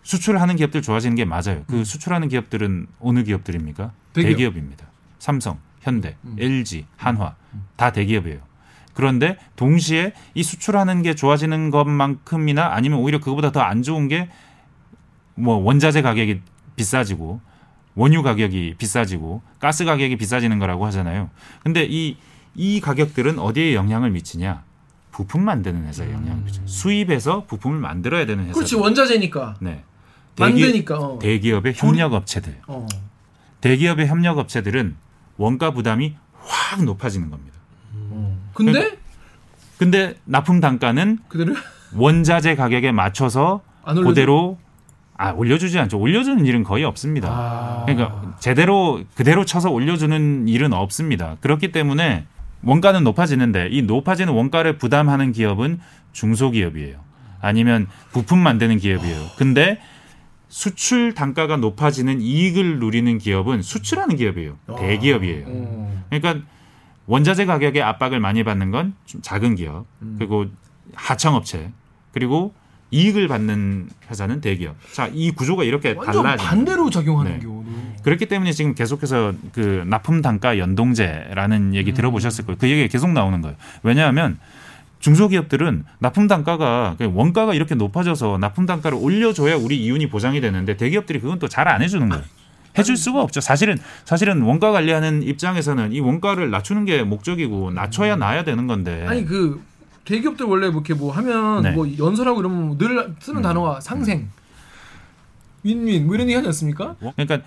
수출하는 0.03 0.55
기업들 0.55 0.81
좋아지는 0.81 1.15
게 1.15 1.25
맞아요. 1.25 1.63
그 1.67 1.83
수출하는 1.83 2.27
기업들은 2.29 2.87
어느 2.99 3.23
기업들입니까? 3.23 3.91
대기업. 4.23 4.57
입니다 4.57 4.85
삼성, 5.19 5.59
현대, 5.81 6.15
LG, 6.37 6.85
한화 6.97 7.35
다 7.75 7.91
대기업이에요. 7.91 8.39
그런데 8.93 9.37
동시에 9.55 10.13
이 10.33 10.43
수출하는 10.43 11.01
게 11.03 11.15
좋아지는 11.15 11.69
것만큼이나 11.71 12.73
아니면 12.73 12.99
오히려 12.99 13.19
그거보다 13.19 13.51
더 13.51 13.61
안 13.61 13.83
좋은 13.83 14.07
게 14.07 14.29
뭐 15.39 15.55
원자재 15.55 16.01
가격이 16.01 16.41
비싸지고 16.75 17.39
원유 17.95 18.23
가격이 18.23 18.75
비싸지고 18.77 19.41
가스 19.59 19.85
가격이 19.85 20.17
비싸지는 20.17 20.59
거라고 20.59 20.85
하잖아요. 20.87 21.29
근데 21.63 21.85
이, 21.89 22.17
이 22.55 22.81
가격들은 22.81 23.39
어디에 23.39 23.73
영향을 23.73 24.11
미치냐? 24.11 24.63
부품 25.19 25.43
만드는 25.43 25.85
회사에 25.85 26.13
영향을 26.13 26.43
미쳐요. 26.43 26.65
수입해서 26.65 27.43
부품을 27.43 27.77
만들어야 27.77 28.25
되는 28.25 28.45
회사. 28.45 28.53
그렇지 28.53 28.77
원자재니까 28.77 29.55
네. 29.59 29.83
만드니까. 30.37 30.97
어. 30.97 31.19
대기업의 31.19 31.73
협력 31.75 32.13
업체들. 32.13 32.55
어. 32.67 32.87
대기업의 33.59 34.07
협력 34.07 34.37
업체들은 34.37 34.95
원가 35.35 35.71
부담이 35.71 36.15
확 36.41 36.85
높아지는 36.85 37.29
겁니다. 37.29 37.57
근데 38.53 38.97
근데 39.77 40.15
납품 40.23 40.61
단가는 40.61 41.19
그대로 41.27 41.53
원자재 41.93 42.55
가격에 42.55 42.93
맞춰서? 42.93 43.61
그대로 43.83 44.57
아 45.17 45.31
올려주지 45.31 45.79
않죠. 45.79 45.99
올려주는 45.99 46.45
일은 46.45 46.63
거의 46.63 46.85
없습니다. 46.85 47.27
아. 47.29 47.83
그러니까 47.85 48.37
제대로 48.39 49.01
그대로 49.15 49.43
쳐서 49.43 49.69
올려주는 49.69 50.47
일은 50.47 50.71
없습니다. 50.71 51.35
그렇기 51.41 51.73
때문에 51.73 52.25
원가는 52.63 53.03
높아지는데 53.03 53.69
이 53.71 53.81
높아지는 53.81 54.33
원가를 54.33 54.77
부담하는 54.77 55.31
기업은 55.31 55.79
중소기업이에요. 56.11 56.99
아니면 57.41 57.87
부품 58.11 58.39
만드는 58.39 58.77
기업이에요. 58.79 59.27
근데 59.37 59.79
수출 60.49 61.13
단가가 61.13 61.57
높아지는 61.57 62.21
이익을 62.21 62.79
누리는 62.79 63.17
기업은 63.17 63.61
수출하는 63.61 64.15
기업이에요. 64.17 64.57
대기업이에요. 64.77 65.45
어. 65.47 66.03
그러니까 66.09 66.45
원자재 67.05 67.45
가격에 67.45 67.81
압박을 67.81 68.19
많이 68.19 68.43
받는 68.43 68.71
건 68.71 68.93
좀 69.05 69.21
작은 69.21 69.55
기업 69.55 69.85
그리고 70.17 70.45
하청업체 70.93 71.71
그리고 72.11 72.53
이익을 72.91 73.27
받는 73.27 73.89
회사는 74.09 74.41
대기업. 74.41 74.75
자, 74.91 75.07
이 75.13 75.29
구조가 75.31 75.63
이렇게 75.63 75.93
달라져. 75.95 76.43
반대로 76.43 76.89
작용하는 76.89 77.33
네. 77.33 77.39
경우도. 77.39 77.68
그렇기 78.03 78.25
때문에 78.27 78.51
지금 78.51 78.75
계속해서 78.75 79.33
그 79.53 79.83
납품 79.87 80.21
단가 80.21 80.57
연동제라는 80.57 81.75
얘기 81.75 81.93
들어보셨을 81.93 82.45
거예요. 82.45 82.57
그 82.59 82.69
얘기가 82.69 82.87
계속 82.87 83.11
나오는 83.11 83.41
거예요. 83.41 83.55
왜냐하면 83.83 84.37
중소기업들은 84.99 85.85
납품 85.99 86.27
단가가 86.27 86.95
그 86.97 87.09
원가가 87.13 87.53
이렇게 87.53 87.75
높아져서 87.75 88.37
납품 88.39 88.65
단가를 88.65 88.97
올려줘야 89.01 89.55
우리 89.55 89.77
이윤이 89.83 90.09
보장이 90.09 90.41
되는데 90.41 90.75
대기업들이 90.77 91.19
그건 91.19 91.39
또 91.39 91.47
잘 91.47 91.67
안 91.67 91.81
해주는 91.81 92.07
거예요. 92.09 92.23
해줄 92.77 92.97
수가 92.97 93.21
없죠. 93.21 93.41
사실은 93.41 93.77
사실은 94.05 94.41
원가 94.41 94.71
관리하는 94.71 95.23
입장에서는 95.23 95.91
이 95.91 95.99
원가를 95.99 96.51
낮추는 96.51 96.85
게 96.85 97.03
목적이고 97.03 97.71
낮춰야 97.71 98.15
나야 98.15 98.43
되는 98.43 98.67
건데. 98.67 99.05
아니 99.07 99.25
그 99.25 99.61
대기업들 100.05 100.45
원래 100.45 100.67
뭐 100.69 100.81
이렇게 100.81 100.93
뭐 100.93 101.11
하면 101.13 101.63
네. 101.63 101.71
뭐 101.71 101.87
연설하고 101.97 102.39
이러면 102.41 102.77
늘 102.77 103.15
쓰는 103.19 103.41
단어가 103.41 103.79
상생, 103.81 104.29
윈윈 105.63 106.05
뭐 106.05 106.15
이런 106.15 106.27
얘기 106.27 106.35
하지 106.35 106.47
않습니까? 106.47 106.95
그러니까 107.15 107.39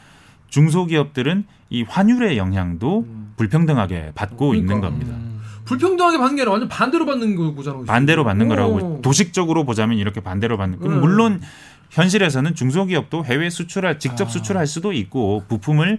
중소기업들은 0.52 1.44
이 1.70 1.82
환율의 1.82 2.36
영향도 2.36 3.06
불평등하게 3.36 4.12
받고 4.14 4.50
그러니까. 4.50 4.74
있는 4.74 4.80
겁니다. 4.80 5.16
불평등하게 5.64 6.18
받는 6.18 6.36
게 6.36 6.42
아니라 6.42 6.52
완전 6.52 6.68
반대로 6.68 7.06
받는 7.06 7.54
거잖아요. 7.56 7.84
반대로 7.86 8.24
받는 8.24 8.46
오. 8.46 8.48
거라고 8.50 9.00
도식적으로 9.02 9.64
보자면 9.64 9.98
이렇게 9.98 10.20
반대로 10.20 10.58
받는. 10.58 10.78
그럼 10.78 10.94
음. 10.94 11.00
물론 11.00 11.40
현실에서는 11.90 12.54
중소기업도 12.54 13.24
해외 13.24 13.48
수출할 13.48 13.94
아. 13.94 13.98
직접 13.98 14.30
수출할 14.30 14.66
수도 14.66 14.92
있고 14.92 15.44
부품을 15.48 15.98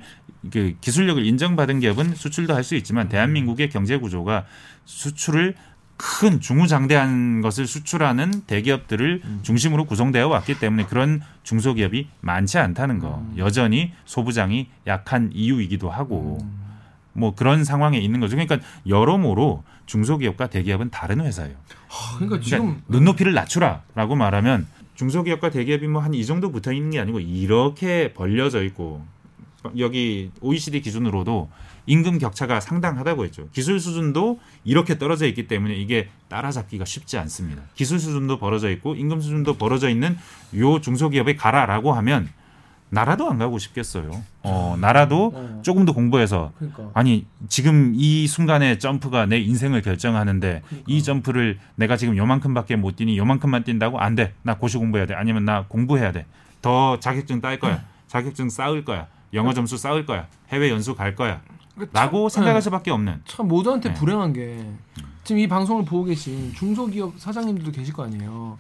그 0.52 0.74
기술력을 0.82 1.26
인정받은 1.26 1.80
기업은 1.80 2.14
수출도 2.16 2.54
할 2.54 2.64
수 2.64 2.76
있지만 2.76 3.10
대한민국의 3.10 3.70
경제 3.70 3.98
구조가 3.98 4.46
수출을 4.86 5.56
큰 5.98 6.40
중후장대한 6.42 7.42
것을 7.42 7.68
수출하는 7.68 8.42
대기업들을 8.48 9.22
중심으로 9.44 9.86
구성되어 9.86 10.28
왔기 10.28 10.60
때문에 10.60 10.86
그런 10.86 11.22
중소기업이 11.44 12.08
많지 12.22 12.58
않다는 12.58 13.00
거. 13.00 13.26
여전히 13.38 13.92
소부장이 14.06 14.68
약한 14.88 15.30
이유이기도 15.34 15.90
하고 15.90 16.40
뭐 17.14 17.36
그런 17.36 17.64
상황에 17.64 18.00
있는 18.00 18.20
거죠. 18.20 18.36
그러니까 18.36 18.58
여러모로 18.88 19.64
중소기업과 19.86 20.48
대기업은 20.48 20.90
다른 20.90 21.22
회사예요. 21.22 21.56
아, 21.90 22.16
그러니까 22.16 22.40
그러니까 22.40 22.42
지금 22.50 22.82
눈높이를 22.88 23.34
낮추라라고 23.34 24.16
말하면 24.16 24.68
중소기업과 24.96 25.52
대기업이 25.52 25.88
뭐 25.88 26.02
한 26.02 26.14
이 26.14 26.26
정도 26.26 26.52
붙어 26.52 26.72
있는 26.74 26.92
게 26.92 27.00
아니고 27.00 27.20
이렇게 27.20 28.14
벌려져 28.14 28.64
있고 28.64 29.06
여기 29.78 30.32
OECD 30.42 30.82
기준으로도 30.82 31.50
임금 31.86 32.18
격차가 32.18 32.60
상당하다고 32.60 33.26
했죠. 33.26 33.48
기술 33.52 33.80
수준도 33.80 34.40
이렇게 34.64 34.98
떨어져 34.98 35.28
있기 35.28 35.48
때문에 35.48 35.76
이게 35.76 36.10
따라잡기가 36.30 36.86
쉽지 36.86 37.18
않습니다. 37.18 37.62
기술 37.76 38.00
수준도 38.00 38.40
벌어져 38.40 38.70
있고 38.72 38.96
임금 38.96 39.22
수준도 39.22 39.58
벌어져 39.58 39.90
있는 39.90 40.18
요 40.56 40.80
중소기업에 40.80 41.36
가라라고 41.36 41.94
하면 41.94 42.30
나라도 42.90 43.28
안 43.28 43.40
가고 43.40 43.58
싶겠어요. 43.58 44.22
어, 44.44 44.78
나라도 44.80 45.32
어. 45.34 45.62
조금 45.64 45.84
더 45.84 45.94
공부해서 45.94 46.52
그러니까 46.60 46.92
아니 46.94 47.26
지금 47.50 47.94
이 47.96 48.28
순간의 48.28 48.78
점프가 48.78 49.26
내 49.26 49.40
인생을 49.40 49.82
결정하는데 49.82 50.62
그러니까. 50.64 50.86
이 50.88 51.02
점프를 51.02 51.58
내가 51.76 51.98
지금 51.98 52.16
요만큼밖에 52.16 52.76
못 52.76 52.96
뛰니 52.96 53.18
요만큼만 53.18 53.64
뛴다고 53.64 54.00
안 54.00 54.14
돼. 54.14 54.34
나 54.44 54.58
고시 54.58 54.78
공부해야 54.78 55.08
돼. 55.08 55.16
아니면 55.16 55.44
나 55.44 55.66
공부해야 55.68 56.12
돼. 56.12 56.28
더 56.62 57.00
자격증 57.00 57.42
딸 57.42 57.60
거야. 57.60 57.78
음. 57.78 57.82
자격증 58.08 58.50
쌓을 58.50 58.86
거야. 58.86 59.08
영어 59.34 59.54
점수 59.54 59.76
쌓을 59.76 60.06
거야. 60.06 60.28
해외 60.50 60.70
연수 60.70 60.94
갈 60.94 61.16
거야. 61.16 61.42
그러니까 61.76 62.00
라고 62.02 62.30
참- 62.30 62.42
생각할 62.44 62.60
네. 62.60 62.62
수밖에 62.62 62.92
없는. 62.92 63.22
참 63.26 63.48
모두한테 63.48 63.90
네. 63.90 63.96
불행한 63.96 64.34
게 64.34 64.66
지금 65.24 65.40
이 65.40 65.48
방송을 65.48 65.86
보고 65.86 66.04
계신 66.06 66.54
중소기업 66.54 67.14
사장님들도 67.18 67.72
계실 67.72 67.94
거 67.94 68.04
아니에요. 68.04 68.58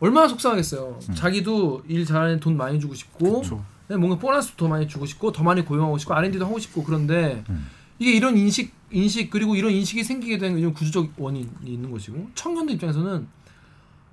얼마나 0.00 0.28
속상하겠어요. 0.28 0.98
자기도 1.14 1.82
일 1.88 2.04
잘하는 2.04 2.40
돈 2.40 2.56
많이 2.56 2.78
주고 2.80 2.94
싶고 2.94 3.42
네, 3.88 3.96
뭔가 3.96 4.18
보너스 4.18 4.52
더 4.56 4.68
많이 4.68 4.86
주고 4.88 5.06
싶고 5.06 5.32
더 5.32 5.42
많이 5.42 5.64
고용하고 5.64 5.96
싶고 5.98 6.14
R&D도 6.14 6.44
하고 6.44 6.58
싶고 6.58 6.82
그런데 6.84 7.44
음. 7.48 7.68
이게 7.98 8.12
이런 8.12 8.36
인식 8.36 8.72
인식 8.90 9.30
그리고 9.30 9.54
이런 9.54 9.70
인식이 9.72 10.02
생기게 10.04 10.38
된 10.38 10.58
이런 10.58 10.74
구조적 10.74 11.12
원인이 11.16 11.48
있는 11.64 11.90
것이고 11.90 12.30
청년들 12.34 12.74
입장에서는 12.74 13.26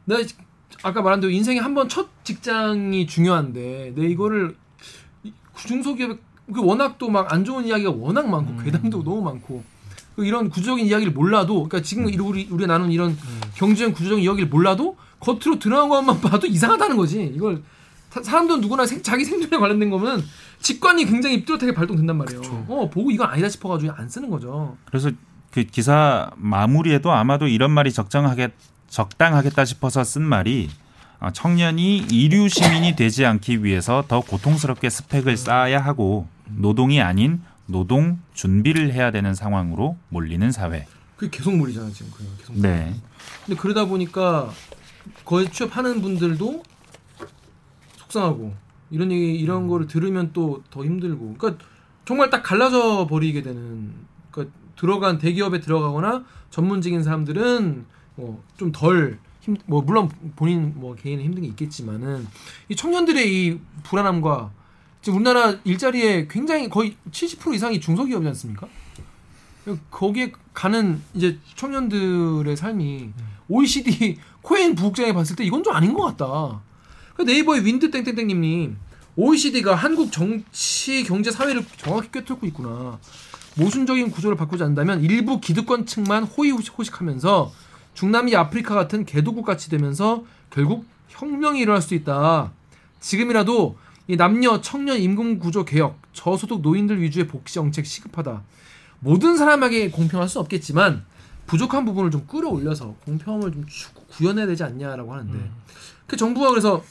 내가 0.05 0.23
아까 0.83 1.01
말한 1.01 1.19
대로 1.19 1.31
인생에 1.31 1.59
한 1.59 1.73
번 1.73 1.87
첫 1.89 2.07
직장이 2.23 3.05
중요한데 3.07 3.93
내 3.95 4.07
이거를 4.07 4.55
이 5.23 5.33
중소기업에 5.55 6.17
그 6.53 6.63
워낙 6.63 6.97
또 6.97 7.09
막 7.09 7.31
안 7.31 7.43
좋은 7.45 7.65
이야기가 7.65 7.91
워낙 7.91 8.27
많고 8.29 8.61
괴담도 8.63 9.03
너무 9.03 9.21
많고 9.21 9.63
그 10.15 10.25
이런 10.25 10.49
구조적인 10.49 10.85
이야기를 10.85 11.13
몰라도 11.13 11.55
그러니까 11.63 11.81
지금 11.81 12.05
우리 12.05 12.47
우리가 12.49 12.67
나눈 12.67 12.91
이런 12.91 13.17
경제적 13.55 13.93
구조적인 13.93 14.23
이야기를 14.23 14.49
몰라도 14.49 14.97
겉으로 15.19 15.59
드러난 15.59 15.89
것만 15.89 16.21
봐도 16.21 16.47
이상하다는 16.47 16.97
거지. 16.97 17.23
이걸 17.35 17.61
사- 18.09 18.23
사람들은 18.23 18.61
누구나 18.61 18.85
생- 18.85 19.01
자기 19.03 19.23
생존에 19.25 19.57
관련된 19.57 19.89
거면 19.89 20.23
직관이 20.61 21.05
굉장히 21.05 21.45
뚜렷하게 21.45 21.73
발동된단 21.73 22.17
말이에요. 22.17 22.41
어 22.67 22.89
보고 22.89 23.11
이건 23.11 23.29
아니다 23.29 23.47
싶어가지고 23.49 23.93
안 23.95 24.09
쓰는 24.09 24.29
거죠. 24.29 24.75
그래서 24.85 25.11
그 25.51 25.63
기사 25.63 26.29
마무리에도 26.35 27.11
아마도 27.11 27.47
이런 27.47 27.71
말이 27.71 27.91
적정하게 27.91 28.49
적당하겠다 28.89 29.65
싶어서 29.65 30.03
쓴 30.03 30.23
말이 30.23 30.69
어, 31.21 31.31
청년이 31.31 31.97
이류 32.11 32.47
시민이 32.49 32.95
되지 32.95 33.25
않기 33.25 33.63
위해서 33.63 34.03
더 34.07 34.21
고통스럽게 34.21 34.89
스펙을 34.89 35.35
쌓아야 35.37 35.79
하고 35.83 36.27
노동이 36.55 37.01
아닌 37.01 37.41
노동 37.65 38.19
준비를 38.33 38.93
해야 38.93 39.11
되는 39.11 39.33
상황으로 39.33 39.97
몰리는 40.09 40.51
사회. 40.51 40.87
그게 41.15 41.29
계속 41.37 41.55
물이잖아 41.55 41.89
지금 41.91 42.11
그냥 42.15 42.31
계속. 42.37 42.53
물. 42.53 42.61
네. 42.61 42.95
근데 43.45 43.59
그러다 43.59 43.85
보니까 43.85 44.49
거기 45.25 45.49
취업하는 45.51 46.01
분들도 46.01 46.63
속상하고 47.97 48.53
이런 48.91 49.11
얘기 49.11 49.35
이런 49.35 49.67
거를 49.67 49.87
들으면 49.87 50.33
또 50.33 50.63
더 50.71 50.83
힘들고 50.83 51.35
그러니까 51.37 51.63
정말 52.05 52.29
딱 52.29 52.41
갈라져 52.41 53.05
버리게 53.07 53.41
되는 53.43 53.93
그러니까 54.31 54.55
들어간 54.75 55.17
대기업에 55.17 55.59
들어가거나 55.59 56.23
전문직인 56.49 57.03
사람들은 57.03 57.85
뭐좀덜 58.15 59.19
힘 59.41 59.57
뭐 59.65 59.81
물론 59.81 60.09
본인 60.35 60.73
뭐 60.75 60.95
개인은 60.95 61.23
힘든 61.23 61.43
게 61.43 61.47
있겠지만은 61.49 62.27
이 62.67 62.75
청년들의 62.75 63.33
이 63.47 63.59
불안함과 63.83 64.51
지금 65.01 65.17
우리나라 65.17 65.55
일자리에 65.63 66.27
굉장히 66.29 66.69
거의 66.69 66.95
70% 67.11 67.55
이상이 67.55 67.79
중소기업이지 67.79 68.27
않습니까? 68.29 68.67
거기에 69.91 70.31
가는 70.53 71.01
이제 71.13 71.37
청년들의 71.55 72.55
삶이 72.57 73.11
OECD 73.47 74.17
코엔 74.41 74.75
부국장에 74.75 75.13
봤을 75.13 75.35
때 75.35 75.43
이건 75.43 75.63
좀 75.63 75.73
아닌 75.73 75.93
것 75.93 76.03
같다. 76.03 76.61
그 77.15 77.21
네이버의 77.23 77.65
윈드 77.65 77.91
땡땡땡님이 77.91 78.71
OECD가 79.15 79.75
한국 79.75 80.11
정치 80.11 81.03
경제 81.03 81.31
사회를 81.31 81.65
정확히 81.77 82.11
꿰뚫고 82.11 82.45
있구나. 82.47 82.99
모순적인 83.57 84.11
구조를 84.11 84.37
바꾸지 84.37 84.63
않는다면 84.63 85.03
일부 85.03 85.41
기득권층만 85.41 86.23
호의호식하면서 86.23 87.51
중남미 87.93 88.35
아프리카 88.35 88.75
같은 88.75 89.05
개도국 89.05 89.45
같이 89.45 89.69
되면서 89.69 90.23
결국 90.49 90.85
혁명이 91.09 91.59
일어날 91.59 91.81
수도 91.81 91.95
있다. 91.95 92.51
지금이라도 93.01 93.77
이 94.09 94.17
남녀 94.17 94.59
청년 94.59 94.97
임금 94.99 95.37
구조 95.37 95.63
개혁, 95.63 95.99
저소득 96.13 96.61
노인들 96.61 96.99
위주의 96.99 97.27
복지 97.27 97.53
정책 97.53 97.85
시급하다. 97.85 98.41
모든 99.01 99.37
사람에게 99.37 99.91
공평할 99.91 100.27
수 100.27 100.39
없겠지만 100.39 101.05
부족한 101.45 101.85
부분을 101.85 102.09
좀 102.09 102.25
끌어올려서 102.25 102.95
공평함을 103.05 103.51
좀 103.51 103.65
추- 103.67 103.93
구현해야 104.09 104.47
되지 104.47 104.63
않냐라고 104.63 105.13
하는데 105.13 105.37
그 106.07 106.17
정부가 106.17 106.49
그래서 106.49 106.83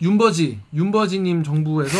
윤버지 0.00 0.60
윤버지님 0.72 1.42
정부에서 1.42 1.98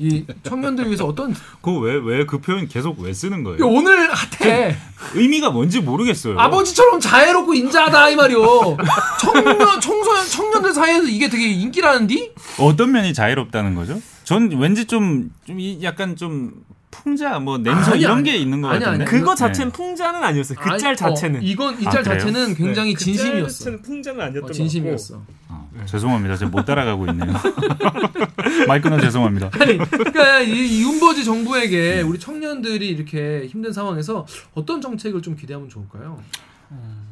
이 0.00 0.24
청년들 0.44 0.86
위해서 0.86 1.04
어떤 1.06 1.34
그왜왜 1.62 2.26
그 2.26 2.38
표현 2.40 2.68
계속 2.68 3.00
왜 3.00 3.12
쓰는 3.12 3.42
거예요? 3.42 3.58
야, 3.60 3.64
오늘 3.68 4.10
핫해 4.12 4.76
의미가 5.14 5.50
뭔지 5.50 5.80
모르겠어요. 5.80 6.38
아버지처럼 6.38 7.00
자애롭고 7.00 7.54
인자하다 7.54 8.10
이 8.10 8.16
말이요 8.16 8.76
청년 9.20 9.80
청소년 9.80 10.26
청년들 10.26 10.72
사이에서 10.72 11.06
이게 11.08 11.28
되게 11.28 11.48
인기라는디 11.48 12.32
어떤 12.58 12.92
면이 12.92 13.12
자유롭다는 13.12 13.74
거죠? 13.74 14.00
전 14.24 14.50
왠지 14.58 14.84
좀, 14.84 15.30
좀 15.46 15.58
이- 15.58 15.82
약간 15.82 16.14
좀 16.14 16.52
풍자 16.90 17.38
뭐 17.38 17.58
냄새 17.58 17.92
아니, 17.92 18.00
이런 18.00 18.18
아니. 18.18 18.30
게 18.30 18.36
있는 18.36 18.62
것 18.62 18.68
아니, 18.68 18.84
같은데. 18.84 19.04
아니. 19.04 19.10
그거 19.10 19.34
네. 19.34 19.38
자체는 19.38 19.72
풍자는 19.72 20.22
아니었어요. 20.22 20.58
그 20.58 20.70
아니, 20.70 20.78
짤 20.78 20.96
자체는. 20.96 21.40
어, 21.40 21.42
이건 21.42 21.80
이 21.80 21.86
아, 21.86 21.90
짤? 21.90 22.02
자체는 22.02 22.54
굉장히 22.54 22.90
네, 22.90 22.94
그 22.94 23.04
진심이었어 23.04 23.48
짤 23.48 23.48
자체는 23.48 23.82
풍자는 23.82 24.20
아니었던 24.20 24.50
어, 24.50 24.52
진심이었어 24.52 25.22
아, 25.48 25.66
죄송합니다. 25.86 26.36
제가 26.36 26.50
못 26.50 26.64
따라가고 26.64 27.06
있네요. 27.06 27.32
마이크는 28.66 29.00
죄송합니다. 29.00 29.50
아니, 29.60 29.78
그러니까 29.78 30.40
이, 30.40 30.50
이 30.50 30.82
윤버지 30.82 31.24
정부에게 31.24 32.02
우리 32.02 32.18
청년들이 32.18 32.88
이렇게 32.88 33.46
힘든 33.46 33.72
상황에서 33.72 34.26
어떤 34.54 34.80
정책을 34.80 35.22
좀 35.22 35.36
기대하면 35.36 35.68
좋을까요? 35.68 36.22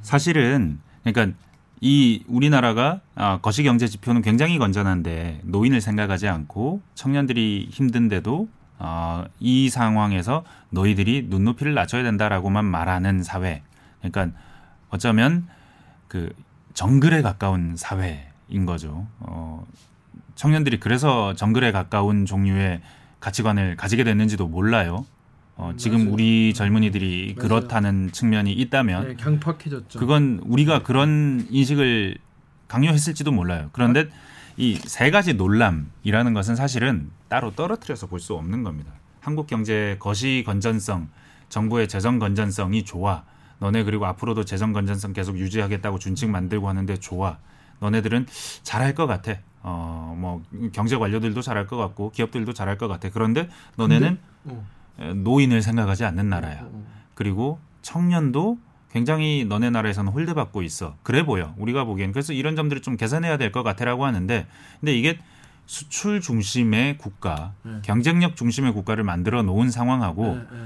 사실은 0.02 0.78
그러니까 1.04 1.36
이 1.80 2.24
우리나라가 2.26 3.00
아, 3.14 3.38
거시경제 3.40 3.86
지표는 3.86 4.22
굉장히 4.22 4.58
건전한데 4.58 5.40
노인을 5.44 5.80
생각하지 5.80 6.26
않고 6.28 6.80
청년들이 6.94 7.68
힘든데도 7.70 8.48
아, 8.78 9.26
이 9.40 9.68
상황에서 9.70 10.44
너희들이 10.70 11.26
눈높이를 11.28 11.74
낮춰야 11.74 12.02
된다라고만 12.02 12.64
말하는 12.64 13.22
사회. 13.22 13.62
그러니까 14.00 14.38
어쩌면 14.90 15.46
그 16.08 16.32
정글에 16.74 17.22
가까운 17.22 17.74
사회인 17.76 18.66
거죠. 18.66 19.06
어, 19.20 19.66
청년들이 20.34 20.78
그래서 20.80 21.34
정글에 21.34 21.72
가까운 21.72 22.26
종류의 22.26 22.82
가치관을 23.20 23.76
가지게 23.76 24.04
됐는지도 24.04 24.46
몰라요. 24.46 25.06
어, 25.56 25.72
지금 25.78 26.00
맞아요. 26.00 26.12
우리 26.12 26.52
젊은이들이 26.52 27.34
맞아요. 27.36 27.48
그렇다는 27.48 28.12
측면이 28.12 28.52
있다면 28.52 29.08
네, 29.08 29.14
강팍해졌죠. 29.14 29.98
그건 29.98 30.40
우리가 30.44 30.82
그런 30.82 31.46
인식을 31.50 32.18
강요했을지도 32.68 33.32
몰라요. 33.32 33.70
그런데 33.72 34.08
이 34.56 34.78
세 34.86 35.10
가지 35.10 35.34
논란이라는 35.34 36.32
것은 36.34 36.56
사실은 36.56 37.10
따로 37.28 37.54
떨어뜨려서 37.54 38.06
볼 38.06 38.20
수 38.20 38.34
없는 38.34 38.62
겁니다. 38.62 38.92
한국 39.20 39.46
경제 39.46 39.96
거시 39.98 40.42
건전성, 40.46 41.08
정부의 41.48 41.88
재정 41.88 42.18
건전성이 42.18 42.84
좋아. 42.84 43.24
너네 43.58 43.84
그리고 43.84 44.06
앞으로도 44.06 44.44
재정 44.44 44.72
건전성 44.72 45.12
계속 45.12 45.38
유지하겠다고 45.38 45.98
준칙 45.98 46.30
만들고 46.30 46.68
하는데 46.68 46.96
좋아. 46.96 47.38
너네들은 47.80 48.26
잘할 48.62 48.94
것 48.94 49.06
같아. 49.06 49.34
어, 49.62 50.14
뭐 50.16 50.42
경제 50.72 50.96
관료들도 50.96 51.42
잘할 51.42 51.66
것 51.66 51.76
같고 51.76 52.10
기업들도 52.12 52.52
잘할 52.52 52.78
것 52.78 52.88
같아. 52.88 53.10
그런데 53.10 53.48
너네는 53.76 54.18
어, 54.44 54.66
노인을 55.16 55.60
생각하지 55.60 56.04
않는 56.04 56.28
나라야. 56.30 56.62
어, 56.62 56.70
어. 56.72 56.86
그리고 57.14 57.58
청년도 57.82 58.58
굉장히 59.00 59.44
너네 59.46 59.68
나라에서는 59.68 60.10
홀대받고 60.10 60.62
있어. 60.62 60.96
그래 61.02 61.22
보여. 61.22 61.52
우리가 61.58 61.84
보기엔. 61.84 62.12
그래서 62.12 62.32
이런 62.32 62.56
점들을 62.56 62.80
좀 62.80 62.96
개선해야 62.96 63.36
될 63.36 63.52
것 63.52 63.62
같아라고 63.62 64.06
하는데 64.06 64.46
근데 64.80 64.96
이게 64.96 65.18
수출 65.66 66.22
중심의 66.22 66.96
국가, 66.96 67.52
네. 67.62 67.72
경쟁력 67.82 68.36
중심의 68.36 68.72
국가를 68.72 69.04
만들어 69.04 69.42
놓은 69.42 69.70
상황하고 69.70 70.24
네, 70.36 70.40
네. 70.50 70.58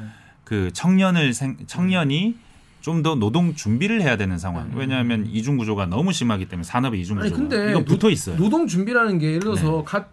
그 0.44 0.70
청년을 0.72 1.34
생, 1.34 1.56
청년이 1.66 2.36
좀더 2.82 3.16
노동 3.16 3.54
준비를 3.56 4.00
해야 4.00 4.16
되는 4.16 4.38
상황. 4.38 4.70
왜냐하면 4.76 5.26
이중 5.26 5.56
구조가 5.56 5.86
너무 5.86 6.12
심하기 6.12 6.46
때문에 6.48 6.62
산업의 6.62 7.00
이중 7.00 7.16
구조가 7.18 7.36
근데 7.36 7.70
이거 7.72 7.82
붙어 7.84 8.08
있어요. 8.10 8.36
노동 8.36 8.66
준비라는 8.68 9.18
게 9.18 9.26
예를 9.26 9.40
들어서 9.40 9.82
가- 9.82 10.06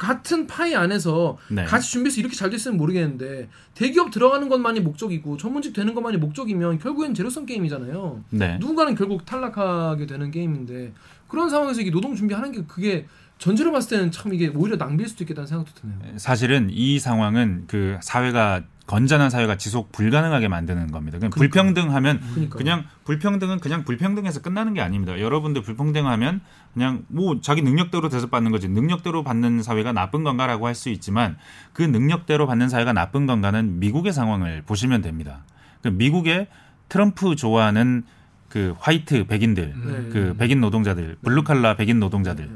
같은 0.00 0.46
파이 0.46 0.74
안에서 0.74 1.36
네. 1.50 1.62
같이 1.64 1.90
준비해서 1.90 2.20
이렇게 2.20 2.34
잘 2.34 2.48
됐으면 2.48 2.78
모르겠는데 2.78 3.50
대기업 3.74 4.10
들어가는 4.10 4.48
것만이 4.48 4.80
목적이고 4.80 5.36
전문직 5.36 5.74
되는 5.74 5.94
것만이 5.94 6.16
목적이면 6.16 6.78
결국엔 6.78 7.12
제로섬 7.12 7.44
게임이잖아요. 7.44 8.24
네. 8.30 8.56
누군가는 8.58 8.94
결국 8.94 9.26
탈락하게 9.26 10.06
되는 10.06 10.30
게임인데 10.30 10.94
그런 11.28 11.50
상황에서 11.50 11.82
이게 11.82 11.90
노동 11.90 12.14
준비하는 12.14 12.50
게 12.50 12.64
그게 12.66 13.06
전체로 13.36 13.72
봤을 13.72 13.90
때는 13.90 14.10
참 14.10 14.32
이게 14.32 14.48
오히려 14.48 14.76
낭비일 14.76 15.06
수도 15.06 15.22
있겠다는 15.24 15.46
생각도 15.46 15.72
드네요. 15.74 16.16
사실은 16.16 16.70
이 16.70 16.98
상황은 16.98 17.64
그 17.66 17.98
사회가 18.00 18.62
건전한 18.90 19.30
사회가 19.30 19.56
지속 19.56 19.92
불가능하게 19.92 20.48
만드는 20.48 20.90
겁니다. 20.90 21.18
그냥 21.18 21.30
그러니까. 21.30 21.38
불평등하면 21.38 22.20
그러니까요. 22.20 22.58
그냥 22.58 22.84
불평등은 23.04 23.60
그냥 23.60 23.84
불평등해서 23.84 24.42
끝나는 24.42 24.74
게 24.74 24.80
아닙니다. 24.80 25.20
여러분들 25.20 25.62
불평등하면 25.62 26.40
그냥 26.74 27.04
뭐 27.06 27.40
자기 27.40 27.62
능력대로 27.62 28.08
대접받는 28.08 28.50
거지 28.50 28.68
능력대로 28.68 29.22
받는 29.22 29.62
사회가 29.62 29.92
나쁜 29.92 30.24
건가라고 30.24 30.66
할 30.66 30.74
수 30.74 30.88
있지만 30.88 31.36
그 31.72 31.82
능력대로 31.82 32.46
받는 32.46 32.68
사회가 32.68 32.92
나쁜 32.92 33.26
건가는 33.26 33.78
미국의 33.78 34.12
상황을 34.12 34.62
보시면 34.62 35.02
됩니다. 35.02 35.44
그 35.82 35.88
미국의 35.88 36.48
트럼프 36.88 37.36
좋아하는 37.36 38.02
그 38.48 38.74
white 38.78 39.26
백인들, 39.26 39.74
네. 39.76 40.08
그 40.10 40.34
백인 40.36 40.60
노동자들, 40.60 41.18
블루칼라 41.22 41.76
백인 41.76 42.00
노동자들 42.00 42.48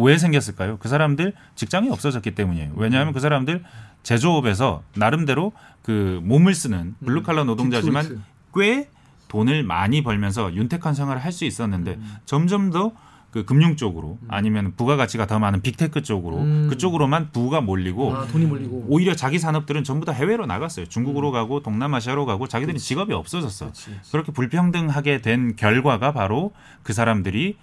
왜 0.00 0.18
생겼을까요? 0.18 0.78
그 0.78 0.88
사람들 0.88 1.34
직장이 1.54 1.90
없어졌기 1.90 2.34
때문이에요. 2.34 2.72
왜냐하면 2.76 3.12
그 3.12 3.20
사람들 3.20 3.62
제조업에서 4.02 4.82
나름대로 4.96 5.52
그 5.82 6.20
몸을 6.24 6.54
쓰는 6.54 6.94
블루칼라 7.04 7.44
노동자지만. 7.44 8.22
꽤 8.54 8.88
돈을 9.28 9.62
많이 9.62 10.02
벌면서 10.02 10.54
윤택한 10.54 10.92
생활을 10.94 11.24
할 11.24 11.32
수 11.32 11.44
있었는데 11.46 11.98
점점 12.26 12.70
더 12.70 12.92
그 13.32 13.46
금융 13.46 13.76
쪽으로 13.76 14.18
아니면 14.28 14.74
부가가치가 14.76 15.26
더 15.26 15.38
많은 15.38 15.62
빅테크 15.62 16.02
쪽으로 16.02 16.40
음. 16.42 16.66
그쪽으로만 16.68 17.30
부가 17.32 17.62
몰리고 17.62 18.14
아, 18.14 18.26
돈이 18.26 18.44
몰리고. 18.44 18.84
오히려 18.88 19.16
자기 19.16 19.38
산업들은 19.38 19.84
전부 19.84 20.04
다 20.04 20.12
해외로 20.12 20.44
나갔어요. 20.44 20.84
중국으로 20.84 21.32
가고 21.32 21.62
동남아시아로 21.62 22.26
가고 22.26 22.46
자기들이 22.46 22.78
직업이 22.78 23.14
없어졌어. 23.14 23.66
그렇지, 23.66 23.84
그렇지. 23.86 24.10
그렇게 24.12 24.32
불평등하게 24.32 25.22
된 25.22 25.56
결과가 25.56 26.12
바로 26.12 26.52
그 26.82 26.92
사람들이 26.92 27.56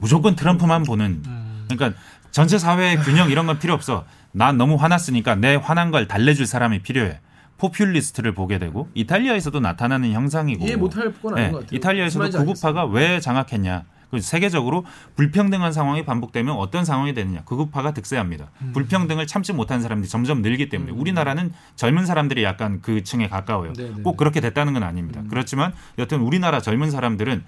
무조건 0.00 0.34
트럼프만 0.34 0.82
보는 0.82 1.22
그러니까 1.68 1.98
전체 2.30 2.58
사회의 2.58 2.96
균형 2.98 3.30
이런 3.30 3.46
건 3.46 3.58
필요 3.58 3.74
없어. 3.74 4.04
난 4.32 4.56
너무 4.56 4.76
화났으니까 4.76 5.36
내 5.36 5.54
화난 5.54 5.90
걸 5.90 6.06
달래줄 6.06 6.46
사람이 6.46 6.82
필요해. 6.82 7.20
포퓰리스트를 7.58 8.34
보게 8.34 8.58
되고 8.58 8.90
이탈리아에서도 8.94 9.60
나타나는 9.60 10.12
형상이고 10.12 10.64
이해 10.64 10.76
못할 10.76 11.12
건 11.14 11.34
아닌 11.34 11.46
네, 11.46 11.52
것 11.52 11.60
같아요. 11.60 11.76
이탈리아에서도 11.76 12.30
구급파가 12.38 12.84
왜 12.84 13.18
장악했냐? 13.20 13.84
그 14.10 14.20
세계적으로 14.20 14.84
불평등한 15.16 15.72
상황이 15.72 16.04
반복되면 16.04 16.54
어떤 16.56 16.84
상황이 16.84 17.12
되느냐? 17.12 17.42
구급파가 17.44 17.92
득세합니다. 17.92 18.50
음. 18.62 18.72
불평등을 18.72 19.26
참지 19.26 19.52
못한 19.52 19.82
사람들이 19.82 20.08
점점 20.08 20.42
늘기 20.42 20.68
때문에 20.68 20.92
우리나라는 20.92 21.52
젊은 21.74 22.06
사람들이 22.06 22.44
약간 22.44 22.80
그 22.82 23.02
층에 23.02 23.28
가까워요. 23.28 23.72
네, 23.72 23.90
네, 23.94 24.02
꼭 24.02 24.12
네. 24.12 24.16
그렇게 24.16 24.40
됐다는 24.40 24.74
건 24.74 24.84
아닙니다. 24.84 25.22
그렇지만 25.28 25.72
여튼 25.98 26.20
우리나라 26.20 26.60
젊은 26.60 26.90
사람들은 26.90 27.44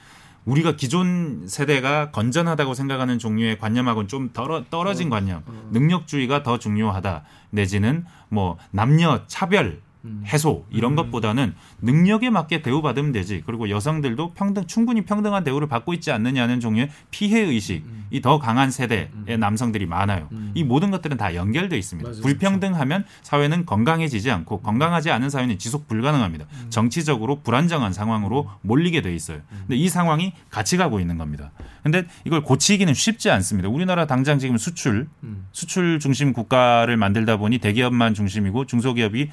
우리가 0.49 0.77
기존 0.77 1.47
세대가 1.47 2.11
건전하다고 2.11 2.73
생각하는 2.73 3.19
종류의 3.19 3.59
관념하고는 3.59 4.09
좀 4.09 4.31
떨어, 4.33 4.65
떨어진 4.70 5.11
관념, 5.11 5.43
능력주의가 5.73 6.43
더 6.43 6.59
중요하다. 6.59 7.25
내지는 7.51 8.07
뭐 8.31 8.57
남녀 8.70 9.27
차별 9.27 9.81
해소 10.27 10.65
이런 10.71 10.95
것보다는 10.95 11.55
능력에 11.81 12.31
맞게 12.31 12.63
대우받으면 12.63 13.13
되지. 13.13 13.43
그리고 13.47 13.71
여성들도 13.71 14.35
평등 14.35 14.67
충분히 14.67 15.03
평등한 15.03 15.45
대우를 15.45 15.69
받고 15.69 15.95
있지 15.95 16.11
않느냐는 16.11 16.61
종류의 16.61 16.91
피해 17.11 17.41
의식이 17.41 18.21
더 18.23 18.39
강한 18.39 18.71
세대의 18.71 19.39
남성들이 19.39 19.87
많아요. 19.87 20.29
이 20.55 20.65
모든 20.65 20.91
것들은 20.91 21.17
다 21.17 21.35
연결돼 21.35 21.77
있습니다. 21.79 22.09
맞아요. 22.09 22.23
불평등하면 22.23 23.05
사회는 23.23 23.67
건강해지지 23.67 24.31
않고 24.31 24.61
건강하지 24.61 25.11
않은 25.11 25.31
사회는 25.31 25.59
지속 25.59 25.89
불가능합니다. 25.89 26.47
정치적으로 26.71 27.41
불안정한 27.43 27.93
상황으로 27.93 28.51
몰리게 28.63 29.03
돼 29.03 29.15
있어요. 29.15 29.41
근데 29.49 29.77
이 29.77 29.89
상황이 29.89 30.33
같이 30.51 30.77
가고 30.77 31.01
있는 31.01 31.19
겁니다. 31.19 31.51
근데 31.83 32.05
이걸 32.25 32.43
고치기는 32.43 32.93
쉽지 32.93 33.31
않습니다. 33.31 33.69
우리나라 33.69 34.07
당장 34.07 34.39
지금 34.39 34.59
수출 34.59 35.09
수출 35.53 35.99
중심 36.01 36.33
국가를 36.33 36.97
만들다 36.97 37.37
보니 37.37 37.59
대기업만 37.59 38.15
중심이고 38.15 38.67
중소기업이 38.67 39.31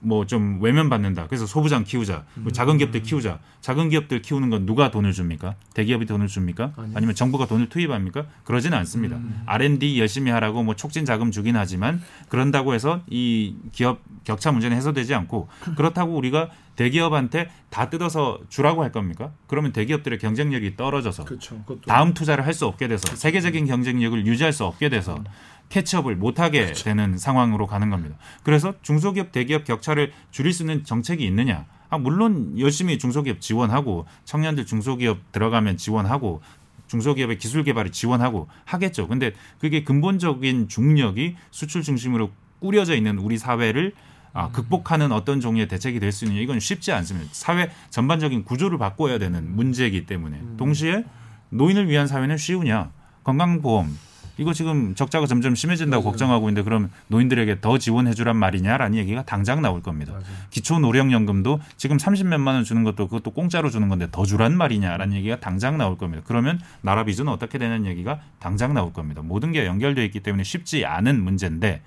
뭐 0.00 0.24
좀 0.26 0.58
외면받는다. 0.62 1.26
그래서 1.26 1.46
소부장 1.46 1.84
키우자. 1.84 2.24
뭐 2.34 2.52
작은 2.52 2.78
기업들 2.78 3.02
키우자. 3.02 3.38
작은 3.60 3.88
기업들 3.88 4.22
키우는 4.22 4.50
건 4.50 4.66
누가 4.66 4.90
돈을 4.90 5.12
줍니까? 5.12 5.54
대기업이 5.74 6.06
돈을 6.06 6.26
줍니까? 6.26 6.72
아니면 6.94 7.14
정부가 7.14 7.46
돈을 7.46 7.68
투입합니까? 7.68 8.26
그러지는 8.44 8.76
않습니다. 8.78 9.18
R&D 9.46 9.98
열심히 9.98 10.30
하라고 10.30 10.62
뭐 10.62 10.76
촉진 10.76 11.04
자금 11.04 11.30
주긴 11.30 11.56
하지만 11.56 12.02
그런다고 12.28 12.74
해서 12.74 13.00
이 13.08 13.56
기업 13.72 14.00
격차 14.24 14.52
문제는 14.52 14.76
해소되지 14.76 15.14
않고 15.14 15.48
그렇다고 15.76 16.14
우리가 16.16 16.50
대기업한테 16.76 17.50
다 17.70 17.90
뜯어서 17.90 18.38
주라고 18.48 18.84
할 18.84 18.92
겁니까? 18.92 19.32
그러면 19.48 19.72
대기업들의 19.72 20.18
경쟁력이 20.20 20.76
떨어져서. 20.76 21.24
그것도 21.66 21.80
다음 21.86 22.14
투자를 22.14 22.46
할 22.46 22.52
수 22.54 22.66
없게 22.66 22.86
돼서 22.88 23.14
세계적인 23.14 23.66
경쟁력을 23.66 24.26
유지할 24.26 24.52
수 24.52 24.64
없게 24.64 24.88
돼서 24.88 25.22
캐치업을 25.68 26.16
못하게 26.16 26.72
되는 26.72 27.18
상황으로 27.18 27.66
가는 27.66 27.90
겁니다. 27.90 28.16
그래서 28.42 28.74
중소기업 28.82 29.32
대기업 29.32 29.64
격차를 29.64 30.12
줄일 30.30 30.52
수 30.52 30.62
있는 30.62 30.84
정책이 30.84 31.24
있느냐? 31.26 31.66
아, 31.90 31.98
물론 31.98 32.58
열심히 32.58 32.98
중소기업 32.98 33.40
지원하고 33.40 34.06
청년들 34.24 34.66
중소기업 34.66 35.32
들어가면 35.32 35.76
지원하고 35.76 36.42
중소기업의 36.86 37.38
기술 37.38 37.64
개발을 37.64 37.92
지원하고 37.92 38.48
하겠죠. 38.64 39.08
근데 39.08 39.32
그게 39.58 39.84
근본적인 39.84 40.68
중력이 40.68 41.36
수출 41.50 41.82
중심으로 41.82 42.30
꾸려져 42.60 42.94
있는 42.94 43.18
우리 43.18 43.36
사회를 43.38 43.92
아, 44.34 44.50
극복하는 44.50 45.10
어떤 45.12 45.40
종류의 45.40 45.68
대책이 45.68 46.00
될 46.00 46.12
수 46.12 46.24
있느냐 46.24 46.40
이건 46.42 46.60
쉽지 46.60 46.92
않습니다. 46.92 47.28
사회 47.32 47.70
전반적인 47.90 48.44
구조를 48.44 48.78
바꿔야 48.78 49.18
되는 49.18 49.54
문제이기 49.56 50.06
때문에 50.06 50.40
동시에 50.56 51.04
노인을 51.50 51.88
위한 51.88 52.06
사회는 52.06 52.36
쉬우냐 52.36 52.90
건강보험 53.24 53.96
이거 54.38 54.52
지금 54.52 54.94
적자가 54.94 55.26
점점 55.26 55.54
심해진다고 55.54 56.02
맞아요. 56.02 56.10
걱정하고 56.10 56.48
있는데 56.48 56.62
그럼 56.64 56.90
노인들에게 57.08 57.60
더 57.60 57.76
지원해 57.78 58.14
주란 58.14 58.36
말이냐라는 58.36 58.96
얘기가 58.98 59.24
당장 59.24 59.60
나올 59.60 59.82
겁니다. 59.82 60.12
맞아요. 60.12 60.24
기초 60.50 60.78
노령연금도 60.78 61.60
지금 61.76 61.96
30몇만 61.96 62.46
원 62.46 62.64
주는 62.64 62.84
것도 62.84 63.08
그것도 63.08 63.32
공짜로 63.32 63.68
주는 63.68 63.88
건데 63.88 64.08
더 64.10 64.24
주란 64.24 64.56
말이냐라는 64.56 65.16
얘기가 65.16 65.40
당장 65.40 65.76
나올 65.76 65.98
겁니다. 65.98 66.22
그러면 66.26 66.60
나라 66.80 67.04
비전은 67.04 67.32
어떻게 67.32 67.58
되는 67.58 67.84
얘기가 67.84 68.20
당장 68.38 68.74
나올 68.74 68.92
겁니다. 68.92 69.22
모든 69.22 69.52
게 69.52 69.66
연결되어 69.66 70.04
있기 70.04 70.20
때문에 70.20 70.44
쉽지 70.44 70.86
않은 70.86 71.22
문제인데 71.22 71.82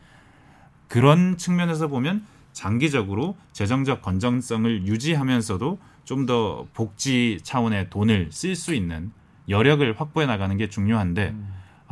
그런 0.87 1.37
측면에서 1.37 1.87
보면 1.87 2.25
장기적으로 2.51 3.37
재정적 3.53 4.01
건전성을 4.01 4.85
유지하면서도 4.85 5.79
좀 6.03 6.25
더 6.25 6.67
복지 6.73 7.39
차원의 7.41 7.89
돈을 7.89 8.29
쓸 8.31 8.55
수 8.55 8.73
있는 8.73 9.11
여력을 9.49 9.99
확보해 9.99 10.25
나가는 10.25 10.55
게 10.57 10.67
중요한데 10.67 11.33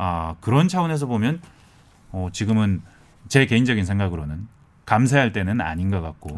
아, 0.02 0.34
그런 0.40 0.66
차원에서 0.66 1.04
보면 1.06 1.42
어, 2.10 2.28
지금은 2.32 2.80
제 3.28 3.44
개인적인 3.44 3.84
생각으로는 3.84 4.48
감세할 4.86 5.32
때는 5.32 5.60
아닌 5.60 5.90
것 5.90 6.00
같고 6.00 6.30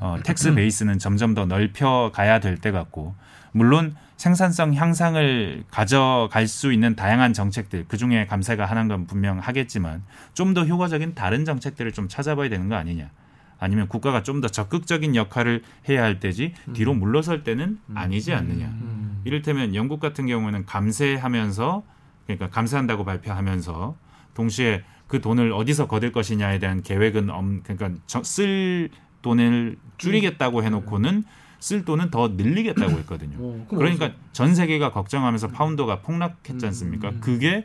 어, 0.00 0.16
tax 0.24 0.54
base는 0.54 0.98
점점 0.98 1.34
더 1.34 1.44
넓혀 1.44 2.10
가야 2.14 2.40
될 2.40 2.56
때 2.58 2.70
같고 2.70 3.14
물론 3.52 3.94
생산성 4.16 4.72
향상을 4.74 5.64
가져갈 5.70 6.46
수 6.48 6.72
있는 6.72 6.96
다양한 6.96 7.34
정책들 7.34 7.84
그 7.86 7.98
중에 7.98 8.24
감세가 8.26 8.64
하나인 8.64 8.88
건 8.88 9.06
분명 9.06 9.38
하겠지만 9.40 10.02
좀 10.32 10.54
더 10.54 10.64
효과적인 10.64 11.14
다른 11.14 11.44
정책들을 11.44 11.92
좀 11.92 12.08
찾아봐야 12.08 12.48
되는 12.48 12.68
거 12.70 12.76
아니냐. 12.76 13.10
아니면 13.58 13.88
국가가 13.88 14.22
좀 14.22 14.40
더 14.40 14.48
적극적인 14.48 15.14
역할을 15.14 15.62
해야 15.88 16.02
할 16.02 16.18
때지 16.18 16.54
뒤로 16.72 16.94
물러설 16.94 17.44
때는 17.44 17.78
아니지 17.94 18.32
않느냐. 18.32 18.66
음. 18.66 19.20
이를테면 19.24 19.74
영국 19.74 20.00
같은 20.00 20.26
경우는 20.26 20.64
감세하면서 20.66 21.82
그러니까 22.26 22.48
감세한다고 22.50 23.04
발표하면서 23.04 23.96
동시에 24.34 24.82
그 25.06 25.20
돈을 25.20 25.52
어디서 25.52 25.86
거둘 25.86 26.12
것이냐에 26.12 26.58
대한 26.58 26.82
계획은 26.82 27.30
엄 27.30 27.62
그러니까 27.62 28.00
저- 28.06 28.22
쓸 28.22 28.90
돈을 29.22 29.76
줄이겠다고 29.98 30.62
해놓고는 30.64 31.24
쓸 31.58 31.84
돈은 31.84 32.10
더 32.10 32.28
늘리겠다고 32.28 32.98
했거든요. 33.00 33.36
어, 33.40 33.66
그러니까 33.68 34.12
전 34.32 34.54
세계가 34.54 34.92
걱정하면서 34.92 35.48
파운더가 35.48 36.00
폭락했지 36.02 36.66
않습니까? 36.66 37.12
그게 37.20 37.64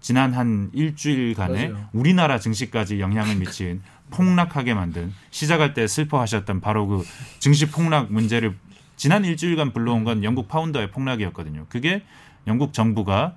지난 0.00 0.32
한 0.32 0.70
일주일간에 0.72 1.68
맞아요. 1.68 1.88
우리나라 1.92 2.38
증시까지 2.38 3.00
영향을 3.00 3.36
미친 3.36 3.82
폭락하게 4.10 4.74
만든 4.74 5.12
시작할 5.30 5.74
때 5.74 5.86
슬퍼하셨던 5.86 6.60
바로 6.60 6.86
그 6.86 7.04
증시 7.38 7.70
폭락 7.70 8.12
문제를 8.12 8.56
지난 8.96 9.24
일주일간 9.24 9.72
불러온 9.72 10.04
건 10.04 10.24
영국 10.24 10.48
파운더의 10.48 10.90
폭락이었거든요. 10.90 11.66
그게 11.68 12.02
영국 12.46 12.72
정부가 12.72 13.36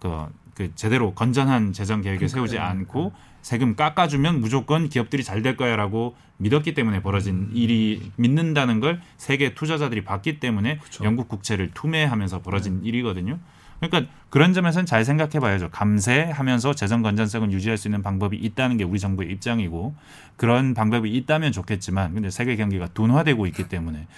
그 0.00 0.28
그 0.58 0.74
제대로 0.74 1.14
건전한 1.14 1.72
재정 1.72 2.02
계획을 2.02 2.28
세우지 2.28 2.56
그러니까요. 2.56 2.80
않고 2.80 3.12
세금 3.42 3.76
깎아주면 3.76 4.40
무조건 4.40 4.88
기업들이 4.88 5.22
잘 5.22 5.38
될 5.38 5.56
거야라고 5.56 6.16
믿었기 6.38 6.74
때문에 6.74 7.00
벌어진 7.00 7.48
일이 7.54 8.10
믿는다는 8.16 8.80
걸 8.80 9.00
세계 9.16 9.54
투자자들이 9.54 10.02
봤기 10.02 10.40
때문에 10.40 10.80
영국 11.04 11.28
국채를 11.28 11.70
투매하면서 11.74 12.42
벌어진 12.42 12.84
일이거든요. 12.84 13.38
그러니까 13.78 14.12
그런 14.30 14.52
점에서는 14.52 14.84
잘 14.84 15.04
생각해 15.04 15.38
봐야죠. 15.38 15.70
감세하면서 15.70 16.74
재정 16.74 17.02
건전성을 17.02 17.52
유지할 17.52 17.78
수 17.78 17.86
있는 17.86 18.02
방법이 18.02 18.36
있다는 18.36 18.78
게 18.78 18.82
우리 18.82 18.98
정부의 18.98 19.30
입장이고 19.30 19.94
그런 20.36 20.74
방법이 20.74 21.08
있다면 21.08 21.52
좋겠지만 21.52 22.14
근데 22.14 22.30
세계 22.30 22.56
경기가 22.56 22.88
둔화되고 22.88 23.46
있기 23.46 23.68
때문에 23.68 24.08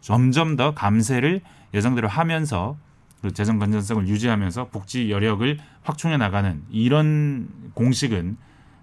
점점 0.00 0.54
더 0.54 0.72
감세를 0.72 1.40
예정대로 1.74 2.06
하면서 2.06 2.78
그 3.22 3.32
재정 3.32 3.58
건전성을 3.58 4.08
유지하면서 4.08 4.68
복지 4.68 5.10
여력을 5.10 5.58
확충해 5.82 6.16
나가는 6.16 6.62
이런 6.70 7.48
공식은 7.74 8.36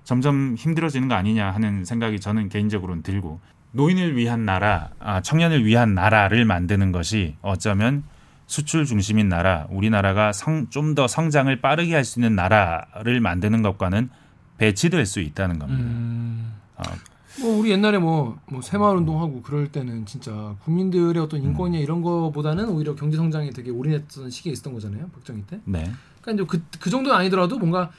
점점 0.03 0.55
힘들어지는 0.57 1.07
거 1.07 1.15
아니냐 1.15 1.51
하는 1.51 1.83
생각이 1.83 2.19
저는 2.19 2.49
개인적으로는 2.49 3.03
들고 3.03 3.39
노인을 3.71 4.15
위한 4.15 4.45
나라, 4.45 4.89
아, 4.99 5.21
청년을 5.21 5.65
위한 5.65 5.93
나라를 5.93 6.45
만드는 6.45 6.91
것이 6.91 7.35
어쩌면 7.41 8.03
수출 8.47 8.85
중심인 8.85 9.27
나라, 9.27 9.67
우리나라가 9.69 10.31
좀 10.69 10.95
더 10.95 11.07
성장을 11.07 11.53
빠르게 11.59 11.93
할 11.93 12.05
수 12.05 12.19
있는 12.19 12.35
나라를 12.35 13.19
만드는 13.19 13.61
것과는 13.61 14.09
배치될 14.57 15.05
수 15.05 15.19
있다는 15.19 15.59
겁니다. 15.59 15.83
음. 15.83 16.53
아, 16.77 16.83
뭐 17.41 17.59
우리 17.59 17.71
옛날에 17.71 17.97
뭐, 17.99 18.39
뭐 18.49 18.61
새마을 18.61 18.97
운동하고 18.97 19.41
그럴 19.41 19.71
때는 19.71 20.05
진짜 20.05 20.55
국민들의 20.63 21.21
어떤 21.21 21.39
음. 21.41 21.47
인권이나 21.47 21.81
이런 21.83 22.01
거보다는 22.01 22.69
오히려 22.69 22.95
경제 22.95 23.15
성장에 23.17 23.51
되게 23.51 23.69
올인했던 23.69 24.29
시기가 24.29 24.53
있었던 24.53 24.73
거잖아요. 24.73 25.07
박정희 25.09 25.43
때. 25.45 25.59
네. 25.65 25.91
그러니까 26.21 26.43
이제 26.43 26.43
그, 26.71 26.79
그 26.79 26.89
정도는 26.89 27.17
아니더라도 27.17 27.59
뭔가 27.59 27.91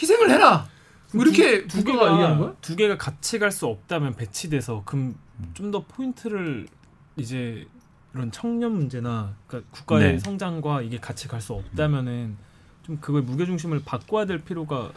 희생을 0.00 0.30
해라. 0.30 0.66
뭐 1.12 1.24
이렇게 1.24 1.66
두 1.66 1.84
국가가 1.84 2.12
얘기하는 2.12 2.36
개가 2.36 2.38
거야? 2.46 2.56
두 2.62 2.76
개가 2.76 2.96
같이 2.96 3.38
갈 3.38 3.50
수 3.50 3.66
없다면 3.66 4.14
배치돼서 4.14 4.82
그럼 4.86 5.14
좀 5.54 5.70
더 5.70 5.84
포인트를 5.84 6.66
이제 7.16 7.66
이런 8.14 8.30
청년 8.30 8.72
문제나 8.76 9.34
그러니까 9.46 9.70
국가의 9.72 10.12
네. 10.12 10.18
성장과 10.18 10.82
이게 10.82 10.98
같이 10.98 11.28
갈 11.28 11.40
수 11.40 11.52
없다면은 11.54 12.36
좀 12.84 12.98
그걸 13.00 13.22
무게 13.22 13.44
중심을 13.44 13.82
바꿔야 13.84 14.24
될 14.24 14.42
필요가 14.42 14.90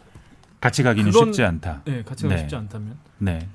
같이 0.62 0.84
가기는 0.84 1.12
그건- 1.12 1.28
쉽지 1.28 1.44
않다. 1.44 1.82
네 1.86 2.04
같이 2.04 2.24
가기 2.24 2.36
네. 2.36 2.42
쉽지 2.42 2.56
않다면 2.56 2.98
네. 3.18 3.48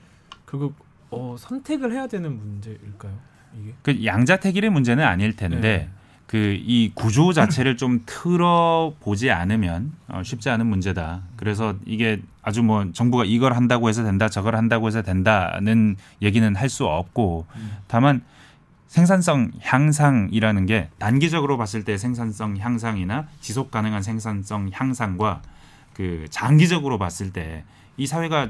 결국 0.47 0.75
어, 1.11 1.37
선택을 1.39 1.93
해야 1.93 2.07
되는 2.07 2.37
문제일까요? 2.39 3.13
이게 3.61 3.75
그 3.83 4.05
양자택일의 4.05 4.71
문제는 4.71 5.05
아닐 5.05 5.35
텐데 5.35 5.61
네. 5.61 5.89
그이 6.27 6.93
구조 6.95 7.33
자체를 7.33 7.77
좀 7.77 8.03
틀어 8.07 8.95
보지 9.01 9.33
않으면 9.33 9.93
어, 10.07 10.23
쉽지 10.23 10.49
않은 10.51 10.67
문제다. 10.67 11.23
그래서 11.37 11.75
이게 11.85 12.23
아주 12.43 12.63
뭐 12.63 12.91
정부가 12.93 13.25
이걸 13.25 13.55
한다고 13.55 13.89
해서 13.89 14.05
된다, 14.05 14.29
저걸 14.29 14.55
한다고 14.55 14.87
해서 14.87 15.03
된다는 15.03 15.97
얘기는 16.23 16.55
할 16.57 16.69
수 16.69 16.87
없고 16.87 17.47
다만 17.89 18.23
생산성 18.87 19.53
향상이라는 19.61 20.67
게 20.67 20.89
단기적으로 20.99 21.57
봤을 21.57 21.85
때 21.85 21.97
생산성 21.99 22.57
향상이나 22.59 23.27
지속 23.41 23.71
가능한 23.71 24.03
생산성 24.03 24.71
향상과 24.73 25.43
그 25.95 26.27
장기적으로 26.31 26.99
봤을 26.99 27.33
때 27.33 27.65
이 28.01 28.07
사회가 28.07 28.49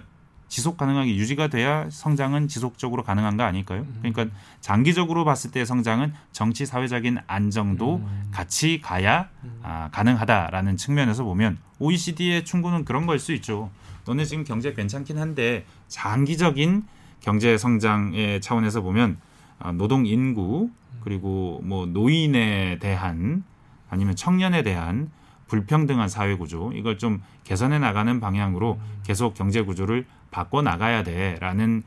지속 0.51 0.77
가능하게 0.77 1.15
유지가 1.15 1.47
돼야 1.47 1.89
성장은 1.91 2.49
지속적으로 2.49 3.05
가능한 3.05 3.37
거 3.37 3.45
아닐까요? 3.45 3.87
그러니까 4.03 4.27
장기적으로 4.61 5.25
봤을 5.25 5.53
때 5.53 5.65
성장은 5.65 6.13
정치 6.33 6.67
사회적인 6.67 7.19
안정도 7.29 8.05
같이 8.33 8.81
가야 8.81 9.29
아, 9.63 9.89
가능하다라는 9.93 10.77
측면에서 10.77 11.23
보면 11.25 11.59
OECD의 11.79 12.45
충고는 12.45 12.85
그런 12.85 13.07
걸 13.07 13.21
수 13.21 13.33
있죠. 13.35 13.71
너네 14.07 14.25
지금 14.25 14.43
경제 14.43 14.73
괜찮긴 14.73 15.19
한데 15.19 15.65
장기적인 15.87 16.83
경제 17.21 17.57
성장의 17.57 18.41
차원에서 18.41 18.81
보면 18.81 19.19
아, 19.61 19.71
노동 19.71 20.05
인구 20.05 20.71
그리고 21.01 21.61
뭐 21.63 21.87
노인에 21.87 22.79
대한 22.81 23.45
아니면 23.89 24.17
청년에 24.17 24.65
대한 24.65 25.13
불평등한 25.47 26.09
사회 26.09 26.35
구조 26.37 26.73
이걸 26.75 26.99
좀 26.99 27.23
개선해 27.45 27.79
나가는 27.79 28.19
방향으로 28.19 28.81
계속 29.05 29.35
경제 29.35 29.63
구조를 29.63 30.07
바꿔 30.31 30.63
나가야 30.63 31.03
돼라는 31.03 31.83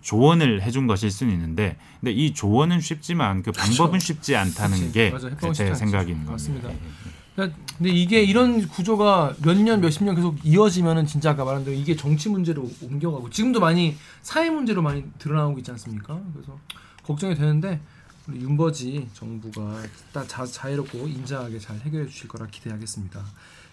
조언을 0.00 0.62
해준 0.62 0.86
것일 0.86 1.10
수는 1.10 1.32
있는데 1.34 1.76
근데 2.00 2.12
이 2.12 2.32
조언은 2.32 2.80
쉽지만 2.80 3.42
그 3.42 3.52
방법은 3.52 3.98
쉽지 3.98 4.34
않다는. 4.36 4.92
게 4.92 5.12
제. 5.52 5.74
생각인 5.74 6.24
맞습니다. 6.24 6.68
겁니다. 6.68 6.88
그러니까 7.36 7.58
근데 7.76 7.90
이게 7.90 8.22
이런 8.22 8.66
구조가 8.68 9.34
몇 9.44 9.56
년 9.58 9.80
몇십 9.80 10.04
년 10.04 10.14
계속 10.14 10.36
이어지면은 10.44 11.04
진짜 11.06 11.30
아까 11.30 11.44
말한 11.44 11.64
대로 11.64 11.76
이게 11.76 11.96
정치 11.96 12.28
문제로 12.28 12.70
옮겨가고 12.80 13.28
지금도 13.28 13.60
많이 13.60 13.96
사회 14.22 14.48
문제로 14.50 14.80
많이 14.82 15.04
드러나고 15.18 15.58
있지 15.58 15.70
않습니까? 15.72 16.18
그래서 16.32 16.58
걱정이 17.02 17.34
되는데 17.34 17.80
우리 18.28 18.40
윤버지 18.40 19.08
정부가 19.12 19.82
딱 20.12 20.26
자, 20.28 20.46
자유롭고 20.46 21.08
인자하게 21.08 21.58
잘 21.58 21.76
해결해 21.80 22.06
주실 22.06 22.28
거라 22.28 22.46
기대하겠습니다. 22.46 23.22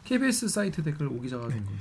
KBS 0.04 0.50
사이트 0.50 0.84
댓글 0.84 1.08
오 1.08 1.22
기자가 1.22 1.48
된 1.48 1.64
것이. 1.64 1.78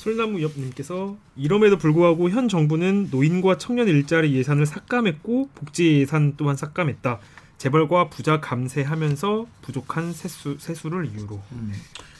솔나무 0.00 0.40
옆님께서 0.40 1.18
이럼에도 1.36 1.76
불구하고 1.76 2.30
현 2.30 2.48
정부는 2.48 3.08
노인과 3.10 3.58
청년 3.58 3.86
일자리 3.86 4.34
예산을 4.34 4.64
삭감했고 4.64 5.50
복지 5.54 6.00
예산 6.00 6.32
또한 6.38 6.56
삭감했다. 6.56 7.18
재벌과 7.58 8.08
부자 8.08 8.40
감세하면서 8.40 9.46
부족한 9.60 10.14
세수 10.14 10.56
세수를 10.58 11.04
이유로. 11.04 11.38
음. 11.52 11.72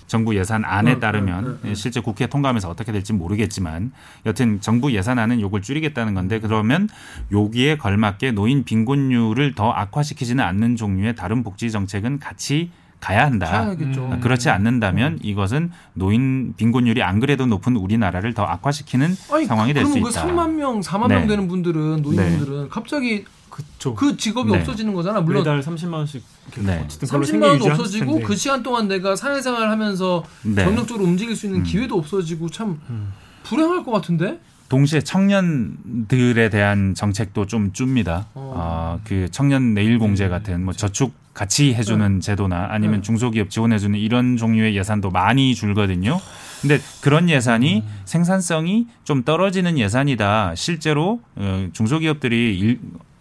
정부 0.06 0.36
예산안에 0.36 0.94
음, 0.94 1.00
따르면 1.00 1.44
음, 1.44 1.50
음, 1.50 1.68
음. 1.70 1.74
실제 1.74 2.00
국회 2.00 2.26
통과하면서 2.26 2.68
어떻게 2.68 2.92
될지 2.92 3.14
모르겠지만 3.14 3.92
여튼 4.26 4.60
정부 4.60 4.92
예산안은 4.92 5.40
요걸 5.40 5.62
줄이겠다는 5.62 6.12
건데 6.12 6.38
그러면 6.38 6.86
여기에 7.32 7.78
걸맞게 7.78 8.32
노인 8.32 8.64
빈곤율을 8.64 9.54
더 9.54 9.70
악화시키지는 9.70 10.44
않는 10.44 10.76
종류의 10.76 11.14
다른 11.14 11.42
복지 11.42 11.70
정책은 11.70 12.18
같이 12.18 12.72
가야 13.00 13.24
한다. 13.24 13.46
가야겠죠. 13.46 14.10
음. 14.12 14.20
그렇지 14.20 14.50
않는다면 14.50 15.18
이것은 15.22 15.70
노인 15.94 16.54
빈곤율이 16.56 17.02
안 17.02 17.18
그래도 17.18 17.46
높은 17.46 17.76
우리나라를 17.76 18.34
더 18.34 18.44
악화시키는 18.44 19.16
아니, 19.32 19.46
상황이 19.46 19.72
될수 19.72 19.92
그럼 19.92 20.04
그 20.04 20.10
있다. 20.10 20.26
3만 20.26 20.50
명, 20.52 20.80
4만 20.80 21.08
네. 21.08 21.14
명 21.16 21.26
되는 21.26 21.48
분들은 21.48 22.02
노인분들은 22.02 22.68
갑자기 22.68 23.24
그쵸. 23.48 23.94
그 23.94 24.16
직업이 24.16 24.52
네. 24.52 24.58
없어지는 24.58 24.94
거잖아. 24.94 25.20
물론 25.20 25.42
매달 25.42 25.60
30만 25.60 25.94
원씩 25.94 26.22
이렇게 26.46 26.62
네. 26.62 26.82
어쨌든 26.84 27.08
그걸로 27.08 27.24
30만 27.24 27.30
생계 27.30 27.46
원 27.46 27.56
유지하실 27.56 27.80
없어지고 27.80 28.12
텐데. 28.12 28.24
그 28.24 28.36
시간 28.36 28.62
동안 28.62 28.88
내가 28.88 29.16
사회생활 29.16 29.70
하면서 29.70 30.22
네. 30.42 30.64
전력적으로 30.64 31.04
움직일 31.04 31.34
수 31.34 31.46
있는 31.46 31.60
음. 31.60 31.64
기회도 31.64 31.96
없어지고 31.96 32.48
참 32.50 32.80
음. 32.90 33.12
불행할 33.42 33.82
것 33.82 33.90
같은데. 33.90 34.38
동시에 34.70 35.00
청년들에 35.00 36.48
대한 36.48 36.94
정책도 36.94 37.46
좀 37.46 37.72
줍니다. 37.72 38.28
어. 38.34 38.52
어, 38.56 39.00
그 39.04 39.28
청년 39.30 39.74
내일 39.74 39.98
공제 39.98 40.28
같은 40.28 40.64
뭐 40.64 40.72
저축 40.72 41.12
같이 41.34 41.74
해주는 41.74 42.20
제도나 42.20 42.68
아니면 42.70 42.96
네. 42.96 43.02
중소기업 43.02 43.50
지원해주는 43.50 43.98
이런 43.98 44.36
종류의 44.36 44.76
예산도 44.76 45.10
많이 45.10 45.54
줄거든요. 45.54 46.20
근데 46.60 46.78
그런 47.00 47.28
예산이 47.28 47.80
음. 47.80 48.00
생산성이 48.04 48.86
좀 49.02 49.24
떨어지는 49.24 49.76
예산이다. 49.76 50.54
실제로 50.54 51.20
어, 51.34 51.68
중소기업들이 51.72 52.58
일, 52.58 52.80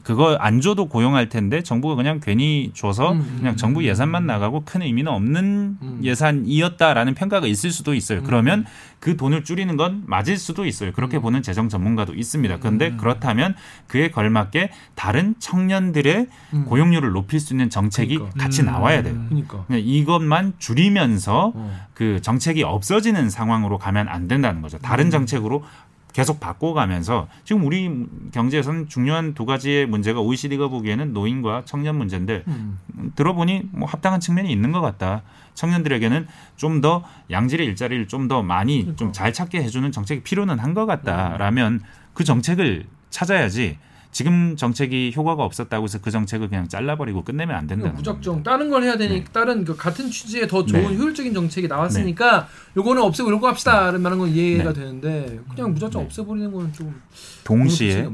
그거 0.09 0.35
안 0.39 0.59
줘도 0.59 0.87
고용할 0.87 1.29
텐데 1.29 1.61
정부가 1.61 1.93
그냥 1.93 2.19
괜히 2.19 2.71
줘서 2.73 3.11
음, 3.11 3.35
그냥 3.37 3.53
음, 3.53 3.57
정부 3.57 3.81
음. 3.81 3.85
예산만 3.85 4.25
나가고 4.25 4.63
큰 4.65 4.81
의미는 4.81 5.11
없는 5.11 5.77
음. 5.79 5.99
예산이었다라는 6.01 7.13
평가가 7.13 7.45
있을 7.45 7.69
수도 7.69 7.93
있어요. 7.93 8.23
그러면 8.23 8.65
그 8.99 9.15
돈을 9.15 9.43
줄이는 9.43 9.77
건 9.77 10.01
맞을 10.07 10.37
수도 10.37 10.65
있어요. 10.65 10.93
그렇게 10.93 11.17
음. 11.17 11.21
보는 11.21 11.43
재정 11.43 11.69
전문가도 11.69 12.15
있습니다. 12.15 12.57
그런데 12.57 12.95
그렇다면 12.97 13.53
그에 13.85 14.09
걸맞게 14.09 14.71
다른 14.95 15.35
청년들의 15.37 16.25
음. 16.55 16.65
고용률을 16.65 17.11
높일 17.11 17.39
수 17.39 17.53
있는 17.53 17.69
정책이 17.69 18.15
그러니까. 18.15 18.43
같이 18.43 18.63
나와야 18.63 19.03
돼요. 19.03 19.13
그러니까. 19.29 19.65
그냥 19.67 19.83
이것만 19.85 20.53
줄이면서 20.57 21.51
어. 21.53 21.87
그 21.93 22.19
정책이 22.21 22.63
없어지는 22.63 23.29
상황으로 23.29 23.77
가면 23.77 24.07
안 24.09 24.27
된다는 24.27 24.63
거죠. 24.63 24.79
다른 24.79 25.05
음. 25.05 25.11
정책으로 25.11 25.63
계속 26.13 26.39
바꿔가면서 26.39 27.27
지금 27.43 27.65
우리 27.65 28.05
경제에서는 28.33 28.87
중요한 28.89 29.33
두 29.35 29.45
가지의 29.45 29.85
문제가 29.85 30.19
OECD가 30.21 30.67
보기에는 30.67 31.13
노인과 31.13 31.63
청년 31.65 31.97
문제인데 31.97 32.43
음. 32.47 32.79
음, 32.97 33.11
들어보니 33.15 33.69
뭐 33.71 33.87
합당한 33.87 34.19
측면이 34.19 34.51
있는 34.51 34.71
것 34.71 34.81
같다. 34.81 35.21
청년들에게는 35.53 36.27
좀 36.55 36.81
더 36.81 37.03
양질의 37.29 37.67
일자리를 37.67 38.07
좀 38.07 38.27
더 38.27 38.41
많이 38.41 38.79
그러니까. 38.79 38.95
좀잘 38.97 39.33
찾게 39.33 39.61
해주는 39.63 39.91
정책이 39.91 40.23
필요는 40.23 40.57
한 40.59 40.73
것 40.73 40.85
같다라면 40.85 41.81
그 42.13 42.23
정책을 42.23 42.85
찾아야지 43.09 43.77
지금 44.11 44.55
정책이 44.55 45.13
효과가 45.15 45.43
없었다고 45.43 45.83
해서 45.83 45.99
그 46.01 46.09
정책을 46.09 46.49
그냥 46.49 46.67
잘라버리고 46.67 47.23
끝내면 47.23 47.55
안 47.55 47.67
된다는 47.67 47.95
무작정 47.95 48.41
다른 48.43 48.69
걸 48.69 48.83
해야 48.83 48.97
되니 48.97 49.23
다른 49.31 49.63
그 49.63 49.75
같은 49.75 50.09
취지의 50.09 50.47
더 50.47 50.65
좋은 50.65 50.81
네. 50.81 50.95
효율적인 50.97 51.33
정책이 51.33 51.67
나왔으니까 51.67 52.47
요거는 52.75 53.01
없애고 53.03 53.29
이런 53.29 53.39
거 53.39 53.47
합시다 53.47 53.91
라는 53.91 54.17
건 54.17 54.29
이해가 54.29 54.73
되는데 54.73 55.39
그냥 55.53 55.73
무작정 55.73 56.01
네. 56.01 56.05
없애버리는 56.07 56.51
건 56.51 56.71
좀 56.73 57.01
동시에. 57.43 58.07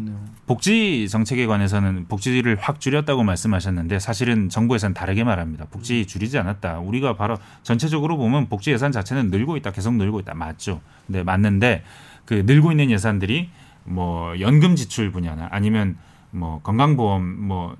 복지 0.45 1.09
정책에 1.09 1.45
관해서는 1.47 2.05
복지를 2.07 2.57
확 2.59 2.79
줄였다고 2.79 3.23
말씀하셨는데 3.23 3.99
사실은 3.99 4.49
정부 4.49 4.75
예산 4.75 4.93
다르게 4.93 5.23
말합니다. 5.23 5.65
복지 5.65 6.05
줄이지 6.05 6.37
않았다. 6.37 6.79
우리가 6.79 7.15
바로 7.15 7.37
전체적으로 7.63 8.15
보면 8.17 8.47
복지 8.47 8.71
예산 8.71 8.91
자체는 8.91 9.31
늘고 9.31 9.57
있다. 9.57 9.71
계속 9.71 9.95
늘고 9.95 10.19
있다. 10.21 10.35
맞죠. 10.35 10.81
네, 11.07 11.23
맞는데 11.23 11.83
그 12.25 12.43
늘고 12.45 12.71
있는 12.71 12.91
예산들이 12.91 13.49
뭐 13.85 14.37
연금 14.39 14.75
지출 14.75 15.11
분야나 15.11 15.47
아니면 15.51 15.97
뭐 16.31 16.59
건강보험 16.61 17.23
뭐 17.23 17.77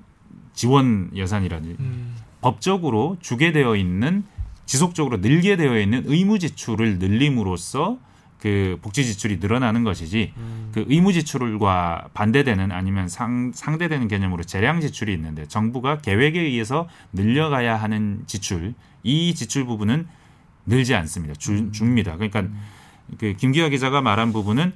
지원 0.54 1.10
예산이라든지 1.14 1.76
법적으로 2.40 3.16
주게 3.20 3.52
되어 3.52 3.76
있는 3.76 4.24
지속적으로 4.64 5.18
늘게 5.18 5.56
되어 5.56 5.78
있는 5.78 6.02
의무 6.06 6.38
지출을 6.38 6.98
늘림으로써 6.98 7.98
그 8.40 8.78
복지 8.82 9.04
지출이 9.04 9.38
늘어나는 9.38 9.84
것이지 9.84 10.32
그 10.72 10.84
의무 10.88 11.12
지출과 11.12 12.08
반대되는 12.14 12.70
아니면 12.70 13.08
상, 13.08 13.52
상대되는 13.54 14.08
개념으로 14.08 14.44
재량 14.44 14.80
지출이 14.80 15.12
있는데 15.14 15.46
정부가 15.46 15.98
계획에 15.98 16.40
의해서 16.40 16.88
늘려가야 17.12 17.76
하는 17.76 18.22
지출 18.26 18.74
이 19.02 19.34
지출 19.34 19.64
부분은 19.64 20.06
늘지 20.66 20.94
않습니다. 20.94 21.34
주, 21.34 21.70
줍니다. 21.72 22.16
그러니까 22.16 22.44
그 23.18 23.34
김기화 23.34 23.68
기자가 23.68 24.00
말한 24.00 24.32
부분은 24.32 24.72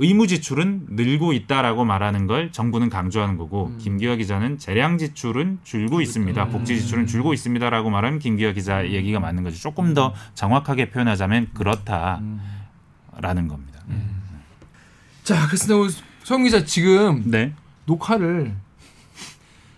의무 0.00 0.28
지출은 0.28 0.86
늘고 0.90 1.32
있다라고 1.32 1.84
말하는 1.84 2.26
걸 2.28 2.52
정부는 2.52 2.88
강조하는 2.88 3.36
거고 3.36 3.72
김기화 3.78 4.14
기자는 4.16 4.58
재량 4.58 4.96
지출은 4.96 5.58
줄고 5.64 6.00
있습니다. 6.00 6.46
복지 6.48 6.80
지출은 6.80 7.06
줄고 7.08 7.34
있습니다라고 7.34 7.90
말하면 7.90 8.20
김기화 8.20 8.52
기자 8.52 8.86
얘기가 8.88 9.18
맞는 9.18 9.42
거죠. 9.42 9.58
조금 9.58 9.94
더 9.94 10.14
정확하게 10.34 10.90
표현하자면 10.90 11.48
그렇다라는 11.52 12.28
겁니다. 13.48 13.80
자 15.24 15.46
그렇습니다. 15.46 15.98
성 16.22 16.44
기자 16.44 16.64
지금 16.64 17.24
네. 17.26 17.52
녹화를 17.86 18.54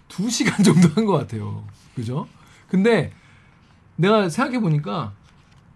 2시간 0.08 0.62
정도 0.64 0.88
한 0.94 1.06
것 1.06 1.12
같아요. 1.14 1.64
그죠? 1.94 2.28
근데 2.68 3.12
내가 3.96 4.28
생각해 4.28 4.60
보니까 4.60 5.12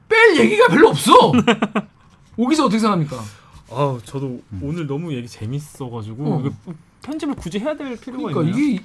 뺄 0.09 0.37
얘기가 0.39 0.69
별로 0.69 0.89
없어. 0.91 1.33
오 2.37 2.47
기자 2.49 2.65
어떻게 2.65 2.79
생각합니까? 2.79 3.16
아 3.74 3.98
저도 4.05 4.40
오늘 4.62 4.86
너무 4.86 5.12
얘기 5.12 5.26
재밌어가지고 5.28 6.24
어. 6.26 6.44
편집을 7.02 7.34
굳이 7.34 7.59
해야 7.59 7.76
될 7.76 7.96
필요가 7.98 8.32
그러니까 8.32 8.42
있나요? 8.42 8.64
이게 8.64 8.82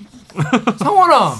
상원아 0.77 1.33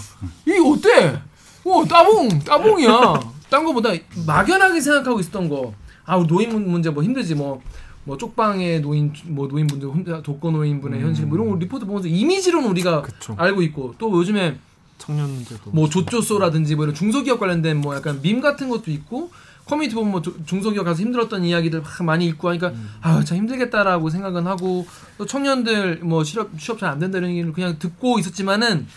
이게 0.46 0.60
어때? 0.60 1.22
어 1.66 1.86
따봉 1.86 2.30
따봉이야. 2.40 3.20
딴 3.50 3.66
거보다 3.66 3.90
막연하게 4.26 4.80
생각하고 4.80 5.20
있었던 5.20 5.50
거. 5.50 5.74
아 6.06 6.18
노인 6.26 6.50
문- 6.50 6.70
문제 6.72 6.90
뭐 6.90 7.04
힘들지 7.04 7.36
뭐. 7.36 7.62
뭐 8.06 8.18
쪽방의 8.18 8.80
노인 8.82 9.14
뭐 9.26 9.48
노인분들 9.48 9.88
혼자 9.90 10.22
독거 10.24 10.50
노인분의 10.52 11.02
현실 11.02 11.26
뭐 11.28 11.38
이런 11.38 11.50
거 11.52 11.58
리포트 11.58 11.86
보면서 11.86 12.08
이미지로는 12.08 12.68
우리가 12.70 13.02
그쵸. 13.04 13.36
알고 13.38 13.62
있고 13.64 13.94
또 14.00 14.10
요즘에 14.18 14.58
청년제도 14.98 15.70
뭐 15.72 15.88
조조소라든지 15.90 16.76
뭐 16.76 16.86
이런 16.86 16.96
중소기업 16.96 17.40
관련된 17.40 17.78
뭐 17.82 17.94
약간 17.96 18.20
밈 18.22 18.40
같은 18.42 18.70
것도 18.70 18.90
있고 18.90 19.30
커뮤니티 19.70 19.94
보면 19.96 20.12
뭐 20.12 20.22
조- 20.22 20.34
중소기업 20.46 20.84
가서 20.84 21.02
힘들었던 21.04 21.44
이야기들 21.46 21.82
막 21.82 22.04
많이 22.04 22.26
읽고 22.28 22.50
하니까 22.50 22.74
아참 23.02 23.38
힘들겠다라고 23.38 24.10
생각은 24.10 24.48
하고 24.48 24.88
또 25.18 25.26
청년들 25.26 26.00
뭐 26.04 26.24
실업 26.24 26.58
취업 26.60 26.80
잘 26.80 26.90
안 26.90 26.98
된다는 27.00 27.30
얘기를 27.30 27.54
그냥 27.54 27.78
듣고 27.78 28.18
있었지만은 28.20 28.88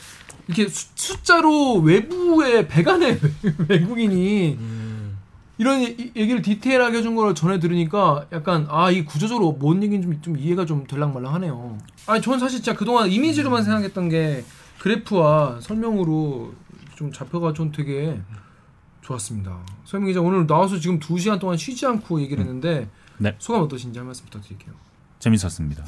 이렇게 0.49 0.67
수, 0.69 0.89
숫자로 0.95 1.75
외부의 1.81 2.67
배간의 2.69 3.21
외국인이 3.69 4.59
이런 5.59 5.81
이- 5.83 6.11
얘기를 6.17 6.41
디테일하게 6.43 6.99
해준 6.99 7.15
걸 7.15 7.35
전해 7.35 7.61
들으니까 7.61 8.27
약간 8.33 8.67
아 8.71 8.91
이 8.91 9.05
구조적으로 9.05 9.53
뭔 9.53 9.83
얘기인지 9.83 10.07
좀, 10.09 10.23
좀 10.23 10.39
이해가 10.39 10.65
좀 10.67 10.87
될랑말랑하네요. 10.87 11.79
아니 12.07 12.23
저는 12.23 12.39
사실 12.41 12.59
진짜 12.63 12.77
그동안 12.77 13.11
이미지로만 13.11 13.63
생각했던 13.63 14.09
게 14.09 14.45
그래프와 14.81 15.59
설명으로 15.61 16.53
좀 16.97 17.13
잡혀가 17.13 17.53
좀 17.53 17.71
되게 17.71 18.19
좋았습니다. 19.13 19.59
설명 19.85 20.09
기자 20.09 20.21
오늘 20.21 20.47
나와서 20.47 20.79
지금 20.79 20.99
2 21.03 21.19
시간 21.19 21.39
동안 21.39 21.57
쉬지 21.57 21.87
않고 21.87 22.21
얘기를 22.21 22.43
했는데 22.43 22.89
네. 23.19 23.35
소감 23.39 23.63
어떠신지 23.63 23.99
한 23.99 24.07
말씀 24.07 24.25
부탁드릴게요. 24.27 24.75
재밌었습니다. 25.19 25.85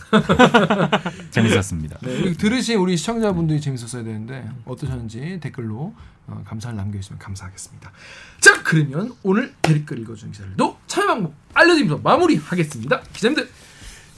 재밌었습니다. 1.33 1.99
네, 2.03 2.33
들으신 2.35 2.79
우리 2.79 2.97
시청자분들이 2.97 3.61
재밌었어야 3.61 4.05
되는데 4.05 4.49
어떠셨는지 4.65 5.41
댓글로 5.41 5.95
어, 6.27 6.43
감사를 6.47 6.77
남겨주시면 6.77 7.19
감사하겠습니다. 7.19 7.93
자 8.41 8.63
그러면 8.63 9.13
오늘 9.25 9.53
댓글 9.61 9.99
읽어주는 9.99 10.33
기자들도 10.33 10.79
참여 10.87 11.07
방법 11.07 11.35
알려드리면서 11.55 12.03
마무리하겠습니다. 12.03 13.03
기자님들 13.13 13.49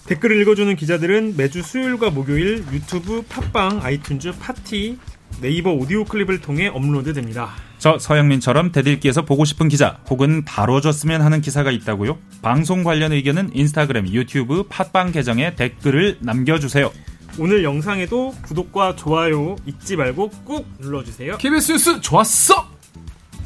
댓글을 0.07 0.41
읽어주는 0.43 0.77
기자들은 0.77 1.37
매주 1.37 1.62
수요일과 1.62 2.11
목요일 2.11 2.65
유튜브, 2.70 3.23
팟빵, 3.23 3.81
아이튠즈, 3.81 4.39
팟티, 4.39 4.99
네이버 5.41 5.71
오디오 5.73 6.05
클립을 6.05 6.41
통해 6.41 6.69
업로드됩니다. 6.69 7.51
저 7.79 7.99
서영민처럼 7.99 8.73
댓읽기에서 8.73 9.23
보고 9.23 9.45
싶은 9.45 9.69
기자 9.69 9.99
혹은 10.09 10.45
다뤄줬으면 10.45 11.21
하는 11.21 11.41
기사가 11.41 11.71
있다고요? 11.71 12.19
방송 12.41 12.85
관련 12.85 13.13
의견은 13.13 13.51
인스타그램, 13.55 14.09
유튜브, 14.09 14.65
팟빵 14.69 15.13
계정에 15.13 15.55
댓글을 15.55 16.19
남겨주세요. 16.21 16.91
오늘 17.39 17.65
영상에도 17.65 18.35
구독과 18.43 18.97
좋아요 18.97 19.57
잊지 19.67 19.97
말고 19.97 20.31
꾹 20.47 20.67
눌러주세요. 20.79 21.37
KBS 21.37 21.73
뉴스 21.73 22.01
좋았어. 22.01 22.69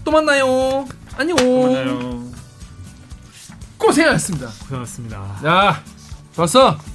또 0.05 0.12
만나요. 0.12 0.87
안녕. 1.17 1.37
맞아요. 1.37 2.25
고생하셨습니다. 3.79 4.47
고생하셨습니다. 4.47 5.39
자 5.43 5.83
좋았어. 6.35 6.90